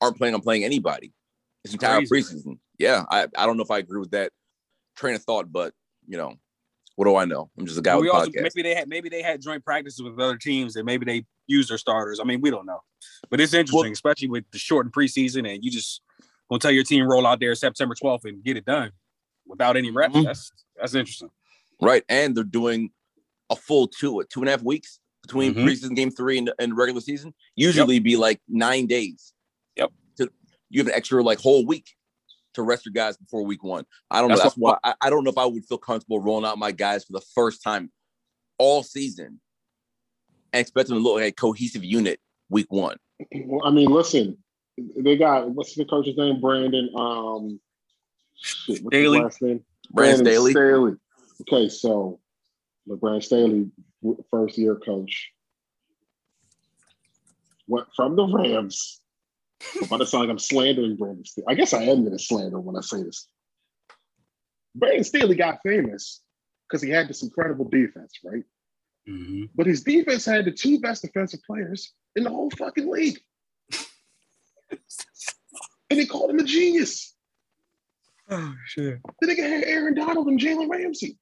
aren't 0.00 0.16
planning 0.16 0.34
on 0.34 0.40
playing 0.40 0.64
anybody 0.64 1.12
this 1.64 1.72
entire 1.72 2.04
Crazy. 2.06 2.36
preseason. 2.36 2.58
Yeah, 2.78 3.04
I, 3.10 3.26
I 3.36 3.46
don't 3.46 3.56
know 3.56 3.62
if 3.62 3.70
I 3.70 3.78
agree 3.78 3.98
with 4.00 4.10
that 4.12 4.30
train 4.96 5.14
of 5.14 5.22
thought, 5.24 5.50
but 5.52 5.72
you 6.06 6.16
know, 6.16 6.34
what 6.96 7.06
do 7.06 7.16
I 7.16 7.24
know? 7.24 7.50
I'm 7.58 7.66
just 7.66 7.78
a 7.78 7.82
guy 7.82 7.94
But 7.94 8.02
with 8.02 8.10
also 8.10 8.30
podcast. 8.30 8.42
maybe 8.42 8.62
they 8.62 8.74
had 8.74 8.88
maybe 8.88 9.08
they 9.08 9.22
had 9.22 9.40
joint 9.40 9.64
practices 9.64 10.02
with 10.02 10.18
other 10.20 10.36
teams 10.36 10.76
and 10.76 10.84
maybe 10.86 11.04
they 11.04 11.24
used 11.46 11.70
their 11.70 11.78
starters. 11.78 12.20
I 12.20 12.24
mean, 12.24 12.40
we 12.40 12.50
don't 12.50 12.66
know, 12.66 12.80
but 13.30 13.40
it's 13.40 13.54
interesting, 13.54 13.80
Well- 13.82 13.92
especially 13.92 14.28
with 14.28 14.44
the 14.52 14.58
shortened 14.58 14.94
preseason 14.94 15.52
and 15.52 15.64
you 15.64 15.70
just 15.70 16.00
gonna 16.48 16.60
tell 16.60 16.70
your 16.70 16.84
team 16.84 17.06
roll 17.10 17.26
out 17.26 17.40
there 17.40 17.54
September 17.54 17.94
12th 17.94 18.24
and 18.24 18.42
get 18.44 18.56
it 18.56 18.64
done 18.64 18.92
without 19.46 19.76
any 19.76 19.90
reps. 19.90 20.14
Mhm. 20.14 20.24
That's 20.24 20.52
that's 20.76 20.94
interesting. 20.94 21.30
Right. 21.80 22.04
And 22.08 22.34
they're 22.36 22.44
doing 22.44 22.90
a 23.50 23.56
full 23.56 23.86
two, 23.88 24.12
what, 24.12 24.30
two 24.30 24.40
and 24.40 24.48
a 24.48 24.52
half 24.52 24.62
weeks 24.62 24.98
between 25.22 25.54
Mhm. 25.54 25.64
preseason 25.64 25.94
game 25.96 26.10
three 26.10 26.38
and, 26.38 26.52
and 26.58 26.76
regular 26.76 27.00
season. 27.00 27.34
Usually 27.54 27.98
be 27.98 28.16
like 28.16 28.40
nine 28.48 28.86
days. 28.86 29.32
Yep. 29.76 29.92
To, 30.18 30.30
you 30.70 30.80
have 30.80 30.88
an 30.88 30.94
extra 30.94 31.22
like 31.22 31.38
whole 31.38 31.64
week 31.66 31.94
to 32.54 32.62
rest 32.62 32.86
your 32.86 32.92
guys 32.92 33.16
before 33.16 33.44
week 33.44 33.62
one. 33.62 33.84
I 34.10 34.20
don't 34.20 34.28
know. 34.30 34.36
That's 34.36 34.54
That's 34.54 34.56
why 34.56 34.78
I, 34.82 34.94
I 35.02 35.10
don't 35.10 35.24
know 35.24 35.30
if 35.30 35.38
I 35.38 35.44
would 35.46 35.64
feel 35.66 35.78
comfortable 35.78 36.20
rolling 36.20 36.44
out 36.46 36.58
my 36.58 36.72
guys 36.72 37.04
for 37.04 37.12
the 37.12 37.24
first 37.34 37.62
time 37.62 37.92
all 38.58 38.82
season 38.82 39.40
and 40.52 40.60
expect 40.60 40.88
them 40.88 40.96
to 40.98 41.02
look 41.02 41.16
like 41.20 41.24
a 41.24 41.32
cohesive 41.32 41.84
unit 41.84 42.18
week 42.48 42.72
one. 42.72 42.96
well, 43.46 43.60
I 43.66 43.70
mean, 43.70 43.90
listen, 43.90 44.38
they 44.96 45.16
got 45.16 45.50
what's 45.50 45.74
the 45.74 45.84
coach's 45.84 46.16
name? 46.16 46.40
Brandon. 46.40 46.88
Um, 46.96 47.60
shit, 48.36 48.78
Staley. 48.78 49.20
last 49.20 49.42
name? 49.42 49.64
Brandon 49.90 50.26
Staley. 50.26 50.52
Staley. 50.52 50.96
Okay, 51.42 51.68
so 51.68 52.20
LeBron 52.88 53.22
Staley, 53.22 53.70
first 54.30 54.56
year 54.58 54.76
coach, 54.76 55.30
went 57.66 57.86
from 57.94 58.16
the 58.16 58.26
Rams. 58.26 59.00
I'm 59.76 59.84
about 59.84 59.98
to 59.98 60.06
sound 60.06 60.24
like 60.24 60.30
I'm 60.30 60.38
slandering 60.38 60.96
Brandon 60.96 61.24
Staley. 61.24 61.46
I 61.48 61.54
guess 61.54 61.72
I 61.72 61.82
am 61.82 62.04
going 62.04 62.16
to 62.16 62.18
slander 62.18 62.60
when 62.60 62.76
I 62.76 62.80
say 62.80 63.02
this. 63.02 63.28
Brandon 64.74 65.04
Staley 65.04 65.34
got 65.34 65.60
famous 65.64 66.22
because 66.68 66.82
he 66.82 66.90
had 66.90 67.08
this 67.08 67.22
incredible 67.22 67.68
defense, 67.68 68.12
right? 68.24 68.44
Mm-hmm. 69.08 69.44
But 69.54 69.66
his 69.66 69.82
defense 69.82 70.24
had 70.24 70.44
the 70.44 70.50
two 70.50 70.80
best 70.80 71.02
defensive 71.02 71.40
players 71.46 71.92
in 72.16 72.24
the 72.24 72.30
whole 72.30 72.50
fucking 72.50 72.90
league. 72.90 73.18
and 74.70 74.80
they 75.90 76.06
called 76.06 76.30
him 76.30 76.40
a 76.40 76.44
genius. 76.44 77.15
Oh 78.30 78.54
shit. 78.66 78.98
The 79.20 79.26
nigga 79.26 79.48
had 79.48 79.64
Aaron 79.64 79.94
Donald 79.94 80.26
and 80.28 80.38
Jalen 80.40 80.68
Ramsey. 80.70 81.18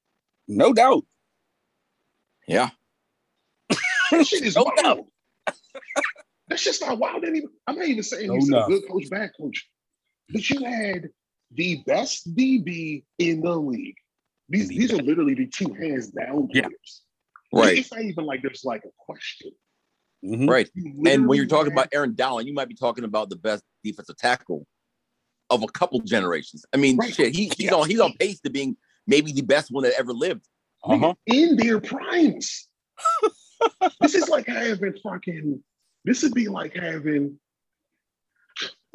No 0.47 0.73
doubt. 0.73 1.03
Yeah. 2.47 2.69
That 4.11 4.25
shit 4.27 4.43
is 4.43 4.55
No 4.55 4.63
wild. 4.63 4.77
doubt. 4.83 5.05
That's 6.47 6.63
just 6.63 6.81
not 6.81 6.97
wild. 6.99 7.23
Anyway. 7.25 7.47
I'm 7.67 7.75
not 7.77 7.87
even 7.87 8.03
saying 8.03 8.27
No 8.27 8.35
he's 8.35 8.49
doubt. 8.49 8.65
a 8.69 8.73
good 8.73 8.87
coach, 8.89 9.09
bad 9.09 9.31
coach. 9.39 9.67
But 10.29 10.49
you 10.49 10.63
had 10.63 11.09
the 11.51 11.83
best 11.85 12.35
DB 12.35 13.03
in 13.19 13.41
the 13.41 13.55
league. 13.55 13.95
These, 14.49 14.69
The 14.69 14.77
these 14.77 14.93
are 14.93 14.97
literally 15.01 15.33
the 15.35 15.47
two 15.47 15.73
hands 15.73 16.07
down 16.07 16.49
Yeah. 16.53 16.63
players. 16.63 17.01
Right. 17.53 17.77
It's 17.79 17.91
not 17.91 18.01
even 18.01 18.25
like 18.25 18.41
there's 18.41 18.63
like 18.63 18.83
a 18.85 18.89
question. 18.99 19.51
Mhm. 20.23 20.49
Right. 20.49 20.69
And 21.05 21.27
when 21.27 21.37
you're 21.37 21.45
talking 21.47 21.71
had- 21.71 21.79
about 21.79 21.89
Aaron 21.93 22.15
Donald, 22.15 22.45
you 22.45 22.53
might 22.53 22.67
be 22.67 22.75
talking 22.75 23.03
about 23.03 23.29
the 23.29 23.35
best 23.35 23.63
defensive 23.83 24.17
tackle 24.17 24.65
of 25.49 25.63
a 25.63 25.67
couple 25.67 25.99
generations. 26.01 26.65
I 26.73 26.77
mean, 26.77 26.97
Right. 26.97 27.13
shit, 27.13 27.35
he, 27.35 27.45
he's 27.57 27.67
Yeah. 27.67 27.75
on 27.75 27.89
he's 27.89 27.99
on 27.99 28.13
pace 28.19 28.39
to 28.41 28.49
being 28.49 28.77
maybe 29.07 29.31
the 29.31 29.41
best 29.41 29.71
one 29.71 29.83
that 29.83 29.93
ever 29.97 30.13
lived. 30.13 30.47
Uh-huh. 30.83 31.15
in 31.25 31.55
their 31.57 31.79
primes. 31.81 32.67
this 34.01 34.13
is 34.13 34.29
like 34.29 34.45
having 34.47 34.93
fucking. 35.03 35.63
This 36.03 36.21
would 36.21 36.33
be 36.35 36.47
like 36.47 36.75
having. 36.75 37.39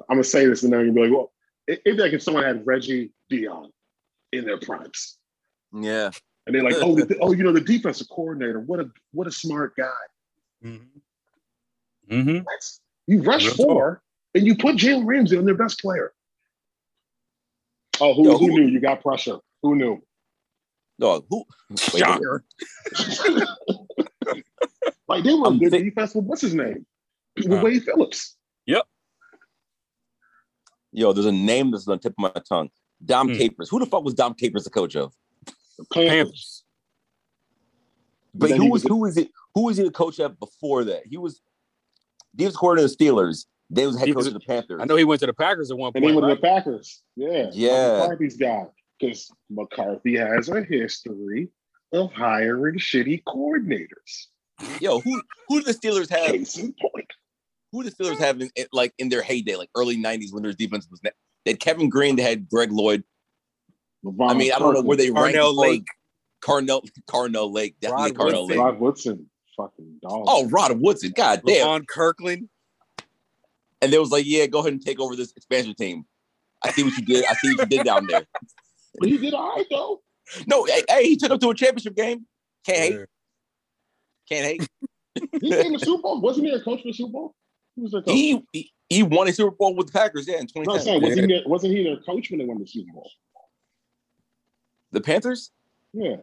I'm 0.09 0.17
gonna 0.17 0.25
say 0.25 0.47
this 0.47 0.63
and 0.63 0.73
then 0.73 0.85
you'll 0.87 0.95
be 0.95 1.03
like, 1.03 1.11
well, 1.11 1.33
it'd 1.67 1.83
be 1.85 1.93
like 1.95 2.13
if 2.13 2.23
someone 2.23 2.45
had 2.45 2.65
Reggie 2.67 3.13
Dion 3.29 3.71
in 4.33 4.45
their 4.45 4.59
primes, 4.59 5.19
Yeah. 5.75 6.11
and 6.47 6.55
they're 6.55 6.63
like, 6.63 6.77
oh, 6.77 6.95
the, 6.95 7.19
oh, 7.21 7.33
you 7.33 7.43
know, 7.43 7.53
the 7.53 7.61
defensive 7.61 8.09
coordinator, 8.09 8.61
what 8.61 8.79
a 8.81 8.89
what 9.13 9.27
a 9.27 9.33
smart 9.33 9.75
guy. 9.77 9.91
Mm-hmm. 12.11 12.39
That's 12.49 12.81
you 13.07 13.23
rush 13.23 13.47
Real 13.47 13.55
four 13.55 14.03
and 14.35 14.47
you 14.47 14.57
put 14.57 14.77
Jalen 14.77 15.07
Ramsey 15.07 15.37
on 15.37 15.45
their 15.45 15.55
best 15.57 15.81
player. 15.81 16.13
Oh, 18.01 18.15
who, 18.15 18.25
Yo, 18.25 18.39
who 18.39 18.47
who- 18.47 18.53
knew 18.61 18.67
you 18.69 18.81
got 18.81 19.03
pressure? 19.03 19.39
Who 19.63 19.75
knew? 19.77 20.03
No, 20.99 21.25
who? 21.31 21.45
wait, 21.71 21.93
wait, 21.95 22.01
Shocker. 22.01 22.45
like 25.09 25.25
they 25.25 25.33
were 25.35 25.47
I'm 25.47 25.59
good 25.59 25.71
thi- 25.73 25.83
defense 25.85 26.15
with 26.15 26.25
what's 26.25 26.43
his 26.43 26.55
name? 26.55 26.85
With 27.37 27.53
Uh, 27.53 27.61
Wade 27.63 27.83
Phillips. 27.85 28.37
Yep. 28.67 28.85
Yo, 30.93 31.13
there's 31.13 31.27
a 31.27 31.33
name 31.33 31.71
that's 31.71 31.87
on 31.89 31.97
the 31.97 32.03
tip 32.03 32.13
of 32.13 32.19
my 32.35 32.41
tongue. 32.49 32.69
Dom 33.05 33.29
Hmm. 33.29 33.35
Capers. 33.37 33.69
Who 33.71 33.79
the 33.79 33.87
fuck 33.87 34.05
was 34.05 34.15
Dom 34.15 34.35
Capers 34.35 34.65
the 34.65 34.71
coach 34.71 34.95
of? 34.97 35.15
Panthers. 35.93 36.11
Panthers. 36.11 36.65
But 38.35 38.51
who 38.53 38.71
was 38.71 38.83
was- 38.85 38.89
who 38.91 38.97
was 38.97 39.17
it? 39.17 39.31
Who 39.55 39.65
was 39.65 39.77
he 39.79 39.85
the 39.85 39.91
coach 39.91 40.19
of 40.21 40.39
before 40.39 40.85
that? 40.85 41.07
He 41.07 41.17
was 41.17 41.41
he 42.37 42.45
was 42.45 42.57
coordinator 42.57 42.87
of 42.93 42.97
the 42.97 43.05
Steelers. 43.05 43.47
Then 43.71 43.83
he 43.83 43.87
was 43.87 43.99
head 43.99 44.09
He 44.09 44.13
coach 44.15 44.19
was- 44.19 44.27
of 44.29 44.35
the 44.35 44.41
Panthers. 44.41 44.81
I 44.83 44.85
know 44.85 44.97
he 44.97 45.05
went 45.05 45.21
to 45.21 45.27
the 45.27 45.33
Packers 45.33 45.71
at 45.71 45.79
one 45.79 45.93
And 45.95 46.05
he 46.05 46.11
point. 46.13 46.23
was 46.25 46.31
Right? 46.33 46.41
the 46.41 46.47
Packers. 46.47 47.03
Yeah. 47.17 47.51
Yeah. 47.53 47.99
McCarthy's 48.01 48.37
guy. 48.37 48.65
Because 48.99 49.31
McCarthy 49.49 50.17
has 50.17 50.49
a 50.51 50.63
history 50.63 51.49
of 51.93 52.13
hiring 52.13 52.79
shitty 52.79 53.23
coordinators. 53.25 54.27
Yo, 54.81 55.01
who 55.01 55.23
who 55.49 55.61
do 55.61 55.65
the 55.65 55.73
Steelers 55.73 56.11
have? 56.11 56.33
Case 56.33 56.59
in 56.59 56.75
point. 56.75 57.07
Who 57.73 57.83
do 57.83 57.89
the 57.91 57.97
Steelers 57.97 58.19
have 58.19 58.41
in, 58.43 58.51
in- 58.57 58.67
like 58.73 58.93
in 58.99 59.09
their 59.09 59.23
heyday, 59.23 59.57
like 59.57 59.71
early 59.75 59.97
'90s 59.97 60.33
when 60.33 60.43
their 60.43 60.53
defense 60.53 60.87
was? 60.91 61.01
Ne- 61.03 61.11
they 61.47 61.53
had 61.53 61.61
Kevin 61.61 61.89
Greene. 61.89 62.17
They 62.17 62.23
had 62.23 62.47
Greg 62.49 62.71
Lloyd. 62.73 63.05
LeVon 64.05 64.31
I 64.31 64.35
mean, 64.35 64.53
I 64.53 64.59
don't 64.59 64.75
know 64.75 64.83
where 64.83 64.97
they 64.99 65.11
ranked. 65.11 65.39
Carnell 65.39 65.51
as 65.53 65.57
Lake. 65.57 65.85
Carnell, 66.43 66.87
Carnell 67.09 67.53
Lake, 67.53 67.77
definitely 67.81 68.13
Rod 68.13 68.15
Carnell 68.19 68.43
Woodson. 68.43 68.49
Lake. 68.49 68.59
Rod 68.59 68.81
Woodson, 68.81 69.31
fucking 69.57 69.99
dog. 70.03 70.25
Oh, 70.27 70.47
Rod 70.49 70.81
Woodson, 70.81 71.13
god 71.17 71.43
damn! 71.47 71.67
Levon 71.67 71.87
Kirkland. 71.87 72.49
And 73.83 73.93
they 73.93 73.99
was 73.99 74.11
like, 74.11 74.25
"Yeah, 74.27 74.47
go 74.47 74.61
ahead 74.61 74.73
and 74.73 74.85
take 74.85 75.01
over 75.01 75.17
this 75.17 75.33
expansion 75.33 75.75
team." 75.75 76.05
I 76.63 76.71
see 76.71 76.83
what 76.83 76.97
you 76.97 77.05
did. 77.05 77.25
I 77.25 77.35
see 77.35 77.55
what 77.55 77.71
you 77.71 77.79
did 77.79 77.87
down 77.87 78.07
there. 78.07 78.27
But 78.99 79.09
he 79.09 79.19
did 79.19 79.35
all 79.35 79.57
right 79.57 79.67
though. 79.71 80.01
No, 80.47 80.65
hey, 80.65 80.83
hey, 80.89 81.05
he 81.05 81.17
took 81.17 81.31
them 81.31 81.39
to 81.39 81.51
a 81.51 81.55
championship 81.55 81.97
game. 81.97 82.27
Can't 82.65 82.79
hate. 82.79 82.93
Yeah. 82.93 83.05
Can't 84.29 84.45
hate. 84.45 84.69
He 85.41 85.51
came 85.51 85.73
to 85.73 85.85
Super 85.85 86.03
Bowl. 86.03 86.21
Wasn't 86.21 86.47
he 86.47 86.53
a 86.53 86.61
coach 86.61 86.83
for 86.83 86.89
the 86.89 86.93
Super 86.93 87.13
Bowl? 87.13 87.35
Who 87.77 87.83
was 87.83 87.93
their 87.93 88.03
coach? 88.03 88.15
He, 88.15 88.45
he 88.53 88.73
he 88.89 89.03
won 89.03 89.29
a 89.29 89.33
Super 89.33 89.57
Bowl 89.57 89.75
with 89.75 89.87
the 89.87 89.93
Packers, 89.93 90.27
yeah, 90.27 90.39
in 90.41 90.49
no, 90.57 90.75
I'm 90.75 90.81
saying, 90.81 91.01
wasn't, 91.03 91.21
he 91.21 91.27
their, 91.27 91.43
wasn't 91.47 91.73
he 91.77 91.85
their 91.85 91.97
coach 91.99 92.31
when 92.31 92.41
they 92.41 92.45
won 92.45 92.59
the 92.59 92.67
Super 92.67 92.93
Bowl? 92.93 93.09
The 94.93 95.01
Panthers? 95.01 95.53
Yeah. 95.93 96.17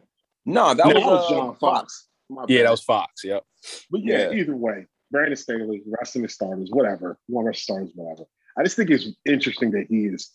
No, 0.44 0.74
that 0.74 0.86
No, 0.86 0.94
was, 0.94 0.94
that 0.94 1.06
was 1.06 1.24
uh, 1.24 1.30
John 1.30 1.56
Fox. 1.56 2.08
My 2.28 2.44
Yeah, 2.46 2.64
that 2.64 2.70
was 2.70 2.82
Fox. 2.82 3.24
Yep. 3.24 3.42
But 3.90 4.04
yeah, 4.04 4.30
Yeah. 4.30 4.38
either 4.38 4.54
way, 4.54 4.86
Brandon 5.10 5.36
Staley, 5.36 5.82
resting 5.86 6.22
his 6.22 6.34
starters, 6.34 6.70
whatever, 6.70 7.18
one 7.26 7.46
of 7.46 7.54
his 7.54 7.62
starters, 7.62 7.90
whatever. 7.94 8.24
I 8.56 8.62
just 8.62 8.76
think 8.76 8.90
it's 8.90 9.08
interesting 9.24 9.70
that 9.72 9.86
he 9.88 10.06
is 10.06 10.30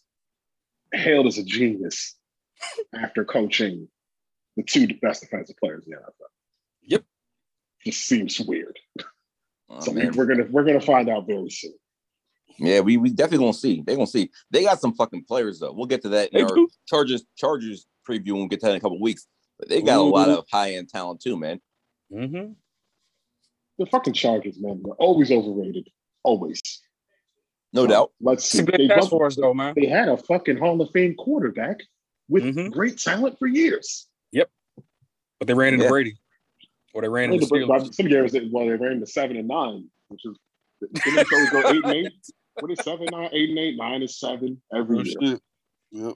hailed 0.93 1.27
as 1.27 1.37
a 1.37 1.43
genius 1.43 2.15
after 2.95 3.25
coaching 3.25 3.87
the 4.55 4.63
two 4.63 4.87
best 5.01 5.21
defensive 5.21 5.57
players 5.57 5.85
in 5.85 5.91
the 5.91 5.97
NFL. 5.97 6.29
Yep. 6.83 7.03
Just 7.85 8.05
seems 8.05 8.39
weird. 8.39 8.77
Oh, 9.69 9.79
so 9.81 9.91
we, 9.91 10.03
man. 10.03 10.13
we're 10.15 10.25
gonna 10.25 10.45
we're 10.49 10.63
gonna 10.63 10.81
find 10.81 11.09
out 11.09 11.27
very 11.27 11.49
soon. 11.49 11.73
Yeah, 12.59 12.81
we, 12.81 12.97
we 12.97 13.09
definitely 13.09 13.45
gonna 13.45 13.53
see. 13.53 13.83
They're 13.85 13.95
gonna 13.95 14.07
see. 14.07 14.29
They 14.51 14.63
got 14.63 14.79
some 14.79 14.93
fucking 14.93 15.25
players 15.25 15.59
though. 15.59 15.73
We'll 15.73 15.87
get 15.87 16.01
to 16.03 16.09
that 16.09 16.29
in 16.29 16.37
They 16.37 16.43
our 16.43 16.55
do. 16.55 16.69
Chargers 16.87 17.25
Chargers 17.35 17.85
preview 18.07 18.33
when 18.33 18.43
we 18.43 18.47
get 18.49 18.59
to 18.61 18.67
that 18.67 18.71
in 18.73 18.77
a 18.77 18.81
couple 18.81 19.01
weeks. 19.01 19.27
But 19.59 19.69
they 19.69 19.81
got 19.81 19.99
a 19.99 20.01
lot 20.01 20.29
of 20.29 20.45
high 20.51 20.73
end 20.73 20.89
talent 20.89 21.21
too, 21.21 21.37
man. 21.37 21.59
Mm-hmm. 22.11 22.53
The 23.83 23.89
fucking 23.89 24.13
Chargers, 24.13 24.57
man, 24.61 24.81
they're 24.81 24.93
always 24.93 25.29
overrated. 25.29 25.89
Always. 26.23 26.61
No 27.73 27.81
So, 27.83 27.87
doubt. 27.87 28.11
Let's 28.21 28.43
It's 28.45 28.51
see. 28.53 28.59
a 28.59 28.63
good 28.63 28.79
They, 28.79 28.87
test 28.87 29.11
us, 29.11 29.35
though, 29.35 29.53
man. 29.53 29.73
they 29.75 29.87
had 29.87 30.07
a 30.07 30.15
fucking 30.15 30.55
Hall 30.57 30.79
of 30.81 30.89
Fame 30.91 31.15
quarterback 31.15 31.81
with 32.29 32.45
Mhm. 32.45 32.71
great 32.71 32.97
talent 32.97 33.37
for 33.37 33.47
years. 33.47 34.07
Yep. 34.31 34.49
But 35.37 35.47
they 35.49 35.53
ran 35.53 35.73
into 35.73 35.83
Yeah. 35.83 35.89
Brady, 35.89 36.17
or 36.93 37.01
they 37.01 37.09
ran 37.09 37.29
Well, 37.31 37.39
into 37.39 37.47
the- 37.47 37.55
Steelers. 37.55 37.93
some 37.93 38.07
years, 38.07 38.31
they, 38.31 38.47
well, 38.49 38.65
they 38.67 38.73
ran 38.75 38.93
into 38.93 39.05
seven 39.07 39.35
and 39.35 39.49
nine, 39.49 39.91
which 40.07 40.21
is 40.25 40.37
didn't 41.03 41.15
they 41.29 41.45
go 41.51 41.69
eight 41.71 41.83
and 41.83 41.93
eight? 41.93 42.13
What 42.61 42.71
is 42.71 42.79
seven, 42.83 43.07
nine, 43.11 43.29
eight 43.33 43.49
and 43.49 43.57
eight, 43.59 43.75
nine 43.75 44.01
and 44.01 44.09
seven 44.09 44.61
every 44.73 44.99
year? 45.19 45.39
Yep. 45.91 46.13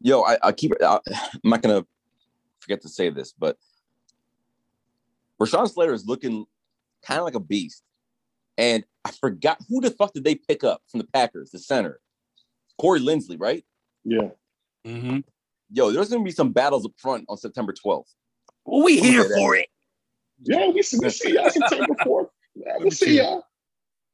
Yo, 0.00 0.22
I, 0.22 0.38
I 0.42 0.52
keep. 0.52 0.72
I, 0.80 1.00
I'm 1.08 1.50
not 1.50 1.62
gonna 1.62 1.84
forget 2.60 2.82
to 2.82 2.88
say 2.88 3.08
this, 3.10 3.32
but 3.32 3.56
Rashawn 5.40 5.70
Slater 5.72 5.92
is 5.92 6.06
looking 6.06 6.44
kind 7.04 7.18
of 7.20 7.24
like 7.24 7.34
a 7.34 7.40
beast. 7.40 7.82
And 8.56 8.84
I 9.04 9.12
forgot 9.12 9.58
who 9.68 9.80
the 9.80 9.90
fuck 9.90 10.12
did 10.12 10.24
they 10.24 10.34
pick 10.34 10.64
up 10.64 10.82
from 10.90 10.98
the 10.98 11.06
Packers, 11.12 11.50
the 11.50 11.58
center, 11.58 12.00
Corey 12.78 13.00
Linsley, 13.00 13.36
right? 13.40 13.64
Yeah. 14.04 14.30
Mm-hmm. 14.86 15.20
Yo, 15.70 15.90
there's 15.90 16.08
gonna 16.08 16.24
be 16.24 16.30
some 16.30 16.52
battles 16.52 16.84
up 16.84 16.92
front 16.96 17.24
on 17.28 17.36
September 17.36 17.72
12th. 17.72 18.06
Well, 18.64 18.84
we 18.84 18.98
here 18.98 19.24
for 19.36 19.54
it. 19.54 19.68
Yeah, 20.42 20.68
we 20.68 20.82
see, 20.82 20.98
we 21.00 21.10
see 21.10 21.34
y'all 21.34 21.50
September 21.50 21.94
4th. 22.04 22.28
Yeah, 22.54 22.72
we'll 22.78 22.90
see 22.90 23.06
see. 23.06 23.16
y'all. 23.18 23.42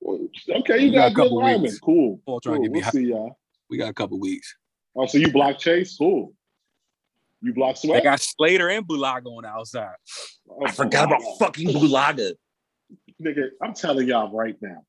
Okay, 0.07 0.79
you 0.81 0.89
We 0.89 0.95
got 0.95 1.01
got 1.01 1.11
a 1.13 1.15
good 1.15 1.23
couple 1.23 1.39
linemen. 1.39 1.63
weeks. 1.63 1.79
Cool. 1.79 2.21
Paul 2.27 2.41
trying 2.41 2.55
to 2.57 2.59
cool. 2.59 2.63
get 2.65 2.73
me 2.73 2.79
We'll 2.79 2.85
hype. 2.85 2.93
see 2.93 3.05
y'all. 3.07 3.39
We 3.71 3.79
got 3.79 3.89
a 3.89 3.95
couple 3.95 4.19
weeks. 4.21 4.55
Oh, 4.97 5.07
so 5.07 5.19
you 5.19 5.33
block 5.33 5.59
Chase? 5.59 5.97
Cool. 5.97 6.35
You 7.45 7.53
block 7.53 7.79
They 7.83 8.01
got 8.01 8.21
Slater 8.21 8.71
and 8.71 8.89
Bulaga 8.89 9.27
on 9.27 9.43
the 9.43 9.49
outside. 9.49 9.97
Oh, 10.49 10.65
I 10.65 10.71
forgot 10.71 11.05
about 11.05 11.21
fucking 11.39 11.69
Bulaga. 11.69 12.33
Nigga, 13.23 13.51
I'm 13.63 13.75
telling 13.75 14.09
y'all 14.09 14.35
right 14.35 14.57
now. 14.63 14.83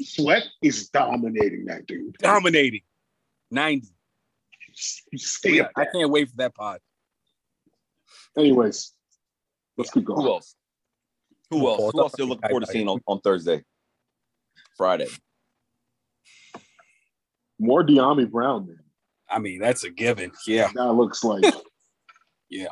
Sweat 0.00 0.42
is 0.60 0.88
dominating 0.88 1.66
that 1.66 1.86
dude. 1.86 2.16
Dominating. 2.18 2.80
90. 3.52 3.86
Stay 4.74 5.60
up 5.60 5.70
I 5.76 5.84
can't 5.84 6.10
wait 6.10 6.30
for 6.30 6.36
that 6.38 6.52
pod. 6.52 6.80
Anyways, 8.36 8.92
let's 9.76 9.90
keep 9.90 10.04
going. 10.04 10.16
Who 10.16 10.24
going. 10.24 10.34
else? 10.34 10.56
Who 11.50 11.68
else? 11.68 11.92
Who 11.92 12.00
else 12.00 12.12
stop 12.12 12.18
you're 12.18 12.26
looking 12.26 12.48
forward 12.48 12.66
to 12.66 12.72
seeing 12.72 12.88
on, 12.88 13.00
on 13.06 13.20
Thursday, 13.20 13.62
Friday? 14.76 15.06
More 17.60 17.84
Dyami 17.84 18.28
Brown, 18.28 18.66
man. 18.66 18.81
I 19.32 19.38
mean, 19.38 19.60
that's 19.60 19.84
a 19.84 19.90
given. 19.90 20.30
Yeah. 20.46 20.70
That 20.74 20.92
looks 20.92 21.24
like, 21.24 21.44
Yeah. 22.50 22.68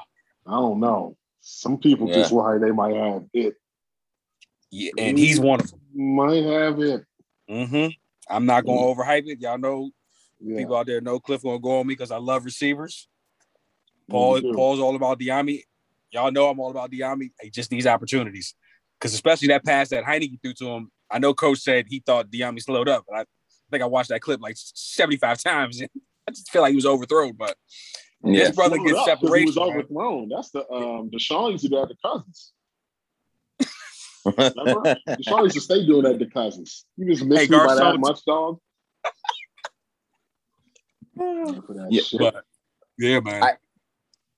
I 0.47 0.53
don't 0.53 0.81
know. 0.81 1.17
Some 1.41 1.79
people 1.79 2.09
Yeah. 2.09 2.15
just 2.17 2.33
like 2.33 2.61
they 2.61 2.71
might 2.71 2.95
have 2.97 3.25
it. 3.33 3.55
Yeah. 4.71 4.91
And 4.99 5.19
he's 5.19 5.41
one 5.41 5.61
of 5.61 5.71
them. 5.71 5.81
Might 5.95 6.45
have 6.45 6.79
it. 6.81 7.05
Mm-hmm. 7.51 7.89
I'm 8.29 8.47
not 8.47 8.65
going 8.65 8.79
to 8.79 9.03
overhype 9.03 9.27
it. 9.27 9.41
Y'all 9.41 9.59
know 9.59 9.91
Yeah. 10.39 10.59
people 10.59 10.77
out 10.77 10.87
there 10.87 11.01
know 11.01 11.19
Cliff 11.19 11.43
going 11.43 11.59
to 11.59 11.63
go 11.63 11.81
on 11.81 11.87
me 11.87 11.95
because 11.95 12.11
I 12.11 12.19
love 12.19 12.45
receivers. 12.45 13.09
Paul, 14.09 14.41
Paul's 14.55 14.81
all 14.81 14.95
about 14.97 15.19
Dyami. 15.21 15.63
Y'all 16.13 16.33
know 16.33 16.49
I'm 16.49 16.59
all 16.61 16.71
about 16.71 16.91
Dyami. 16.91 17.31
He 17.41 17.51
just 17.51 17.71
needs 17.71 17.87
opportunities. 17.87 18.55
Because 18.99 19.15
especially 19.15 19.49
that 19.49 19.65
pass 19.65 19.89
that 19.91 20.05
Heinicke 20.05 20.41
threw 20.43 20.53
to 20.55 20.67
him, 20.69 20.91
I 21.11 21.19
know 21.21 21.33
Coach 21.33 21.61
said 21.61 21.87
he 21.89 22.03
thought 22.05 22.31
Dyami 22.31 22.61
slowed 22.61 22.89
up. 22.89 23.05
But 23.09 23.21
I 23.21 23.25
think 23.71 23.83
I 23.83 23.87
watched 23.87 24.11
that 24.11 24.21
clip 24.21 24.41
like 24.43 24.57
75 24.57 25.43
times. 25.43 25.81
I 26.29 26.33
just 26.33 26.51
feel 26.51 26.63
like 26.63 26.71
he 26.71 26.77
was 26.77 26.87
overthrown. 26.87 27.33
But 27.33 27.57
Yeah. 28.23 28.47
his 28.47 28.57
brother 28.57 28.77
Slowed 28.77 28.87
gets 28.89 28.99
up 28.99 29.07
'cause 29.07 29.19
He 29.21 29.27
separation. 29.27 29.47
was 29.47 29.57
man. 29.57 29.69
overthrown. 29.69 30.29
That's 30.29 30.51
the 30.51 30.71
um 30.73 31.11
DeSean 31.11 31.53
used 31.53 31.65
to 31.65 31.69
do 31.71 31.77
that 31.77 31.89
to 31.89 31.97
Cousins. 32.05 32.53
Remember? 34.25 34.97
DeSean 35.09 35.43
used 35.45 35.55
to 35.55 35.61
stay 35.61 35.87
doing 35.87 36.03
that 36.03 36.19
to 36.19 36.27
Cousins. 36.27 36.85
You 36.97 37.07
just 37.11 37.25
miss 37.25 37.43
Hey, 37.43 37.49
me 37.49 37.57
by 37.57 37.75
that 37.75 37.99
much, 37.99 38.25
dog. 38.25 38.59
Yeah. 41.91 42.01
But 42.19 42.45
yeah, 42.99 43.21
man. 43.21 43.43
I- 43.43 43.57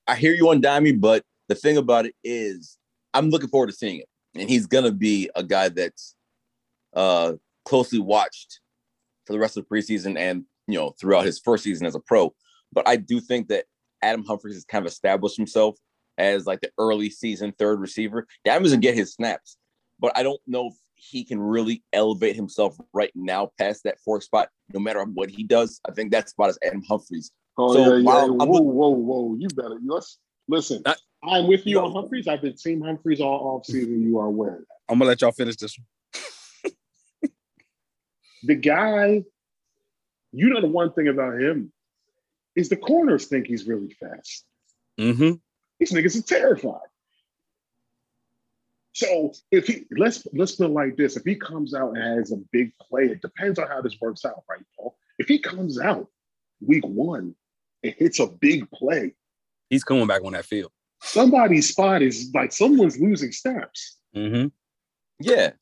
I 0.09 0.17
hear 0.17 0.35
you 0.35 0.49
on 0.51 0.61
Dimey, 0.61 0.99
but 1.01 1.25
the 1.49 1.55
thing 1.55 1.77
about 1.77 2.07
it 2.07 2.15
is, 2.25 2.77
I'm 3.15 3.31
looking 3.31 3.49
forward 3.49 3.69
to 3.69 3.73
seeing 3.73 4.01
it, 4.01 4.09
and 4.35 4.51
he's 4.51 4.67
gonna 4.67 4.91
be 4.91 5.31
a 5.37 5.45
guy 5.45 5.69
that's 5.69 6.17
uh, 6.93 7.35
closely 7.65 8.01
watched 8.01 8.61
for 9.27 9.33
the 9.33 9.39
rest 9.39 9.57
of 9.57 9.65
the 9.65 9.75
preseason 9.75 10.19
and 10.19 10.45
you 10.67 10.79
know 10.79 10.91
throughout 11.01 11.25
his 11.25 11.39
first 11.41 11.65
season 11.65 11.87
as 11.87 11.95
a 11.95 12.01
pro. 12.01 12.35
But 12.73 12.89
I 12.89 12.97
do 12.97 13.21
think 13.21 13.49
that 13.49 13.65
Adam 14.03 14.25
Humphries 14.25 14.55
has 14.55 14.65
kind 14.65 14.85
of 14.85 14.91
established 14.91 15.37
himself 15.37 15.77
as 16.19 16.47
like 16.47 16.61
the 16.61 16.71
early 16.79 17.11
season 17.11 17.53
third 17.59 17.81
receiver. 17.81 18.27
Adam 18.47 18.63
doesn't 18.63 18.81
get 18.81 18.95
his 18.95 19.13
snaps, 19.15 19.57
but 20.01 20.13
I 20.17 20.23
don't 20.23 20.41
know 20.47 20.69
if 20.69 20.75
he 20.95 21.25
can 21.25 21.41
really 21.41 21.83
elevate 21.93 22.37
himself 22.37 22.77
right 22.93 23.11
now 23.15 23.51
past 23.59 23.83
that 23.85 23.99
fourth 24.05 24.23
spot, 24.25 24.49
no 24.73 24.79
matter 24.81 25.03
what 25.05 25.31
he 25.31 25.43
does. 25.43 25.81
I 25.89 25.93
think 25.93 26.13
that 26.13 26.29
spot 26.29 26.51
is 26.51 26.59
Adam 26.65 26.83
Humphries. 26.89 27.33
Oh 27.59 27.75
So, 27.75 27.81
yeah, 27.81 27.97
yeah. 27.97 28.03
whoa, 28.03 28.27
look- 28.27 28.63
whoa, 28.65 28.89
whoa! 28.91 29.37
You 29.39 29.49
better 29.55 29.79
let's 29.87 30.19
listen. 30.49 30.83
That- 30.85 30.99
I'm 31.25 31.47
with 31.47 31.67
you 31.67 31.77
No. 31.77 31.85
on 31.87 31.93
Humphries. 31.93 32.27
I've 32.27 32.43
been 32.43 32.57
team 32.57 32.81
Humphries 32.81 33.21
all 33.21 33.57
off 33.57 33.67
season. 33.67 34.03
You 34.03 34.19
are 34.19 34.27
aware. 34.27 34.65
I'm 34.89 34.99
gonna 34.99 35.09
let 35.09 35.21
y'all 35.21 35.31
finish 35.33 35.57
this 35.57 35.77
one. 35.79 37.33
The 38.45 38.57
guy, 38.57 39.23
you 40.33 40.49
know, 40.49 40.61
the 40.61 40.67
one 40.67 40.93
thing 40.93 41.09
about 41.09 41.41
him 41.41 41.73
is 42.57 42.69
the 42.69 42.77
corners 42.77 43.27
think 43.27 43.47
he's 43.47 43.67
really 43.67 43.95
fast. 44.01 44.45
Mm-hmm. 44.99 45.33
These 45.79 45.93
niggas 45.93 46.19
are 46.19 46.23
terrified. 46.27 46.81
So 48.95 49.33
if 49.51 49.67
he 49.67 49.85
let's 49.97 50.27
let's 50.35 50.53
put 50.57 50.67
it 50.67 50.73
like 50.73 50.97
this: 50.97 51.17
if 51.17 51.25
he 51.25 51.35
comes 51.35 51.75
out 51.75 51.97
and 51.97 52.19
has 52.19 52.31
a 52.31 52.37
big 52.53 52.73
play, 52.79 53.05
it 53.05 53.23
depends 53.23 53.59
on 53.59 53.67
how 53.69 53.81
this 53.81 53.97
works 54.01 54.25
out, 54.25 54.45
right, 54.49 54.61
Paul? 54.77 54.97
If 55.19 55.29
he 55.29 55.39
comes 55.39 55.81
out 55.81 56.09
week 56.61 56.85
one 56.87 57.35
and 57.83 57.95
hits 57.97 58.21
a 58.21 58.27
big 58.27 58.71
play, 58.71 59.15
He's 59.71 59.83
coming 59.85 60.07
back 60.07 60.23
on 60.25 60.33
that 60.33 60.45
field. 60.45 60.71
somebody's 61.01 61.71
spot 61.71 62.03
is 62.03 62.31
like 62.35 62.53
someone's 62.53 63.01
losing 63.01 63.33
steps. 63.33 63.97
Mm-hmm. 64.15 64.49
Yeah, 65.21 65.53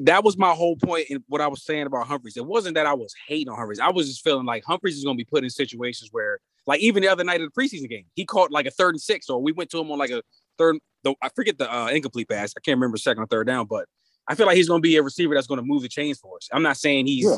that 0.00 0.24
was 0.24 0.36
my 0.38 0.52
whole 0.52 0.76
point 0.76 1.06
in 1.10 1.22
what 1.28 1.40
I 1.40 1.46
was 1.46 1.64
saying 1.64 1.86
about 1.86 2.06
Humphries. 2.06 2.36
It 2.36 2.46
wasn't 2.46 2.74
that 2.74 2.86
I 2.86 2.94
was 2.94 3.14
hating 3.28 3.48
on 3.48 3.56
Humphries. 3.56 3.80
I 3.80 3.90
was 3.90 4.08
just 4.08 4.24
feeling 4.24 4.46
like 4.46 4.64
Humphries 4.64 4.96
is 4.96 5.04
going 5.04 5.16
to 5.16 5.20
be 5.20 5.28
put 5.28 5.44
in 5.44 5.50
situations 5.50 6.08
where, 6.12 6.40
like, 6.66 6.80
even 6.80 7.02
the 7.02 7.08
other 7.08 7.24
night 7.24 7.40
of 7.40 7.50
the 7.52 7.60
preseason 7.60 7.88
game, 7.88 8.06
he 8.14 8.24
caught 8.24 8.50
like 8.50 8.66
a 8.66 8.70
third 8.70 8.94
and 8.94 9.00
six, 9.00 9.28
or 9.28 9.40
we 9.42 9.52
went 9.52 9.70
to 9.70 9.78
him 9.78 9.90
on 9.90 9.98
like 9.98 10.10
a 10.10 10.22
third. 10.58 10.78
The, 11.04 11.14
I 11.22 11.28
forget 11.30 11.58
the 11.58 11.72
uh, 11.72 11.88
incomplete 11.88 12.28
pass. 12.28 12.54
I 12.56 12.60
can't 12.60 12.76
remember 12.76 12.96
second 12.96 13.22
or 13.22 13.26
third 13.26 13.46
down, 13.46 13.66
but 13.66 13.86
I 14.28 14.34
feel 14.34 14.46
like 14.46 14.56
he's 14.56 14.68
going 14.68 14.80
to 14.82 14.86
be 14.86 14.96
a 14.96 15.02
receiver 15.02 15.34
that's 15.34 15.46
going 15.46 15.60
to 15.60 15.66
move 15.66 15.82
the 15.82 15.88
chains 15.88 16.18
for 16.18 16.36
us. 16.36 16.48
I'm 16.52 16.62
not 16.62 16.76
saying 16.76 17.06
he's 17.06 17.24
Yeah. 17.24 17.36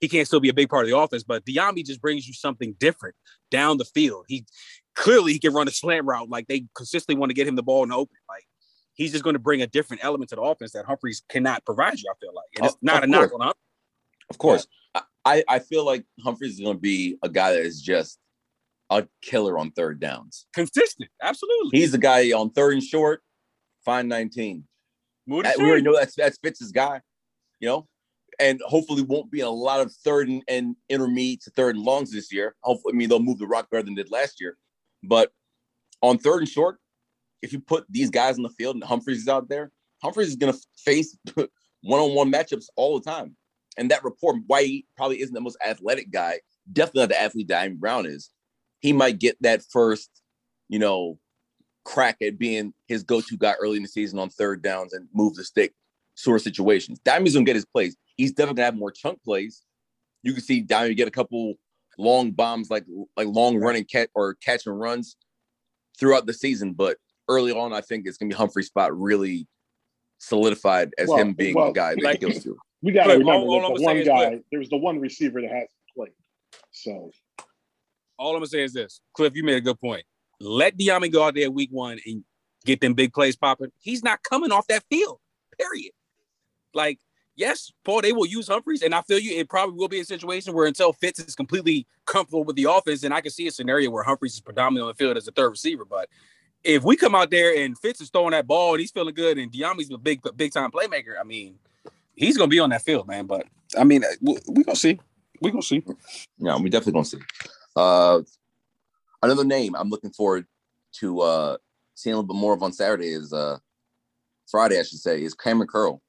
he 0.00 0.08
can't 0.08 0.26
still 0.26 0.40
be 0.40 0.48
a 0.48 0.54
big 0.54 0.68
part 0.68 0.84
of 0.84 0.90
the 0.90 0.96
offense, 0.98 1.22
but 1.24 1.44
Dyami 1.44 1.84
just 1.84 2.00
brings 2.00 2.26
you 2.28 2.34
something 2.34 2.74
different 2.78 3.14
down 3.50 3.78
the 3.78 3.84
field. 3.84 4.26
He 4.28 4.44
clearly 4.94 5.32
he 5.32 5.38
can 5.38 5.54
run 5.54 5.68
a 5.68 5.70
slant 5.70 6.04
route. 6.04 6.28
Like 6.28 6.46
they 6.46 6.66
consistently 6.74 7.18
want 7.18 7.30
to 7.30 7.34
get 7.34 7.46
him 7.48 7.56
the 7.56 7.62
ball 7.62 7.82
in 7.84 7.88
the 7.88 7.96
open. 7.96 8.16
Like 8.28 8.44
he's 8.96 9.12
just 9.12 9.22
going 9.22 9.34
to 9.34 9.40
bring 9.40 9.62
a 9.62 9.66
different 9.66 10.04
element 10.04 10.30
to 10.30 10.36
the 10.36 10.42
offense 10.42 10.72
that 10.72 10.84
Humphries 10.84 11.22
cannot 11.28 11.64
provide 11.64 11.98
you. 11.98 12.10
I 12.10 12.14
feel 12.18 12.34
like, 12.34 12.46
and 12.56 12.66
it's 12.66 12.76
not 12.82 12.98
of 12.98 13.04
a 13.04 13.06
knock 13.06 13.30
course. 13.30 13.32
on 13.32 13.40
Humphries. 13.40 13.56
of 14.30 14.38
course. 14.38 14.66
I, 15.24 15.42
I 15.48 15.58
feel 15.58 15.84
like 15.84 16.04
Humphries 16.22 16.54
is 16.54 16.60
going 16.60 16.76
to 16.76 16.80
be 16.80 17.18
a 17.22 17.28
guy 17.28 17.52
that 17.52 17.62
is 17.62 17.80
just 17.82 18.18
a 18.90 19.06
killer 19.22 19.58
on 19.58 19.70
third 19.72 20.00
downs. 20.00 20.46
Consistent, 20.54 21.10
absolutely. 21.22 21.78
He's 21.78 21.92
the 21.92 21.98
guy 21.98 22.30
on 22.30 22.50
third 22.50 22.74
and 22.74 22.82
short, 22.82 23.22
find 23.84 24.08
19. 24.08 24.64
Moody 25.26 25.48
Uh, 25.48 25.52
We 25.58 25.64
already 25.64 25.82
know 25.82 25.96
that's 25.96 26.14
that's 26.14 26.38
Fitz's 26.38 26.70
guy, 26.70 27.00
you 27.58 27.68
know, 27.68 27.88
and 28.38 28.60
hopefully 28.66 29.02
won't 29.02 29.30
be 29.30 29.40
a 29.40 29.50
lot 29.50 29.80
of 29.80 29.92
third 29.92 30.28
and, 30.28 30.42
and 30.46 30.76
intermediate 30.88 31.42
to 31.42 31.50
third 31.50 31.74
and 31.74 31.84
longs 31.84 32.12
this 32.12 32.32
year. 32.32 32.54
Hopefully, 32.62 32.92
I 32.94 32.96
mean 32.96 33.08
they'll 33.08 33.18
move 33.18 33.38
the 33.38 33.46
rock 33.48 33.68
better 33.70 33.82
than 33.82 33.96
they 33.96 34.02
did 34.04 34.12
last 34.12 34.40
year. 34.40 34.56
But 35.02 35.32
on 36.02 36.18
third 36.18 36.38
and 36.38 36.48
short, 36.48 36.78
if 37.42 37.52
you 37.52 37.60
put 37.60 37.84
these 37.88 38.10
guys 38.10 38.36
in 38.36 38.42
the 38.42 38.50
field 38.50 38.76
and 38.76 38.84
Humphries 38.84 39.22
is 39.22 39.28
out 39.28 39.48
there, 39.48 39.70
Humphries 40.02 40.28
is 40.28 40.36
going 40.36 40.52
to 40.52 40.58
face 40.76 41.16
one-on-one 41.82 42.30
matchups 42.30 42.66
all 42.76 42.98
the 42.98 43.10
time. 43.10 43.36
And 43.78 43.90
that 43.90 44.04
report, 44.04 44.36
why 44.46 44.62
he 44.64 44.86
probably 44.96 45.20
isn't 45.20 45.34
the 45.34 45.40
most 45.40 45.58
athletic 45.64 46.10
guy 46.10 46.40
definitely 46.72 47.02
not 47.02 47.08
the 47.10 47.20
athlete 47.20 47.48
Dyami 47.48 47.76
Brown 47.76 48.06
is. 48.06 48.30
He 48.80 48.92
might 48.92 49.18
get 49.18 49.36
that 49.42 49.62
first, 49.70 50.10
you 50.68 50.78
know, 50.78 51.18
crack 51.84 52.16
at 52.20 52.38
being 52.38 52.74
his 52.88 53.02
go-to 53.04 53.36
guy 53.36 53.54
early 53.60 53.76
in 53.76 53.82
the 53.82 53.88
season 53.88 54.18
on 54.18 54.28
third 54.28 54.62
downs 54.62 54.92
and 54.92 55.08
move 55.14 55.34
the 55.34 55.44
stick 55.44 55.72
sort 56.14 56.36
of 56.36 56.42
situations. 56.42 56.98
Dyami's 57.00 57.34
gonna 57.34 57.44
get 57.44 57.56
his 57.56 57.64
plays. 57.64 57.96
He's 58.16 58.32
definitely 58.32 58.56
gonna 58.56 58.66
have 58.66 58.76
more 58.76 58.90
chunk 58.90 59.22
plays. 59.22 59.62
You 60.22 60.32
can 60.32 60.42
see 60.42 60.62
Dyami 60.62 60.96
get 60.96 61.08
a 61.08 61.12
couple 61.12 61.54
long 61.98 62.32
bombs, 62.32 62.70
like 62.70 62.84
like 63.16 63.28
long 63.28 63.58
running 63.58 63.84
catch 63.84 64.08
or 64.14 64.34
catch 64.34 64.66
and 64.66 64.78
runs 64.78 65.16
throughout 65.98 66.26
the 66.26 66.34
season. 66.34 66.72
But 66.72 66.98
early 67.28 67.52
on, 67.52 67.72
I 67.72 67.80
think 67.80 68.06
it's 68.06 68.16
gonna 68.18 68.30
be 68.30 68.34
Humphrey's 68.34 68.66
spot 68.66 68.96
really 68.98 69.46
solidified 70.18 70.92
as 70.98 71.08
Well, 71.08 71.18
him 71.18 71.32
being 71.34 71.54
well, 71.54 71.66
the 71.68 71.72
guy 71.72 71.94
that 71.94 72.02
like- 72.02 72.20
he 72.20 72.26
goes 72.30 72.42
to. 72.44 72.56
We 72.82 72.92
got 72.92 73.04
to 73.04 73.14
Look, 73.14 73.18
remember 73.20 73.46
all- 73.48 73.64
all 73.64 73.74
the 73.76 73.82
one 73.82 74.04
guy, 74.04 74.30
look. 74.34 74.44
there 74.50 74.58
was 74.60 74.68
the 74.68 74.76
one 74.76 75.00
receiver 75.00 75.40
that 75.40 75.50
hasn't 75.50 75.70
played. 75.96 76.12
So 76.72 77.10
All 78.18 78.30
I'm 78.30 78.36
gonna 78.36 78.46
say 78.46 78.62
is 78.62 78.72
this, 78.72 79.00
Cliff. 79.12 79.34
You 79.34 79.42
made 79.42 79.56
a 79.56 79.60
good 79.60 79.78
point. 79.80 80.04
Let 80.40 80.76
Dyami 80.78 81.10
go 81.12 81.22
out 81.24 81.34
there 81.34 81.50
week 81.50 81.70
one 81.70 81.98
and 82.06 82.24
get 82.64 82.80
them 82.80 82.94
big 82.94 83.12
plays 83.12 83.36
popping. 83.36 83.72
He's 83.78 84.02
not 84.02 84.22
coming 84.22 84.52
off 84.52 84.66
that 84.68 84.84
field. 84.90 85.18
Period. 85.58 85.92
Like, 86.74 86.98
yes, 87.34 87.72
Paul, 87.84 88.02
they 88.02 88.12
will 88.12 88.26
use 88.26 88.48
Humphries, 88.48 88.82
and 88.82 88.94
I 88.94 89.02
feel 89.02 89.18
you. 89.18 89.36
It 89.38 89.48
probably 89.48 89.76
will 89.76 89.88
be 89.88 90.00
a 90.00 90.04
situation 90.04 90.54
where 90.54 90.66
until 90.66 90.92
Fitz 90.92 91.18
is 91.18 91.34
completely 91.34 91.86
comfortable 92.06 92.44
with 92.44 92.56
the 92.56 92.64
offense, 92.64 93.02
and 93.04 93.12
I 93.12 93.20
can 93.20 93.30
see 93.30 93.46
a 93.46 93.50
scenario 93.50 93.90
where 93.90 94.02
Humphries 94.02 94.34
is 94.34 94.40
predominant 94.40 94.82
on 94.84 94.88
the 94.88 94.94
field 94.94 95.16
as 95.16 95.28
a 95.28 95.32
third 95.32 95.50
receiver. 95.50 95.84
But 95.84 96.08
if 96.66 96.82
we 96.82 96.96
come 96.96 97.14
out 97.14 97.30
there 97.30 97.56
and 97.56 97.78
Fitz 97.78 98.00
is 98.00 98.10
throwing 98.10 98.32
that 98.32 98.46
ball 98.46 98.72
and 98.72 98.80
he's 98.80 98.90
feeling 98.90 99.14
good, 99.14 99.38
and 99.38 99.52
Dyami's 99.52 99.90
a 99.90 99.98
big, 99.98 100.20
big 100.36 100.52
time 100.52 100.70
playmaker, 100.70 101.14
I 101.18 101.24
mean, 101.24 101.58
he's 102.14 102.36
gonna 102.36 102.48
be 102.48 102.58
on 102.58 102.70
that 102.70 102.82
field, 102.82 103.06
man. 103.06 103.26
But 103.26 103.46
I 103.78 103.84
mean, 103.84 104.04
we 104.20 104.36
we 104.48 104.64
gonna 104.64 104.76
see. 104.76 104.98
We 105.40 105.50
gonna 105.50 105.62
see. 105.62 105.84
Yeah, 106.38 106.58
we 106.58 106.68
definitely 106.70 106.94
gonna 106.94 107.04
see. 107.04 107.18
Uh, 107.76 108.22
another 109.22 109.44
name 109.44 109.76
I'm 109.76 109.90
looking 109.90 110.10
forward 110.10 110.46
to 110.94 111.20
uh, 111.20 111.56
seeing 111.94 112.14
a 112.14 112.16
little 112.16 112.34
bit 112.34 112.40
more 112.40 112.54
of 112.54 112.62
on 112.62 112.72
Saturday 112.72 113.08
is 113.08 113.32
uh, 113.32 113.58
Friday, 114.50 114.78
I 114.78 114.82
should 114.82 114.98
say, 114.98 115.22
is 115.22 115.34
Kamren 115.34 115.68
Curl. 115.68 116.02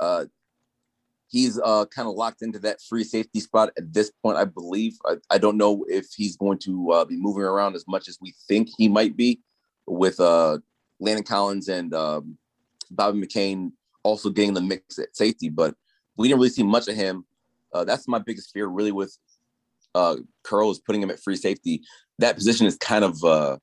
Uh, 0.00 0.26
he's 1.28 1.58
uh, 1.58 1.86
kind 1.86 2.08
of 2.08 2.14
locked 2.14 2.42
into 2.42 2.58
that 2.60 2.80
free 2.80 3.04
safety 3.04 3.40
spot 3.40 3.70
at 3.76 3.92
this 3.92 4.10
point, 4.22 4.36
I 4.36 4.44
believe. 4.44 4.96
I, 5.04 5.16
I 5.30 5.38
don't 5.38 5.56
know 5.56 5.84
if 5.88 6.06
he's 6.16 6.36
going 6.36 6.58
to 6.58 6.92
uh, 6.92 7.04
be 7.04 7.16
moving 7.16 7.42
around 7.42 7.74
as 7.74 7.84
much 7.88 8.08
as 8.08 8.18
we 8.20 8.34
think 8.48 8.68
he 8.76 8.88
might 8.88 9.16
be, 9.16 9.40
with 9.92 10.18
uh, 10.20 10.58
Landon 11.00 11.24
Collins 11.24 11.68
and 11.68 11.94
um, 11.94 12.38
Bobby 12.90 13.20
McCain 13.20 13.72
also 14.02 14.30
getting 14.30 14.54
the 14.54 14.60
mix 14.60 14.98
at 14.98 15.16
safety, 15.16 15.48
but 15.48 15.74
we 16.16 16.28
didn't 16.28 16.40
really 16.40 16.50
see 16.50 16.62
much 16.62 16.88
of 16.88 16.94
him. 16.94 17.24
Uh, 17.72 17.84
that's 17.84 18.08
my 18.08 18.18
biggest 18.18 18.52
fear, 18.52 18.66
really, 18.66 18.92
with 18.92 19.16
uh, 19.94 20.16
Curl 20.42 20.70
is 20.70 20.78
putting 20.78 21.02
him 21.02 21.10
at 21.10 21.20
free 21.20 21.36
safety. 21.36 21.82
That 22.18 22.36
position 22.36 22.66
has 22.66 22.76
kind 22.76 23.04
of 23.04 23.22
uh, 23.24 23.58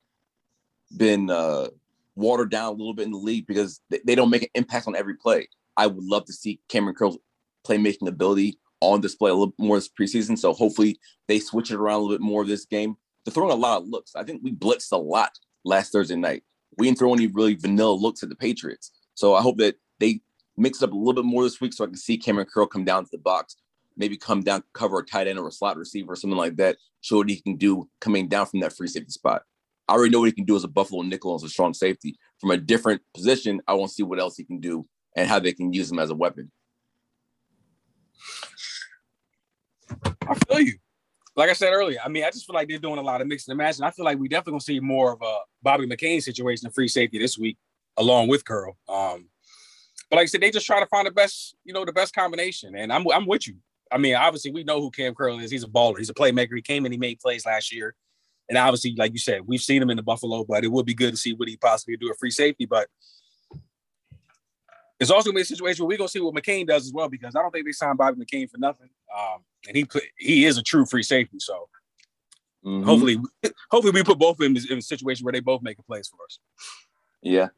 been 0.96 1.30
uh, 1.30 1.68
watered 2.16 2.50
down 2.50 2.68
a 2.68 2.76
little 2.76 2.94
bit 2.94 3.06
in 3.06 3.12
the 3.12 3.18
league 3.18 3.46
because 3.46 3.80
they, 3.90 4.00
they 4.04 4.14
don't 4.14 4.30
make 4.30 4.42
an 4.42 4.48
impact 4.54 4.86
on 4.86 4.96
every 4.96 5.14
play. 5.14 5.48
I 5.76 5.86
would 5.86 6.04
love 6.04 6.24
to 6.26 6.32
see 6.32 6.60
Kamren 6.68 6.96
Curl's 6.96 7.18
playmaking 7.66 8.08
ability 8.08 8.58
on 8.80 9.00
display 9.00 9.30
a 9.30 9.34
little 9.34 9.54
more 9.58 9.76
this 9.76 9.88
preseason. 9.88 10.38
So 10.38 10.52
hopefully 10.52 10.98
they 11.28 11.38
switch 11.38 11.70
it 11.70 11.76
around 11.76 12.00
a 12.00 12.02
little 12.02 12.18
bit 12.18 12.24
more 12.24 12.44
this 12.44 12.64
game. 12.64 12.96
They're 13.24 13.32
throwing 13.32 13.52
a 13.52 13.56
lot 13.56 13.82
of 13.82 13.88
looks. 13.88 14.16
I 14.16 14.24
think 14.24 14.42
we 14.42 14.52
blitzed 14.52 14.92
a 14.92 14.96
lot 14.96 15.38
last 15.64 15.92
Thursday 15.92 16.16
night. 16.16 16.42
We 16.78 16.86
didn't 16.86 16.98
throw 16.98 17.12
any 17.12 17.26
really 17.26 17.54
vanilla 17.54 17.92
looks 17.92 18.22
at 18.22 18.28
the 18.28 18.36
Patriots. 18.36 18.92
So 19.14 19.34
I 19.34 19.42
hope 19.42 19.58
that 19.58 19.76
they 19.98 20.20
mix 20.56 20.82
it 20.82 20.84
up 20.84 20.92
a 20.92 20.96
little 20.96 21.12
bit 21.12 21.24
more 21.24 21.42
this 21.42 21.60
week 21.60 21.72
so 21.72 21.84
I 21.84 21.88
can 21.88 21.96
see 21.96 22.18
Kamren 22.18 22.48
Curl 22.48 22.66
come 22.66 22.84
down 22.84 23.04
to 23.04 23.10
the 23.10 23.18
box, 23.18 23.56
maybe 23.96 24.16
come 24.16 24.42
down, 24.42 24.62
cover 24.72 24.98
a 24.98 25.04
tight 25.04 25.26
end 25.26 25.38
or 25.38 25.48
a 25.48 25.52
slot 25.52 25.76
receiver 25.76 26.12
or 26.12 26.16
something 26.16 26.38
like 26.38 26.56
that, 26.56 26.76
show 27.00 27.18
what 27.18 27.28
he 27.28 27.40
can 27.40 27.56
do 27.56 27.88
coming 28.00 28.28
down 28.28 28.46
from 28.46 28.60
that 28.60 28.72
free 28.74 28.88
safety 28.88 29.10
spot. 29.10 29.42
I 29.88 29.94
already 29.94 30.10
know 30.10 30.20
what 30.20 30.26
he 30.26 30.32
can 30.32 30.44
do 30.44 30.56
as 30.56 30.64
a 30.64 30.68
Buffalo 30.68 31.02
nickel 31.02 31.34
as 31.34 31.42
a 31.42 31.48
strong 31.48 31.74
safety. 31.74 32.16
From 32.40 32.52
a 32.52 32.56
different 32.56 33.02
position, 33.12 33.60
I 33.66 33.74
want 33.74 33.88
to 33.88 33.94
see 33.94 34.02
what 34.04 34.20
else 34.20 34.36
he 34.36 34.44
can 34.44 34.60
do 34.60 34.86
and 35.16 35.28
how 35.28 35.40
they 35.40 35.52
can 35.52 35.72
use 35.72 35.90
him 35.90 35.98
as 35.98 36.10
a 36.10 36.14
weapon. 36.14 36.52
I 40.28 40.34
feel 40.46 40.60
you. 40.60 40.74
Like 41.36 41.50
I 41.50 41.54
said 41.54 41.72
earlier, 41.72 41.98
I 42.04 42.08
mean, 42.08 42.24
I 42.24 42.30
just 42.30 42.46
feel 42.46 42.54
like 42.54 42.68
they're 42.68 42.78
doing 42.78 42.98
a 42.98 43.02
lot 43.02 43.20
of 43.20 43.26
mixing 43.26 43.52
and 43.52 43.58
matching. 43.58 43.84
I 43.84 43.90
feel 43.90 44.04
like 44.04 44.18
we 44.18 44.28
definitely 44.28 44.52
gonna 44.52 44.60
see 44.60 44.80
more 44.80 45.12
of 45.12 45.22
a 45.22 45.38
Bobby 45.62 45.86
McCain 45.86 46.22
situation 46.22 46.66
in 46.66 46.72
free 46.72 46.88
safety 46.88 47.18
this 47.18 47.38
week, 47.38 47.58
along 47.96 48.28
with 48.28 48.44
Curl. 48.44 48.76
Um, 48.88 49.28
but 50.10 50.16
like 50.16 50.24
I 50.24 50.26
said, 50.26 50.40
they 50.40 50.50
just 50.50 50.66
try 50.66 50.80
to 50.80 50.86
find 50.86 51.06
the 51.06 51.12
best, 51.12 51.54
you 51.64 51.72
know, 51.72 51.84
the 51.84 51.92
best 51.92 52.14
combination. 52.14 52.74
And 52.74 52.92
I'm 52.92 53.06
I'm 53.10 53.26
with 53.26 53.46
you. 53.46 53.56
I 53.92 53.98
mean, 53.98 54.14
obviously, 54.14 54.52
we 54.52 54.64
know 54.64 54.80
who 54.80 54.90
Kam 54.90 55.14
Curl 55.14 55.38
is. 55.40 55.50
He's 55.50 55.64
a 55.64 55.68
baller. 55.68 55.98
He's 55.98 56.10
a 56.10 56.14
playmaker. 56.14 56.54
He 56.54 56.62
came 56.62 56.84
and 56.84 56.94
he 56.94 56.98
made 56.98 57.20
plays 57.20 57.46
last 57.46 57.72
year. 57.72 57.94
And 58.48 58.58
obviously, 58.58 58.94
like 58.96 59.12
you 59.12 59.18
said, 59.18 59.42
we've 59.46 59.60
seen 59.60 59.80
him 59.80 59.90
in 59.90 59.96
the 59.96 60.02
Buffalo, 60.02 60.44
but 60.44 60.64
it 60.64 60.72
would 60.72 60.86
be 60.86 60.94
good 60.94 61.12
to 61.12 61.16
see 61.16 61.34
what 61.34 61.48
he 61.48 61.56
possibly 61.56 61.96
do 61.96 62.10
a 62.10 62.14
free 62.14 62.32
safety. 62.32 62.66
But 62.66 62.88
it's 64.98 65.10
also 65.10 65.30
gonna 65.30 65.36
be 65.36 65.42
a 65.42 65.44
situation 65.44 65.84
where 65.84 65.88
we're 65.88 65.98
gonna 65.98 66.08
see 66.08 66.20
what 66.20 66.34
McCain 66.34 66.66
does 66.66 66.86
as 66.86 66.92
well, 66.92 67.08
because 67.08 67.36
I 67.36 67.42
don't 67.42 67.52
think 67.52 67.64
they 67.64 67.72
signed 67.72 67.98
Bobby 67.98 68.22
McCain 68.22 68.50
for 68.50 68.58
nothing. 68.58 68.90
Um, 69.16 69.44
and 69.68 69.76
he 69.76 69.84
put 69.84 70.02
he 70.18 70.44
is 70.44 70.58
a 70.58 70.62
true 70.62 70.84
free 70.84 71.04
safety. 71.04 71.38
So 71.38 71.68
Mhm. 72.64 72.84
hopefully, 72.84 73.18
hopefully 73.70 73.92
we 73.92 74.04
put 74.04 74.18
both 74.18 74.38
of 74.38 74.38
them 74.38 74.56
in 74.56 74.78
a 74.78 74.82
situation 74.82 75.24
where 75.24 75.32
they 75.32 75.40
both 75.40 75.62
make 75.62 75.78
a 75.78 75.82
plays 75.82 76.08
for 76.08 76.22
us. 76.24 76.38
Yeah. 77.22 77.48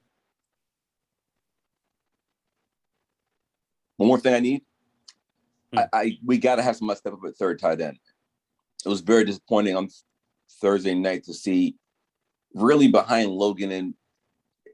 One 3.97 4.09
more 4.09 4.19
thing 4.21 4.35
I 4.35 4.41
need. 4.41 4.63
Hmm. 5.73 5.79
I, 5.79 5.87
I 5.93 6.19
we 6.25 6.39
got 6.39 6.57
to 6.57 6.63
have 6.63 6.77
somebody 6.77 6.99
step 6.99 7.13
up 7.13 7.21
at 7.27 7.37
third 7.37 7.59
tight 7.59 7.81
end. 7.81 7.99
It 8.85 8.89
was 8.89 9.01
very 9.01 9.25
disappointing 9.25 9.77
on 9.77 9.89
Thursday 10.61 10.95
night 10.95 11.25
to 11.25 11.35
see 11.35 11.77
really 12.55 12.89
behind 12.89 13.31
Logan 13.31 13.73
and 13.73 13.95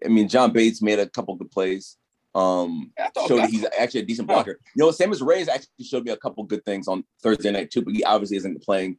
I 0.05 0.09
mean 0.09 0.29
John 0.29 0.53
Bates 0.53 0.83
made 0.83 0.99
a 0.99 1.09
couple 1.09 1.35
good 1.37 1.51
plays. 1.51 1.97
Um 2.35 2.93
I 2.99 3.11
showed 3.27 3.39
that 3.39 3.51
he's 3.51 3.67
actually 3.79 4.01
a 4.01 4.07
decent 4.07 4.29
blocker. 4.29 4.59
You 4.75 4.85
know, 4.85 4.91
Sammis 4.91 5.25
Reyes 5.27 5.49
actually 5.49 5.85
showed 5.85 6.05
me 6.05 6.13
a 6.13 6.17
couple 6.17 6.45
good 6.45 6.65
things 6.65 6.89
on 6.89 7.05
Thursday 7.23 7.51
night 7.51 7.71
too, 7.71 7.83
but 7.83 7.95
he 7.95 8.05
obviously 8.05 8.37
isn't 8.39 8.63
playing 8.63 8.99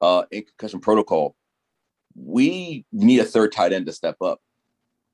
uh 0.00 0.24
in 0.30 0.44
concussion 0.44 0.80
protocol. 0.80 1.36
We 2.14 2.84
need 2.92 3.20
a 3.20 3.24
third 3.24 3.52
tight 3.52 3.72
end 3.72 3.86
to 3.86 3.92
step 3.92 4.16
up 4.20 4.40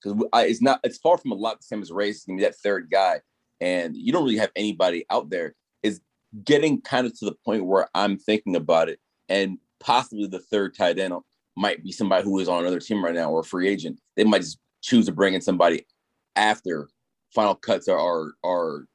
because 0.03 0.23
it's 0.35 0.63
not 0.63 0.81
it's 0.83 0.99
far 0.99 1.19
from 1.19 1.33
a 1.33 1.35
lot 1.35 1.59
the 1.59 1.65
same 1.65 1.83
as 1.83 1.93
Reyes 1.93 2.17
is 2.17 2.25
gonna 2.25 2.39
be 2.39 2.45
that 2.45 2.57
third 2.57 2.89
guy, 2.91 3.21
and 3.61 3.97
you 3.97 4.13
don't 4.13 4.25
really 4.25 4.39
have 4.39 4.53
anybody 4.57 5.05
out 5.11 5.31
there. 5.31 5.55
Is 5.83 6.01
getting 6.45 6.81
kind 6.81 7.07
of 7.07 7.19
to 7.19 7.25
the 7.25 7.37
point 7.45 7.67
where 7.67 7.89
I'm 7.95 8.19
thinking 8.19 8.57
about 8.57 8.89
it, 8.89 8.99
and 9.29 9.59
possibly 9.81 10.27
the 10.27 10.39
third 10.39 10.75
tight 10.75 10.99
end 10.99 11.15
might 11.57 11.83
be 11.83 11.93
somebody 11.93 12.25
who 12.25 12.39
is 12.39 12.49
on 12.49 12.61
another 12.61 12.81
team 12.81 13.05
right 13.05 13.15
now 13.15 13.31
or 13.31 13.41
a 13.41 13.45
free 13.45 13.69
agent. 13.69 13.99
They 14.17 14.25
might 14.25 14.43
just 14.43 14.59
choose 14.83 15.07
to 15.07 15.13
bring 15.13 15.35
in 15.35 15.41
somebody 15.41 15.87
after 16.37 16.89
final 17.35 17.55
cuts 17.55 17.89
are 17.89 17.99
are, 17.99 18.35
are 18.45 18.87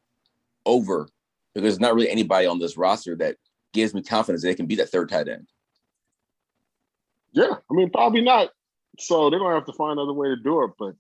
over 0.66 1.10
because 1.54 1.64
there's 1.64 1.80
not 1.80 1.94
really 1.94 2.10
anybody 2.10 2.48
on 2.48 2.60
this 2.60 2.78
roster 2.78 3.16
that 3.18 3.36
gives 3.74 3.94
me 3.94 4.02
confidence 4.02 4.42
that 4.42 4.50
they 4.50 4.56
can 4.56 4.68
be 4.68 4.76
that 4.76 4.90
third 4.90 5.10
tight 5.10 5.28
end. 5.28 5.48
Yeah, 7.34 7.56
I 7.70 7.74
mean, 7.74 7.90
probably 7.90 8.22
not. 8.22 8.50
So 9.00 9.30
they're 9.30 9.40
gonna 9.40 9.56
have 9.56 9.66
to 9.66 9.74
find 9.74 9.94
another 9.94 10.14
way 10.14 10.28
to 10.28 10.36
do 10.36 10.64
it. 10.64 10.72
But 10.78 10.96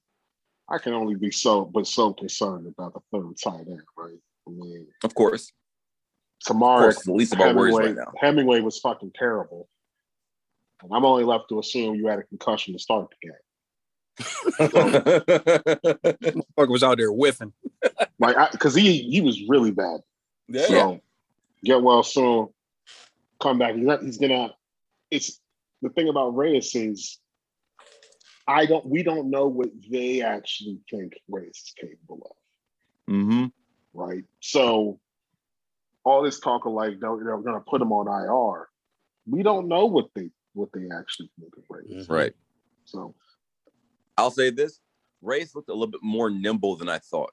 I 0.70 0.78
can 0.78 0.94
only 0.94 1.16
be 1.16 1.32
so, 1.32 1.66
but 1.66 1.86
so 1.88 2.14
concerned 2.14 2.68
about 2.68 2.94
the 2.94 3.02
third 3.12 3.34
tight 3.44 3.68
end, 3.68 3.82
right? 3.98 4.18
I 4.48 4.52
mean, 4.52 4.88
Of 5.04 5.14
course, 5.14 5.52
Tomorrow, 6.46 6.88
of 6.88 6.96
course, 6.96 7.06
the 7.06 7.14
least 7.14 7.34
of 7.34 7.42
our 7.42 7.54
worries 7.54 7.76
Hemingway, 7.76 8.02
right 8.02 8.08
now. 8.08 8.12
Hemingway 8.20 8.62
was 8.62 8.80
fucking 8.80 9.12
terrible. 9.14 9.68
And 10.82 10.92
I'm 10.94 11.06
only 11.06 11.24
left 11.24 11.50
to 11.50 11.60
assume 11.60 11.96
you 11.96 12.08
had 12.08 12.20
a 12.20 12.24
concussion 12.24 12.74
to 12.74 12.80
start 12.80 13.10
the 13.22 13.28
game. 13.28 13.36
Fucker 16.58 16.70
was 16.70 16.84
out 16.84 16.98
there 16.98 17.12
whiffing. 17.12 17.54
Like, 18.20 18.52
because 18.52 18.74
he 18.74 19.04
he 19.04 19.22
was 19.22 19.42
really 19.48 19.72
bad. 19.72 20.02
Yeah. 20.48 20.66
So 20.68 21.02
get 21.64 21.82
well 21.82 22.04
soon. 22.04 22.50
Come 23.40 23.60
back. 23.60 23.76
He's 23.76 23.86
not. 23.86 24.02
He's 24.04 24.18
gonna. 24.18 24.54
It's 25.12 25.40
the 25.82 25.90
thing 25.90 26.10
about 26.10 26.36
Reyes 26.36 26.76
is, 26.76 27.20
I 28.48 28.66
don't. 28.66 28.86
We 28.86 29.04
don't 29.04 29.30
know 29.30 29.48
what 29.48 29.70
they 29.90 30.22
actually 30.22 30.80
think 30.90 31.14
Reyes 31.30 31.50
is 31.56 31.74
capable 31.80 32.36
of. 33.08 33.14
hmm 33.14 33.46
right? 33.94 34.24
So 34.40 35.00
all 36.04 36.24
this 36.24 36.40
talk 36.40 36.66
of 36.66 36.74
like 36.74 37.00
they're, 37.00 37.18
they're 37.24 37.38
going 37.38 37.54
to 37.54 37.66
put 37.68 37.82
him 37.82 37.92
on 37.92 38.08
IR, 38.08 38.68
we 39.28 39.44
don't 39.44 39.68
know 39.68 39.86
what 39.86 40.08
they 40.16 40.30
what 40.54 40.70
they 40.74 40.88
actually 40.98 41.30
think 41.40 41.54
of 41.58 41.64
Reyes. 41.70 42.10
Right. 42.10 42.34
So 42.86 43.16
I'll 44.18 44.32
say 44.32 44.50
this: 44.50 44.80
Reyes 45.22 45.56
looked 45.56 45.70
a 45.70 45.74
little 45.74 45.88
bit 45.88 46.04
more 46.04 46.30
nimble 46.30 46.76
than 46.76 46.90
I 46.90 47.00
thought. 47.00 47.32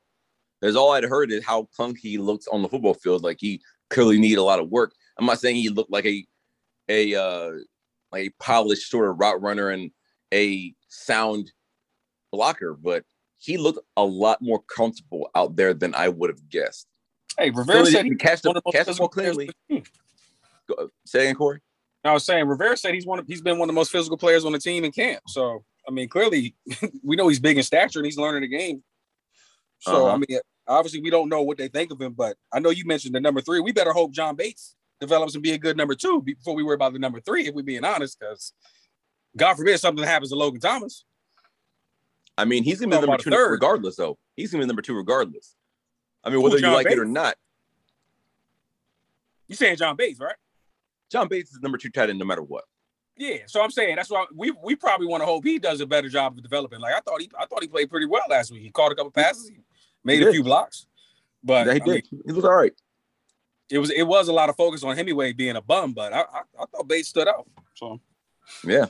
Because 0.60 0.74
all 0.74 0.92
I'd 0.92 1.04
heard 1.04 1.30
is 1.30 1.44
how 1.44 1.68
clunky 1.78 1.98
he 1.98 2.18
looks 2.18 2.48
on 2.48 2.62
the 2.62 2.68
football 2.68 2.94
field. 2.94 3.22
Like 3.22 3.38
he 3.40 3.60
clearly 3.90 4.18
need 4.18 4.38
a 4.38 4.42
lot 4.42 4.58
of 4.58 4.70
work. 4.70 4.92
I'm 5.16 5.26
not 5.26 5.40
saying 5.40 5.56
he 5.56 5.68
looked 5.68 5.90
like 5.90 6.06
a 6.06 6.26
a 6.88 7.14
uh, 7.14 7.50
like 7.50 7.62
a 8.14 8.30
polished 8.40 8.90
sort 8.90 9.08
of 9.08 9.18
route 9.18 9.40
runner 9.42 9.70
and 9.70 9.90
a 10.32 10.74
sound 10.88 11.52
blocker, 12.32 12.74
but 12.74 13.04
he 13.38 13.56
looked 13.56 13.78
a 13.96 14.04
lot 14.04 14.42
more 14.42 14.62
comfortable 14.62 15.30
out 15.34 15.56
there 15.56 15.74
than 15.74 15.94
I 15.94 16.08
would 16.08 16.30
have 16.30 16.48
guessed. 16.48 16.86
Hey, 17.38 17.50
Rivera 17.50 17.78
Philly 17.78 17.90
said 17.92 18.02
didn't 18.04 18.18
catch 18.18 18.42
the 18.42 18.52
catch 18.52 18.54
the 18.54 18.62
most 18.64 18.64
ball 18.64 18.72
physical 18.84 19.08
players 19.08 19.36
cleanly. 19.36 19.54
on 19.70 19.76
the 19.76 19.76
team. 19.76 19.84
Go, 20.68 20.90
say 21.06 21.20
again, 21.24 21.34
Corey. 21.36 21.60
I 22.04 22.12
was 22.12 22.24
saying 22.24 22.46
Rivera 22.46 22.76
said 22.76 22.94
he's 22.94 23.06
one 23.06 23.18
of 23.18 23.26
he's 23.26 23.42
been 23.42 23.58
one 23.58 23.68
of 23.68 23.74
the 23.74 23.78
most 23.78 23.92
physical 23.92 24.16
players 24.16 24.44
on 24.44 24.52
the 24.52 24.58
team 24.58 24.84
in 24.84 24.92
camp. 24.92 25.22
So 25.28 25.64
I 25.86 25.90
mean, 25.90 26.08
clearly 26.08 26.54
we 27.04 27.16
know 27.16 27.28
he's 27.28 27.40
big 27.40 27.56
in 27.56 27.62
stature 27.62 28.00
and 28.00 28.06
he's 28.06 28.18
learning 28.18 28.42
the 28.42 28.48
game. 28.48 28.82
So 29.80 30.06
Uh-huh. 30.06 30.14
I 30.14 30.16
mean, 30.18 30.40
obviously 30.66 31.00
we 31.00 31.10
don't 31.10 31.28
know 31.28 31.42
what 31.42 31.58
they 31.58 31.68
think 31.68 31.92
of 31.92 32.00
him, 32.00 32.12
but 32.12 32.36
I 32.52 32.58
know 32.60 32.70
you 32.70 32.84
mentioned 32.84 33.14
the 33.14 33.20
number 33.20 33.40
three. 33.40 33.60
We 33.60 33.72
better 33.72 33.92
hope 33.92 34.12
John 34.12 34.36
Bates 34.36 34.74
develops 35.00 35.34
and 35.34 35.42
be 35.42 35.52
a 35.52 35.58
good 35.58 35.76
number 35.76 35.94
two 35.94 36.20
before 36.22 36.54
we 36.54 36.62
worry 36.62 36.74
about 36.74 36.92
the 36.92 36.98
number 36.98 37.20
three, 37.20 37.46
if 37.46 37.54
we're 37.54 37.62
being 37.62 37.84
honest, 37.84 38.18
because 38.18 38.52
God 39.36 39.54
forbid 39.54 39.78
something 39.78 40.04
happens 40.04 40.30
to 40.30 40.36
Logan 40.36 40.60
Thomas. 40.60 41.04
I 42.36 42.44
mean, 42.44 42.62
he's 42.64 42.80
gonna 42.80 42.96
be 43.00 43.06
number 43.06 43.22
two 43.22 43.30
regardless, 43.30 43.96
though. 43.96 44.18
He's 44.36 44.50
gonna 44.52 44.62
be 44.62 44.66
number 44.68 44.82
two 44.82 44.94
regardless. 44.94 45.54
I 46.24 46.30
mean, 46.30 46.42
whether 46.42 46.56
you 46.56 46.62
John 46.62 46.74
like 46.74 46.86
it 46.90 46.98
or 46.98 47.04
not, 47.04 47.36
You 49.48 49.54
saying 49.56 49.76
John 49.76 49.96
Bates, 49.96 50.20
right? 50.20 50.36
John 51.10 51.26
Bates 51.28 51.50
is 51.52 51.60
number 51.60 51.78
two 51.78 51.90
tight 51.90 52.10
end 52.10 52.18
no 52.18 52.24
matter 52.24 52.42
what. 52.42 52.64
Yeah, 53.16 53.38
so 53.46 53.62
I'm 53.62 53.70
saying 53.72 53.96
that's 53.96 54.10
why 54.10 54.26
we 54.34 54.52
we 54.62 54.76
probably 54.76 55.06
want 55.08 55.22
to 55.22 55.26
hope 55.26 55.44
he 55.44 55.58
does 55.58 55.80
a 55.80 55.86
better 55.86 56.08
job 56.08 56.36
of 56.36 56.42
developing. 56.42 56.78
Like 56.80 56.94
I 56.94 57.00
thought 57.00 57.20
he 57.20 57.30
I 57.38 57.46
thought 57.46 57.62
he 57.62 57.68
played 57.68 57.90
pretty 57.90 58.06
well 58.06 58.22
last 58.28 58.52
week. 58.52 58.62
He 58.62 58.70
caught 58.70 58.92
a 58.92 58.94
couple 58.94 59.10
passes, 59.10 59.48
he 59.48 59.56
made 60.04 60.20
He 60.20 60.28
a 60.28 60.30
few 60.32 60.44
blocks, 60.44 60.86
but 61.42 61.66
Yeah, 61.66 61.74
he 61.74 61.80
I 61.80 61.84
mean, 61.84 61.94
did. 61.94 62.08
he 62.26 62.32
was 62.32 62.44
all 62.44 62.54
right. 62.54 62.72
It 63.70 63.78
was 63.78 63.90
it 63.90 64.02
was 64.02 64.28
a 64.28 64.32
lot 64.32 64.48
of 64.48 64.56
focus 64.56 64.82
on 64.82 64.96
Hemingway 64.96 65.32
being 65.32 65.56
a 65.56 65.62
bum, 65.62 65.92
but 65.92 66.12
I 66.12 66.20
I, 66.20 66.40
I 66.60 66.64
thought 66.66 66.88
Bates 66.88 67.08
stood 67.08 67.28
out. 67.28 67.46
So 67.74 68.00
Yeah. 68.64 68.86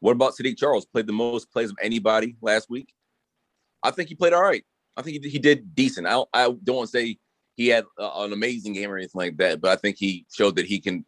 What 0.00 0.12
about 0.12 0.34
Saahdiq 0.34 0.56
Charles? 0.56 0.86
Played 0.86 1.06
the 1.06 1.12
most 1.12 1.50
plays 1.50 1.70
of 1.70 1.76
anybody 1.82 2.36
last 2.40 2.70
week. 2.70 2.92
I 3.82 3.90
think 3.90 4.08
he 4.08 4.14
played 4.14 4.32
all 4.32 4.42
right. 4.42 4.64
I 4.96 5.02
think 5.02 5.14
he 5.14 5.18
did, 5.18 5.32
he 5.32 5.38
did 5.38 5.74
decent. 5.74 6.06
I 6.06 6.10
don't, 6.10 6.28
I 6.32 6.42
don't 6.44 6.76
want 6.76 6.90
to 6.90 6.98
say 6.98 7.18
he 7.54 7.68
had 7.68 7.84
uh, 7.98 8.10
an 8.16 8.32
amazing 8.32 8.72
game 8.72 8.90
or 8.90 8.96
anything 8.96 9.18
like 9.18 9.36
that, 9.38 9.60
but 9.60 9.70
I 9.70 9.76
think 9.76 9.96
he 9.98 10.26
showed 10.32 10.56
that 10.56 10.66
he 10.66 10.80
can 10.80 11.04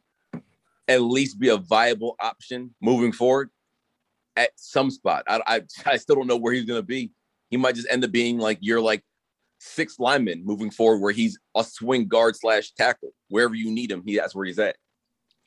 at 0.89 1.03
least 1.03 1.39
be 1.39 1.49
a 1.49 1.57
viable 1.57 2.17
option 2.21 2.75
moving 2.81 3.13
forward 3.13 3.51
at 4.37 4.51
some 4.57 4.91
spot. 4.91 5.25
I 5.29 5.41
I, 5.47 5.63
I 5.87 5.97
still 5.97 6.17
don't 6.17 6.27
know 6.27 6.37
where 6.37 6.53
he's 6.53 6.65
going 6.65 6.81
to 6.81 6.87
be. 6.87 7.13
He 7.51 7.57
might 7.57 7.75
just 7.75 7.89
end 7.91 8.05
up 8.05 8.13
being 8.13 8.39
like 8.39 8.59
you're 8.61 8.81
like 8.81 9.03
sixth 9.63 10.01
linemen 10.01 10.45
moving 10.45 10.71
forward, 10.71 10.99
where 11.01 11.13
he's 11.13 11.39
a 11.55 11.63
swing 11.63 12.09
guard 12.09 12.35
slash 12.35 12.73
tackle. 12.73 13.13
Wherever 13.29 13.55
you 13.55 13.71
need 13.71 13.91
him, 13.93 14.03
he 14.05 14.17
that's 14.17 14.35
where 14.35 14.47
he's 14.47 14.59
at. 14.59 14.77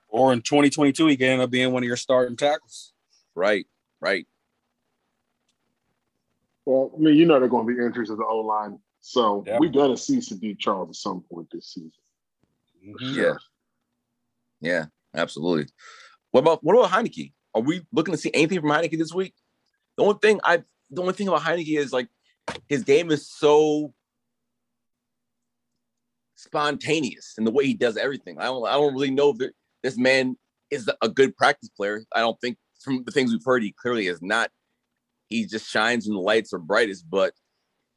or 0.07 0.31
in 0.31 0.41
2022 0.43 1.07
he 1.07 1.17
can 1.17 1.27
end 1.27 1.41
up 1.41 1.49
being 1.49 1.71
one 1.73 1.81
of 1.81 1.87
your 1.87 1.97
starting 1.97 2.37
tackles. 2.37 2.93
Right, 3.33 3.65
right. 3.99 4.27
Well, 6.65 6.91
I 6.95 6.99
mean, 6.99 7.15
you 7.17 7.25
know 7.25 7.39
they're 7.39 7.49
going 7.49 7.67
to 7.67 7.73
be 7.75 7.83
injuries 7.83 8.09
of 8.11 8.17
the 8.17 8.25
O 8.25 8.37
line, 8.41 8.79
so 9.01 9.43
Yeah. 9.45 9.57
we 9.59 9.69
got 9.69 9.87
to 9.87 9.97
see 9.97 10.17
Saahdiq 10.17 10.59
Charles 10.59 10.89
at 10.89 10.95
some 10.95 11.21
point 11.21 11.49
this 11.51 11.67
season. 11.73 11.91
for 12.91 12.99
Mhm. 12.99 13.15
Yeah. 13.15 13.37
Yeah, 14.61 14.85
absolutely. 15.15 15.71
What 16.31 16.41
about 16.41 16.63
what 16.63 16.77
about 16.77 16.91
Heinicke? 16.91 17.33
Are 17.55 17.61
we 17.61 17.85
looking 17.91 18.13
to 18.13 18.17
see 18.17 18.31
anything 18.33 18.59
from 18.61 18.69
Heinicke 18.69 18.97
this 18.97 19.13
week? 19.13 19.33
The 19.97 20.03
only 20.03 20.19
thing 20.21 20.39
I 20.43 20.63
the 20.89 21.01
only 21.01 21.13
thing 21.13 21.27
about 21.27 21.41
Heinicke 21.41 21.77
is 21.77 21.91
like 21.91 22.09
his 22.67 22.83
game 22.83 23.09
is 23.11 23.27
so 23.29 23.93
spontaneous 26.43 27.35
in 27.37 27.45
the 27.45 27.51
way 27.51 27.65
he 27.65 27.73
does 27.73 27.97
everything. 27.97 28.37
I 28.39 28.45
don't 28.45 28.67
I 28.67 28.73
don't 28.73 28.93
really 28.93 29.11
know 29.11 29.29
if 29.37 29.51
this 29.81 29.97
man 29.97 30.35
is 30.69 30.89
a 31.01 31.09
good 31.09 31.35
practice 31.35 31.69
player. 31.69 32.03
I 32.13 32.19
don't 32.19 32.39
think 32.41 32.57
from 32.81 33.03
the 33.05 33.11
things 33.11 33.31
we've 33.31 33.45
heard, 33.45 33.63
he 33.63 33.71
clearly 33.71 34.07
is 34.07 34.21
not. 34.21 34.49
He 35.29 35.45
just 35.45 35.69
shines 35.69 36.07
when 36.07 36.15
the 36.15 36.21
lights 36.21 36.53
are 36.53 36.59
brightest, 36.59 37.09
but 37.09 37.33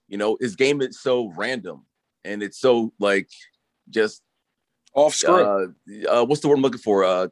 you 0.09 0.16
know, 0.16 0.36
his 0.40 0.56
game 0.56 0.81
is 0.81 1.01
so 1.01 1.32
random 1.36 1.85
and 2.24 2.43
it's 2.43 2.59
so 2.59 2.93
like 3.01 3.28
just 3.90 4.23
Off 4.94 5.14
script. 5.14 5.48
uh, 5.48 6.09
uh, 6.09 6.24
what's 6.24 6.40
the 6.40 6.48
word 6.48 6.56
I'm 6.56 6.62
looking 6.62 6.81
for? 6.81 7.05
Uh, 7.05 7.28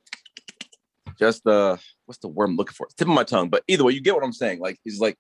just 1.19 1.47
uh, 1.47 1.77
what's 2.07 2.19
the 2.19 2.29
word 2.29 2.51
I'm 2.51 2.57
looking 2.57 2.75
for? 2.75 2.87
It's 2.87 2.95
tip 2.95 3.09
of 3.09 3.15
my 3.15 3.25
tongue. 3.25 3.49
But 3.49 3.63
either 3.69 3.85
way, 3.85 3.93
you 3.93 4.01
get 4.01 4.15
what 4.15 4.25
I'm 4.25 4.33
saying. 4.33 4.59
Like 4.59 4.79
he's 4.83 5.01
like 5.01 5.17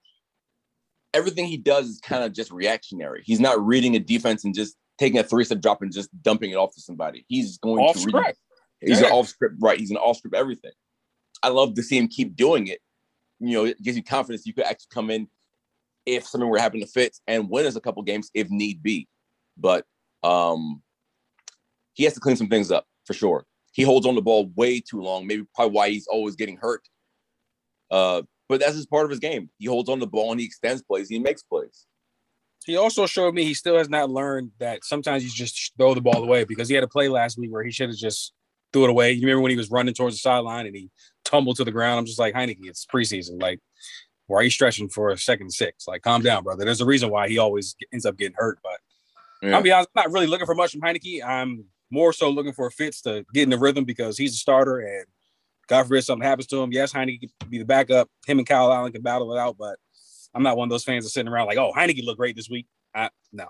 everything 1.14 1.46
he 1.46 1.56
does 1.56 1.86
is 1.86 2.00
kind 2.00 2.24
of 2.24 2.32
just 2.32 2.50
reactionary. 2.50 3.22
He's 3.24 3.40
not 3.40 3.64
reading 3.64 3.94
a 3.94 4.00
defense 4.00 4.44
and 4.44 4.54
just 4.54 4.76
taking 4.98 5.18
a 5.18 5.22
three 5.24 5.44
step 5.44 5.60
drop 5.60 5.82
and 5.82 5.92
just 5.92 6.10
dumping 6.22 6.50
it 6.50 6.56
off 6.56 6.74
to 6.74 6.80
somebody. 6.80 7.24
He's 7.28 7.58
going 7.58 7.82
Off 7.82 7.96
to 7.96 8.04
read. 8.04 8.10
script. 8.10 8.38
He's 8.80 9.00
Yeah. 9.00 9.06
an 9.08 9.12
off 9.12 9.28
script, 9.28 9.56
right? 9.60 9.78
He's 9.78 9.90
an 9.90 9.96
off 9.96 10.18
script 10.18 10.36
everything. 10.36 10.72
I 11.42 11.48
love 11.48 11.74
to 11.74 11.82
see 11.82 11.98
him 11.98 12.08
keep 12.08 12.36
doing 12.36 12.68
it. 12.68 12.80
You 13.40 13.52
know, 13.52 13.64
it 13.64 13.82
gives 13.82 13.96
you 13.96 14.02
confidence. 14.02 14.46
You 14.46 14.54
could 14.54 14.64
actually 14.64 14.88
come 14.90 15.10
in 15.10 15.28
if 16.06 16.26
something 16.26 16.48
were 16.48 16.56
to 16.58 16.62
happen 16.62 16.80
to 16.80 16.86
Fitz 16.86 17.20
and 17.26 17.48
win 17.50 17.66
us 17.66 17.76
a 17.76 17.80
couple 17.80 18.02
games 18.02 18.30
if 18.34 18.50
need 18.50 18.82
be. 18.82 19.08
But 19.56 19.86
um 20.22 20.82
he 21.94 22.04
has 22.04 22.14
to 22.14 22.20
clean 22.20 22.36
some 22.36 22.48
things 22.48 22.70
up 22.70 22.86
for 23.04 23.14
sure. 23.14 23.46
He 23.72 23.82
holds 23.82 24.06
on 24.06 24.14
the 24.14 24.22
ball 24.22 24.50
way 24.56 24.80
too 24.80 25.00
long, 25.00 25.26
maybe 25.26 25.44
probably 25.54 25.74
why 25.74 25.90
he's 25.90 26.06
always 26.06 26.34
getting 26.36 26.56
hurt. 26.56 26.82
Uh, 27.90 28.22
but 28.48 28.60
that's 28.60 28.74
just 28.76 28.90
part 28.90 29.04
of 29.04 29.10
his 29.10 29.18
game. 29.20 29.48
He 29.58 29.66
holds 29.66 29.88
on 29.88 29.98
the 30.00 30.06
ball 30.06 30.30
and 30.32 30.40
he 30.40 30.46
extends 30.46 30.82
plays, 30.82 31.08
he 31.08 31.18
makes 31.18 31.42
plays. 31.42 31.86
He 32.64 32.76
also 32.76 33.06
showed 33.06 33.34
me 33.34 33.44
he 33.44 33.54
still 33.54 33.76
has 33.76 33.88
not 33.88 34.10
learned 34.10 34.50
that 34.58 34.84
sometimes 34.84 35.24
you 35.24 35.30
just 35.30 35.72
throw 35.76 35.94
the 35.94 36.00
ball 36.00 36.22
away 36.22 36.44
because 36.44 36.68
he 36.68 36.74
had 36.74 36.84
a 36.84 36.88
play 36.88 37.08
last 37.08 37.38
week 37.38 37.52
where 37.52 37.62
he 37.62 37.70
should 37.70 37.90
have 37.90 37.98
just 37.98 38.32
threw 38.72 38.84
it 38.84 38.90
away. 38.90 39.12
You 39.12 39.22
remember 39.22 39.42
when 39.42 39.50
he 39.50 39.56
was 39.56 39.70
running 39.70 39.94
towards 39.94 40.16
the 40.16 40.20
sideline 40.20 40.66
and 40.66 40.74
he 40.74 40.90
tumbled 41.24 41.56
to 41.56 41.64
the 41.64 41.70
ground? 41.72 41.98
I'm 41.98 42.06
just 42.06 42.18
like, 42.18 42.34
Heinicke, 42.34 42.60
it's 42.62 42.86
preseason. 42.86 43.40
Like, 43.40 43.60
why 44.26 44.38
are 44.38 44.42
you 44.42 44.50
stretching 44.50 44.88
for 44.88 45.10
a 45.10 45.18
second 45.18 45.50
six? 45.52 45.86
Like, 45.86 46.02
calm 46.02 46.22
down, 46.22 46.42
brother. 46.44 46.64
There's 46.64 46.80
a 46.80 46.86
reason 46.86 47.10
why 47.10 47.28
he 47.28 47.38
always 47.38 47.76
ends 47.92 48.06
up 48.06 48.16
getting 48.16 48.36
hurt. 48.36 48.58
But 48.62 48.78
Yeah. 49.42 49.56
I'll 49.56 49.62
be 49.62 49.70
honest, 49.70 49.90
I'm 49.94 50.04
not 50.04 50.12
really 50.12 50.26
looking 50.26 50.46
for 50.46 50.54
much 50.54 50.72
from 50.72 50.80
Heinicke. 50.80 51.22
I'm 51.22 51.66
more 51.90 52.12
so 52.14 52.30
looking 52.30 52.54
for 52.54 52.70
Fitz 52.70 53.02
to 53.02 53.24
get 53.34 53.42
in 53.42 53.50
the 53.50 53.58
rhythm 53.58 53.84
because 53.84 54.16
he's 54.16 54.34
a 54.34 54.38
starter 54.38 54.78
and 54.78 55.04
God 55.68 55.84
forbid 55.84 56.02
something 56.02 56.26
happens 56.26 56.46
to 56.48 56.62
him. 56.62 56.72
Yes, 56.72 56.92
Heinicke 56.92 57.28
can 57.40 57.50
be 57.50 57.58
the 57.58 57.64
backup. 57.64 58.08
Him 58.26 58.38
and 58.38 58.48
Kyle 58.48 58.72
Allen 58.72 58.92
can 58.92 59.02
battle 59.02 59.34
it 59.34 59.38
out, 59.38 59.56
but 59.58 59.76
I'm 60.34 60.42
not 60.42 60.56
one 60.56 60.66
of 60.66 60.70
those 60.70 60.84
fans 60.84 61.04
that's 61.04 61.14
sitting 61.14 61.30
around 61.30 61.46
like, 61.46 61.58
oh, 61.58 61.72
Heinicke 61.76 62.04
looked 62.04 62.18
great 62.18 62.36
this 62.36 62.48
week. 62.50 62.66
I, 62.94 63.10
no, 63.32 63.46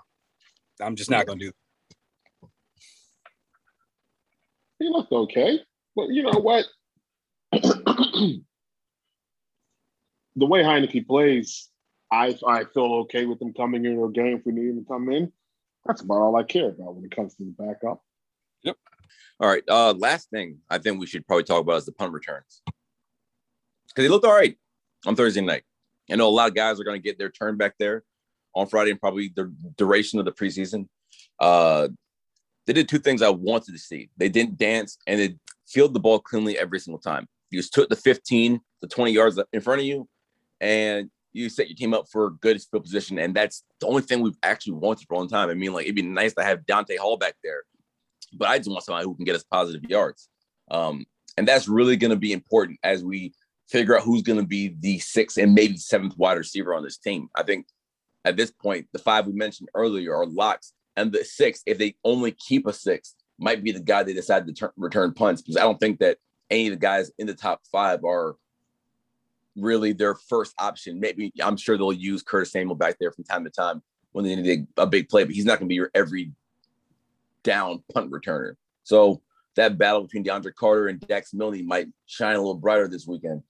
I'm 0.81 0.95
just 0.95 1.09
not 1.09 1.25
going 1.25 1.39
to 1.39 1.45
do 1.45 1.51
He 4.79 4.89
looked 4.89 5.11
okay, 5.11 5.59
but 5.95 6.09
you 6.09 6.23
know 6.23 6.39
what? 6.39 6.65
the 7.51 8.41
way 10.35 10.63
Heinicke 10.63 11.07
plays, 11.07 11.69
I 12.11 12.37
I 12.45 12.65
feel 12.65 12.93
okay 13.03 13.25
with 13.25 13.41
him 13.41 13.53
coming 13.53 13.85
in 13.85 14.01
a 14.03 14.09
game 14.09 14.37
if 14.37 14.45
we 14.45 14.51
need 14.51 14.69
him 14.69 14.83
to 14.83 14.87
come 14.87 15.11
in. 15.11 15.31
That's 15.85 16.01
about 16.01 16.17
all 16.17 16.35
I 16.35 16.43
care 16.43 16.69
about 16.69 16.95
when 16.95 17.05
it 17.05 17.15
comes 17.15 17.35
to 17.35 17.43
the 17.43 17.51
backup. 17.51 18.01
Yep. 18.63 18.77
All 19.39 19.47
right. 19.47 19.63
Uh, 19.67 19.93
last 19.93 20.29
thing 20.29 20.59
I 20.69 20.77
think 20.77 20.99
we 20.99 21.07
should 21.07 21.25
probably 21.27 21.43
talk 21.43 21.61
about 21.61 21.77
is 21.77 21.85
the 21.85 21.91
punt 21.91 22.11
returns. 22.11 22.61
Because 23.87 24.03
he 24.03 24.09
looked 24.09 24.25
all 24.25 24.33
right 24.33 24.57
on 25.05 25.15
Thursday 25.15 25.41
night. 25.41 25.63
I 26.11 26.15
know 26.15 26.27
a 26.27 26.29
lot 26.29 26.49
of 26.49 26.55
guys 26.55 26.79
are 26.79 26.83
going 26.83 26.99
to 26.99 27.03
get 27.03 27.17
their 27.17 27.29
turn 27.29 27.57
back 27.57 27.75
there 27.79 28.03
on 28.55 28.67
Friday 28.67 28.91
and 28.91 28.99
probably 28.99 29.31
the 29.35 29.53
duration 29.77 30.19
of 30.19 30.25
the 30.25 30.31
preseason. 30.31 30.87
Uh, 31.39 31.89
they 32.65 32.73
did 32.73 32.89
two 32.89 32.99
things 32.99 33.21
I 33.21 33.29
wanted 33.29 33.73
to 33.73 33.79
see. 33.79 34.09
They 34.17 34.29
didn't 34.29 34.57
dance 34.57 34.97
and 35.07 35.19
they 35.19 35.35
fielded 35.67 35.95
the 35.95 35.99
ball 35.99 36.19
cleanly 36.19 36.57
every 36.57 36.79
single 36.79 36.99
time. 36.99 37.27
You 37.49 37.59
just 37.59 37.73
took 37.73 37.89
the 37.89 37.95
15 37.95 38.59
to 38.81 38.87
20 38.87 39.11
yards 39.11 39.39
in 39.53 39.61
front 39.61 39.81
of 39.81 39.87
you 39.87 40.07
and 40.61 41.09
you 41.33 41.49
set 41.49 41.67
your 41.67 41.75
team 41.75 41.93
up 41.93 42.07
for 42.09 42.27
a 42.27 42.31
good 42.31 42.61
field 42.61 42.83
position. 42.83 43.19
And 43.19 43.35
that's 43.35 43.63
the 43.79 43.87
only 43.87 44.01
thing 44.01 44.21
we've 44.21 44.37
actually 44.41 44.73
wanted 44.73 45.07
for 45.07 45.15
a 45.15 45.17
long 45.17 45.27
time. 45.27 45.49
I 45.49 45.53
mean, 45.53 45.73
like, 45.73 45.85
it'd 45.85 45.95
be 45.95 46.01
nice 46.01 46.33
to 46.35 46.43
have 46.43 46.65
Dante 46.65 46.95
Hall 46.95 47.17
back 47.17 47.35
there, 47.43 47.63
but 48.33 48.47
I 48.47 48.57
just 48.57 48.69
want 48.69 48.83
somebody 48.83 49.05
who 49.05 49.15
can 49.15 49.25
get 49.25 49.35
us 49.35 49.43
positive 49.43 49.83
yards. 49.89 50.29
Um, 50.71 51.05
and 51.37 51.47
that's 51.47 51.67
really 51.67 51.97
going 51.97 52.11
to 52.11 52.17
be 52.17 52.31
important 52.31 52.79
as 52.83 53.03
we 53.03 53.33
figure 53.67 53.97
out 53.97 54.03
who's 54.03 54.21
going 54.21 54.39
to 54.39 54.45
be 54.45 54.75
the 54.79 54.99
sixth 54.99 55.37
and 55.37 55.53
maybe 55.53 55.77
seventh 55.77 56.17
wide 56.17 56.37
receiver 56.37 56.73
on 56.73 56.83
this 56.83 56.97
team. 56.97 57.29
I 57.35 57.43
think 57.43 57.67
at 58.23 58.37
this 58.37 58.51
point, 58.51 58.87
the 58.91 58.99
five 58.99 59.27
we 59.27 59.33
mentioned 59.33 59.69
earlier 59.75 60.15
are 60.15 60.25
locks, 60.25 60.73
and 60.95 61.11
the 61.11 61.23
sixth, 61.23 61.63
if 61.65 61.77
they 61.77 61.95
only 62.03 62.31
keep 62.31 62.67
a 62.67 62.73
sixth, 62.73 63.15
might 63.37 63.63
be 63.63 63.71
the 63.71 63.79
guy 63.79 64.03
they 64.03 64.13
decide 64.13 64.47
to 64.47 64.53
turn, 64.53 64.71
return 64.77 65.13
punts 65.13 65.41
because 65.41 65.57
I 65.57 65.61
don't 65.61 65.79
think 65.79 65.99
that 65.99 66.17
any 66.49 66.67
of 66.67 66.71
the 66.71 66.79
guys 66.79 67.11
in 67.17 67.27
the 67.27 67.33
top 67.33 67.61
five 67.71 68.03
are 68.03 68.35
really 69.57 69.93
their 69.93 70.15
first 70.15 70.53
option. 70.59 70.99
Maybe 70.99 71.33
I'm 71.41 71.57
sure 71.57 71.77
they'll 71.77 71.91
use 71.91 72.23
Curtis 72.23 72.51
Samuel 72.51 72.75
back 72.75 72.97
there 72.99 73.11
from 73.11 73.23
time 73.23 73.43
to 73.43 73.49
time 73.49 73.81
when 74.11 74.25
they 74.25 74.35
need 74.35 74.67
a, 74.77 74.83
a 74.83 74.87
big 74.87 75.09
play, 75.09 75.23
but 75.23 75.33
he's 75.33 75.45
not 75.45 75.59
going 75.59 75.67
to 75.67 75.69
be 75.69 75.75
your 75.75 75.91
every 75.93 76.31
down 77.43 77.83
punt 77.93 78.11
returner. 78.11 78.53
So 78.83 79.21
that 79.55 79.77
battle 79.77 80.03
between 80.03 80.23
DeAndre 80.23 80.53
Carter 80.55 80.87
and 80.87 80.99
Dax 80.99 81.33
Milne 81.33 81.65
might 81.65 81.87
shine 82.05 82.35
a 82.35 82.39
little 82.39 82.55
brighter 82.55 82.87
this 82.87 83.07
weekend. 83.07 83.43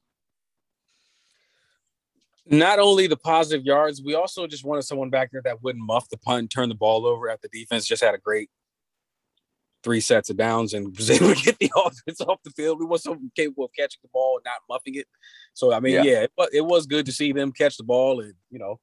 Not 2.47 2.77
only 2.79 3.07
the 3.07 3.17
positive 3.17 3.65
yards, 3.65 4.01
we 4.03 4.13
also 4.13 4.45
just 4.45 4.63
wanted 4.63 4.83
someone 4.83 5.09
back 5.09 5.31
there 5.31 5.41
that 5.45 5.63
wouldn't 5.63 5.83
muff 5.83 6.07
the 6.09 6.17
punt, 6.17 6.51
turn 6.51 6.69
the 6.69 6.75
ball 6.75 7.05
over 7.07 7.27
after 7.29 7.47
defense 7.51 7.85
just 7.87 8.03
had 8.03 8.13
a 8.13 8.19
great 8.19 8.49
three 9.83 9.99
sets 9.99 10.29
of 10.29 10.37
downs 10.37 10.73
and 10.73 10.95
was 10.97 11.09
able 11.09 11.33
to 11.33 11.41
get 11.43 11.57
the 11.59 11.71
offense 11.85 12.21
off 12.21 12.39
the 12.43 12.51
field. 12.51 12.79
We 12.79 12.85
want 12.85 13.01
someone 13.01 13.31
capable 13.35 13.65
of 13.65 13.71
catching 13.77 13.99
the 14.03 14.09
ball 14.13 14.37
and 14.37 14.43
not 14.45 14.57
muffing 14.69 14.95
it. 14.95 15.07
So 15.53 15.73
I 15.73 15.79
mean, 15.79 15.93
Yeah. 15.93 16.03
yeah, 16.03 16.21
it, 16.23 16.31
wa- 16.37 16.47
it 16.53 16.61
was 16.65 16.85
good 16.85 17.05
to 17.07 17.11
see 17.11 17.31
them 17.31 17.51
catch 17.51 17.77
the 17.77 17.83
ball. 17.83 18.19
And 18.21 18.33
you 18.51 18.59
know, 18.59 18.79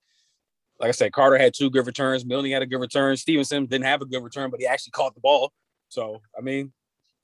like 0.81 0.89
I 0.89 0.93
said, 0.93 1.13
Carter 1.13 1.39
had 1.39 1.55
two 1.55 1.71
good 1.71 1.87
returns. 1.87 2.25
Milne 2.25 2.51
had 2.51 2.63
a 2.63 2.67
good 2.67 2.81
return. 2.81 3.17
Stevenson 3.17 3.67
didn't 3.67 3.85
have 3.85 4.03
a 4.03 4.07
good 4.07 4.23
return, 4.25 4.51
but 4.51 4.59
he 4.61 4.67
actually 4.67 4.91
caught 4.93 5.15
the 5.15 5.21
ball. 5.21 5.53
So 5.89 6.21
I 6.37 6.41
mean, 6.41 6.73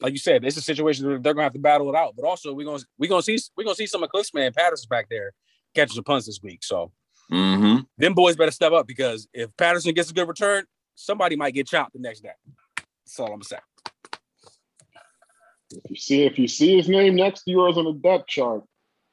like 0.00 0.12
you 0.12 0.18
said, 0.18 0.44
it's 0.44 0.56
a 0.56 0.60
situation 0.62 1.06
where 1.08 1.18
they're 1.18 1.34
gonna 1.34 1.42
have 1.44 1.52
to 1.54 1.58
battle 1.58 1.88
it 1.88 1.96
out. 1.96 2.14
But 2.16 2.24
also, 2.26 2.52
we're 2.54 2.66
gonna 2.66 2.82
we 2.98 3.08
gonna 3.08 3.22
see 3.22 3.38
we're 3.56 3.64
gonna 3.64 3.74
see 3.74 3.86
some 3.86 4.02
of 4.04 4.10
Klinsmann 4.10 4.54
Patterson 4.54 4.86
back 4.88 5.08
there 5.08 5.32
catching 5.74 5.94
some 5.94 6.04
punts 6.04 6.26
this 6.26 6.40
week. 6.42 6.62
So 6.62 6.92
Mm-hmm. 7.30 7.80
them 7.98 8.14
boys 8.14 8.36
better 8.36 8.50
step 8.50 8.72
up 8.72 8.86
because 8.86 9.28
if 9.34 9.54
Patterson 9.58 9.92
gets 9.92 10.10
a 10.10 10.14
good 10.14 10.26
return, 10.26 10.64
somebody 10.94 11.36
might 11.36 11.52
get 11.52 11.66
chopped 11.66 11.92
the 11.92 11.98
next 11.98 12.20
day. 12.20 12.30
That's 13.04 13.20
all 13.20 13.26
I'm 13.26 13.32
gonna 13.32 13.44
say. 13.44 13.58
If 15.70 15.90
you 15.90 15.96
see 15.96 16.22
if 16.24 16.38
you 16.38 16.48
see 16.48 16.74
his 16.76 16.88
name 16.88 17.16
next 17.16 17.42
to 17.42 17.50
yours 17.50 17.76
on 17.76 17.84
the 17.84 17.92
depth 17.92 18.28
chart, 18.28 18.62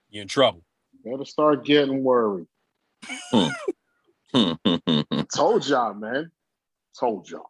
You're 0.10 0.22
in 0.22 0.30
trouble. 0.30 0.64
better 1.04 1.26
start 1.26 1.66
getting 1.66 2.04
worried. 2.04 2.48
Told 5.34 5.68
y'all, 5.68 5.94
man. 5.94 6.32
Told 6.98 7.30
y'all. 7.30 7.50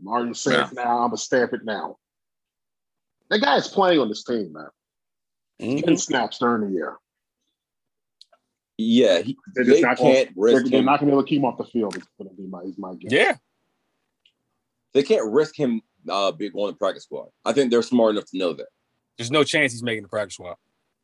Martin 0.00 0.34
said 0.34 0.52
Yeah. 0.52 0.66
it 0.68 0.74
now. 0.74 0.98
I'm 0.98 1.08
gonna 1.08 1.16
stamp 1.16 1.52
it 1.54 1.64
now. 1.64 1.96
That 3.30 3.40
guy 3.40 3.56
is 3.56 3.68
playing 3.68 4.00
on 4.00 4.08
this 4.08 4.24
team, 4.24 4.52
man. 4.52 4.68
Mm-hmm. 5.60 5.84
Ten 5.86 5.96
snaps 5.96 6.38
during 6.38 6.68
the 6.68 6.74
year. 6.74 6.96
Yeah, 8.78 9.18
he, 9.20 9.36
They're 9.54 9.64
just 9.64 9.76
they 9.76 9.82
not 9.82 9.96
gonna- 9.98 10.14
can't 10.14 10.28
They're, 10.34 10.44
risk 10.60 10.66
they're 10.70 10.82
not 10.82 11.00
gonna 11.00 11.10
be 11.10 11.14
able 11.14 11.22
to 11.24 11.28
keep 11.28 11.38
him 11.40 11.44
off 11.44 11.58
the 11.58 11.64
field. 11.64 11.96
It's 11.96 12.06
gonna 12.16 12.30
be 12.30 12.46
my, 12.46 12.60
is 12.60 12.78
my 12.78 12.94
guess. 12.94 13.12
Yeah, 13.12 13.36
They 14.94 15.02
can't 15.02 15.30
risk 15.30 15.56
him 15.56 15.82
uh, 16.08 16.32
being 16.32 16.52
on 16.54 16.68
the 16.70 16.76
practice 16.76 17.02
squad. 17.04 17.28
I 17.44 17.52
think 17.52 17.70
they're 17.70 17.82
smart 17.82 18.12
enough 18.12 18.26
to 18.30 18.38
know 18.38 18.52
that. 18.54 18.68
there's 19.18 19.30
no 19.30 19.44
chance 19.44 19.72
he's 19.72 19.82
making 19.82 20.04
the 20.04 20.08
practice 20.08 20.34
squad. 20.34 20.56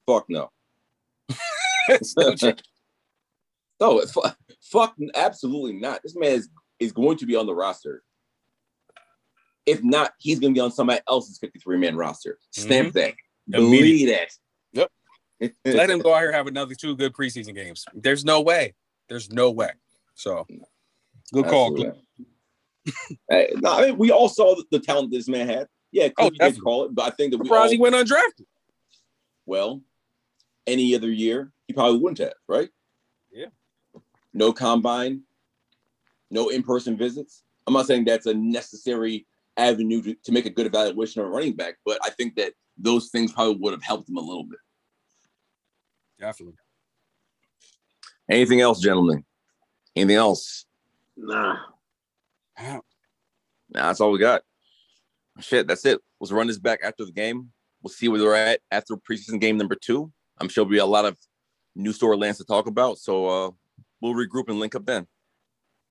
Fuck 0.06 0.26
no. 0.30 0.50
There's 1.88 2.14
no. 2.18 2.34
No, 3.80 4.00
fu- 4.06 4.22
fuck, 4.62 4.94
absolutely 5.16 5.72
not. 5.74 6.00
This 6.04 6.14
man 6.16 6.30
is, 6.32 6.48
is 6.78 6.92
going 6.92 7.16
to 7.18 7.26
be 7.26 7.34
on 7.34 7.46
the 7.46 7.54
roster. 7.54 8.02
If 9.66 9.82
not, 9.82 10.12
he's 10.18 10.38
going 10.38 10.54
to 10.54 10.56
be 10.58 10.60
on 10.62 10.70
somebody 10.70 11.00
else's 11.08 11.38
53 11.38 11.78
man 11.78 11.96
roster. 11.96 12.38
Stamp 12.52 12.94
that. 12.94 13.14
Believe 13.50 14.08
that. 14.08 14.28
Yep. 15.44 15.54
it. 15.64 15.74
Let 15.76 15.90
him 15.90 16.00
go 16.00 16.14
out 16.14 16.18
here 16.18 16.28
and 16.28 16.36
have 16.36 16.46
another 16.46 16.74
two 16.74 16.96
good 16.96 17.12
preseason 17.12 17.54
games. 17.54 17.84
There's 17.94 18.24
no 18.24 18.40
way. 18.40 18.74
There's 19.08 19.30
no 19.30 19.50
way. 19.50 19.70
So 20.14 20.46
good 21.32 21.46
call. 21.46 21.76
Hey, 23.30 23.50
no, 23.56 23.72
I 23.72 23.86
mean, 23.86 23.98
we 23.98 24.10
all 24.10 24.28
saw 24.28 24.54
the, 24.54 24.64
the 24.70 24.78
talent 24.78 25.10
this 25.10 25.28
man 25.28 25.48
had. 25.48 25.68
Yeah, 25.90 26.08
Oh, 26.18 26.28
did 26.30 26.60
call 26.60 26.84
it, 26.84 26.94
but 26.94 27.06
I 27.06 27.10
think 27.10 27.32
that 27.32 27.38
we 27.38 27.46
Surprised 27.46 27.66
all, 27.66 27.70
he 27.70 27.78
went 27.78 27.94
undrafted. 27.94 28.44
well, 29.46 29.80
any 30.66 30.94
other 30.94 31.10
year, 31.10 31.52
he 31.68 31.72
probably 31.72 31.98
wouldn't 31.98 32.18
have, 32.18 32.34
right? 32.48 32.68
Yeah. 33.32 33.46
No 34.32 34.52
combine, 34.52 35.22
no 36.30 36.48
in-person 36.48 36.96
visits. 36.96 37.42
I'm 37.66 37.74
not 37.74 37.86
saying 37.86 38.04
that's 38.04 38.26
a 38.26 38.34
necessary 38.34 39.26
avenue 39.56 40.02
to, 40.02 40.14
to 40.24 40.32
make 40.32 40.46
a 40.46 40.50
good 40.50 40.66
evaluation 40.66 41.22
of 41.22 41.28
a 41.28 41.30
running 41.30 41.54
back, 41.54 41.76
but 41.86 41.98
I 42.02 42.10
think 42.10 42.34
that 42.36 42.52
those 42.76 43.08
things 43.10 43.32
probably 43.32 43.56
would 43.56 43.72
have 43.72 43.82
helped 43.82 44.08
him 44.08 44.16
a 44.16 44.20
little 44.20 44.44
bit. 44.44 44.58
Definitely. 46.18 46.56
Anything 48.30 48.60
else, 48.60 48.80
gentlemen? 48.80 49.24
Anything 49.94 50.16
else? 50.16 50.64
Nah. 51.16 51.56
Nah, 52.58 52.80
that's 53.70 54.00
all 54.00 54.10
we 54.10 54.18
got. 54.18 54.42
Shit, 55.40 55.66
that's 55.66 55.84
it. 55.84 56.00
Let's 56.20 56.32
run 56.32 56.46
this 56.46 56.58
back 56.58 56.80
after 56.82 57.04
the 57.04 57.12
game. 57.12 57.50
We'll 57.82 57.90
see 57.90 58.08
where 58.08 58.20
they're 58.20 58.34
at 58.34 58.60
after 58.70 58.96
preseason 58.96 59.40
game 59.40 59.58
number 59.58 59.74
two. 59.74 60.10
I'm 60.40 60.48
sure 60.48 60.64
there'll 60.64 60.70
be 60.70 60.78
a 60.78 60.86
lot 60.86 61.04
of 61.04 61.16
new 61.74 61.92
story 61.92 62.16
lands 62.16 62.38
to 62.38 62.44
talk 62.44 62.66
about. 62.66 62.98
So 62.98 63.26
uh, 63.26 63.50
we'll 64.00 64.14
regroup 64.14 64.48
and 64.48 64.58
link 64.58 64.74
up 64.74 64.86
then. 64.86 65.06